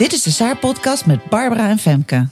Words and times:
Dit 0.00 0.12
is 0.12 0.22
de 0.22 0.30
Saar-podcast 0.30 1.06
met 1.06 1.24
Barbara 1.24 1.68
en 1.68 1.78
Femke. 1.78 2.28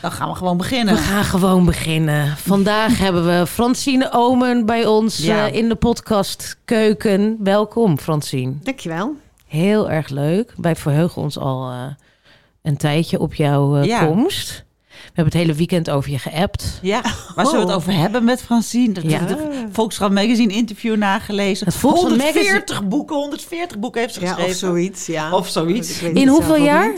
Dan 0.00 0.10
gaan 0.12 0.28
we 0.28 0.34
gewoon 0.34 0.56
beginnen. 0.56 0.94
We 0.94 1.00
gaan 1.00 1.24
gewoon 1.24 1.64
beginnen. 1.64 2.36
Vandaag 2.36 2.98
hebben 3.04 3.26
we 3.26 3.46
Francine 3.46 4.12
Omen 4.12 4.66
bij 4.66 4.86
ons 4.86 5.18
Ja. 5.18 5.46
eh, 5.48 5.54
in 5.54 5.68
de 5.68 5.74
podcast 5.74 6.56
Keuken. 6.64 7.36
Welkom 7.42 7.98
Francine. 7.98 8.52
Dankjewel. 8.62 9.14
Heel 9.46 9.90
erg 9.90 10.08
leuk. 10.08 10.52
Wij 10.56 10.76
verheugen 10.76 11.22
ons 11.22 11.38
al 11.38 11.70
eh, 11.70 11.78
een 12.62 12.76
tijdje 12.76 13.18
op 13.18 13.34
jouw 13.34 13.76
eh, 13.76 13.84
Ja. 13.84 14.04
komst. 14.06 14.64
We 15.04 15.12
hebben 15.14 15.24
het 15.24 15.42
hele 15.42 15.54
weekend 15.54 15.90
over 15.90 16.10
je 16.10 16.18
geappt. 16.18 16.78
Ja, 16.82 17.02
waar 17.34 17.46
zullen 17.46 17.60
we 17.60 17.66
het 17.66 17.76
over 17.76 17.92
hebben 17.92 18.24
met 18.24 18.42
Francine? 18.42 18.92
Dat 18.92 19.02
Ja. 19.10 19.18
de 19.26 19.66
Volkskrant 19.72 20.12
Magazine 20.14 20.52
interview 20.52 20.96
nagelezen. 20.96 21.66
Het 21.66 21.74
Volkskrant 21.76 22.20
140 22.22 22.88
boeken, 22.88 23.16
140 23.16 23.78
boeken 23.78 24.00
heeft 24.00 24.14
ze 24.14 24.20
Ja, 24.20 24.26
geschreven. 24.26 24.50
of 24.52 24.56
zoiets. 24.58 25.06
Ja. 25.06 25.32
Of 25.32 25.48
zoiets. 25.48 26.02
In 26.02 26.28
hoeveel 26.28 26.56
jaar? 26.62 26.94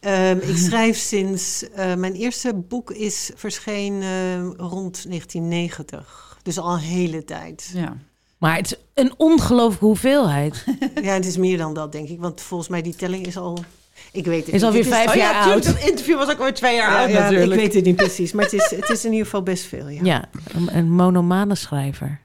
Ehm, 0.00 0.38
ik 0.42 0.56
schrijf 0.56 0.96
sinds... 0.96 1.70
eh, 1.70 1.94
mijn 1.94 2.14
eerste 2.14 2.54
boek 2.54 2.90
is 2.90 3.30
verscheen 3.34 4.02
eh, 4.02 4.08
rond 4.56 5.04
1990. 5.08 6.38
Dus 6.42 6.58
al 6.58 6.72
een 6.72 6.78
hele 6.78 7.24
tijd. 7.24 7.70
Ja. 7.74 7.96
Maar 8.38 8.56
het 8.56 8.66
is 8.66 8.74
een 8.94 9.12
ongelooflijke 9.16 9.84
hoeveelheid. 9.84 10.64
Ja, 11.02 11.12
het 11.12 11.26
is 11.26 11.36
meer 11.36 11.58
dan 11.58 11.74
dat, 11.74 11.92
denk 11.92 12.08
ik. 12.08 12.20
Want 12.20 12.40
volgens 12.40 12.68
mij 12.68 12.82
die 12.82 12.94
telling 12.96 13.26
is 13.26 13.36
al... 13.36 13.58
Ik 14.12 14.24
weet 14.24 14.38
het 14.38 14.46
Is 14.46 14.52
niet. 14.52 14.62
alweer 14.62 14.84
Het 14.84 14.92
vijf 14.94 15.08
Oh 15.08 15.14
jaar 15.14 15.32
ja, 15.46 15.52
oud. 15.52 15.64
dat 15.64 15.78
interview 15.78 16.16
was 16.16 16.28
ook 16.30 16.38
alweer 16.38 16.54
twee 16.54 16.74
jaar 16.76 16.90
Ja, 16.90 17.00
oud 17.00 17.10
ja, 17.10 17.20
natuurlijk. 17.20 17.52
ik 17.52 17.58
weet 17.58 17.74
het 17.74 17.84
niet 17.84 17.96
precies. 17.96 18.32
Maar 18.32 18.44
het 18.44 18.52
is, 18.52 18.70
het 18.70 18.88
is 18.88 19.04
in 19.04 19.10
ieder 19.10 19.24
geval 19.24 19.42
best 19.42 19.64
veel, 19.66 19.88
ja. 19.88 20.00
Ja, 20.02 20.24
een, 20.54 20.76
een 20.76 20.90
monomane 20.90 21.54
schrijver. 21.54 22.20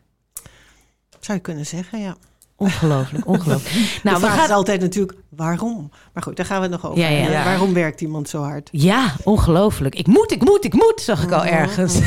Zou 1.19 1.37
je 1.37 1.43
kunnen 1.43 1.65
zeggen, 1.65 1.99
ja. 1.99 2.15
Ongelooflijk, 2.63 3.27
ongelooflijk. 3.27 3.75
Nou, 3.75 3.99
nou, 4.03 4.15
de 4.15 4.21
we 4.21 4.25
vraag 4.25 4.35
gaan... 4.35 4.49
is 4.49 4.55
altijd 4.55 4.81
natuurlijk, 4.81 5.17
waarom? 5.29 5.91
Maar 6.13 6.23
goed, 6.23 6.35
daar 6.35 6.45
gaan 6.45 6.57
we 6.57 6.61
het 6.61 6.71
nog 6.71 6.91
over. 6.91 7.01
Ja, 7.01 7.07
ja. 7.09 7.15
hebben. 7.17 7.37
Ja. 7.37 7.43
Waarom 7.43 7.73
werkt 7.73 8.01
iemand 8.01 8.29
zo 8.29 8.41
hard? 8.41 8.69
Ja, 8.71 9.15
ongelooflijk. 9.23 9.95
Ik 9.95 10.07
moet, 10.07 10.31
ik 10.31 10.43
moet, 10.43 10.65
ik 10.65 10.73
moet, 10.73 11.01
zag 11.01 11.23
ik 11.23 11.31
al 11.31 11.45
ergens. 11.45 11.99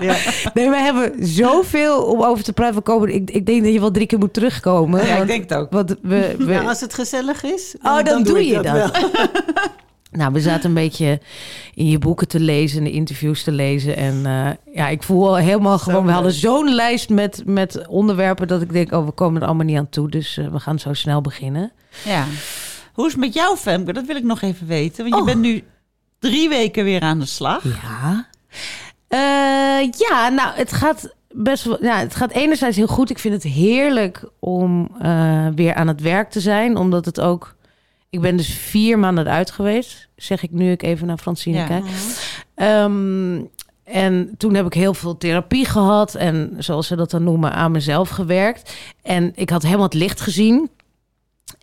Ja. 0.00 0.16
Nee, 0.54 0.68
we 0.70 0.76
hebben 0.76 1.26
zoveel 1.26 2.02
om 2.02 2.22
over 2.22 2.44
te 2.44 2.52
praten. 2.52 2.82
Komen, 2.82 3.14
ik, 3.14 3.30
ik 3.30 3.46
denk 3.46 3.62
dat 3.64 3.72
je 3.72 3.80
wel 3.80 3.90
drie 3.90 4.06
keer 4.06 4.18
moet 4.18 4.32
terugkomen. 4.32 5.00
Ja, 5.00 5.10
ik 5.10 5.16
want, 5.16 5.28
denk 5.28 5.42
het 5.48 5.54
ook. 5.58 5.70
want 5.70 5.96
we, 6.02 6.34
we, 6.38 6.52
Ja, 6.52 6.62
als 6.62 6.80
het 6.80 6.94
gezellig 6.94 7.42
is, 7.42 7.74
Oh, 7.82 8.02
dan 8.02 8.22
doe 8.22 8.46
je 8.46 8.60
dat. 8.60 8.90
Nou, 10.10 10.32
we 10.32 10.40
zaten 10.40 10.68
een 10.68 10.74
beetje 10.74 11.20
in 11.74 11.86
je 11.86 11.98
boeken 11.98 12.28
te 12.28 12.40
lezen, 12.40 12.78
in 12.78 12.84
de 12.84 12.90
interviews 12.90 13.42
te 13.42 13.52
lezen. 13.52 13.96
En 13.96 14.26
eh, 14.26 14.74
ja, 14.74 14.88
ik 14.88 15.02
voel 15.02 15.28
al 15.28 15.36
helemaal 15.36 15.78
Zo 15.78 15.84
gewoon... 15.84 16.06
We 16.06 16.12
hadden 16.12 16.32
zo'n 16.32 16.74
lijst 16.74 17.08
met, 17.08 17.42
met 17.46 17.86
onderwerpen 17.86 18.48
dat 18.48 18.62
ik 18.62 18.72
denk... 18.72 18.92
oh, 18.92 19.04
we 19.06 19.10
komen 19.12 19.40
er 19.40 19.46
allemaal 19.46 19.66
niet 19.66 19.78
aan 19.78 19.88
toe. 19.88 20.08
Dus 20.10 20.36
eh, 20.36 20.46
we 20.48 20.60
gaan 20.60 20.78
zo 20.78 20.92
snel 20.94 21.20
beginnen. 21.20 21.72
Ja. 22.04 22.24
Hoe 22.92 23.06
is 23.06 23.12
het 23.12 23.20
met 23.20 23.34
jou, 23.34 23.56
Femke? 23.56 23.92
Dat 23.92 24.06
wil 24.06 24.16
ik 24.16 24.24
nog 24.24 24.42
even 24.42 24.66
weten. 24.66 25.02
Want 25.02 25.14
je 25.14 25.20
Oh. 25.20 25.26
bent 25.26 25.40
nu 25.40 25.62
drie 26.18 26.48
weken 26.48 26.84
weer 26.84 27.00
aan 27.00 27.18
de 27.18 27.26
slag. 27.26 27.62
Ja. 27.64 28.26
Eh, 29.08 29.88
ja, 30.08 30.28
nou, 30.28 30.54
het 30.54 30.72
gaat 30.72 31.14
best 31.32 31.64
wel. 31.64 31.84
Ja, 31.84 31.98
het 31.98 32.14
gaat 32.14 32.30
enerzijds 32.30 32.76
heel 32.76 32.86
goed. 32.86 33.10
Ik 33.10 33.18
vind 33.18 33.34
het 33.34 33.52
heerlijk 33.52 34.24
om 34.38 34.90
eh, 35.00 35.46
weer 35.54 35.74
aan 35.74 35.88
het 35.88 36.00
werk 36.00 36.30
te 36.30 36.40
zijn, 36.40 36.76
omdat 36.76 37.04
het 37.04 37.20
ook. 37.20 37.54
Ik 38.10 38.20
ben 38.20 38.36
dus 38.36 38.48
vier 38.54 38.98
maanden 38.98 39.26
eruit 39.26 39.50
geweest, 39.50 40.08
zeg 40.16 40.42
ik 40.42 40.50
nu 40.50 40.70
ik 40.70 40.82
even 40.82 41.06
naar 41.06 41.18
Francine 41.18 41.56
Ja. 41.56 41.66
kijk. 41.66 41.84
Ehm, 42.54 43.40
en 43.84 44.34
toen 44.36 44.54
heb 44.54 44.66
ik 44.66 44.74
heel 44.74 44.94
veel 44.94 45.16
therapie 45.16 45.64
gehad 45.64 46.14
en 46.14 46.54
zoals 46.58 46.86
ze 46.86 46.96
dat 46.96 47.10
dan 47.10 47.24
noemen, 47.24 47.52
aan 47.52 47.70
mezelf 47.70 48.08
gewerkt. 48.08 48.74
En 49.02 49.32
ik 49.34 49.50
had 49.50 49.62
helemaal 49.62 49.84
het 49.84 49.94
licht 49.94 50.20
gezien. 50.20 50.70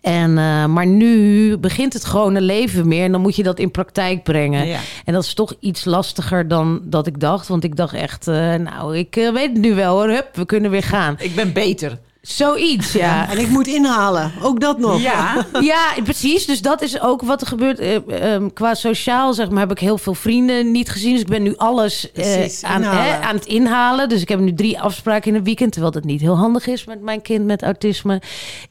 En, 0.00 0.38
eh, 0.38 0.64
maar 0.66 0.86
nu 0.86 1.56
begint 1.56 1.92
het 1.92 2.04
gewone 2.04 2.40
leven 2.40 2.88
meer 2.88 3.04
en 3.04 3.12
dan 3.12 3.20
moet 3.20 3.36
je 3.36 3.42
dat 3.42 3.58
in 3.58 3.70
praktijk 3.70 4.22
brengen. 4.22 4.66
Ja. 4.66 4.78
En 5.04 5.12
dat 5.12 5.24
is 5.24 5.34
toch 5.34 5.54
iets 5.60 5.84
lastiger 5.84 6.48
dan 6.48 6.80
dat 6.84 7.06
ik 7.06 7.20
dacht. 7.20 7.48
Want 7.48 7.64
ik 7.64 7.76
dacht 7.76 7.94
echt, 7.94 8.28
eh, 8.28 8.54
nou, 8.54 8.96
ik 8.96 9.16
eh, 9.16 9.32
weet 9.32 9.50
het 9.50 9.58
nu 9.58 9.74
wel 9.74 9.94
hoor. 9.96 10.08
Hup, 10.08 10.36
we 10.36 10.46
kunnen 10.46 10.70
weer 10.70 10.82
gaan. 10.82 11.16
Ik 11.18 11.34
ben 11.34 11.52
beter. 11.52 11.98
Zoiets, 12.28 12.92
ja. 12.92 13.30
En 13.30 13.38
ik 13.38 13.48
moet 13.48 13.66
inhalen, 13.66 14.32
ook 14.42 14.60
dat 14.60 14.78
nog. 14.78 15.00
Ja. 15.00 15.46
Ja, 15.60 15.94
precies. 16.04 16.46
Dus 16.46 16.62
dat 16.62 16.82
is 16.82 17.00
ook 17.00 17.22
wat 17.22 17.40
er 17.40 17.46
gebeurt. 17.46 17.78
Eh, 17.78 18.32
ehm, 18.34 18.48
qua 18.54 18.74
sociaal, 18.74 19.34
zeg 19.34 19.50
maar, 19.50 19.60
heb 19.60 19.70
ik 19.70 19.78
heel 19.78 19.98
veel 19.98 20.14
vrienden 20.14 20.70
niet 20.70 20.90
gezien. 20.90 21.12
Dus 21.12 21.20
ik 21.20 21.26
ben 21.28 21.42
nu 21.42 21.56
alles 21.56 22.12
eh, 22.12 22.22
Precies, 22.22 22.64
aan, 22.64 22.82
hè, 22.82 23.18
aan 23.20 23.34
het 23.34 23.46
inhalen. 23.46 24.08
Dus 24.08 24.20
ik 24.22 24.28
heb 24.28 24.38
nu 24.38 24.54
drie 24.54 24.80
afspraken 24.80 25.30
in 25.30 25.36
een 25.36 25.44
weekend. 25.44 25.72
Terwijl 25.72 25.92
dat 25.92 26.04
niet 26.04 26.20
heel 26.20 26.36
handig 26.36 26.66
is 26.66 26.84
met 26.84 27.02
mijn 27.02 27.22
kind 27.22 27.44
met 27.44 27.62
autisme. 27.62 28.22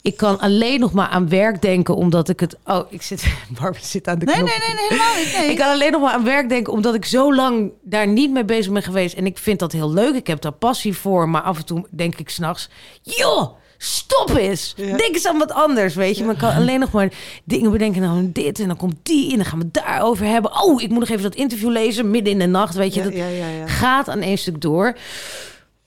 Ik 0.01 0.18
kan 0.18 0.39
alleen 0.39 0.79
nog 0.79 0.91
maar 0.91 1.07
aan 1.07 1.29
werk 1.29 1.62
denken, 1.62 1.95
omdat 1.95 2.29
ik 2.29 2.39
het... 2.39 2.57
Oh, 2.66 2.79
ik 2.89 3.01
zit... 3.01 3.24
Barbara 3.59 3.84
zit 3.84 4.07
aan 4.07 4.19
de 4.19 4.25
Nee, 4.25 4.35
knop. 4.35 4.47
nee, 4.47 4.57
nee, 4.57 4.75
nee, 4.75 4.88
helemaal 4.89 5.16
niet. 5.18 5.38
Nee. 5.38 5.50
Ik 5.50 5.57
kan 5.57 5.69
alleen 5.72 5.91
nog 5.91 6.01
maar 6.01 6.13
aan 6.13 6.24
werk 6.24 6.50
denken, 6.50 6.74
omdat 6.74 6.94
ik 6.95 7.06
zo 7.06 7.34
lang 7.35 7.72
daar 7.81 8.07
niet 8.07 8.31
mee 8.31 8.45
bezig 8.45 8.72
ben 8.74 8.84
geweest. 8.84 9.16
En 9.16 9.25
ik 9.25 9.38
vind 9.38 9.59
dat 9.59 9.72
heel 9.72 9.94
leuk. 9.94 10.16
Ik 10.16 10.28
heb 10.28 10.41
daar 10.41 10.51
passie 10.51 10.97
voor. 10.97 11.29
Maar 11.29 11.41
af 11.41 11.57
en 11.57 11.66
toe 11.66 11.85
denk 11.89 12.16
ik 12.16 12.29
s'nachts, 12.29 12.69
joh, 13.01 13.46
stop 13.77 14.35
eens. 14.35 14.73
Ja. 14.75 14.97
Denk 14.97 15.13
eens 15.13 15.27
aan 15.27 15.38
wat 15.38 15.51
anders, 15.51 15.95
weet 15.95 16.17
je. 16.17 16.23
Maar 16.23 16.33
ik 16.33 16.39
kan 16.39 16.55
alleen 16.55 16.79
nog 16.79 16.91
maar 16.91 17.11
dingen 17.43 17.71
bedenken. 17.71 18.01
Nou, 18.01 18.31
dit 18.31 18.59
en 18.59 18.67
dan 18.67 18.77
komt 18.77 18.95
die 19.03 19.31
en 19.31 19.35
dan 19.35 19.45
gaan 19.45 19.59
we 19.59 19.65
het 19.65 19.73
daarover 19.73 20.25
hebben. 20.25 20.61
Oh, 20.61 20.81
ik 20.81 20.89
moet 20.89 20.99
nog 20.99 21.09
even 21.09 21.23
dat 21.23 21.35
interview 21.35 21.69
lezen, 21.69 22.11
midden 22.11 22.33
in 22.33 22.39
de 22.39 22.45
nacht, 22.45 22.75
weet 22.75 22.93
je. 22.93 23.11
Ja, 23.11 23.27
dat 23.59 23.69
gaat 23.69 24.09
aan 24.09 24.21
één 24.21 24.38
stuk 24.38 24.61
door. 24.61 24.97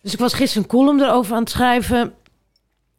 Dus 0.03 0.13
ik 0.13 0.19
was 0.19 0.33
gisteren 0.33 0.63
een 0.63 0.69
column 0.69 1.01
erover 1.01 1.35
aan 1.35 1.41
het 1.41 1.51
schrijven. 1.51 2.13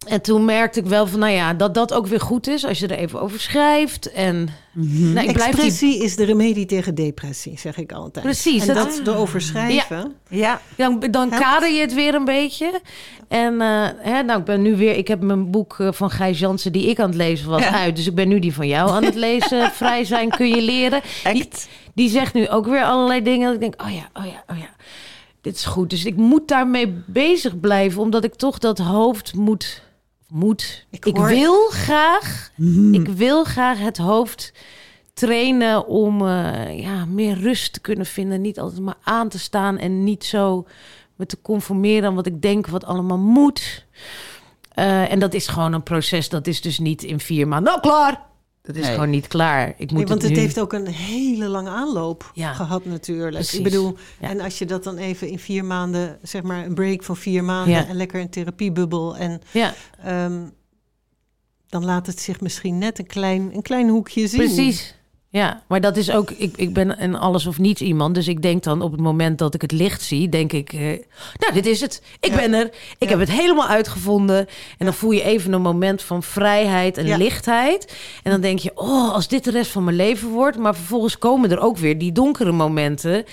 En 0.08 0.22
toen 0.22 0.46
merkte 0.46 0.80
ik 0.80 0.86
wel 0.86 1.08
van, 1.08 1.20
nou 1.20 1.32
ja, 1.32 1.54
dat 1.54 1.74
dat 1.74 1.94
ook 1.94 2.08
weer 2.08 2.20
goed 2.22 2.48
is 2.48 2.66
als 2.66 2.80
je 2.80 2.88
er 2.88 2.98
even 2.98 3.22
over 3.22 3.40
schrijft. 3.40 4.12
En 4.12 4.50
nou, 4.74 5.28
ik 5.28 5.34
blijf 5.34 5.36
die 5.56 5.64
Expressie 5.66 6.04
is 6.04 6.16
de 6.16 6.24
remedie 6.24 6.66
tegen 6.66 6.96
depressie, 6.96 7.60
zeg 7.60 7.78
ik 7.78 7.92
altijd. 7.92 8.26
Precies, 8.26 8.68
En 8.68 8.76
dat- 8.76 9.02
dat, 9.06 9.08
erover 9.16 9.42
schrijven. 9.42 10.16
Ja. 10.30 10.62
Dan, 10.78 11.00
dan 11.12 11.30
kader 11.30 11.70
je 11.70 11.82
het 11.82 11.94
weer 11.94 12.14
een 12.16 12.26
beetje. 12.26 12.82
En 13.28 13.62
eh, 13.62 13.88
hè, 13.98 14.22
nou, 14.24 14.40
ik 14.40 14.46
ben 14.46 14.62
nu 14.62 14.76
weer. 14.76 14.98
Ik 14.98 15.08
heb 15.08 15.22
mijn 15.22 15.52
boek 15.52 15.76
eh, 15.80 15.88
van 15.92 16.10
Gijs 16.10 16.40
Jansen, 16.40 16.72
die 16.72 16.90
ik 16.90 17.00
aan 17.00 17.08
het 17.08 17.18
lezen 17.18 17.50
was, 17.50 17.62
Ja. 17.64 17.80
uit. 17.80 17.96
Dus 17.96 18.08
ik 18.08 18.16
ben 18.16 18.28
nu 18.28 18.40
die 18.40 18.54
van 18.54 18.68
jou 18.68 18.90
aan 18.90 19.04
het 19.04 19.16
lezen. 19.16 19.72
Vrij 19.82 20.04
zijn 20.06 20.30
kun 20.30 20.48
je 20.50 20.62
leren. 20.62 21.02
Die, 21.34 21.48
die 21.94 22.10
zegt 22.10 22.34
nu 22.34 22.50
ook 22.50 22.66
weer 22.66 22.84
allerlei 22.84 23.22
dingen. 23.22 23.46
Dat 23.46 23.54
ik 23.54 23.60
denk, 23.60 23.82
oh 23.82 23.94
ja, 23.94 24.10
oh 24.14 24.26
ja, 24.26 24.44
oh 24.54 24.58
ja. 24.58 24.70
Dit 25.42 25.56
is 25.56 25.66
goed. 25.66 25.90
Dus 25.90 26.06
ik 26.06 26.16
moet 26.16 26.48
daarmee 26.48 26.94
bezig 27.08 27.60
blijven, 27.60 28.02
omdat 28.02 28.24
ik 28.24 28.34
toch 28.36 28.58
dat 28.58 28.78
hoofd 28.78 29.36
moet. 29.36 29.82
Moet. 30.32 30.86
Ik 30.90 31.06
wil 31.16 31.70
graag. 31.70 32.52
Ik 32.92 33.08
wil 33.08 33.44
graag 33.44 33.80
het 33.80 33.98
hoofd 33.98 34.54
trainen 35.14 35.88
om 35.88 36.28
eh, 36.28 36.80
ja, 36.80 37.06
meer 37.06 37.38
rust 37.38 37.74
te 37.74 37.80
kunnen 37.80 38.06
vinden. 38.06 38.42
Niet 38.42 38.60
altijd 38.60 38.82
maar 38.82 38.98
aan 39.04 39.30
te 39.30 39.40
staan 39.40 39.78
en 39.78 40.04
niet 40.04 40.24
zo 40.24 40.68
me 41.16 41.26
te 41.26 41.42
conformeren 41.42 42.10
aan 42.10 42.16
wat 42.16 42.26
ik 42.26 42.42
denk 42.42 42.68
wat 42.68 42.86
allemaal 42.86 43.18
moet. 43.18 43.86
Eh, 44.74 45.12
en 45.12 45.20
dat 45.20 45.34
is 45.34 45.48
gewoon 45.48 45.74
een 45.74 45.84
proces. 45.84 46.30
Dat 46.30 46.48
is 46.48 46.62
dus 46.62 46.80
niet 46.80 47.04
in 47.04 47.20
vier 47.20 47.48
maanden. 47.48 47.72
Nou, 47.72 47.82
klaar! 47.82 48.31
Dat 48.64 48.76
is 48.76 48.82
Nee. 48.86 48.94
gewoon 48.94 49.10
niet 49.10 49.28
klaar. 49.28 49.68
Ik 49.68 49.78
moet 49.78 49.92
Nee, 49.92 50.06
want 50.06 50.22
het 50.22 50.32
nu- 50.32 50.38
heeft 50.38 50.60
ook 50.60 50.74
een 50.74 50.88
hele 50.88 51.48
lange 51.48 51.70
aanloop 51.70 52.32
Ja. 52.34 52.54
gehad 52.54 52.86
natuurlijk. 52.86 53.34
Precies. 53.34 53.58
Ik 53.58 53.64
bedoel, 53.64 53.98
Ja. 54.20 54.30
en 54.30 54.40
als 54.40 54.60
je 54.60 54.66
dat 54.66 54.84
dan 54.84 54.98
even 54.98 55.28
in 55.30 55.40
vier 55.40 55.66
maanden, 55.66 56.20
zeg 56.24 56.42
maar 56.44 56.66
een 56.66 56.74
break 56.74 57.04
van 57.04 57.18
vier 57.18 57.44
maanden 57.44 57.74
Ja. 57.74 57.88
en 57.88 57.96
lekker 57.96 58.22
een 58.22 58.30
therapiebubbel 58.30 59.18
en 59.18 59.42
Ja, 59.52 59.74
ehm, 60.04 60.42
dan 61.68 61.86
laat 61.86 62.08
het 62.08 62.20
zich 62.20 62.42
misschien 62.42 62.78
net 62.78 63.00
een 63.00 63.08
klein, 63.08 63.50
een 63.56 63.62
klein 63.62 63.90
hoekje 63.90 64.28
zien. 64.28 64.40
precies. 64.40 64.96
Ja, 65.34 65.62
maar 65.68 65.82
dat 65.82 65.98
is 65.98 66.12
ook, 66.12 66.32
ik, 66.32 66.58
ik 66.58 66.74
ben 66.74 67.04
een 67.04 67.16
alles 67.16 67.46
of 67.46 67.60
niets 67.60 67.82
iemand. 67.82 68.16
Dus 68.16 68.28
ik 68.28 68.42
denk 68.42 68.64
dan 68.64 68.82
op 68.82 68.92
het 68.92 69.00
moment 69.02 69.38
dat 69.38 69.54
ik 69.54 69.62
het 69.62 69.72
licht 69.72 70.02
zie, 70.02 70.30
denk 70.30 70.52
ik, 70.54 70.74
eh, 70.74 70.80
nou, 71.40 71.54
dit 71.54 71.66
is 71.66 71.82
het. 71.82 72.02
Ik 72.20 72.30
Ja. 72.32 72.36
ben 72.36 72.54
er. 72.54 72.66
Ik 72.66 72.74
Ja. 72.98 73.08
heb 73.08 73.20
het 73.20 73.32
helemaal 73.32 73.68
uitgevonden. 73.68 74.38
En 74.78 74.86
dan 74.86 74.94
voel 74.94 75.12
je 75.12 75.24
even 75.24 75.54
een 75.54 75.62
moment 75.62 76.02
van 76.02 76.24
vrijheid 76.24 76.98
en 76.98 77.18
lichtheid. 77.18 77.98
En 78.24 78.32
dan 78.32 78.42
denk 78.42 78.60
je, 78.60 78.72
oh, 78.76 79.14
als 79.14 79.28
dit 79.28 79.44
de 79.44 79.52
rest 79.52 79.72
van 79.72 79.84
mijn 79.84 79.96
leven 79.96 80.30
wordt. 80.30 80.58
Maar 80.58 80.76
vervolgens 80.76 81.18
komen 81.18 81.52
er 81.52 81.60
ook 81.60 81.78
weer 81.78 81.98
die 81.98 82.12
donkere 82.12 82.52
momenten. 82.52 83.24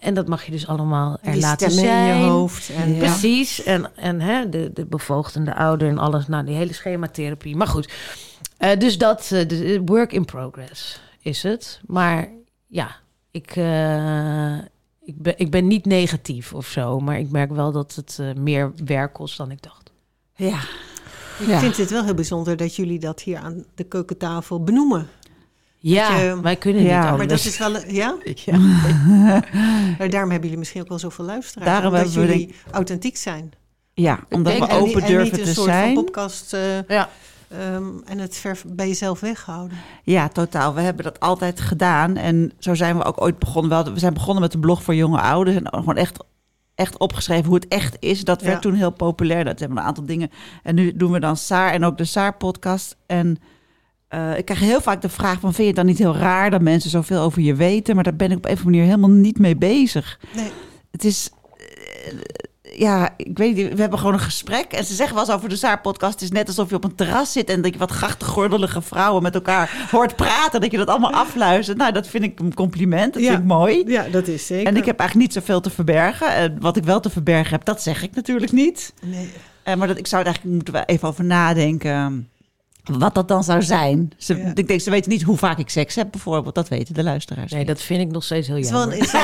En 0.00 0.14
dat 0.14 0.28
mag 0.28 0.44
je 0.44 0.50
dus 0.50 0.66
allemaal 0.66 1.18
er 1.22 1.32
Die 1.32 1.40
laten 1.40 1.70
zijn. 1.70 2.14
in 2.16 2.20
je 2.20 2.24
hoofd. 2.28 2.70
En, 2.76 2.92
ja. 2.94 2.98
Precies. 2.98 3.62
En, 3.62 3.90
en 3.96 4.20
hè, 4.20 4.48
de, 4.48 4.70
de 4.74 4.86
bevoogdende 4.86 5.54
ouder 5.54 5.88
en 5.88 5.98
alles. 5.98 6.26
Nou, 6.26 6.44
die 6.44 6.54
hele 6.56 6.72
schematherapie. 6.72 7.56
Maar 7.56 7.66
goed. 7.66 7.88
Eh, 8.58 8.78
dus 8.78 8.98
dat, 8.98 9.26
de 9.28 9.82
work 9.84 10.12
in 10.12 10.24
progress 10.24 11.00
is 11.26 11.42
het. 11.42 11.80
Maar 11.86 12.28
ja, 12.66 12.96
ik, 13.30 13.50
eh, 13.56 14.56
ik, 15.04 15.22
ben, 15.22 15.34
ik 15.36 15.50
ben 15.50 15.66
niet 15.66 15.84
negatief 15.84 16.52
of 16.52 16.66
zo. 16.66 17.00
Maar 17.00 17.18
ik 17.18 17.30
merk 17.30 17.50
wel 17.52 17.72
dat 17.72 17.94
het 17.94 18.16
eh, 18.20 18.32
meer 18.34 18.72
werk 18.84 19.12
kost 19.12 19.36
dan 19.36 19.50
ik 19.50 19.62
dacht. 19.62 19.92
Ja. 20.34 20.60
Ik 21.38 21.46
Ja. 21.46 21.58
vind 21.60 21.76
het 21.76 21.90
wel 21.90 22.04
heel 22.04 22.14
bijzonder 22.14 22.56
dat 22.56 22.76
jullie 22.76 22.98
dat 22.98 23.20
hier 23.22 23.38
aan 23.38 23.64
de 23.74 23.84
keukentafel 23.84 24.62
benoemen. 24.62 25.08
Ja, 25.78 26.16
je- 26.18 26.40
wij 26.40 26.56
kunnen 26.56 26.82
Ja, 26.82 26.98
niet 27.00 27.08
maar 27.08 27.16
Maar 27.16 27.26
dat 27.26 27.44
is 27.44 27.58
wel, 27.58 27.76
een- 27.76 27.94
ja? 27.94 28.16
Ja. 28.44 28.56
Maar 29.98 30.10
daarom 30.10 30.30
hebben 30.30 30.40
jullie 30.42 30.58
misschien 30.58 30.80
ook 30.82 30.88
wel 30.88 30.98
zoveel 30.98 31.24
luisteraars. 31.24 31.70
Daarom 31.70 31.86
omdat 31.92 32.00
hebben 32.12 32.26
we 32.26 32.32
jullie 32.38 32.54
authentiek 32.70 33.16
zijn. 33.16 33.52
ja, 33.94 34.24
omdat 34.30 34.52
we 34.58 34.66
en 34.66 34.76
open 34.76 34.92
en 34.92 34.98
niet 34.98 35.06
durven 35.06 35.38
een 35.38 35.44
te 35.44 35.52
soort 35.52 35.66
zijn. 35.68 35.94
van 35.94 36.04
podcast. 36.04 36.52
eh, 36.52 36.82
Ja. 36.88 37.08
Ehm, 37.48 37.84
en 38.04 38.18
het 38.18 38.36
ver 38.36 38.60
bij 38.66 38.86
jezelf 38.88 39.20
weghouden. 39.20 39.76
Ja, 40.02 40.28
totaal. 40.28 40.74
We 40.74 40.80
hebben 40.80 41.04
dat 41.04 41.20
altijd 41.20 41.60
gedaan. 41.60 42.16
En 42.16 42.52
zo 42.58 42.74
zijn 42.74 42.96
we 42.96 43.04
ook 43.04 43.20
ooit 43.22 43.38
begonnen. 43.38 43.92
We, 43.92 43.98
zijn 43.98 44.14
begonnen 44.14 44.42
met 44.42 44.52
de 44.52 44.58
blog 44.58 44.82
voor 44.82 44.94
jonge 44.94 45.20
ouders. 45.20 45.56
En 45.56 45.66
gewoon 45.70 45.96
echt, 45.96 46.24
echt 46.74 46.98
opgeschreven 46.98 47.44
hoe 47.44 47.54
het 47.54 47.68
echt 47.68 47.96
is. 48.00 48.24
Dat 48.24 48.42
werd 48.42 48.54
Ja. 48.54 48.60
toen 48.60 48.74
heel 48.74 48.90
populair. 48.90 49.44
Dat 49.44 49.58
hebben 49.58 49.76
we 49.76 49.82
een 49.82 49.88
aantal 49.88 50.06
dingen. 50.06 50.30
En 50.62 50.74
nu 50.74 50.96
doen 50.96 51.12
we 51.12 51.20
dan 51.20 51.36
Saar 51.36 51.72
en 51.72 51.84
ook 51.84 51.98
de 51.98 52.04
Saar-podcast. 52.04 52.96
En 53.06 53.36
eh, 54.08 54.38
ik 54.38 54.44
krijg 54.44 54.60
heel 54.60 54.80
vaak 54.80 55.02
de 55.02 55.08
vraag 55.08 55.40
van... 55.40 55.48
vind 55.54 55.56
je 55.56 55.66
het 55.66 55.76
dan 55.76 55.86
niet 55.86 55.98
heel 55.98 56.16
raar 56.16 56.50
dat 56.50 56.60
mensen 56.60 56.90
zoveel 56.90 57.20
over 57.20 57.42
je 57.42 57.54
weten? 57.54 57.94
Maar 57.94 58.04
daar 58.04 58.16
ben 58.16 58.30
ik 58.30 58.36
op 58.36 58.44
een 58.44 58.52
of 58.52 58.58
andere 58.58 58.76
manier 58.76 58.94
helemaal 58.94 59.16
niet 59.20 59.38
mee 59.38 59.56
bezig. 59.56 60.20
Nee. 60.34 60.50
Het 60.90 61.04
is... 61.04 61.30
eh, 61.56 62.18
ja, 62.78 63.14
ik 63.16 63.38
weet 63.38 63.54
niet. 63.56 63.74
We 63.74 63.80
hebben 63.80 63.98
gewoon 63.98 64.14
een 64.14 64.20
gesprek. 64.20 64.72
En 64.72 64.84
ze 64.84 64.94
zeggen 64.94 65.14
wel 65.16 65.24
eens 65.24 65.34
over 65.34 65.48
de 65.48 65.56
Saar-podcast... 65.56 66.12
het 66.12 66.22
is 66.22 66.30
net 66.30 66.48
alsof 66.48 66.68
je 66.70 66.76
op 66.76 66.84
een 66.84 66.94
terras 66.94 67.32
zit... 67.32 67.50
en 67.50 67.62
dat 67.62 67.72
je 67.72 67.78
wat 67.78 67.90
grachtengordelige 67.90 68.82
vrouwen 68.82 69.22
met 69.22 69.34
elkaar 69.34 69.86
hoort 69.90 70.16
praten. 70.16 70.60
Dat 70.60 70.70
je 70.70 70.76
dat 70.76 70.88
allemaal 70.88 71.12
afluistert. 71.12 71.78
Nou, 71.78 71.92
dat 71.92 72.06
vind 72.08 72.24
ik 72.24 72.40
een 72.40 72.54
compliment. 72.54 73.12
Dat 73.14 73.22
Ja. 73.22 73.28
vind 73.28 73.40
ik 73.40 73.46
mooi. 73.46 73.84
Ja, 73.86 74.04
dat 74.10 74.28
is 74.28 74.46
zeker. 74.46 74.66
En 74.66 74.76
ik 74.76 74.84
heb 74.84 74.98
eigenlijk 74.98 75.28
niet 75.28 75.38
zoveel 75.42 75.60
te 75.60 75.70
verbergen. 75.70 76.34
En 76.34 76.56
wat 76.60 76.76
ik 76.76 76.84
wel 76.84 77.00
te 77.00 77.10
verbergen 77.10 77.50
heb, 77.52 77.64
dat 77.64 77.82
zeg 77.82 78.02
ik 78.02 78.14
natuurlijk 78.14 78.52
niet. 78.52 78.92
Nee. 79.02 79.32
Eh, 79.62 79.74
maar 79.74 79.88
dat, 79.88 79.98
ik 79.98 80.06
zou 80.06 80.20
er 80.20 80.26
eigenlijk 80.26 80.56
moeten 80.56 80.74
we 80.74 80.84
even 80.86 81.08
over 81.08 81.24
nadenken. 81.24 82.28
Wat 82.98 83.14
dat 83.14 83.28
dan 83.28 83.44
zou 83.44 83.62
zijn. 83.62 84.12
Ze, 84.16 84.36
Ja. 84.36 84.52
Ik 84.54 84.68
denk, 84.68 84.80
ze 84.80 84.90
weten 84.90 85.10
niet 85.10 85.22
hoe 85.22 85.36
vaak 85.36 85.58
ik 85.58 85.68
seks 85.70 85.94
heb, 85.94 86.08
bijvoorbeeld. 86.10 86.54
Dat 86.54 86.68
weten 86.68 86.94
de 86.94 87.02
luisteraars. 87.02 87.50
Nee, 87.50 87.58
niet. 87.60 87.68
dat 87.68 87.80
vind 87.82 88.00
ik 88.00 88.10
nog 88.10 88.24
steeds 88.24 88.46
heel 88.46 88.56
Het 88.56 88.64
is 88.64 88.70
wel, 88.70 88.80
jammer. 88.80 88.98
een, 88.98 89.06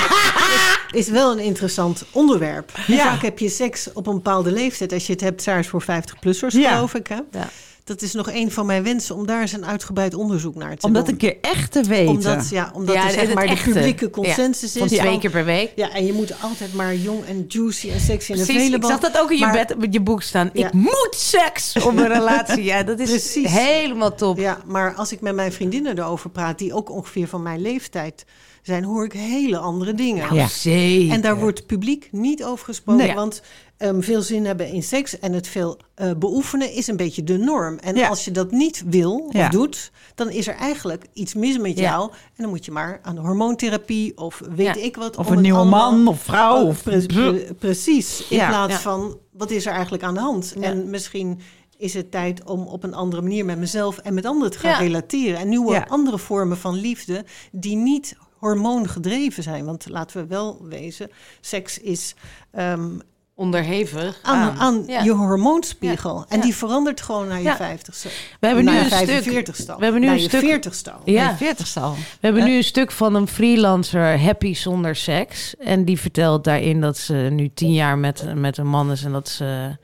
is, 0.92 1.08
wel 1.08 1.32
een 1.32 1.38
interessant 1.38 2.04
onderwerp. 2.10 2.70
Ja. 2.86 2.96
vaak 2.98 3.22
heb 3.22 3.38
je 3.38 3.48
seks 3.48 3.92
op 3.92 4.06
een 4.06 4.14
bepaalde 4.14 4.52
leeftijd? 4.52 4.92
Als 4.92 5.06
je 5.06 5.12
het 5.12 5.20
hebt, 5.20 5.42
SARS 5.42 5.68
voor 5.68 5.82
50-plussers, 5.82 6.54
Ja. 6.54 6.72
geloof 6.74 6.94
ik. 6.94 7.06
Hè? 7.06 7.18
Ja. 7.30 7.48
Dat 7.84 8.02
is 8.02 8.12
nog 8.12 8.30
een 8.32 8.50
van 8.52 8.66
mijn 8.66 8.82
wensen 8.82 9.14
om 9.14 9.26
daar 9.26 9.40
eens 9.40 9.52
een 9.52 9.66
uitgebreid 9.66 10.14
onderzoek 10.14 10.54
naar 10.54 10.76
te 10.76 10.86
Om 10.86 10.92
dat 10.92 11.04
doen. 11.04 11.12
een 11.14 11.18
keer 11.20 11.36
echt 11.40 11.72
te 11.72 11.82
weten. 11.82 12.08
Omdat, 12.08 12.48
ja, 12.50 12.70
omdat 12.74 12.94
Ja, 12.94 13.04
er, 13.04 13.10
zeg 13.10 13.34
maar 13.34 13.46
de 13.46 13.60
publieke 13.64 14.04
Ja, 14.04 14.10
consensus 14.10 14.72
Van 14.72 14.82
is. 14.82 14.92
twee 14.98 15.12
Ja, 15.12 15.18
keer 15.18 15.30
per 15.30 15.44
week. 15.44 15.72
Ja, 15.76 15.90
en 15.92 16.06
je 16.06 16.12
moet 16.12 16.32
altijd 16.42 16.74
maar 16.74 16.94
jong 16.94 17.24
en 17.24 17.44
juicy 17.48 17.90
en 17.90 18.00
sexy 18.00 18.32
en 18.32 18.44
Precies, 18.44 18.70
ik 18.70 18.84
zag 18.84 19.00
dat 19.00 19.18
ook 19.20 19.30
in 19.30 19.38
je, 19.38 19.44
Maar- 19.44 19.52
bed, 19.66 19.78
met 19.78 19.92
je 19.92 20.00
boek 20.00 20.22
staan. 20.22 20.50
Ja. 20.52 20.66
Ik 20.66 20.72
moet 20.72 21.14
seks 21.16 21.76
om 21.86 21.98
een 21.98 22.08
relatie. 22.08 22.62
Ja, 22.64 22.82
dat 22.82 22.98
is 22.98 23.08
Precies. 23.10 23.50
helemaal 23.50 24.14
top. 24.14 24.38
Ja, 24.38 24.58
maar 24.66 24.94
als 24.94 25.12
ik 25.12 25.20
met 25.20 25.34
mijn 25.34 25.52
vriendinnen 25.52 25.98
erover 25.98 26.30
praat, 26.30 26.58
die 26.58 26.74
ook 26.74 26.90
ongeveer 26.90 27.28
van 27.28 27.42
mijn 27.42 27.60
leeftijd 27.60 28.24
zijn, 28.62 28.84
hoor 28.84 29.04
ik 29.04 29.12
hele 29.12 29.58
andere 29.58 29.94
dingen. 29.94 30.34
Ja. 30.34 30.48
Zeker. 30.48 31.14
En 31.14 31.20
daar 31.20 31.38
wordt 31.38 31.66
publiek 31.66 32.08
niet 32.12 32.44
over 32.44 32.64
gesproken, 32.64 33.06
Nee. 33.06 33.14
want 33.14 33.42
ehm, 33.76 34.00
veel 34.00 34.22
zin 34.22 34.44
hebben 34.44 34.72
in 34.72 34.82
seks 34.82 35.18
en 35.18 35.32
het 35.32 35.48
veel 35.48 35.78
eh, 35.94 36.10
beoefenen 36.18 36.72
is 36.72 36.86
een 36.86 36.96
beetje 36.96 37.24
de 37.24 37.38
norm. 37.38 37.78
En 37.78 37.94
Ja. 37.96 38.08
als 38.08 38.24
je 38.24 38.30
dat 38.30 38.50
niet 38.50 38.82
wil 38.86 39.16
of 39.18 39.32
Ja. 39.32 39.48
doet, 39.48 39.90
dan 40.14 40.30
is 40.30 40.46
er 40.48 40.54
eigenlijk 40.54 41.06
iets 41.12 41.34
mis 41.34 41.58
met 41.58 41.78
jou. 41.78 42.10
En 42.10 42.42
dan 42.42 42.48
moet 42.48 42.64
je 42.64 42.70
maar 42.70 42.98
aan 43.02 43.14
de 43.14 43.20
hormoontherapie 43.20 44.16
of 44.18 44.42
weet 44.54 44.76
ik 44.76 44.96
wat. 44.96 45.16
Of 45.16 45.30
een 45.30 45.40
nieuwe 45.40 45.64
man 45.64 46.06
of 46.08 46.20
vrouw. 46.20 46.60
Oh, 46.62 46.68
Of... 46.68 46.82
pre- 46.82 47.06
pre- 47.06 47.54
precies. 47.58 48.26
In 48.28 48.38
plaats 48.46 48.74
van, 48.76 49.18
wat 49.32 49.50
is 49.50 49.66
er 49.66 49.72
eigenlijk 49.72 50.02
aan 50.02 50.14
de 50.14 50.20
hand? 50.20 50.54
En 50.60 50.90
misschien 50.90 51.40
is 51.76 51.94
het 51.94 52.10
tijd 52.10 52.44
om 52.44 52.66
op 52.66 52.82
een 52.84 52.94
andere 52.94 53.22
manier 53.22 53.44
met 53.44 53.58
mezelf 53.58 53.98
en 53.98 54.14
met 54.14 54.26
anderen 54.26 54.52
te 54.52 54.58
gaan 54.58 54.70
Ja. 54.70 54.78
relateren. 54.78 55.38
En 55.38 55.48
nieuwe 55.48 55.72
Ja. 55.72 55.86
andere 55.88 56.18
vormen 56.18 56.56
van 56.56 56.74
liefde 56.74 57.24
die 57.52 57.76
niet 57.76 58.16
hormoongedreven 58.42 59.42
zijn. 59.42 59.64
Want 59.64 59.88
laten 59.88 60.20
we 60.22 60.26
wel 60.26 60.58
wezen, 60.68 61.10
seks 61.40 61.78
is 61.78 62.14
ehm, 62.50 62.88
Onderhevig. 63.34 64.18
aan, 64.22 64.38
Aan. 64.50 64.58
aan 64.58 64.84
Ja. 64.86 65.02
je 65.02 65.10
hormoonspiegel. 65.12 66.24
En 66.28 66.36
Ja. 66.36 66.42
die 66.42 66.54
verandert 66.54 67.00
gewoon 67.00 67.28
naar 67.28 67.36
je 67.38 67.42
Ja. 67.44 67.56
vijftigste. 67.56 68.08
We 68.40 68.46
hebben 68.46 68.64
nu 68.64 68.70
een 68.78 68.84
stuk. 68.90 69.22
45ste. 69.22 69.76
we 69.76 69.82
hebben 69.82 70.00
nu 70.00 70.06
naar 70.06 70.14
een 70.16 70.22
je 70.22 70.28
stuk- 70.28 70.40
40ste. 70.40 70.92
Ja. 71.04 71.26
Nee, 71.26 71.36
40 71.36 71.76
al. 71.76 71.92
We 71.94 71.98
hebben 72.20 72.44
nu 72.44 72.56
een 72.56 72.64
stuk 72.64 72.90
van 72.90 73.14
een 73.14 73.28
freelancer, 73.28 74.20
Happy 74.20 74.54
Zonder 74.54 74.96
Seks. 74.96 75.56
En 75.56 75.84
die 75.84 75.98
vertelt 76.00 76.44
daarin 76.44 76.80
dat 76.80 76.98
ze 76.98 77.14
nu 77.14 77.50
tien 77.54 77.72
jaar 77.72 77.98
met, 77.98 78.34
met 78.34 78.58
een 78.58 78.66
man 78.68 78.90
is 78.90 79.04
en 79.04 79.12
dat 79.12 79.28
ze 79.28 79.76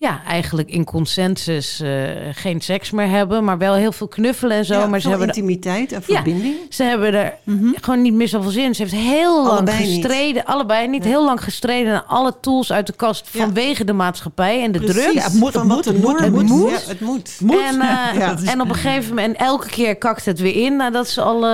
ja, 0.00 0.20
eigenlijk 0.26 0.70
in 0.70 0.84
consensus 0.84 1.80
eh, 1.80 1.90
geen 2.32 2.60
seks 2.60 2.90
meer 2.90 3.08
hebben, 3.08 3.44
maar 3.44 3.58
wel 3.58 3.74
heel 3.74 3.92
veel 3.92 4.08
knuffelen 4.08 4.56
en 4.56 4.64
zo. 4.64 4.74
Ja, 4.78 4.86
maar 4.86 5.00
ze 5.00 5.08
hebben, 5.08 5.26
intimiteit 5.26 5.92
en 5.92 6.02
Ja. 6.06 6.14
verbinding. 6.14 6.54
ze 6.68 6.82
hebben 6.82 7.14
er 7.14 7.34
Mhm. 7.44 7.68
gewoon 7.80 8.02
niet 8.02 8.12
meer 8.14 8.28
zoveel 8.28 8.50
zin. 8.50 8.74
Ze 8.74 8.82
heeft 8.82 8.94
heel 8.94 9.36
lang 9.36 9.48
Allebei 9.48 9.78
niet. 9.86 9.86
gestreden, 10.04 10.44
allebei 10.44 10.88
niet, 10.88 11.02
Ja. 11.04 11.08
heel 11.08 11.24
lang 11.24 11.42
gestreden 11.44 11.92
aan 11.94 12.06
alle 12.06 12.34
tools 12.40 12.72
uit 12.72 12.86
de 12.86 12.92
kast 12.92 13.28
Ja. 13.32 13.40
vanwege 13.40 13.84
de 13.84 13.92
maatschappij 13.92 14.62
en 14.62 14.72
de 14.72 14.78
Precies, 14.78 15.02
druk. 15.02 15.14
Ja, 15.14 15.22
het 15.22 15.32
moet, 15.34 15.52
van 15.52 15.60
het 15.70 15.84
wat 15.84 15.94
moet, 15.94 15.94
het 15.94 16.02
moet, 16.02 16.20
het 16.20 16.32
moet. 16.32 16.48
moet. 16.48 16.70
Ja, 16.70 16.88
het 16.88 17.00
moet. 17.00 17.36
Moet. 17.40 17.60
En, 17.60 17.80
eh, 17.80 18.14
Ja. 18.18 18.36
en 18.44 18.60
op 18.60 18.68
een 18.68 18.74
gegeven 18.74 19.08
moment, 19.14 19.36
en 19.36 19.46
elke 19.46 19.68
keer 19.68 19.96
kakt 19.96 20.24
het 20.24 20.40
weer 20.40 20.56
in 20.64 20.76
nadat 20.76 21.08
ze 21.08 21.22
alle 21.22 21.52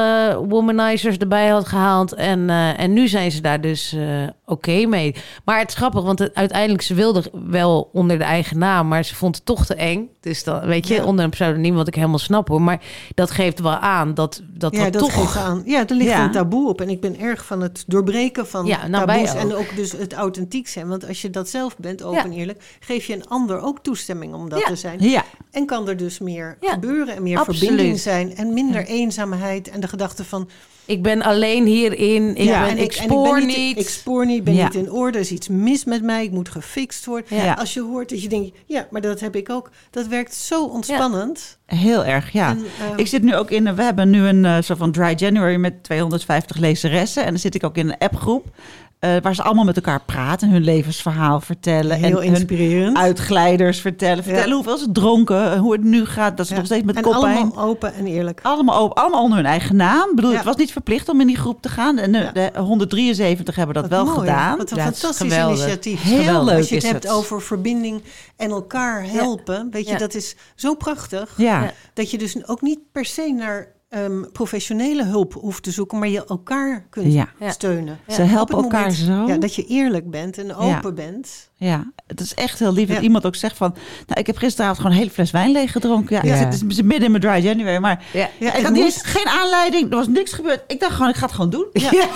womanizers 0.49 1.17
erbij 1.17 1.49
had 1.49 1.69
gehaald. 1.69 2.13
En, 2.15 2.51
eh, 2.51 2.81
en 2.81 2.93
nu 2.93 3.09
zijn 3.09 3.31
ze 3.33 3.41
daar 3.41 3.61
dus 3.61 3.93
eh, 3.93 4.03
oké 4.47 4.87
mee. 4.87 5.15
Maar 5.45 5.59
het 5.59 5.69
is 5.69 5.75
grappig, 5.75 6.03
want 6.03 6.19
het, 6.19 6.35
uiteindelijk 6.35 6.83
ze 6.83 6.95
wilde 6.95 7.23
wel 7.49 7.91
onder 7.93 8.19
de 8.19 8.25
eigen 8.35 8.59
naam, 8.59 8.89
maar 8.89 9.05
ze 9.05 9.15
vond 9.15 9.35
het 9.37 9.45
toch 9.45 9.67
te 9.67 9.75
eng. 9.75 10.09
Dus 10.21 10.45
dan, 10.45 10.67
weet 10.67 10.89
je, 10.89 10.95
Ja. 10.95 11.05
onder 11.05 11.25
een 11.25 11.31
pseudoniem, 11.31 11.75
wat 11.75 11.89
ik 11.89 11.95
helemaal 11.95 12.19
snap 12.19 12.49
hoor. 12.49 12.63
Maar 12.63 12.81
dat 13.15 13.31
geeft 13.31 13.61
wel 13.61 13.77
aan 13.77 14.15
dat 14.15 14.43
dat, 14.47 14.77
Ja, 14.77 14.83
dat 14.85 14.93
dat 14.93 15.03
toch. 15.03 15.13
geeft 15.33 15.37
aan. 15.37 15.63
Ja, 15.67 15.87
er 15.89 15.95
ligt 15.95 16.11
Ja. 16.11 16.25
een 16.25 16.31
taboe 16.31 16.69
op. 16.69 16.81
En 16.81 16.89
ik 16.89 17.01
ben 17.01 17.21
erg 17.21 17.45
van 17.45 17.61
het 17.61 17.85
doorbreken 17.87 18.47
van 18.47 18.67
Ja, 18.67 18.87
nou, 18.87 19.07
taboes. 19.07 19.35
En 19.35 19.55
ook 19.55 19.77
dus 19.77 19.93
het 19.93 20.13
authentiek 20.13 20.69
zijn. 20.69 20.89
Want 20.89 21.09
als 21.09 21.23
je 21.23 21.31
dat 21.31 21.49
zelf 21.49 21.77
bent, 21.77 22.03
open 22.03 22.23
en 22.25 22.33
eerlijk... 22.33 22.63
geef 22.81 23.05
je 23.07 23.15
een 23.15 23.29
ander 23.29 23.61
ook 23.61 23.79
toestemming 23.83 24.35
om 24.35 24.49
dat 24.49 24.65
te 24.67 24.77
zijn. 24.77 24.99
Ja, 25.01 25.25
En 25.51 25.67
kan 25.67 25.89
er 25.89 25.97
dus 25.97 26.19
meer 26.19 26.57
gebeuren 26.61 27.17
en 27.17 27.23
meer 27.23 27.39
absoluut. 27.39 27.59
verbinding 27.61 27.99
zijn. 27.99 28.37
En 28.37 28.53
minder 28.55 28.85
eenzaamheid 28.87 29.69
en 29.69 29.81
de 29.81 29.89
gedachte 29.89 30.25
van... 30.25 30.49
Ik 30.87 31.03
ben 31.03 31.23
alleen 31.23 31.67
hierin, 31.67 32.37
ik, 32.37 32.45
Ja, 32.45 32.61
ben, 32.61 32.71
en 32.71 32.79
ik, 32.79 32.93
spoor 32.93 33.45
niet. 33.45 33.79
Ik 33.79 33.89
spoor 33.89 34.27
niet, 34.27 34.45
ben 34.45 34.55
Ja. 34.55 34.65
niet 34.65 34.75
in 34.75 34.91
orde. 34.93 35.19
Er 35.19 35.25
is 35.25 35.31
iets 35.31 35.49
mis 35.49 35.85
met 35.85 36.03
mij, 36.03 36.25
ik 36.25 36.31
moet 36.31 36.49
gefixt 36.49 37.05
worden. 37.05 37.37
Ja. 37.37 37.53
Als 37.53 37.75
je 37.75 37.81
hoort 37.83 38.09
dat 38.09 38.23
je 38.23 38.29
denkt, 38.29 38.57
ja, 38.67 38.87
maar 38.91 39.01
dat 39.01 39.21
heb 39.21 39.37
ik 39.37 39.51
ook. 39.51 39.71
Dat 39.91 40.07
werkt 40.07 40.35
zo 40.35 40.65
ontspannend. 40.65 41.59
heel 41.67 42.05
erg, 42.05 42.31
ja. 42.33 42.49
En, 42.51 42.59
eh, 42.59 42.87
Ik 42.97 43.07
zit 43.07 43.23
nu 43.23 43.35
ook 43.37 43.51
in, 43.51 43.67
een- 43.67 43.75
we 43.75 43.83
hebben 43.83 44.11
nu 44.11 44.27
een 44.27 44.45
eh, 44.45 44.57
soort 44.61 44.79
van 44.79 44.93
dry 44.93 45.13
January 45.17 45.57
met 45.57 45.83
250 45.85 46.57
lezeressen. 46.57 47.23
En 47.25 47.31
dan 47.31 47.39
zit 47.39 47.55
ik 47.55 47.65
ook 47.65 47.77
in 47.77 47.89
een 47.89 47.99
appgroep. 47.99 48.47
Eh, 49.05 49.23
waar 49.23 49.35
ze 49.35 49.43
allemaal 49.43 49.65
met 49.65 49.77
elkaar 49.77 50.01
praten, 50.07 50.49
hun 50.51 50.65
levensverhaal 50.65 51.41
vertellen. 51.41 51.97
heel 51.97 52.23
en 52.23 52.29
hun 52.29 52.35
inspirerend. 52.35 52.97
uitglijders 52.97 53.81
vertellen. 53.81 54.23
Vertellen 54.25 54.49
Ja. 54.49 54.55
hoeveel 54.55 54.79
ze 54.79 54.93
dronken, 54.93 55.53
eh, 55.53 55.59
hoe 55.61 55.73
het 55.73 55.83
nu 55.85 56.05
gaat. 56.05 56.37
Dat 56.37 56.47
ze 56.47 56.53
Ja. 56.53 56.59
nog 56.59 56.67
steeds 56.69 56.85
met 56.85 56.97
en 56.97 57.03
koppijn. 57.03 57.37
allemaal 57.37 57.65
open 57.65 57.95
en 57.95 58.07
eerlijk. 58.07 58.41
Allemaal, 58.43 58.79
open, 58.79 59.03
allemaal 59.03 59.23
onder 59.23 59.37
hun 59.39 59.47
eigen 59.47 59.77
naam. 59.77 60.09
Ik 60.11 60.15
bedoel, 60.17 60.31
Ja. 60.31 60.37
het 60.37 60.47
was 60.47 60.57
niet 60.57 60.73
verplicht 60.73 61.09
om 61.09 61.21
in 61.21 61.27
die 61.27 61.37
groep 61.37 61.63
te 61.63 61.69
gaan. 61.69 61.99
En 61.99 62.13
de, 62.13 62.19
Ja. 62.19 62.33
de 62.33 62.51
173 62.59 63.57
hebben 63.57 63.75
dat 63.75 63.89
wel 63.89 64.05
mooi. 64.05 64.19
gedaan. 64.19 64.57
Wat 64.59 64.71
een 64.71 64.79
fantastisch 64.79 65.17
geweldig. 65.17 65.59
initiatief. 65.59 66.03
Heel 66.03 66.19
Geweldig. 66.19 66.45
leuk 66.49 66.57
Als 66.59 66.69
je 66.69 66.75
het 66.75 66.85
is 66.85 66.91
hebt 66.91 67.03
het. 67.05 67.13
over 67.13 67.43
verbinding 67.43 68.03
en 68.37 68.51
elkaar 68.51 69.05
helpen, 69.07 69.69
weet 69.71 69.89
je, 69.89 69.99
dat 69.99 70.15
is 70.15 70.37
zo 70.55 70.75
prachtig. 70.75 71.39
Dat 71.95 72.11
je 72.11 72.19
dus 72.19 72.47
ook 72.49 72.63
niet 72.63 72.79
per 72.93 73.05
se 73.05 73.33
naar 73.37 73.73
ehm, 73.95 74.23
professionele 74.33 75.05
hulp 75.05 75.33
hoeft 75.33 75.63
te 75.63 75.71
zoeken, 75.71 75.99
maar 75.99 76.09
je 76.09 76.25
elkaar 76.25 76.87
kunt 76.91 77.13
Ja. 77.13 77.29
Ja. 77.41 77.51
steunen. 77.51 77.99
ze 78.09 78.23
helpen 78.23 78.55
het 78.55 78.65
elkaar 78.65 78.81
moment, 78.81 78.99
zo. 78.99 79.27
Ja, 79.27 79.37
dat 79.37 79.55
je 79.55 79.67
eerlijk 79.67 80.11
bent 80.11 80.39
en 80.39 80.55
open 80.55 80.95
bent. 80.95 81.53
Ja, 81.57 81.93
het 82.07 82.21
is 82.21 82.35
echt 82.35 82.59
heel 82.59 82.73
lief 82.73 82.89
dat 82.89 83.03
iemand 83.03 83.27
ook 83.27 83.35
zegt 83.35 83.57
van... 83.57 83.75
Nou, 84.07 84.21
ik 84.21 84.27
heb 84.27 84.37
gisteravond 84.37 84.77
gewoon 84.77 84.93
een 84.93 84.99
hele 84.99 85.11
fles 85.11 85.31
wijn 85.31 85.51
leeg 85.53 85.73
gedronken. 85.73 86.27
Ja, 86.27 86.51
zit 86.51 86.69
dus 86.69 86.83
midden 86.83 87.03
in 87.05 87.11
mijn 87.11 87.23
dry 87.23 87.45
January, 87.45 87.79
maar... 87.79 88.05
Ja. 88.13 88.29
Ja, 88.39 88.49
ik 88.49 88.53
het 88.53 88.63
had 88.63 88.73
moest. 88.73 89.05
geen 89.05 89.27
aanleiding, 89.27 89.91
er 89.91 89.97
was 89.97 90.09
niks 90.09 90.33
gebeurd. 90.33 90.63
Ik 90.67 90.81
dacht 90.81 90.93
gewoon, 90.93 91.09
ik 91.09 91.15
ga 91.17 91.25
het 91.27 91.35
gewoon 91.35 91.51
doen. 91.51 91.67
Ja. 91.73 91.91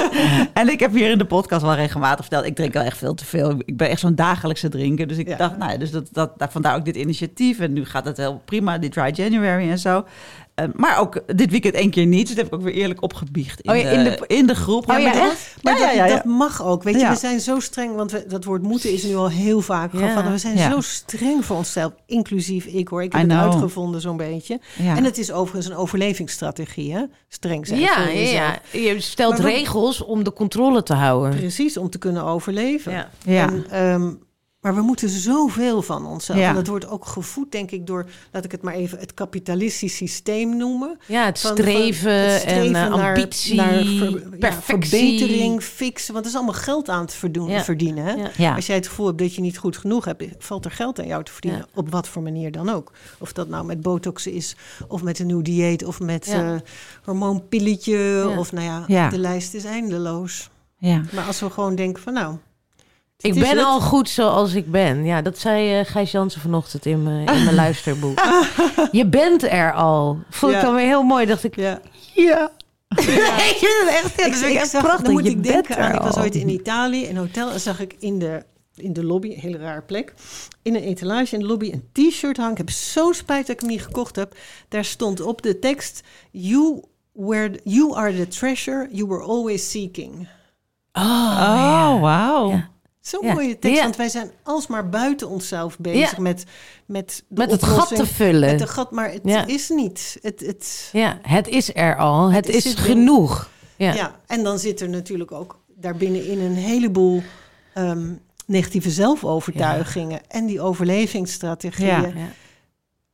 en 0.60 0.68
ik 0.68 0.80
heb 0.80 0.92
hier 0.92 1.10
in 1.10 1.18
de 1.18 1.24
podcast 1.24 1.62
wel 1.62 1.74
regelmatig 1.74 2.20
verteld... 2.20 2.44
ik 2.44 2.54
drink 2.54 2.72
wel 2.72 2.82
echt 2.82 2.98
veel 2.98 3.14
te 3.14 3.24
veel. 3.24 3.54
Ik 3.64 3.76
ben 3.76 3.88
echt 3.88 4.00
zo'n 4.00 4.14
dagelijkse 4.14 4.68
drinker. 4.68 5.06
Dus 5.06 5.16
ik 5.16 5.28
Ja. 5.28 5.36
dacht, 5.36 5.56
nou 5.58 5.72
ja, 5.72 5.78
dus 5.78 5.90
dat, 5.90 6.08
dat, 6.12 6.38
dat, 6.38 6.52
vandaar 6.52 6.76
ook 6.76 6.84
dit 6.84 6.96
initiatief. 6.96 7.58
En 7.58 7.72
nu 7.72 7.84
gaat 7.84 8.04
het 8.04 8.16
heel 8.16 8.42
prima, 8.44 8.78
die 8.78 8.90
dry 8.90 9.10
January 9.14 9.70
en 9.70 9.78
zo. 9.78 10.04
Eh, 10.62 10.68
maar 10.74 10.98
ook 10.98 11.22
dit 11.36 11.50
weekend 11.50 11.74
één 11.74 11.90
keer 11.90 12.06
niet. 12.06 12.26
Dus 12.26 12.36
dat 12.36 12.44
heb 12.44 12.46
ik 12.46 12.58
ook 12.58 12.64
weer 12.64 12.74
eerlijk 12.74 13.02
opgebiecht 13.02 13.60
in, 13.60 13.70
Oh 13.70 13.76
ja, 13.76 13.88
in 13.90 14.04
de, 14.04 14.10
de- 14.10 14.34
in 14.34 14.46
de 14.46 14.54
groep. 14.54 14.90
Oh 14.90 14.98
ja, 14.98 15.04
maar 15.04 15.12
dat-? 15.14 15.36
Maar 15.62 15.78
ja, 15.94 16.06
dat, 16.06 16.16
dat 16.16 16.24
mag 16.24 16.64
ook. 16.64 16.82
Weet 16.82 17.00
je, 17.00 17.08
we 17.08 17.14
zijn 17.16 17.40
zo 17.40 17.60
streng, 17.60 17.94
want 17.94 18.10
we, 18.12 18.24
dat 18.28 18.44
woord 18.44 18.62
moeten 18.62 18.92
is 18.92 19.02
nu 19.02 19.16
al 19.16 19.30
heel 19.30 19.60
vaak 19.60 19.90
gevallen. 19.90 20.30
We 20.32 20.38
zijn 20.38 20.58
zo 20.70 20.80
streng 20.80 21.44
voor 21.44 21.56
onszelf, 21.56 21.92
inclusief 22.06 22.64
ik 22.64 22.88
hoor. 22.88 23.02
Ik 23.02 23.12
heb 23.12 23.22
het 23.22 23.38
uitgevonden 23.38 24.00
zo'n 24.00 24.16
beetje. 24.16 24.60
En 24.78 25.04
het 25.04 25.18
is 25.18 25.32
overigens 25.32 25.66
een 25.66 25.76
overlevingsstrategie, 25.76 26.92
hè? 26.94 27.02
Streng 27.28 27.66
zijn 27.66 27.80
Ja, 27.80 27.94
voor 27.94 28.12
ja, 28.12 28.18
jezelf. 28.18 28.60
ja, 28.72 28.80
je 28.80 29.00
stelt 29.00 29.38
Maar 29.38 29.50
regels 29.50 30.02
om 30.04 30.24
de 30.24 30.32
controle 30.32 30.82
te 30.82 30.94
houden. 30.94 31.36
Precies, 31.38 31.76
om 31.76 31.90
te 31.90 31.98
kunnen 31.98 32.24
overleven. 32.24 32.92
Ja. 32.92 33.08
Ja. 33.24 33.46
En, 33.48 33.64
ehm, 33.70 34.12
Maar 34.62 34.74
we 34.74 34.80
moeten 34.80 35.08
zoveel 35.08 35.82
van 35.82 36.06
onszelf. 36.06 36.38
Ja. 36.38 36.48
En 36.48 36.54
dat 36.54 36.66
wordt 36.66 36.86
ook 36.88 37.06
gevoed, 37.06 37.52
denk 37.52 37.70
ik, 37.70 37.86
door, 37.86 38.06
laat 38.32 38.44
ik 38.44 38.52
het 38.52 38.62
maar 38.62 38.74
even, 38.74 38.98
het 38.98 39.14
kapitalistisch 39.14 39.96
systeem 39.96 40.56
noemen. 40.56 40.98
Ja, 41.06 41.24
het 41.24 41.40
Van- 41.40 41.50
van 41.56 41.64
streven, 41.64 42.12
het 42.30 42.40
streven 42.40 42.60
en 42.60 42.64
eh, 42.74 42.94
naar- 42.94 43.14
ambitie, 43.14 43.54
naar 43.54 43.68
ver- 43.84 44.10
ja, 44.20 44.28
perfectie. 44.38 44.88
verbetering, 44.88 45.62
fixen. 45.62 46.12
Want 46.12 46.24
het 46.24 46.34
is 46.34 46.40
allemaal 46.40 46.60
geld 46.62 46.88
aan 46.88 47.00
het 47.00 47.14
verdoen, 47.14 47.48
Ja. 47.50 47.64
verdienen. 47.64 48.04
Hè? 48.04 48.12
Ja. 48.12 48.30
Ja. 48.36 48.54
Als 48.54 48.66
jij 48.66 48.76
het 48.76 48.86
gevoel 48.88 49.06
hebt 49.06 49.18
dat 49.18 49.34
je 49.34 49.40
niet 49.40 49.58
goed 49.58 49.76
genoeg 49.76 50.04
hebt, 50.04 50.24
valt 50.38 50.64
er 50.64 50.70
geld 50.70 50.98
aan 51.00 51.06
jou 51.06 51.24
te 51.24 51.32
verdienen. 51.32 51.60
Ja. 51.60 51.66
Op 51.80 51.90
wat 51.90 52.08
voor 52.08 52.22
manier 52.22 52.52
dan 52.52 52.68
ook. 52.68 52.92
Of 53.18 53.32
dat 53.32 53.48
nou 53.48 53.64
met 53.64 53.80
botoxen 53.80 54.32
is, 54.32 54.56
of 54.88 55.02
met 55.02 55.18
een 55.18 55.26
nieuw 55.26 55.42
dieet, 55.42 55.84
of 55.84 56.00
met 56.00 56.26
Ja. 56.26 56.54
eh, 56.54 56.60
hormoonpilletje. 57.04 57.96
Ja. 57.98 58.38
Of 58.38 58.52
nou 58.52 58.64
ja, 58.66 58.84
Ja. 58.86 59.08
de 59.08 59.18
lijst 59.18 59.54
is 59.54 59.64
eindeloos. 59.64 60.50
Ja. 60.78 61.02
Maar 61.12 61.24
als 61.24 61.40
we 61.40 61.50
gewoon 61.50 61.74
denken 61.74 62.02
van 62.02 62.12
nou... 62.12 62.36
Ik 63.22 63.34
ben 63.34 63.48
het. 63.56 63.64
al 63.66 63.80
goed 63.80 64.08
zoals 64.08 64.54
ik 64.54 64.70
ben. 64.70 65.04
Ja, 65.04 65.22
dat 65.22 65.38
zei 65.38 65.78
eh, 65.80 65.86
Gijs 65.86 66.10
Jansen 66.10 66.40
vanochtend 66.40 66.86
in 66.86 67.02
mijn, 67.02 67.26
in 67.26 67.44
mijn 67.44 67.54
luisterboek. 67.64 68.18
Je 68.92 69.06
bent 69.06 69.42
er 69.42 69.72
al. 69.72 70.18
Vond 70.30 70.52
ik 70.54 70.60
dan 70.60 70.74
weer 70.74 70.86
heel 70.86 71.02
mooi. 71.02 71.26
Dacht 71.26 71.44
ik, 71.44 71.56
Ja. 71.56 71.80
ja. 72.14 72.50
Nee, 72.96 73.06
dat 73.06 74.04
is 74.04 74.14
echt, 74.16 74.16
ja, 74.16 74.22
dat 74.22 74.26
ik, 74.26 74.34
vind 74.34 74.42
ik 74.42 74.48
ik 74.50 74.56
echt 74.56 74.70
prachtig. 74.78 75.02
dan 75.02 75.12
moet 75.12 75.24
Je 75.24 75.30
ik 75.30 75.42
denken 75.42 75.76
aan, 75.76 75.94
ik 75.94 76.00
was 76.00 76.16
ooit 76.18 76.34
in 76.34 76.48
Italië, 76.48 77.02
in 77.02 77.10
een 77.16 77.16
hotel, 77.22 77.50
en 77.50 77.60
zag 77.60 77.80
ik 77.80 77.94
in 77.98 78.18
de, 78.18 78.42
in 78.76 78.92
de 78.92 79.04
lobby, 79.04 79.28
een 79.32 79.38
hele 79.40 79.58
rare 79.58 79.80
plek, 79.82 80.14
in 80.62 80.74
een 80.74 80.82
etalage 80.82 81.34
in 81.34 81.40
de 81.40 81.46
lobby 81.46 81.72
een 81.72 81.88
t-shirt 82.10 82.36
hangen. 82.36 82.52
Ik 82.52 82.58
heb 82.58 82.70
zo 82.70 83.12
spijt 83.12 83.46
dat 83.46 83.54
ik 83.54 83.60
hem 83.60 83.70
niet 83.70 83.82
gekocht 83.82 84.16
heb. 84.16 84.34
Daar 84.68 84.84
stond 84.84 85.20
op 85.20 85.42
de 85.42 85.58
tekst, 85.58 86.00
you, 86.30 86.82
were, 87.12 87.60
you 87.64 87.94
are 87.96 88.16
the 88.16 88.28
treasure 88.28 88.88
you 88.90 89.08
were 89.08 89.22
always 89.22 89.70
seeking. 89.70 90.28
Oh, 90.92 91.02
Oh, 91.02 92.00
wauw. 92.00 92.50
Ja. 92.50 92.70
Zo'n 93.02 93.26
Ja. 93.26 93.32
mooie 93.34 93.58
tekst, 93.58 93.76
Ja. 93.76 93.82
want 93.82 93.96
wij 93.96 94.08
zijn 94.08 94.30
alsmaar 94.42 94.88
buiten 94.88 95.28
onszelf 95.28 95.78
bezig 95.78 96.10
Ja. 96.16 96.22
met, 96.22 96.44
met 96.86 97.22
het 97.50 97.62
gat 97.64 97.88
te 97.96 98.06
vullen. 98.06 98.50
Met 98.50 98.58
de 98.58 98.66
gat, 98.66 98.90
maar 98.90 99.12
het 99.12 99.48
is 99.48 99.68
niet. 99.68 100.18
Het, 100.22 100.40
het, 100.40 100.88
Ja, 100.92 101.18
het 101.22 101.48
is 101.48 101.74
er 101.74 101.96
al. 101.96 102.30
Het, 102.32 102.46
Het 102.46 102.54
is 102.54 102.74
genoeg. 102.74 103.50
Ja. 103.76 103.92
Ja. 103.94 104.20
en 104.26 104.42
dan 104.42 104.58
zit 104.58 104.80
er 104.80 104.88
natuurlijk 104.88 105.32
ook 105.32 105.60
daarbinnenin 105.76 106.40
een 106.40 106.54
heleboel 106.54 107.22
ehm, 107.74 108.12
negatieve 108.46 108.90
zelfovertuigingen 108.90 110.20
en 110.28 110.46
die 110.46 110.60
overlevingsstrategieën. 110.60 111.86
Ja. 111.86 112.06
Ja. 112.06 112.32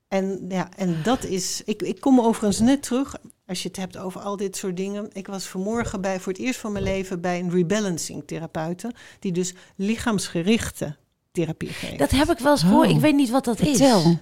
En, 0.09 0.45
ja, 0.49 0.69
en 0.77 0.97
dat 1.03 1.25
is. 1.25 1.63
Ik, 1.65 1.83
ik 1.83 2.01
kom 2.01 2.21
overigens 2.21 2.61
net 2.61 2.83
terug, 2.83 3.15
als 3.49 3.63
je 3.63 3.69
het 3.69 3.77
hebt 3.77 3.97
over 3.97 4.21
al 4.21 4.37
dit 4.37 4.57
soort 4.57 4.77
dingen. 4.77 5.09
Ik 5.13 5.27
was 5.27 5.45
vanmorgen 5.45 6.01
bij, 6.01 6.21
voor 6.21 6.33
het 6.33 6.41
eerst 6.41 6.61
van 6.61 6.73
mijn 6.73 6.85
leven 6.85 7.21
bij 7.21 7.39
een 7.39 7.51
rebalancing 7.51 8.23
therapeute, 8.27 8.93
die 9.19 9.33
dus 9.33 9.55
lichaamsgerichte 9.77 10.97
therapie 11.33 11.69
geeft. 11.69 11.99
Dat 11.99 12.11
heb 12.11 12.31
ik 12.31 12.39
wel 12.39 12.53
eens 12.53 12.63
gehoord. 12.63 12.89
Oh. 12.89 12.95
Ik 12.95 13.01
weet 13.01 13.15
niet 13.15 13.31
wat 13.31 13.45
dat 13.45 13.57
Vertel. 13.57 14.01
is. 14.01 14.17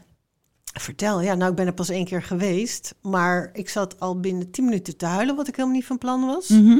Vertel, 0.82 1.20
ja, 1.20 1.34
nou, 1.34 1.50
ik 1.50 1.56
ben 1.56 1.66
er 1.66 1.74
pas 1.74 1.88
één 1.88 2.04
keer 2.04 2.22
geweest, 2.22 2.94
maar 3.02 3.50
ik 3.52 3.68
zat 3.68 4.00
al 4.00 4.20
binnen 4.20 4.50
tien 4.50 4.64
minuten 4.64 4.96
te 4.96 5.06
huilen, 5.06 5.36
wat 5.36 5.48
ik 5.48 5.56
helemaal 5.56 5.76
niet 5.76 5.86
van 5.86 5.98
plan 5.98 6.26
was. 6.26 6.48
Mhm. 6.48 6.78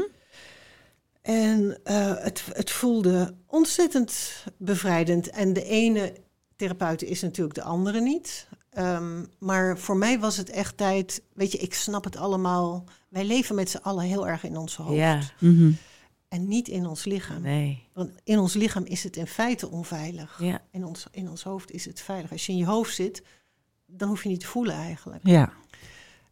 En 1.21 1.79
eh, 1.83 2.13
het, 2.17 2.43
het 2.53 2.71
voelde 2.71 3.35
ontzettend 3.47 4.43
bevrijdend. 4.57 5.29
En 5.29 5.53
de 5.53 5.63
ene 5.63 6.13
therapeut 6.55 7.03
is 7.03 7.21
natuurlijk 7.21 7.55
de 7.55 7.63
andere 7.63 8.01
niet. 8.01 8.47
Ehm, 8.77 9.23
maar 9.39 9.77
voor 9.77 9.97
mij 9.97 10.19
was 10.19 10.37
het 10.37 10.49
echt 10.49 10.77
tijd. 10.77 11.21
Weet 11.33 11.51
je, 11.51 11.57
ik 11.57 11.73
snap 11.73 12.03
het 12.03 12.15
allemaal. 12.17 12.83
Wij 13.09 13.25
leven 13.25 13.55
met 13.55 13.69
z'n 13.69 13.77
allen 13.81 14.05
heel 14.05 14.27
erg 14.27 14.43
in 14.43 14.57
ons 14.57 14.75
hoofd. 14.75 14.95
Ja, 14.97 15.19
Mhm. 15.39 15.71
En 16.27 16.47
niet 16.47 16.67
in 16.67 16.85
ons 16.85 17.03
lichaam. 17.05 17.41
nee. 17.41 17.83
Want 17.93 18.11
in 18.23 18.39
ons 18.39 18.53
lichaam 18.53 18.83
is 18.85 19.03
het 19.03 19.15
in 19.15 19.27
feite 19.27 19.69
onveilig. 19.71 20.37
Ja. 20.41 20.61
In 20.71 20.85
ons, 20.85 21.07
in 21.11 21.29
ons 21.29 21.43
hoofd 21.43 21.71
is 21.71 21.85
het 21.85 22.01
veilig. 22.01 22.31
Als 22.31 22.45
je 22.45 22.51
in 22.51 22.57
je 22.57 22.65
hoofd 22.65 22.95
zit, 22.95 23.23
dan 23.85 24.09
hoef 24.09 24.23
je 24.23 24.29
niet 24.29 24.39
te 24.39 24.45
voelen 24.47 24.75
eigenlijk. 24.75 25.27
Ja. 25.27 25.51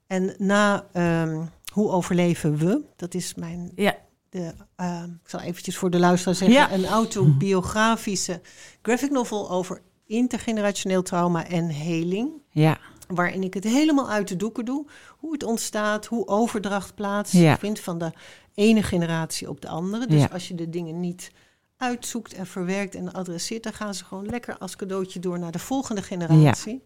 En 0.08 0.36
na 0.38 0.88
ehm, 0.92 1.46
Hoe 1.74 1.90
overleven 1.90 2.58
we? 2.58 2.82
Dat 2.96 3.14
is 3.14 3.34
mijn 3.34 3.72
Ja. 3.76 3.98
de, 4.30 4.54
eh, 4.76 5.04
ik 5.24 5.30
zal 5.30 5.40
eventjes 5.40 5.78
voor 5.78 5.90
de 5.90 6.00
luisteraar 6.00 6.36
zeggen, 6.36 6.58
Ja. 6.58 6.72
een 6.72 6.86
autobiografische 6.86 8.42
graphic 8.82 9.12
novel 9.12 9.50
over 9.52 9.82
intergenerationeel 10.06 11.02
trauma 11.04 11.48
en 11.48 11.68
heling. 11.68 12.30
Ja. 12.50 12.78
Waarin 13.08 13.44
ik 13.44 13.54
het 13.54 13.64
helemaal 13.64 14.10
uit 14.10 14.28
de 14.28 14.36
doeken 14.36 14.66
doe. 14.66 14.86
Hoe 15.18 15.32
het 15.34 15.44
ontstaat, 15.44 16.06
hoe 16.06 16.28
overdracht 16.28 16.88
Ja. 16.88 16.94
plaatsvindt 16.96 17.80
van 17.80 17.98
de 17.98 18.12
ene 18.54 18.84
generatie 18.84 19.50
op 19.50 19.62
de 19.62 19.68
andere. 19.68 20.08
Dus 20.08 20.22
Ja. 20.22 20.30
als 20.32 20.48
je 20.48 20.56
de 20.56 20.70
dingen 20.70 21.00
niet 21.00 21.32
uitzoekt 21.78 22.34
en 22.34 22.46
verwerkt 22.48 22.96
en 22.96 23.14
adresseert, 23.14 23.64
dan 23.64 23.74
gaan 23.74 23.94
ze 23.94 24.06
gewoon 24.06 24.26
lekker 24.26 24.58
als 24.58 24.76
cadeautje 24.76 25.20
door 25.20 25.40
naar 25.40 25.52
de 25.52 25.60
volgende 25.60 26.02
generatie. 26.02 26.84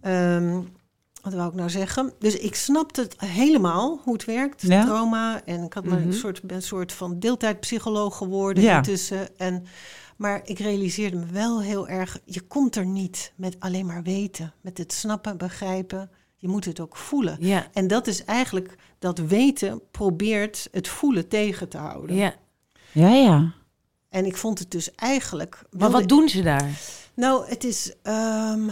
Ehm, 0.00 0.60
wat 1.22 1.34
wou 1.34 1.48
ik 1.48 1.54
nou 1.54 1.70
zeggen? 1.70 2.12
Dus 2.18 2.36
ik 2.38 2.54
snapte 2.54 3.00
het 3.00 3.20
helemaal 3.20 4.00
hoe 4.04 4.12
het 4.12 4.24
werkt, 4.24 4.62
Ja. 4.62 4.84
trauma. 4.84 5.42
En 5.44 5.62
ik 5.62 5.72
had 5.72 5.84
maar 5.84 5.98
Mhm. 5.98 6.06
een 6.08 6.14
soort, 6.14 6.42
ben 6.42 6.56
een 6.56 6.62
soort 6.62 6.92
van 6.92 7.18
deeltijdpsycholoog 7.18 8.16
geworden 8.16 8.62
Ja. 8.62 8.76
intussen. 8.76 9.38
En, 9.38 9.64
maar 10.16 10.40
ik 10.44 10.58
realiseerde 10.58 11.16
me 11.16 11.26
wel 11.26 11.62
heel 11.62 11.88
erg, 11.88 12.20
je 12.24 12.40
komt 12.40 12.76
er 12.76 12.86
niet 12.86 13.32
met 13.36 13.56
alleen 13.58 13.86
maar 13.86 14.02
weten. 14.02 14.54
Met 14.60 14.78
het 14.78 14.92
snappen, 14.92 15.36
begrijpen. 15.38 16.10
Je 16.36 16.48
moet 16.48 16.64
het 16.64 16.80
ook 16.80 16.96
voelen. 16.96 17.36
Ja. 17.40 17.66
En 17.72 17.86
dat 17.86 18.06
is 18.06 18.24
eigenlijk, 18.24 18.74
dat 18.98 19.18
weten 19.18 19.80
probeert 19.90 20.68
het 20.72 20.88
voelen 20.88 21.28
tegen 21.28 21.68
te 21.68 21.78
houden. 21.78 22.16
ja. 22.16 22.34
Ja, 22.92 23.08
ja. 23.08 23.52
En 24.08 24.26
ik 24.26 24.36
vond 24.36 24.58
het 24.58 24.70
dus 24.70 24.94
eigenlijk... 24.94 25.62
Maar 25.70 25.90
wat 25.90 26.08
doen 26.08 26.28
ze 26.28 26.42
daar? 26.42 26.80
Nou, 27.14 27.48
het 27.48 27.64
is... 27.64 27.92
ehm, 28.02 28.68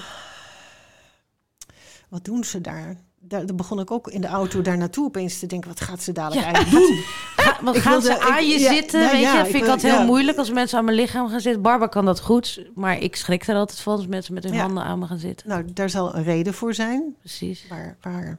wat 2.08 2.24
doen 2.24 2.44
ze 2.44 2.60
daar? 2.60 2.96
Daar, 3.28 3.46
daar 3.46 3.56
begon 3.56 3.80
ik 3.80 3.90
ook 3.90 4.08
in 4.08 4.20
de 4.20 4.26
auto 4.26 4.62
daar 4.62 4.76
naartoe 4.78 5.04
opeens 5.06 5.38
te 5.38 5.46
denken... 5.46 5.68
wat 5.68 5.80
gaat 5.80 6.02
ze 6.02 6.12
dadelijk 6.12 6.46
Ja. 6.46 6.52
eigenlijk 6.52 6.86
doen? 6.86 6.96
Ga, 7.36 7.58
wat 7.64 7.76
Ik 7.76 7.82
gaan 7.82 7.92
wilde- 8.00 8.06
ze 8.06 8.20
aan 8.20 8.38
ik- 8.38 8.44
je 8.44 8.58
ja, 8.58 8.72
zitten? 8.74 9.00
nou 9.00 9.12
weet 9.12 9.20
ja, 9.22 9.32
je, 9.32 9.38
ik 9.38 9.44
vind 9.44 9.54
ik 9.56 9.62
wil- 9.62 9.70
altijd 9.72 9.96
heel 9.96 10.04
moeilijk 10.06 10.38
als 10.38 10.50
mensen 10.50 10.78
aan 10.78 10.84
mijn 10.84 10.96
lichaam 10.96 11.28
gaan 11.28 11.40
zitten. 11.40 11.62
Barbara 11.62 11.90
kan 11.90 12.04
dat 12.04 12.20
goed, 12.20 12.66
maar 12.74 12.98
ik 12.98 13.16
schrik 13.16 13.46
er 13.46 13.54
altijd 13.56 13.80
van 13.80 13.96
als 13.96 14.06
mensen 14.06 14.34
met 14.34 14.44
hun 14.44 14.56
handen 14.58 14.82
aan 14.84 14.98
me 14.98 15.06
gaan 15.06 15.18
zitten. 15.18 15.48
Nou, 15.48 15.64
daar 15.72 15.90
zal 15.90 16.14
een 16.14 16.22
reden 16.24 16.54
voor 16.54 16.74
zijn. 16.74 17.14
Precies. 17.18 17.66
waar, 17.68 17.96
waar 18.00 18.38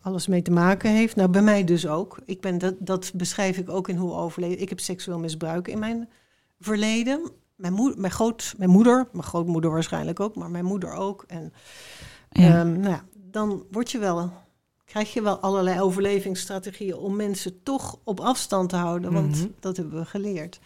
alles 0.00 0.26
mee 0.26 0.42
te 0.42 0.50
maken 0.50 0.90
heeft. 0.90 1.16
Nou, 1.16 1.28
bij 1.28 1.42
mij 1.42 1.64
dus 1.64 1.86
ook. 1.86 2.18
Ik 2.26 2.40
ben 2.40 2.58
dat, 2.58 2.74
dat 2.78 3.10
beschrijf 3.14 3.56
ik 3.58 3.70
ook 3.70 3.88
in 3.88 3.96
hoe 3.96 4.12
overleden. 4.12 4.60
Ik 4.60 4.68
heb 4.68 4.80
seksueel 4.80 5.18
misbruik 5.18 5.68
in 5.68 5.78
mijn 5.78 6.08
verleden. 6.60 7.30
Mijn, 7.56 7.72
moeder, 7.72 8.00
mijn, 8.00 8.12
groot, 8.12 8.54
mijn 8.56 8.70
moeder, 8.70 9.08
mijn 9.12 9.24
grootmoeder 9.24 9.70
waarschijnlijk 9.70 10.20
ook, 10.20 10.34
maar 10.36 10.50
mijn 10.50 10.64
moeder 10.64 10.92
ook. 10.92 11.24
En 11.26 11.52
Ja. 12.30 12.60
ehm, 12.60 12.80
nou 12.80 12.90
ja, 12.90 13.04
dan 13.32 13.64
word 13.70 13.90
je 13.90 13.98
wel, 13.98 14.32
krijg 14.84 15.12
je 15.12 15.22
wel 15.22 15.38
allerlei 15.38 15.80
overlevingsstrategieën 15.80 16.96
om 16.96 17.16
mensen 17.16 17.62
toch 17.62 17.98
op 18.04 18.20
afstand 18.20 18.68
te 18.68 18.76
houden, 18.76 19.12
want 19.12 19.36
Mhm. 19.36 19.46
dat 19.60 19.76
hebben 19.76 19.98
we 19.98 20.04
geleerd. 20.04 20.60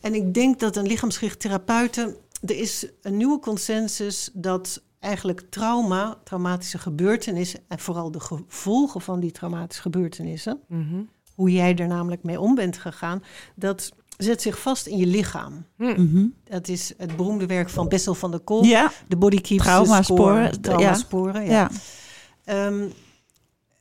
En 0.00 0.14
ik 0.14 0.34
denk 0.34 0.60
dat 0.60 0.76
een 0.76 0.86
lichaamsgericht 0.86 1.40
therapeuten, 1.40 2.16
er 2.40 2.56
is 2.58 2.86
een 3.02 3.16
nieuwe 3.16 3.38
consensus 3.38 4.30
dat 4.32 4.82
eigenlijk 4.98 5.42
trauma, 5.50 6.18
traumatische 6.24 6.78
gebeurtenissen 6.78 7.60
en 7.68 7.78
vooral 7.78 8.10
de 8.10 8.20
gevolgen 8.20 9.00
van 9.00 9.20
die 9.20 9.30
traumatische 9.30 9.82
gebeurtenissen, 9.82 10.60
Mhm. 10.68 11.00
hoe 11.34 11.52
jij 11.52 11.76
er 11.76 11.86
namelijk 11.86 12.22
mee 12.22 12.40
om 12.40 12.54
bent 12.54 12.78
gegaan, 12.78 13.22
dat 13.54 13.92
zet 14.18 14.42
zich 14.42 14.58
vast 14.60 14.86
in 14.86 14.96
je 14.96 15.06
lichaam. 15.06 15.66
Mhm. 15.76 16.26
Dat 16.44 16.68
is 16.68 16.92
het 16.96 17.16
beroemde 17.16 17.46
werk 17.46 17.68
van 17.70 17.88
Bessel 17.88 18.14
van 18.14 18.30
der 18.30 18.40
Kolk. 18.40 18.64
Ja. 18.64 18.92
De 19.08 19.16
body 19.16 19.40
keeps 19.40 19.62
Traumasporen, 19.62 20.50
the 20.50 20.58
score. 20.62 20.76
Traumasporen, 20.76 21.44
ja. 21.44 21.50
Ja. 21.50 21.70
Ehm, 22.44 22.88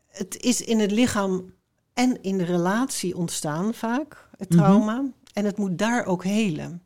het 0.08 0.38
is 0.42 0.62
in 0.62 0.80
het 0.80 0.92
lichaam 0.92 1.54
en 1.94 2.22
in 2.22 2.38
de 2.38 2.44
relatie 2.46 3.18
ontstaan 3.18 3.74
vaak, 3.74 4.28
het 4.38 4.50
Mhm. 4.50 4.58
trauma. 4.60 5.04
En 5.34 5.46
het 5.46 5.58
moet 5.58 5.78
daar 5.78 6.06
ook 6.06 6.24
helen. 6.24 6.82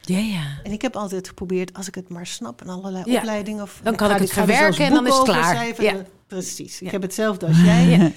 Ja, 0.00 0.18
ja. 0.18 0.44
En 0.62 0.72
ik 0.72 0.82
heb 0.82 0.96
altijd 0.96 1.28
geprobeerd, 1.28 1.74
als 1.74 1.88
ik 1.88 1.94
het 1.94 2.08
maar 2.08 2.26
snap 2.26 2.60
en 2.60 2.68
allerlei 2.68 3.10
Ja. 3.10 3.18
opleidingen... 3.18 3.62
Of, 3.62 3.80
Dan 3.82 3.96
kan 3.96 4.10
ik 4.10 4.18
het 4.18 4.28
zelfs 4.30 4.50
verwerken 4.50 4.84
en 4.84 4.92
dan 4.92 5.06
is 5.06 5.14
het 5.14 5.22
klaar. 5.22 5.82
Ja. 5.82 6.02
Precies. 6.26 6.80
Ik 6.82 6.90
heb 6.90 7.02
hetzelfde 7.02 7.46
als 7.50 7.60
jij. 7.60 8.14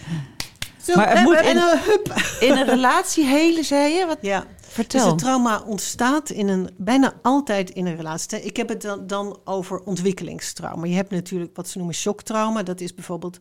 Zo, 0.86 0.96
Maar 0.96 1.10
het 1.18 1.24
moet 1.24 1.40
in- 1.40 1.58
een 1.58 1.80
hup. 1.80 2.14
In 2.50 2.52
een 2.58 2.66
relatie 2.66 3.26
helen, 3.26 3.64
zei 3.64 3.94
je? 3.94 4.06
Wat? 4.06 4.18
Ja. 4.22 4.46
Vertel. 4.62 5.00
Dus 5.02 5.10
het 5.10 5.18
trauma 5.20 5.62
ontstaat 5.66 6.30
in 6.30 6.48
een, 6.48 6.70
bijna 6.78 7.14
altijd 7.22 7.70
in 7.70 7.86
een 7.86 7.96
relatie. 7.96 8.42
Ik 8.42 8.58
heb 8.58 8.70
het 8.70 8.82
dan, 8.82 9.08
dan 9.08 9.40
over 9.44 9.80
ontwikkelingstrauma. 9.80 10.86
Je 10.86 10.96
hebt 10.96 11.12
natuurlijk 11.12 11.56
wat 11.56 11.68
ze 11.70 11.78
noemen 11.78 11.96
shocktrauma. 11.96 12.64
Dat 12.64 12.82
is 12.82 12.94
bijvoorbeeld 12.94 13.38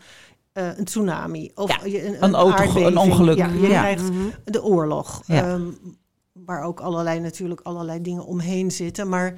eh, 0.53 0.79
een 0.79 0.85
tsunami. 0.85 1.51
Of 1.55 1.71
Ja, 1.71 1.87
je- 1.87 2.07
een, 2.07 2.25
een 2.25 2.35
auto- 2.35 2.87
een 2.87 2.97
ongeluk. 2.97 3.37
Ja, 3.37 3.47
je 3.47 3.61
Ja. 3.61 3.81
krijgt 3.81 4.03
Mhm. 4.03 4.25
de 4.45 4.63
oorlog. 4.63 5.23
Ehm, 5.27 5.63
waar 6.33 6.63
ook 6.63 6.81
allerlei, 6.81 7.21
natuurlijk 7.21 7.61
allerlei 7.61 8.01
dingen 8.01 8.25
omheen 8.25 8.71
zitten. 8.71 9.09
Maar 9.09 9.35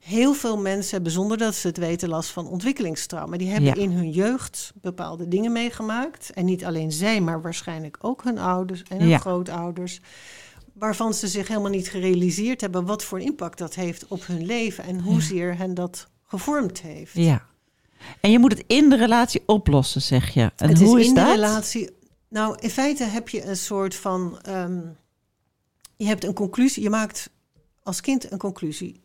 heel 0.00 0.34
veel 0.34 0.56
mensen 0.58 0.90
hebben 0.94 1.12
zonder 1.12 1.38
dat 1.38 1.54
ze 1.54 1.66
het 1.66 1.76
weten 1.76 2.08
last 2.08 2.30
van 2.30 2.46
ontwikkelingstrauma. 2.46 3.36
Die 3.36 3.48
hebben 3.50 3.68
Ja. 3.74 3.74
in 3.82 3.90
hun 3.90 4.10
jeugd 4.10 4.72
bepaalde 4.74 5.28
dingen 5.28 5.52
meegemaakt. 5.52 6.30
En 6.34 6.44
niet 6.44 6.64
alleen 6.64 6.92
zij, 6.92 7.20
maar 7.20 7.42
waarschijnlijk 7.42 7.96
ook 8.00 8.24
hun 8.24 8.38
ouders 8.38 8.82
en 8.88 8.98
hun 8.98 9.08
Ja. 9.08 9.18
grootouders. 9.18 10.00
waarvan 10.72 11.14
ze 11.14 11.28
zich 11.28 11.48
helemaal 11.48 11.70
niet 11.70 11.88
gerealiseerd 11.88 12.60
hebben 12.60 12.84
wat 12.86 13.04
voor 13.04 13.20
impact 13.20 13.58
dat 13.58 13.74
heeft 13.74 14.06
op 14.08 14.26
hun 14.26 14.46
leven 14.46 14.84
en 14.84 15.00
hoezeer 15.00 15.56
hen 15.56 15.74
dat 15.74 16.08
gevormd 16.26 16.80
heeft. 16.80 17.14
Ja. 17.14 17.46
En 18.20 18.30
je 18.30 18.38
moet 18.38 18.52
het 18.52 18.64
in 18.66 18.88
de 18.88 18.96
relatie 18.96 19.42
oplossen, 19.46 20.02
zeg 20.02 20.30
je. 20.34 20.52
En 20.56 20.68
het 20.68 20.78
hoe 20.80 20.98
is 20.98 21.02
is, 21.02 21.08
in 21.08 21.14
dat? 21.14 21.24
de 21.26 21.30
relatie. 21.32 21.90
Nou, 22.28 22.56
in 22.60 22.70
feite 22.70 23.04
heb 23.04 23.28
je 23.28 23.44
een 23.44 23.56
soort 23.56 23.94
van. 23.94 24.38
ehm, 24.42 24.80
je 25.96 26.06
hebt 26.06 26.24
een 26.24 26.34
conclusie. 26.34 26.82
Je 26.82 26.90
maakt 26.90 27.30
als 27.82 28.00
kind 28.00 28.32
een 28.32 28.38
conclusie. 28.38 29.00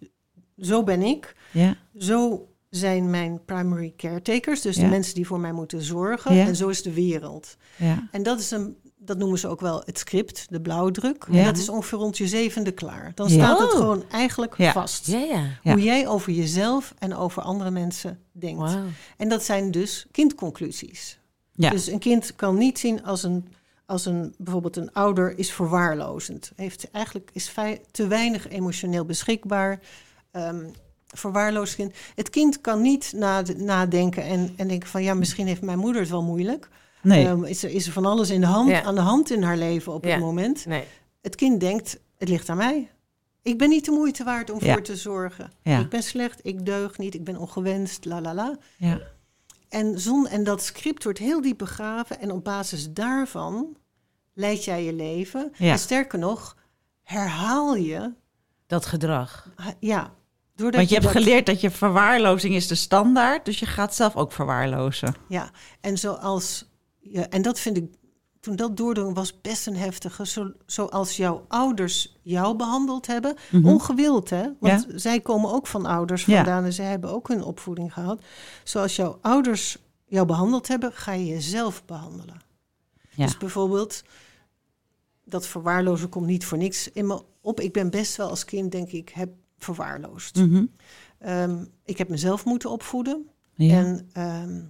Zo 0.57 0.83
ben 0.83 1.01
ik. 1.01 1.35
Ja. 1.51 1.75
Zo 1.97 2.47
zijn 2.69 3.09
mijn 3.09 3.45
primary 3.45 3.93
caretakers. 3.97 4.61
Dus 4.61 4.75
Ja. 4.75 4.81
de 4.83 4.89
mensen 4.89 5.15
die 5.15 5.27
voor 5.27 5.39
mij 5.39 5.51
moeten 5.51 5.81
zorgen. 5.81 6.35
Ja. 6.35 6.45
En 6.45 6.55
zo 6.55 6.67
is 6.67 6.81
de 6.83 6.93
wereld. 6.93 7.57
Ja. 7.77 8.07
En 8.11 8.23
dat 8.23 8.39
is 8.39 8.51
een. 8.51 8.77
Dat 8.97 9.17
noemen 9.17 9.39
ze 9.39 9.47
ook 9.47 9.61
wel 9.61 9.81
het 9.85 9.99
script, 9.99 10.45
de 10.49 10.61
blauwdruk. 10.61 11.25
Ja. 11.31 11.37
En 11.39 11.45
dat 11.45 11.57
is 11.57 11.69
ongeveer 11.69 11.97
rond 11.97 12.17
je 12.17 12.27
zevende 12.27 12.71
klaar. 12.71 13.11
Dan 13.15 13.27
Ja. 13.27 13.33
staat 13.33 13.59
het 13.59 13.71
Oh. 13.73 13.77
gewoon 13.77 14.03
eigenlijk 14.11 14.57
Ja. 14.57 14.71
vast. 14.71 15.07
Ja, 15.07 15.17
ja. 15.19 15.43
Ja. 15.63 15.71
Hoe 15.73 15.81
jij 15.83 16.07
over 16.07 16.31
jezelf 16.31 16.93
en 16.99 17.15
over 17.15 17.41
andere 17.41 17.71
mensen 17.71 18.19
denkt. 18.31 18.77
En 19.17 19.29
dat 19.29 19.43
zijn 19.43 19.71
dus 19.71 20.05
kindconclusies. 20.11 21.19
Ja. 21.51 21.69
Dus 21.69 21.87
een 21.87 21.99
kind 21.99 22.35
kan 22.35 22.57
niet 22.57 22.79
zien 22.79 23.03
als 23.03 23.23
een, 23.23 23.47
als 23.85 24.05
een 24.05 24.33
bijvoorbeeld 24.37 24.75
een 24.77 24.93
ouder 24.93 25.37
is 25.37 25.51
verwaarlozend. 25.51 26.51
Heeft 26.55 26.91
eigenlijk 26.91 27.29
is 27.33 27.53
te 27.91 28.07
weinig 28.07 28.47
emotioneel 28.49 29.05
beschikbaar. 29.05 29.79
Ehm 30.35 30.65
verwaarloosd 31.07 31.75
kind. 31.75 31.93
Het 32.15 32.29
kind 32.29 32.61
kan 32.61 32.81
niet 32.81 33.13
nade- 33.15 33.55
nadenken 33.55 34.23
en, 34.23 34.53
en 34.57 34.67
denken 34.67 34.89
van 34.89 35.03
ja, 35.03 35.13
misschien 35.13 35.47
heeft 35.47 35.61
mijn 35.61 35.79
moeder 35.79 36.01
het 36.01 36.09
wel 36.09 36.23
moeilijk. 36.23 36.69
Nee. 37.01 37.27
Ehm, 37.27 37.43
is, 37.43 37.63
er, 37.63 37.69
is 37.69 37.85
er 37.87 37.91
van 37.93 38.05
alles 38.05 38.29
in 38.29 38.39
de 38.41 38.47
hand, 38.47 38.69
Ja. 38.69 38.83
aan 38.83 38.95
de 38.95 39.01
hand 39.01 39.31
in 39.31 39.43
haar 39.43 39.57
leven 39.57 39.93
op 39.93 40.03
Ja. 40.05 40.11
het 40.11 40.19
moment. 40.19 40.65
Nee. 40.65 40.83
Het 41.21 41.35
kind 41.35 41.59
denkt, 41.59 41.99
het 42.17 42.29
ligt 42.29 42.49
aan 42.49 42.57
mij. 42.57 42.89
Ik 43.41 43.57
ben 43.57 43.69
niet 43.69 43.85
de 43.85 43.91
moeite 43.91 44.23
waard 44.23 44.49
om 44.49 44.63
Ja. 44.63 44.73
voor 44.73 44.81
te 44.81 44.95
zorgen. 44.95 45.51
Ja. 45.61 45.79
Ik 45.79 45.89
ben 45.89 46.03
slecht, 46.03 46.39
ik 46.43 46.65
deug 46.65 46.97
niet, 46.97 47.13
ik 47.15 47.23
ben 47.23 47.37
ongewenst, 47.37 48.05
la 48.05 48.21
la 48.21 48.33
la. 48.33 48.57
ja. 48.77 48.99
En, 49.69 49.99
zon, 49.99 50.27
en 50.27 50.43
dat 50.43 50.63
script 50.63 51.03
wordt 51.03 51.19
heel 51.19 51.41
diep 51.41 51.57
begraven. 51.57 52.19
En 52.19 52.31
op 52.31 52.43
basis 52.43 52.93
daarvan 52.93 53.77
leid 54.33 54.63
jij 54.63 54.83
je 54.83 54.93
leven. 54.93 55.51
Ja. 55.57 55.71
En 55.71 55.79
sterker 55.79 56.19
nog, 56.19 56.57
herhaal 57.03 57.75
je. 57.75 58.13
Dat 58.67 58.85
gedrag. 58.85 59.49
ha- 59.55 59.73
Ja, 59.79 60.13
doordat 60.55 60.75
Want 60.75 60.89
je 60.89 60.95
hebt 60.99 61.13
dat- 61.13 61.23
geleerd 61.23 61.45
dat 61.45 61.61
je 61.61 61.71
verwaarlozing 61.71 62.53
is 62.55 62.67
de 62.67 62.75
standaard. 62.75 63.45
Dus 63.45 63.59
je 63.59 63.65
gaat 63.65 63.95
zelf 63.95 64.15
ook 64.15 64.31
verwaarlozen. 64.31 65.15
Ja, 65.29 65.49
en 65.81 65.97
zoals. 65.97 66.65
Ja, 66.99 67.27
en 67.29 67.41
dat 67.41 67.59
vind 67.59 67.77
ik. 67.77 67.93
Toen 68.39 68.55
dat 68.55 68.77
doordrong 68.77 69.15
was 69.15 69.41
best 69.41 69.67
een 69.67 69.75
heftige. 69.75 70.27
Zo, 70.27 70.51
zoals 70.65 71.17
jouw 71.17 71.45
ouders 71.47 72.17
jou 72.21 72.55
behandeld 72.55 73.07
hebben. 73.07 73.35
Mhm. 73.51 73.67
Ongewild, 73.67 74.29
hè? 74.29 74.47
Want 74.59 74.85
zij 74.95 75.19
komen 75.19 75.51
ook 75.51 75.67
van 75.67 75.85
ouders 75.85 76.25
Ja. 76.25 76.35
vandaan. 76.35 76.63
En 76.63 76.73
zij 76.73 76.85
hebben 76.85 77.09
ook 77.09 77.27
hun 77.27 77.43
opvoeding 77.43 77.93
gehad. 77.93 78.21
Zoals 78.63 78.95
jouw 78.95 79.17
ouders 79.21 79.77
jou 80.05 80.25
behandeld 80.25 80.67
hebben, 80.67 80.93
ga 80.93 81.11
je 81.11 81.25
jezelf 81.25 81.85
behandelen. 81.85 82.41
Ja. 83.09 83.25
Dus 83.25 83.37
bijvoorbeeld, 83.37 84.03
dat 85.23 85.47
verwaarlozen 85.47 86.09
komt 86.09 86.25
niet 86.27 86.45
voor 86.45 86.57
niks 86.57 86.91
in 86.91 87.07
me 87.07 87.21
op. 87.41 87.59
Ik 87.59 87.73
ben 87.73 87.89
best 87.89 88.15
wel 88.15 88.29
als 88.29 88.45
kind, 88.45 88.71
denk 88.71 88.89
ik, 88.91 89.09
heb 89.09 89.29
verwaarloosd. 89.57 90.35
Mhm. 90.35 90.65
Ehm, 91.19 91.65
ik 91.85 91.97
heb 91.97 92.09
mezelf 92.09 92.45
moeten 92.45 92.69
opvoeden. 92.71 93.29
Ja. 93.53 93.75
En, 93.77 94.09
ehm, 94.13 94.61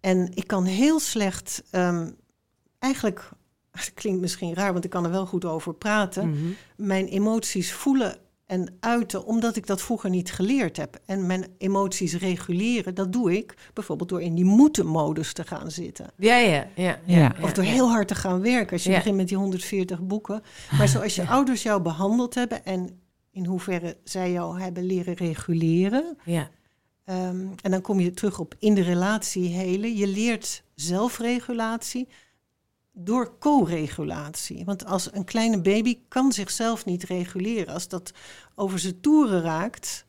en 0.00 0.30
ik 0.34 0.46
kan 0.46 0.64
heel 0.64 1.00
slecht, 1.00 1.62
ehm, 1.70 2.10
eigenlijk, 2.78 3.28
het 3.70 3.92
klinkt 3.94 4.20
misschien 4.20 4.54
raar, 4.54 4.72
want 4.72 4.84
ik 4.84 4.90
kan 4.90 5.04
er 5.04 5.10
wel 5.10 5.26
goed 5.26 5.44
over 5.44 5.74
praten, 5.74 6.28
Mhm. 6.30 6.46
mijn 6.76 7.06
emoties 7.06 7.72
voelen 7.72 8.16
en 8.46 8.76
uiten, 8.80 9.24
omdat 9.24 9.56
ik 9.56 9.66
dat 9.66 9.82
vroeger 9.82 10.10
niet 10.10 10.32
geleerd 10.32 10.76
heb. 10.76 11.00
En 11.06 11.26
mijn 11.26 11.46
emoties 11.58 12.14
reguleren, 12.14 12.94
dat 12.94 13.12
doe 13.12 13.36
ik 13.36 13.54
bijvoorbeeld 13.74 14.08
door 14.08 14.22
in 14.22 14.34
die 14.34 14.44
moeten-modus 14.44 15.32
te 15.32 15.44
gaan 15.44 15.70
zitten. 15.70 16.10
Ja, 16.16 16.36
ja, 16.36 16.66
ja. 16.74 16.98
Ja. 17.04 17.34
Of 17.42 17.52
door 17.52 17.64
heel 17.64 17.88
hard 17.90 18.08
te 18.08 18.14
gaan 18.14 18.40
werken 18.40 18.72
als 18.72 18.84
je 18.84 18.90
Ja. 18.90 18.96
begint 18.96 19.16
met 19.16 19.28
die 19.28 19.36
140 19.36 20.02
boeken. 20.02 20.42
Maar 20.78 20.88
zoals 20.88 21.14
je 21.14 21.26
ouders 21.26 21.62
jou 21.62 21.82
behandeld 21.82 22.34
hebben 22.34 22.64
en 22.64 23.00
in 23.38 23.46
hoeverre 23.46 23.96
zij 24.04 24.32
jou 24.32 24.60
hebben 24.60 24.84
leren 24.86 25.14
reguleren. 25.14 26.16
Ja. 26.24 26.50
Ehm, 27.04 27.46
en 27.62 27.70
dan 27.70 27.80
kom 27.80 28.00
je 28.00 28.10
terug 28.10 28.38
op 28.38 28.54
in 28.58 28.74
de 28.74 28.82
relatie 28.82 29.48
helen. 29.48 29.96
Je 29.96 30.06
leert 30.06 30.62
zelfregulatie 30.74 32.08
door 32.92 33.38
co-regulatie. 33.38 34.64
Want 34.64 34.84
als 34.86 35.08
een 35.14 35.24
kleine 35.24 35.60
baby 35.60 35.98
kan 36.08 36.32
zichzelf 36.32 36.84
niet 36.84 37.02
reguleren. 37.04 37.74
Als 37.74 37.88
dat 37.88 38.12
over 38.54 38.78
zijn 38.78 39.00
toeren 39.00 39.40
raakt. 39.42 40.06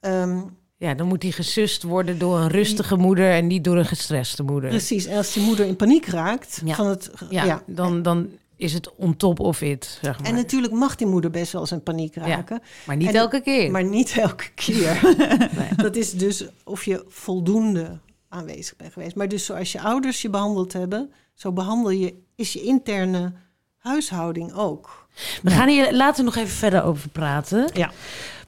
ehm, 0.00 0.40
Ja, 0.76 0.94
dan 0.94 1.06
moet 1.06 1.20
die 1.20 1.32
gesust 1.32 1.82
worden 1.82 2.18
door 2.18 2.38
een 2.38 2.48
rustige 2.48 2.96
moeder 2.96 3.30
en 3.32 3.46
niet 3.46 3.64
door 3.64 3.76
een 3.76 3.86
gestreste 3.86 4.42
moeder. 4.42 4.70
precies, 4.70 5.04
en 5.06 5.16
als 5.16 5.32
die 5.32 5.42
moeder 5.42 5.66
in 5.66 5.76
paniek 5.76 6.06
raakt. 6.06 6.60
Ja. 6.64 6.74
Van 6.74 6.86
het, 6.86 7.10
Ja, 7.30 7.44
ja. 7.44 7.62
Dan, 7.66 8.02
dan 8.02 8.28
is 8.58 8.72
het 8.72 8.94
on 8.94 9.16
top 9.16 9.40
of 9.40 9.60
it, 9.60 9.98
zeg 10.02 10.18
maar. 10.18 10.28
En 10.28 10.34
natuurlijk 10.34 10.72
mag 10.72 10.96
die 10.96 11.06
moeder 11.06 11.30
best 11.30 11.52
wel 11.52 11.60
eens 11.60 11.72
in 11.72 11.82
paniek 11.82 12.14
raken. 12.14 12.62
maar 12.86 12.96
niet 12.96 13.08
en- 13.08 13.14
elke 13.14 13.40
keer. 13.40 13.70
Maar 13.70 13.84
niet 13.84 14.16
elke 14.18 14.48
keer. 14.54 15.00
Nee. 15.58 15.68
Dat 15.86 15.96
is 15.96 16.12
dus 16.12 16.44
of 16.64 16.84
je 16.84 17.04
voldoende 17.08 17.98
aanwezig 18.28 18.76
bent 18.76 18.92
geweest. 18.92 19.14
Maar 19.16 19.28
dus 19.28 19.44
zoals 19.44 19.72
je 19.72 19.80
ouders 19.80 20.22
je 20.22 20.30
behandeld 20.30 20.72
hebben, 20.72 21.12
zo 21.34 21.52
behandel 21.52 21.90
je, 21.90 22.14
is 22.36 22.52
je 22.52 22.62
interne 22.62 23.32
huishouding 23.78 24.52
ook. 24.52 25.06
We 25.42 25.50
gaan 25.50 25.68
hier 25.68 25.94
later 25.94 26.24
nog 26.24 26.36
even 26.36 26.48
verder 26.56 26.82
over 26.82 27.08
praten. 27.08 27.70
Ja. 27.74 27.90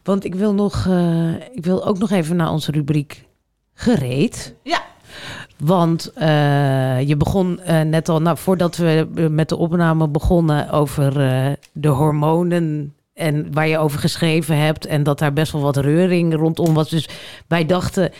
Want 0.03 0.25
ik 0.25 0.35
wil, 0.35 0.55
nog, 0.55 0.87
eh, 0.87 1.35
ik 1.35 1.65
wil 1.65 1.85
ook 1.87 1.99
nog 1.99 2.11
even 2.11 2.37
naar 2.37 2.51
onze 2.51 2.71
rubriek 2.71 3.25
gereed. 3.75 4.55
Ja. 4.63 4.83
Want 5.65 6.13
eh, 6.15 7.09
je 7.09 7.17
begon 7.17 7.61
eh, 7.61 7.81
net 7.81 8.09
al, 8.09 8.21
nou, 8.21 8.39
voordat 8.39 8.77
we 8.77 9.09
eh, 9.15 9.27
met 9.27 9.49
de 9.49 9.57
opname 9.57 10.09
begonnen 10.09 10.71
over 10.71 11.13
de 11.73 11.89
hormonen 11.89 12.95
en 13.15 13.53
waar 13.53 13.69
je 13.69 13.79
over 13.79 13.99
geschreven 13.99 14.57
hebt 14.57 14.87
en 14.87 15.03
dat 15.03 15.19
daar 15.19 15.33
best 15.33 15.53
wel 15.53 15.61
wat 15.63 15.77
reuring 15.77 16.35
rondom 16.35 16.75
was. 16.75 16.89
Dus 16.89 17.09
wij 17.49 17.67
dachten, 17.67 18.13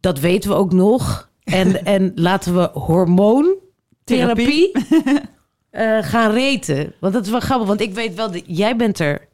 dat 0.00 0.20
weten 0.20 0.50
we 0.50 0.56
ook 0.56 0.72
nog. 0.72 1.30
En, 1.44 1.84
en 1.94 2.12
laten 2.14 2.54
we 2.54 2.70
hormoontherapie 2.72 4.70
gaan 6.00 6.32
reten. 6.32 6.92
Want 6.98 7.12
dat 7.12 7.24
is 7.24 7.30
wel 7.30 7.40
grappig, 7.40 7.68
want 7.68 7.80
ik 7.80 7.94
weet 7.94 8.14
wel, 8.14 8.30
dat 8.30 8.42
jij 8.46 8.76
bent 8.76 8.98
er 8.98 9.28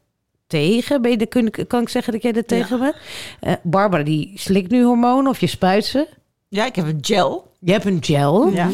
tegen. 0.46 1.02
Ben 1.02 1.10
je, 1.10 1.16
de- 1.16 1.26
kun, 1.26 1.52
kan 1.66 1.82
ik 1.82 1.88
zeggen 1.88 2.12
dat 2.12 2.22
jij 2.22 2.32
er 2.32 2.44
tegen 2.44 2.78
bent? 2.78 2.96
Barbara, 3.62 4.02
die 4.02 4.32
slikt 4.34 4.70
nu 4.70 4.84
hormonen 4.84 5.30
of 5.30 5.40
je 5.40 5.46
spuit 5.46 5.84
ze. 5.84 6.06
Ja, 6.48 6.66
ik 6.66 6.76
heb 6.76 6.86
een 6.86 6.98
gel. 7.00 7.52
Je 7.60 7.72
hebt 7.72 7.84
een 7.84 7.98
gel. 8.04 8.48
Ja. 8.50 8.68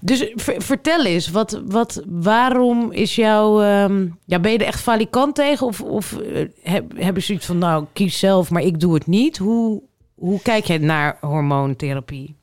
Dus 0.00 0.32
ver- 0.34 0.62
vertel 0.62 1.04
eens, 1.04 1.30
wat, 1.30 1.60
wat, 1.66 2.02
waarom 2.06 2.92
is 2.92 3.14
jouw... 3.14 3.60
ehm, 3.62 4.06
ja, 4.24 4.38
ben 4.38 4.52
je 4.52 4.58
er 4.58 4.66
echt 4.66 4.80
valikant 4.80 5.34
tegen? 5.34 5.66
Of, 5.66 5.80
of 5.80 6.18
eh, 6.18 6.44
heb, 6.62 6.92
hebben 6.96 7.22
ze 7.22 7.32
iets 7.32 7.46
van, 7.46 7.58
nou, 7.58 7.84
kies 7.92 8.18
zelf, 8.18 8.50
maar 8.50 8.62
ik 8.62 8.80
doe 8.80 8.94
het 8.94 9.06
niet? 9.06 9.36
Hoe, 9.38 9.82
hoe 10.14 10.42
kijk 10.42 10.64
jij 10.64 10.78
naar 10.78 11.16
hormoontherapie? 11.20 12.36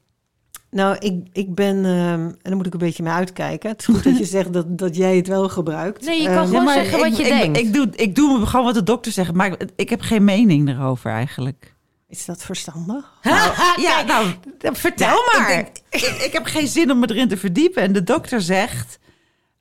Nou, 0.71 0.95
ik, 0.99 1.13
ik 1.33 1.55
ben, 1.55 1.75
ehm, 1.85 2.19
en 2.19 2.37
daar 2.41 2.55
moet 2.55 2.65
ik 2.65 2.73
een 2.73 2.79
beetje 2.79 3.03
mee 3.03 3.13
uitkijken. 3.13 3.69
Het 3.69 3.79
is 3.79 3.85
goed 3.85 4.03
dat 4.03 4.17
je 4.17 4.25
zegt 4.37 4.53
dat, 4.53 4.77
dat 4.77 4.95
jij 4.95 5.15
het 5.15 5.27
wel 5.27 5.49
gebruikt. 5.49 6.05
Nee, 6.05 6.21
je 6.21 6.27
kan 6.27 6.35
Ehm, 6.37 6.45
gewoon 6.47 6.69
zeggen 6.73 6.97
wat 6.99 7.07
ik, 7.07 7.13
je 7.17 7.23
ik, 7.23 7.29
denkt. 7.29 7.57
Ik 7.57 7.73
doe, 7.73 7.87
ik 7.95 8.15
doe 8.15 8.45
gewoon 8.45 8.65
wat 8.65 8.73
de 8.75 8.83
dokter 8.83 9.11
zegt, 9.11 9.33
maar 9.33 9.47
ik, 9.47 9.65
ik 9.75 9.89
heb 9.89 10.01
geen 10.01 10.23
mening 10.23 10.69
erover 10.69 11.11
eigenlijk. 11.11 11.74
Is 12.07 12.25
dat 12.25 12.43
verstandig? 12.43 13.13
ja, 13.77 14.01
nou, 14.01 14.27
Vertel 14.59 15.07
ja, 15.07 15.39
maar. 15.39 15.51
Ik, 15.59 15.67
ik, 15.89 16.01
ik, 16.01 16.17
ik 16.21 16.33
heb 16.33 16.45
geen 16.45 16.67
zin 16.67 16.91
om 16.91 16.99
me 16.99 17.09
erin 17.09 17.27
te 17.27 17.37
verdiepen. 17.37 17.81
En 17.81 17.93
de 17.93 18.03
dokter 18.03 18.41
zegt, 18.41 18.99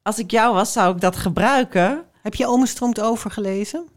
als 0.03 0.19
ik 0.19 0.31
jou 0.31 0.55
was, 0.55 0.73
zou 0.73 0.95
ik 0.95 1.01
dat 1.01 1.17
gebruiken. 1.17 2.05
Heb 2.23 2.35
je 2.35 2.47
Ome 2.47 2.67
stroomt 2.67 3.01
over 3.01 3.31
gelezen? 3.31 3.89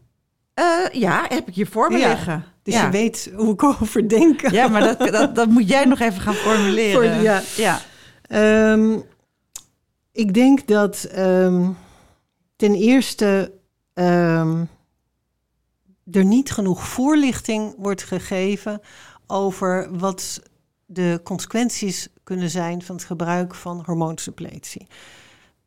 Eh, 0.54 0.64
ja, 0.92 1.24
heb 1.28 1.48
ik 1.48 1.54
hier 1.54 1.66
voor 1.66 1.90
me 1.92 1.98
Ja. 1.98 2.08
liggen. 2.08 2.44
Dus 2.62 2.74
ja. 2.74 2.84
je 2.84 2.90
weet 2.90 3.30
hoe 3.36 3.52
ik 3.52 3.62
over 3.80 4.08
denk. 4.08 4.50
Ja, 4.50 4.68
maar 4.68 4.80
dat, 4.80 4.98
dat, 5.12 5.34
dat 5.34 5.48
moet 5.48 5.68
jij 5.68 5.84
nog 5.84 6.00
even 6.00 6.20
gaan 6.20 6.34
formuleren. 6.48 6.92
Voor- 6.92 7.22
ja. 7.22 7.42
ja. 7.56 7.80
Ehm, 8.22 8.98
ik 10.12 10.34
denk 10.34 10.66
dat 10.66 11.04
ehm, 11.04 11.70
ten 12.56 12.74
eerste 12.74 13.52
ehm, 13.94 14.64
er 16.10 16.24
niet 16.24 16.50
genoeg 16.50 16.88
voorlichting 16.88 17.74
wordt 17.78 18.02
gegeven 18.02 18.80
over 19.26 19.98
wat 19.98 20.42
de 20.86 21.20
consequenties 21.24 22.08
kunnen 22.24 22.50
zijn 22.50 22.82
van 22.82 22.94
het 22.96 23.04
gebruik 23.04 23.54
van 23.54 23.82
hormoonsuppletie. 23.86 24.86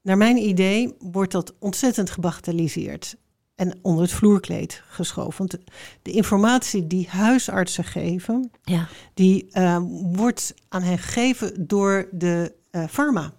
Naar 0.02 0.18
mijn 0.18 0.38
idee 0.38 0.96
wordt 1.00 1.32
dat 1.32 1.54
ontzettend 1.60 2.10
gebagatelliseerd 2.10 3.16
en 3.56 3.80
onder 3.82 4.04
het 4.04 4.14
vloerkleed 4.14 4.84
geschoven. 4.88 5.38
Want 5.38 5.58
de, 6.02 6.12
informatie 6.12 6.88
die 6.88 7.08
huisartsen 7.10 7.84
geven, 7.84 8.52
Ja. 8.64 8.88
die 9.14 9.48
eh, 9.52 9.78
wordt 10.14 10.54
aan 10.70 10.82
hen 10.84 10.98
gegeven 10.98 11.68
door 11.68 12.08
de 12.12 12.60
eh 12.72 12.88
pharma. 12.88 13.34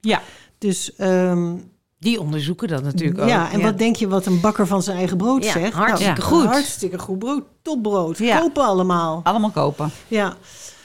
Ja. 0.00 0.22
Dus 0.58 0.94
ehm, 0.94 1.56
Die 2.06 2.20
onderzoeken 2.20 2.68
dat 2.68 2.82
natuurlijk 2.82 3.20
ook. 3.20 3.28
Ja, 3.28 3.52
en 3.52 3.60
wat 3.62 3.78
denk 3.78 3.96
je 3.96 4.08
wat 4.08 4.26
een 4.26 4.40
bakker 4.40 4.66
van 4.66 4.82
zijn 4.82 4.96
eigen 4.96 5.16
brood 5.16 5.44
Ja, 5.44 5.52
zegt? 5.52 5.72
hartstikke 5.72 6.20
Ja. 6.20 6.26
goed. 6.26 6.44
Hartstikke 6.44 6.98
goed 6.98 7.18
brood. 7.18 7.42
Topbrood. 7.62 8.18
Ja. 8.18 8.38
Kopen 8.40 8.64
allemaal. 8.64 9.20
Allemaal 9.24 9.50
kopen. 9.50 9.90
Ja. 10.08 10.36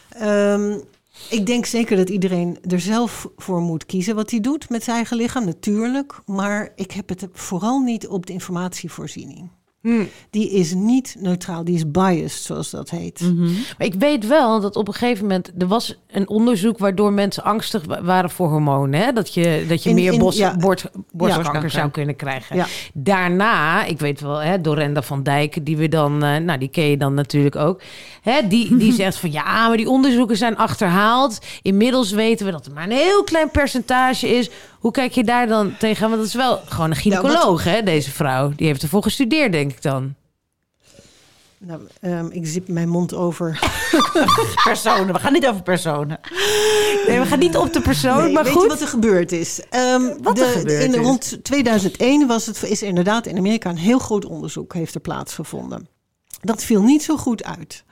Ehm, 0.10 0.78
ik 1.30 1.46
denk 1.46 1.66
zeker 1.66 1.98
dat 1.98 2.10
iedereen 2.10 2.58
er 2.68 2.80
zelf 2.80 3.28
voor 3.38 3.62
moet 3.62 3.86
kiezen 3.86 4.16
wat 4.16 4.32
hij 4.32 4.40
doet 4.40 4.70
met 4.70 4.84
zijn 4.84 4.96
eigen 4.96 5.18
lichaam, 5.18 5.46
natuurlijk. 5.46 6.20
Maar 6.26 6.72
ik 6.76 6.92
heb 6.92 7.10
het 7.10 7.28
vooral 7.34 7.80
niet 7.80 8.08
op 8.08 8.26
de 8.26 8.34
informatievoorziening. 8.34 9.50
Hm. 9.82 10.04
Die 10.30 10.52
is 10.52 10.74
niet 10.74 11.16
neutraal, 11.20 11.64
die 11.64 11.76
is 11.76 11.92
biased, 11.92 12.42
zoals 12.44 12.70
dat 12.70 12.90
heet. 12.90 13.20
Mhm. 13.20 13.42
Maar 13.78 13.88
ik 13.88 13.94
weet 13.94 14.28
wel 14.28 14.60
dat 14.62 14.76
op 14.76 14.88
een 14.88 14.94
gegeven 14.94 15.22
moment... 15.28 15.52
er 15.58 15.68
was 15.68 15.98
een 16.12 16.30
onderzoek 16.30 16.78
waardoor 16.78 17.14
mensen 17.14 17.44
angstig 17.44 17.86
wa- 17.86 18.04
waren 18.04 18.30
voor 18.30 18.50
hormonen. 18.50 19.00
Hè? 19.00 19.12
Dat 19.14 19.34
je, 19.34 19.66
dat 19.68 19.84
je 19.84 19.90
In- 19.90 19.96
meer 19.96 20.14
in- 20.14 20.20
bos, 20.20 20.38
ja. 20.38 20.56
bord- 20.58 20.90
borstkanker 21.12 21.70
zou 21.70 21.90
kunnen 21.90 22.16
krijgen. 22.16 22.56
Ja. 22.56 22.66
Daarna, 22.94 23.86
ik 23.86 24.00
weet 24.00 24.22
wel, 24.22 24.38
hè, 24.38 24.62
Dorenda 24.62 25.02
van 25.02 25.24
Dijk... 25.24 25.66
die 25.66 25.78
we 25.78 25.88
dan, 25.88 26.24
eh, 26.24 26.36
nou 26.38 26.60
die 26.60 26.70
ken 26.70 26.86
je 26.90 26.98
dan 26.98 27.14
natuurlijk 27.14 27.56
ook... 27.56 27.82
Hè, 28.22 28.48
die, 28.48 28.78
die 28.78 28.94
zegt 29.04 29.18
van 29.18 29.32
ja, 29.32 29.68
maar 29.68 29.78
die 29.78 29.90
onderzoeken 29.90 30.38
zijn 30.38 30.58
achterhaald. 30.58 31.40
Inmiddels 31.62 32.12
weten 32.12 32.46
we 32.46 32.52
dat 32.52 32.66
het 32.66 32.74
maar 32.74 32.84
een 32.84 32.92
heel 32.92 33.24
klein 33.24 33.52
percentage 33.52 34.28
is. 34.38 34.50
Hoe 34.82 34.92
kijk 34.92 35.12
je 35.12 35.24
daar 35.24 35.48
dan 35.48 35.78
tegen? 35.78 36.02
Want 36.10 36.16
dat 36.18 36.26
is 36.28 36.34
wel 36.34 36.62
gewoon 36.66 36.90
een 36.90 36.96
gynaecoloog, 36.96 37.64
hè, 37.64 37.84
deze 37.84 38.12
vrouw. 38.12 38.52
Die 38.56 38.68
heeft 38.68 38.82
ervoor 38.82 39.04
gestudeerd, 39.04 39.52
denk 39.52 39.72
ik 39.72 39.82
dan. 39.82 40.16
Nou, 41.58 41.82
ehm, 42.02 42.26
ik 42.32 42.48
zip 42.48 42.68
mijn 42.68 42.90
mond 42.90 43.14
over. 43.14 43.60
Personen. 44.64 45.14
We 45.14 45.20
gaan 45.20 45.34
niet 45.34 45.48
over 45.48 45.62
personen. 45.62 46.20
Nee, 47.08 47.20
we 47.20 47.26
gaan 47.26 47.40
niet 47.40 47.58
op 47.58 47.74
de 47.74 47.82
persoon, 47.82 48.24
Nee, 48.24 48.34
maar 48.34 48.44
weet 48.44 48.54
goed. 48.54 48.62
je 48.62 48.68
wat 48.68 48.82
er 48.82 48.88
gebeurd 48.88 49.32
is? 49.32 49.62
Ehm, 49.70 50.02
Wat 50.22 50.40
er 50.40 50.46
gebeurd 50.48 50.84
in, 50.84 50.94
is? 50.94 51.00
Rond 51.00 51.40
2001 51.44 52.28
was 52.28 52.46
het, 52.46 52.64
is 52.64 52.82
er 52.82 52.88
inderdaad 52.88 53.26
in 53.26 53.38
Amerika 53.38 53.70
een 53.70 53.78
heel 53.78 54.00
groot 54.00 54.26
onderzoek 54.26 54.74
heeft 54.74 54.96
er 54.96 55.02
plaatsgevonden. 55.02 55.88
Dat 56.42 56.64
viel 56.64 56.82
niet 56.82 57.04
zo 57.04 57.18
goed 57.18 57.44
uit. 57.44 57.84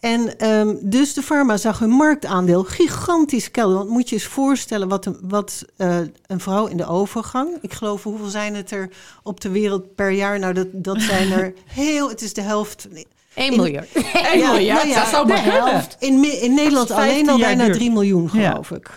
En 0.00 0.38
ehm, 0.38 0.74
dus 0.80 1.14
de 1.14 1.22
farma 1.22 1.56
zag 1.56 1.78
hun 1.78 1.90
marktaandeel 1.90 2.64
gigantisch 2.64 3.50
kelderen. 3.50 3.78
Want 3.78 3.90
moet 3.90 4.08
je 4.08 4.14
eens 4.14 4.24
voorstellen 4.24 4.88
wat, 4.88 5.06
een, 5.06 5.18
wat 5.22 5.64
eh, 5.76 5.98
een 6.26 6.40
vrouw 6.40 6.66
in 6.66 6.76
de 6.76 6.86
overgang... 6.86 7.58
Ik 7.60 7.72
geloof, 7.72 8.02
hoeveel 8.02 8.26
zijn 8.28 8.54
het 8.54 8.70
er 8.70 8.90
op 9.22 9.40
de 9.40 9.48
wereld 9.50 9.94
per 9.94 10.10
jaar? 10.10 10.38
Nou, 10.38 10.54
dat, 10.54 10.66
dat 10.72 11.00
zijn 11.00 11.32
er 11.32 11.54
heel... 11.66 12.08
Het 12.08 12.22
is 12.22 12.32
de 12.32 12.40
helft... 12.42 12.88
1 13.34 13.50
in- 13.50 13.56
miljard. 13.56 13.88
Ja, 13.92 14.00
miljard, 14.52 14.78
nou 14.82 14.88
ja, 14.88 15.00
dat 15.00 15.08
zou 15.08 15.26
maar 15.26 15.36
de 15.44 15.50
helft. 15.50 15.96
In, 15.98 16.40
in 16.42 16.54
Nederland 16.54 16.90
alleen 16.90 17.08
15 17.08 17.28
al 17.28 17.38
bijna 17.38 17.64
duurt. 17.64 17.76
3 17.76 17.90
miljoen, 17.90 18.30
Ja. 18.32 18.50
geloof 18.50 18.70
ik. 18.70 18.90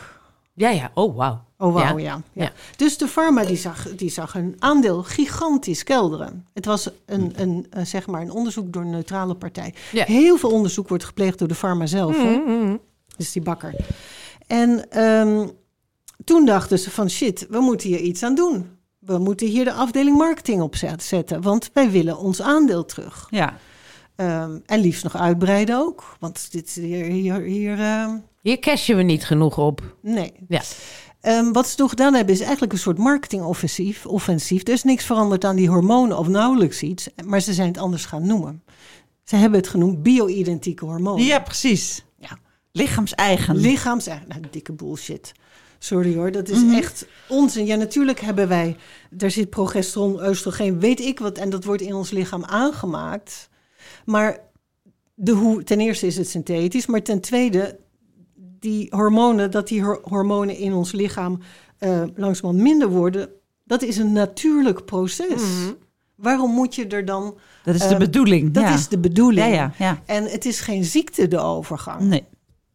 Ja, 0.54 0.70
ja. 0.70 0.92
Oh, 0.94 1.16
wauw. 1.18 1.44
Oh, 1.62 1.74
wauw, 1.74 1.98
Ja. 1.98 2.22
ja. 2.34 2.52
Dus 2.76 2.98
de 2.98 3.08
farma 3.08 3.44
die 3.46 3.58
zag, 3.58 3.96
die 3.96 4.10
zag 4.10 4.34
hun 4.34 4.56
aandeel 4.60 5.04
gigantisch 5.04 5.84
kelderen. 5.84 6.46
Het 6.54 6.66
was 6.66 6.90
een, 7.06 7.34
een, 7.36 7.66
een, 7.70 7.88
zeg 7.88 8.08
maar 8.08 8.22
een 8.22 8.32
onderzoek 8.32 8.74
door 8.74 8.82
een 8.82 8.90
neutrale 8.90 9.36
partij. 9.36 9.74
Heel 9.92 10.38
veel 10.38 10.50
onderzoek 10.52 10.88
wordt 10.90 11.04
gepleegd 11.06 11.40
door 11.40 11.48
de 11.48 11.56
farma 11.56 11.86
zelf. 11.86 12.18
hoor. 12.18 12.42
Mm, 12.46 12.80
Dus 13.18 13.32
die 13.32 13.42
bakker. 13.42 13.76
En 14.48 14.90
ehm, 14.90 15.48
toen 16.24 16.46
dachten 16.46 16.80
ze 16.80 16.92
van 16.92 17.10
shit, 17.10 17.48
we 17.50 17.60
moeten 17.60 17.90
hier 17.90 18.00
iets 18.00 18.24
aan 18.24 18.36
doen. 18.36 18.70
We 19.00 19.18
moeten 19.18 19.48
hier 19.48 19.64
de 19.64 19.74
afdeling 19.74 20.18
marketing 20.18 20.62
op 20.62 20.76
zet- 20.76 21.04
zetten, 21.04 21.42
want 21.42 21.70
wij 21.74 21.92
willen 21.92 22.18
ons 22.18 22.42
aandeel 22.42 22.86
terug. 22.86 23.28
Ja. 23.30 23.58
Ehm, 24.16 24.58
en 24.66 24.80
liefst 24.80 25.04
nog 25.04 25.16
uitbreiden 25.16 25.78
ook, 25.78 26.16
want 26.20 26.52
dit 26.52 26.70
hier, 26.72 27.06
hier, 27.06 27.40
hier 27.40 27.80
ehm, 27.80 28.16
Hier 28.42 28.60
cashen 28.60 28.98
we 28.98 29.04
niet 29.04 29.26
genoeg 29.26 29.58
op. 29.58 29.82
nee. 30.02 30.34
Ja. 30.48 30.62
Ehm, 31.22 31.52
wat 31.52 31.68
ze 31.68 31.76
toen 31.76 31.90
gedaan 31.90 32.14
hebben 32.14 32.34
is 32.34 32.42
eigenlijk 32.42 32.74
een 32.74 32.80
soort 32.80 32.98
marketingoffensief. 32.98 34.06
Offensief. 34.06 34.68
Er 34.68 34.74
is 34.74 34.84
niks 34.84 35.06
veranderd 35.06 35.46
aan 35.46 35.56
die 35.56 35.70
hormonen 35.70 36.18
of 36.18 36.28
nauwelijks 36.28 36.82
iets, 36.84 37.08
maar 37.26 37.40
ze 37.40 37.54
zijn 37.54 37.68
het 37.68 37.78
anders 37.78 38.06
gaan 38.06 38.26
noemen. 38.28 38.64
Ze 39.24 39.36
hebben 39.36 39.60
het 39.60 39.70
genoemd 39.70 40.04
bio-identieke 40.04 40.86
hormonen. 40.86 41.26
ja, 41.26 41.40
precies. 41.40 42.06
Ja. 42.18 42.38
Lichaams-eigen. 42.72 43.56
Lichaams... 43.56 44.06
Nou, 44.06 44.42
dikke 44.52 44.74
bullshit. 44.74 45.32
Sorry 45.80 46.16
hoor, 46.16 46.32
dat 46.32 46.50
is 46.50 46.60
Mhm. 46.64 46.76
echt 46.76 47.06
onzin. 47.28 47.66
Ja, 47.66 47.76
natuurlijk 47.76 48.20
hebben 48.20 48.48
wij... 48.48 48.76
Daar 49.10 49.32
zit 49.32 49.50
progesteron, 49.50 50.28
oestrogeen, 50.28 50.80
weet 50.80 51.00
ik 51.00 51.20
wat... 51.20 51.38
en 51.38 51.50
dat 51.50 51.64
wordt 51.64 51.82
in 51.82 51.94
ons 51.94 52.10
lichaam 52.12 52.44
aangemaakt. 52.46 53.50
Maar 54.06 54.40
de 55.16 55.32
hoe, 55.32 55.64
ten 55.64 55.80
eerste 55.80 56.06
is 56.08 56.18
het 56.18 56.30
synthetisch... 56.30 56.86
maar 56.86 57.02
ten 57.02 57.20
tweede, 57.22 57.80
die 58.62 58.88
hormonen... 58.90 59.52
dat 59.52 59.68
die 59.68 59.84
hor- 59.84 60.02
hormonen 60.04 60.58
in 60.58 60.74
ons 60.74 60.92
lichaam 60.92 61.40
eh 61.78 62.04
langzamerhand 62.16 62.68
minder 62.70 62.90
worden... 62.90 63.30
dat 63.64 63.82
is 63.82 63.98
een 63.98 64.12
natuurlijk 64.12 64.86
proces. 64.86 65.42
Waarom 66.16 66.52
moet 66.52 66.76
je 66.76 66.88
er 66.88 67.06
dan... 67.06 67.38
dat 67.64 67.76
is 67.76 67.82
de 67.82 67.88
eh, 67.88 67.98
bedoeling. 67.98 68.54
Dat 68.54 68.64
ja. 68.64 68.74
is 68.74 68.88
de 68.88 69.00
bedoeling. 69.00 69.48
Ja, 69.48 69.54
ja, 69.54 69.74
ja. 69.78 70.02
En 70.06 70.24
het 70.24 70.46
is 70.46 70.60
geen 70.60 70.84
ziekte, 70.84 71.28
de 71.28 71.40
overgang. 71.40 72.02
Nee. 72.02 72.24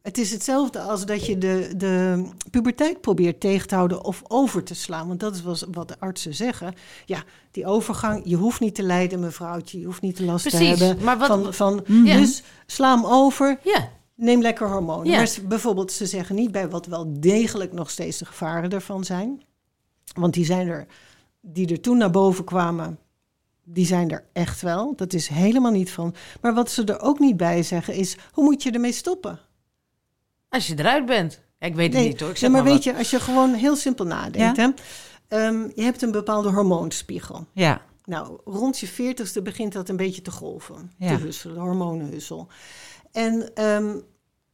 Het 0.03 0.19
is 0.19 0.31
hetzelfde 0.31 0.81
als 0.81 1.07
dat 1.07 1.27
je 1.27 1.39
de, 1.39 1.71
de 1.77 2.25
puberteit 2.51 3.01
probeert 3.01 3.41
tegen 3.41 3.69
te 3.69 3.75
houden 3.75 4.05
of 4.05 4.23
over 4.29 4.65
te 4.65 4.75
slaan. 4.75 5.09
Want 5.09 5.21
dat 5.21 5.35
is 5.35 5.65
wat 5.73 5.89
de 5.89 5.95
artsen 5.99 6.35
zeggen. 6.35 6.75
Ja, 7.05 7.23
die 7.51 7.67
overgang, 7.67 8.23
je 8.25 8.37
hoeft 8.37 8.61
niet 8.61 8.75
te 8.75 8.83
lijden, 8.83 9.21
mevrouwtje. 9.21 9.79
Je 9.81 9.87
hoeft 9.87 10.01
niet 10.01 10.17
te 10.17 10.25
last 10.25 10.49
Precies, 10.49 10.79
te 10.79 10.85
hebben. 10.85 11.05
maar 11.05 11.19
wat- 11.19 11.27
van, 11.29 11.55
van, 11.55 11.85
Ja. 12.05 12.17
Dus 12.17 12.43
sla 12.67 12.95
hem 12.95 13.05
over, 13.07 13.59
Ja. 13.63 13.89
Neem 14.17 14.41
lekker 14.41 14.69
hormonen. 14.69 15.11
Ja. 15.11 15.17
Maar 15.17 15.37
bijvoorbeeld, 15.45 15.93
ze 15.93 16.07
zeggen 16.07 16.35
niet 16.35 16.53
bij 16.53 16.69
wat 16.69 16.87
wel 16.87 17.21
degelijk 17.21 17.73
nog 17.73 17.91
steeds 17.91 18.19
de 18.19 18.25
gevaren 18.25 18.71
ervan 18.71 19.05
zijn. 19.05 19.43
Want 20.15 20.35
die 20.35 20.45
zijn 20.45 20.69
er, 20.69 20.87
die 21.41 21.69
er 21.69 21.81
toen 21.81 21.97
naar 21.97 22.11
boven 22.11 22.45
kwamen, 22.45 22.99
die 23.65 23.87
zijn 23.87 24.11
er 24.11 24.25
echt 24.33 24.61
wel. 24.63 24.97
Dat 24.97 25.13
is 25.13 25.29
helemaal 25.29 25.73
niet 25.73 25.91
van. 25.91 26.15
Maar 26.41 26.55
wat 26.55 26.71
ze 26.71 26.85
er 26.85 27.01
ook 27.01 27.19
niet 27.19 27.37
bij 27.37 27.63
zeggen 27.63 27.95
is, 27.95 28.17
hoe 28.33 28.45
moet 28.45 28.63
je 28.63 28.71
ermee 28.71 28.93
stoppen? 28.93 29.39
Als 30.49 30.67
je 30.67 30.79
eruit 30.79 31.07
bent. 31.07 31.41
Ik 31.59 31.75
weet 31.75 31.95
het 31.95 32.03
niet 32.03 32.21
hoor. 32.21 32.31
Ik 32.31 32.35
nee, 32.35 32.37
zeg 32.37 32.51
maar 32.51 32.63
maar 32.63 32.73
weet 32.73 32.85
je, 32.85 32.97
als 32.97 33.11
je 33.11 33.21
gewoon 33.21 33.55
heel 33.55 33.77
simpel 33.77 34.05
nadenkt, 34.05 34.57
hè, 34.57 34.69
ehm, 35.29 35.69
je 35.75 35.83
hebt 35.83 36.03
een 36.03 36.11
bepaalde 36.11 36.51
hormoonspiegel. 36.51 37.47
Ja. 37.53 37.83
Nou, 38.05 38.39
rond 38.45 38.79
je 38.79 38.87
veertigste 38.87 39.43
begint 39.43 39.73
dat 39.73 39.89
een 39.89 39.97
beetje 39.97 40.23
te 40.23 40.31
golven, 40.31 40.93
Ja. 40.99 41.17
te 41.17 41.23
husselen, 41.23 41.55
de 41.55 41.61
hormonenhussel. 41.61 42.49
En 43.17 43.51
ehm, 43.55 43.95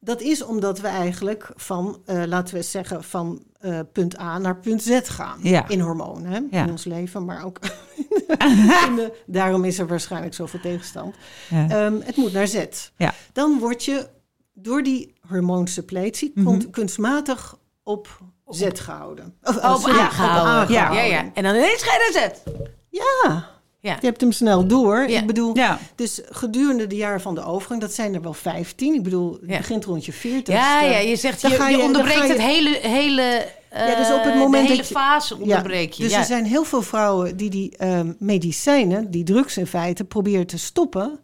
dat 0.01 0.21
is 0.21 0.43
omdat 0.45 0.81
we 0.81 0.87
eigenlijk 0.89 1.51
van, 1.57 2.03
eh, 2.07 2.23
laten 2.27 2.55
we 2.55 2.63
zeggen, 2.63 3.05
van 3.05 3.43
eh, 3.61 3.81
punt 3.93 4.19
A 4.19 4.39
naar 4.39 4.57
punt 4.57 4.83
Z 4.83 5.01
gaan 5.03 5.39
Ja. 5.43 5.69
in 5.69 5.81
hormonen, 5.81 6.31
hè, 6.33 6.41
Ja. 6.51 6.65
in 6.65 6.71
ons 6.71 6.85
leven, 6.85 7.25
maar 7.25 7.45
ook 7.45 7.59
in 8.87 8.95
de, 8.97 9.23
daarom 9.27 9.65
is 9.65 9.79
er 9.79 9.87
waarschijnlijk 9.87 10.35
zoveel 10.35 10.61
tegenstand. 10.61 11.15
Ja. 11.51 11.69
Ehm, 11.69 12.01
het 12.01 12.17
moet 12.17 12.33
naar 12.33 12.47
Z. 12.49 12.65
Ja. 12.97 13.15
Dan 13.33 13.59
word 13.59 13.85
je 13.85 14.09
door 14.55 14.83
die 14.83 15.15
hormoonsuppletie 15.29 16.33
Mhm. 16.35 16.45
kun- 16.47 16.71
kunstmatig 16.71 17.57
op 17.83 18.09
Z 18.49 18.69
gehouden. 18.73 19.35
Of, 19.43 19.57
Oh, 19.57 19.75
op 19.75 19.81
sorry, 19.81 19.99
aangehouden. 19.99 20.75
Ja, 20.75 21.01
ja. 21.03 21.31
En 21.35 21.43
dan 21.43 21.55
ineens 21.55 21.83
ga 21.83 21.93
je 21.93 22.11
naar 22.13 22.23
zet. 22.23 22.43
Ja, 22.89 23.49
Ja. 23.83 23.97
je 24.01 24.07
hebt 24.07 24.21
hem 24.21 24.33
snel 24.33 24.67
door. 24.67 25.09
Ja. 25.09 25.21
Ik 25.21 25.27
bedoel, 25.27 25.57
Ja. 25.57 25.79
dus 25.95 26.21
gedurende 26.25 26.87
de 26.87 26.97
jaren 26.97 27.21
van 27.21 27.35
de 27.35 27.45
overgang, 27.45 27.81
dat 27.81 27.93
zijn 27.93 28.15
er 28.15 28.23
wel 28.23 28.35
15. 28.35 28.95
Ik 28.95 29.03
bedoel, 29.03 29.33
het 29.33 29.51
Ja. 29.51 29.57
begint 29.57 29.85
rond 29.85 30.05
je 30.05 30.13
40. 30.13 30.55
Ja, 30.55 30.81
ja, 30.83 30.99
je 30.99 31.17
zegt, 31.17 31.43
dan 31.43 31.51
je, 31.51 31.57
ga 31.57 31.65
je, 31.65 31.71
je- 31.71 31.77
dan 31.77 31.87
onderbreekt 31.87 32.19
ga 32.19 32.27
je- 32.27 32.33
het 32.33 32.41
hele, 32.43 32.79
hele, 32.83 33.23
eh, 33.69 33.89
Ja, 33.89 33.95
dus 33.97 34.13
op 34.13 34.25
het 34.25 34.35
moment 34.35 34.53
de 34.53 34.59
hele 34.73 34.77
dat 34.77 34.89
je- 34.89 34.95
fase 34.95 35.39
onderbreek 35.39 35.93
je. 35.93 36.03
Dus 36.03 36.13
ja. 36.13 36.19
er 36.19 36.25
zijn 36.25 36.45
heel 36.45 36.65
veel 36.65 36.83
vrouwen 36.83 37.37
die 37.37 37.51
die 37.51 37.77
ehm, 37.77 38.13
medicijnen, 38.19 39.11
die 39.11 39.25
drugs 39.25 39.57
in 39.57 39.67
feite, 39.67 40.05
proberen 40.05 40.47
te 40.47 40.59
stoppen. 40.59 41.19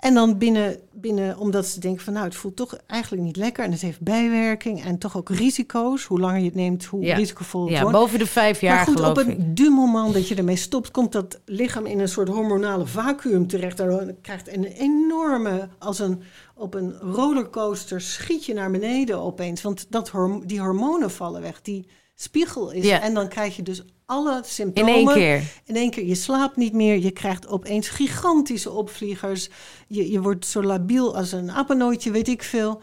En 0.00 0.14
dan 0.14 0.38
binnen, 0.38 0.76
binnen, 0.92 1.38
omdat 1.38 1.66
ze 1.66 1.80
denken 1.80 2.04
van 2.04 2.12
nou, 2.12 2.24
het 2.24 2.34
voelt 2.34 2.56
toch 2.56 2.76
eigenlijk 2.86 3.22
niet 3.22 3.36
lekker 3.36 3.64
en 3.64 3.72
het 3.72 3.80
heeft 3.80 4.00
bijwerking 4.00 4.84
en 4.84 4.98
toch 4.98 5.16
ook 5.16 5.28
risico's. 5.28 6.04
Hoe 6.04 6.20
langer 6.20 6.38
je 6.38 6.44
het 6.44 6.54
neemt, 6.54 6.84
hoe 6.84 7.02
Ja. 7.02 7.14
risicovol 7.16 7.64
het 7.64 7.70
ja, 7.72 7.82
wordt. 7.82 7.96
boven 7.96 8.18
de 8.18 8.26
vijf 8.26 8.60
jaar 8.60 8.76
maar 8.76 8.86
goed, 8.86 9.00
op 9.00 9.16
het 9.16 9.56
du 9.56 9.70
moment 9.70 10.14
dat 10.14 10.28
je 10.28 10.34
ermee 10.34 10.56
stopt, 10.56 10.90
komt 10.90 11.12
dat 11.12 11.40
lichaam 11.44 11.86
in 11.86 12.00
een 12.00 12.08
soort 12.08 12.28
hormonale 12.28 12.86
vacuüm 12.86 13.46
terecht. 13.46 13.76
Dan 13.76 14.14
krijgt 14.22 14.54
een 14.54 14.64
enorme, 14.64 15.68
als 15.78 15.98
een 15.98 16.22
op 16.54 16.74
een 16.74 16.92
rollercoaster 16.92 18.00
schiet 18.00 18.44
je 18.44 18.54
naar 18.54 18.70
beneden 18.70 19.18
opeens. 19.18 19.62
Want 19.62 19.86
dat 19.90 20.08
horm- 20.08 20.46
die 20.46 20.60
hormonen 20.60 21.10
vallen 21.10 21.40
weg, 21.42 21.62
die 21.62 21.86
spiegel 22.14 22.70
is. 22.70 22.84
Ja. 22.84 23.00
En 23.02 23.14
dan 23.14 23.28
krijg 23.28 23.56
je 23.56 23.62
dus 23.62 23.82
alle 24.10 24.36
In 24.36 24.44
symptomen. 24.44 24.94
één 24.94 25.06
keer. 25.06 25.42
In 25.64 25.76
één 25.76 25.90
keer, 25.90 26.06
je 26.06 26.14
slaapt 26.14 26.56
niet 26.56 26.72
meer. 26.72 26.98
Je 26.98 27.10
krijgt 27.10 27.48
opeens 27.48 27.88
gigantische 27.88 28.70
opvliegers. 28.70 29.48
Je, 29.88 30.10
je 30.10 30.20
wordt 30.20 30.46
zo 30.46 30.62
labiel 30.62 31.16
als 31.16 31.32
een 31.32 31.50
apennootje, 31.50 32.10
weet 32.10 32.28
ik 32.28 32.42
veel. 32.42 32.82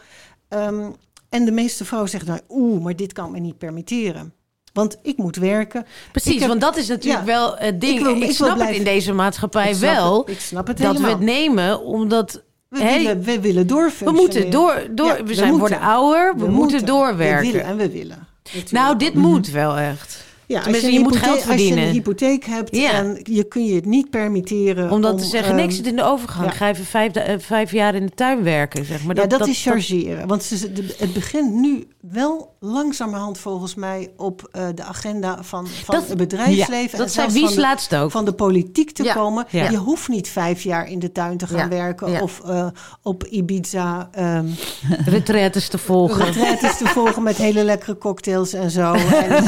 Ehm, 0.50 0.90
en 1.30 1.46
de 1.46 1.52
meeste 1.52 1.86
vrouwen 1.86 2.10
zeggen 2.12 2.30
dan, 2.30 2.40
oeh, 2.50 2.84
maar 2.84 2.96
dit 2.96 3.14
kan 3.14 3.32
me 3.32 3.40
niet 3.40 3.58
permitteren. 3.58 4.34
Want 4.74 4.98
ik 5.02 5.18
moet 5.18 5.36
werken. 5.36 5.86
Precies, 6.12 6.40
heb- 6.40 6.48
want 6.48 6.62
dat 6.62 6.78
is 6.78 6.88
natuurlijk 6.88 7.20
ja. 7.20 7.26
wel 7.26 7.56
het 7.58 7.82
ding. 7.82 8.08
Ik 8.08 8.20
wil- 8.20 8.34
snap 8.34 8.60
het 8.60 8.76
in 8.76 8.84
deze 8.84 9.14
maatschappij 9.14 9.70
Ik 9.70 9.76
wel. 9.76 10.20
het, 10.20 10.30
ik 10.30 10.40
snap 10.40 10.68
het 10.68 10.78
dat 10.78 11.00
we 11.00 11.08
het 11.08 11.20
nemen 11.20 11.82
omdat... 11.82 12.44
We, 12.70 12.84
willen, 12.84 13.22
we 13.24 13.40
willen 13.40 13.68
we 13.68 14.12
moeten 14.12 14.50
door... 14.52 14.88
door 14.92 15.08
Ja, 15.08 15.16
we 15.16 15.24
we 15.24 15.34
zijn 15.34 15.50
moeten. 15.50 15.70
worden 15.70 15.88
ouder, 15.88 16.34
we, 16.38 16.48
moeten, 16.48 16.80
We 16.80 16.86
doorwerken. 16.86 17.52
willen 17.52 17.64
en 17.66 17.78
we 17.78 17.90
willen. 17.90 18.28
Natuurlijk. 18.44 18.72
Nou, 18.72 18.98
dit 18.98 19.14
moet 19.14 19.50
wel 19.50 19.78
echt. 19.78 20.26
Ja, 20.48 20.62
als 20.62 20.80
je, 20.80 21.00
moet 21.00 21.16
geld 21.16 21.32
Als 21.32 21.40
je 21.44 21.48
verdienen. 21.48 21.84
een 21.84 21.92
hypotheek 21.92 22.46
hebt 22.46 22.76
Ja. 22.76 22.92
en 22.92 23.20
je 23.24 23.44
kun 23.44 23.66
je 23.66 23.76
het 23.76 23.86
niet 23.86 24.10
permitteren. 24.10 24.92
Om 24.92 25.02
dan 25.02 25.12
om, 25.12 25.18
te 25.18 25.24
zeggen, 25.26 25.56
nee, 25.56 25.64
ik 25.64 25.70
ehm, 25.70 25.78
zit 25.78 25.88
in 25.88 25.96
de 25.96 26.04
overgang. 26.04 26.46
ja. 26.46 26.52
Ga 26.52 26.70
even 26.70 26.86
vijf, 26.86 27.14
eh, 27.16 27.36
vijf 27.40 27.72
jaar 27.72 27.96
in 27.96 28.06
de 28.06 28.12
tuin 28.16 28.44
werken, 28.44 28.86
zeg 28.86 29.04
maar. 29.04 29.16
ja, 29.16 29.26
dat, 29.26 29.48
is 29.48 29.62
chargeren. 29.64 30.28
Want 30.28 30.44
ze- 30.44 30.94
het 30.98 31.14
begint 31.14 31.54
nu 31.54 31.88
wel 32.02 32.56
langzamerhand 32.60 33.38
volgens 33.38 33.76
mij 33.76 34.10
op 34.18 34.50
eh, 34.52 34.66
de 34.76 34.84
agenda 34.84 35.38
van, 35.44 35.68
van 35.68 35.96
Dat- 35.96 36.08
het 36.08 36.18
bedrijfsleven. 36.18 37.00
en 37.00 37.10
Dat 37.16 37.34
Wies 37.34 37.56
laatst 37.56 37.96
ook. 37.96 38.12
van 38.12 38.26
de 38.26 38.34
politiek 38.34 38.92
te 38.92 39.04
Ja, 39.04 39.14
komen. 39.14 39.46
ja. 39.50 39.70
Je 39.70 39.78
hoeft 39.78 40.08
niet 40.08 40.28
vijf 40.30 40.62
jaar 40.64 40.90
in 40.90 41.00
de 41.00 41.12
tuin 41.12 41.38
te 41.38 41.48
gaan 41.48 41.58
Ja, 41.58 41.68
werken 41.68 42.12
ja. 42.12 42.22
of 42.22 42.42
eh, 42.46 42.68
op 43.02 43.24
Ibiza 43.26 44.10
ehm 44.12 44.46
Retraites 45.06 45.68
te 45.68 45.78
volgen. 45.78 46.26
retraites 46.26 46.78
te 46.78 46.86
volgen 46.86 47.24
met 47.24 47.38
hele 47.38 47.64
lekkere 47.64 47.98
cocktails 47.98 48.54
en 48.54 48.72
zo. 48.72 48.94
En, 49.28 49.46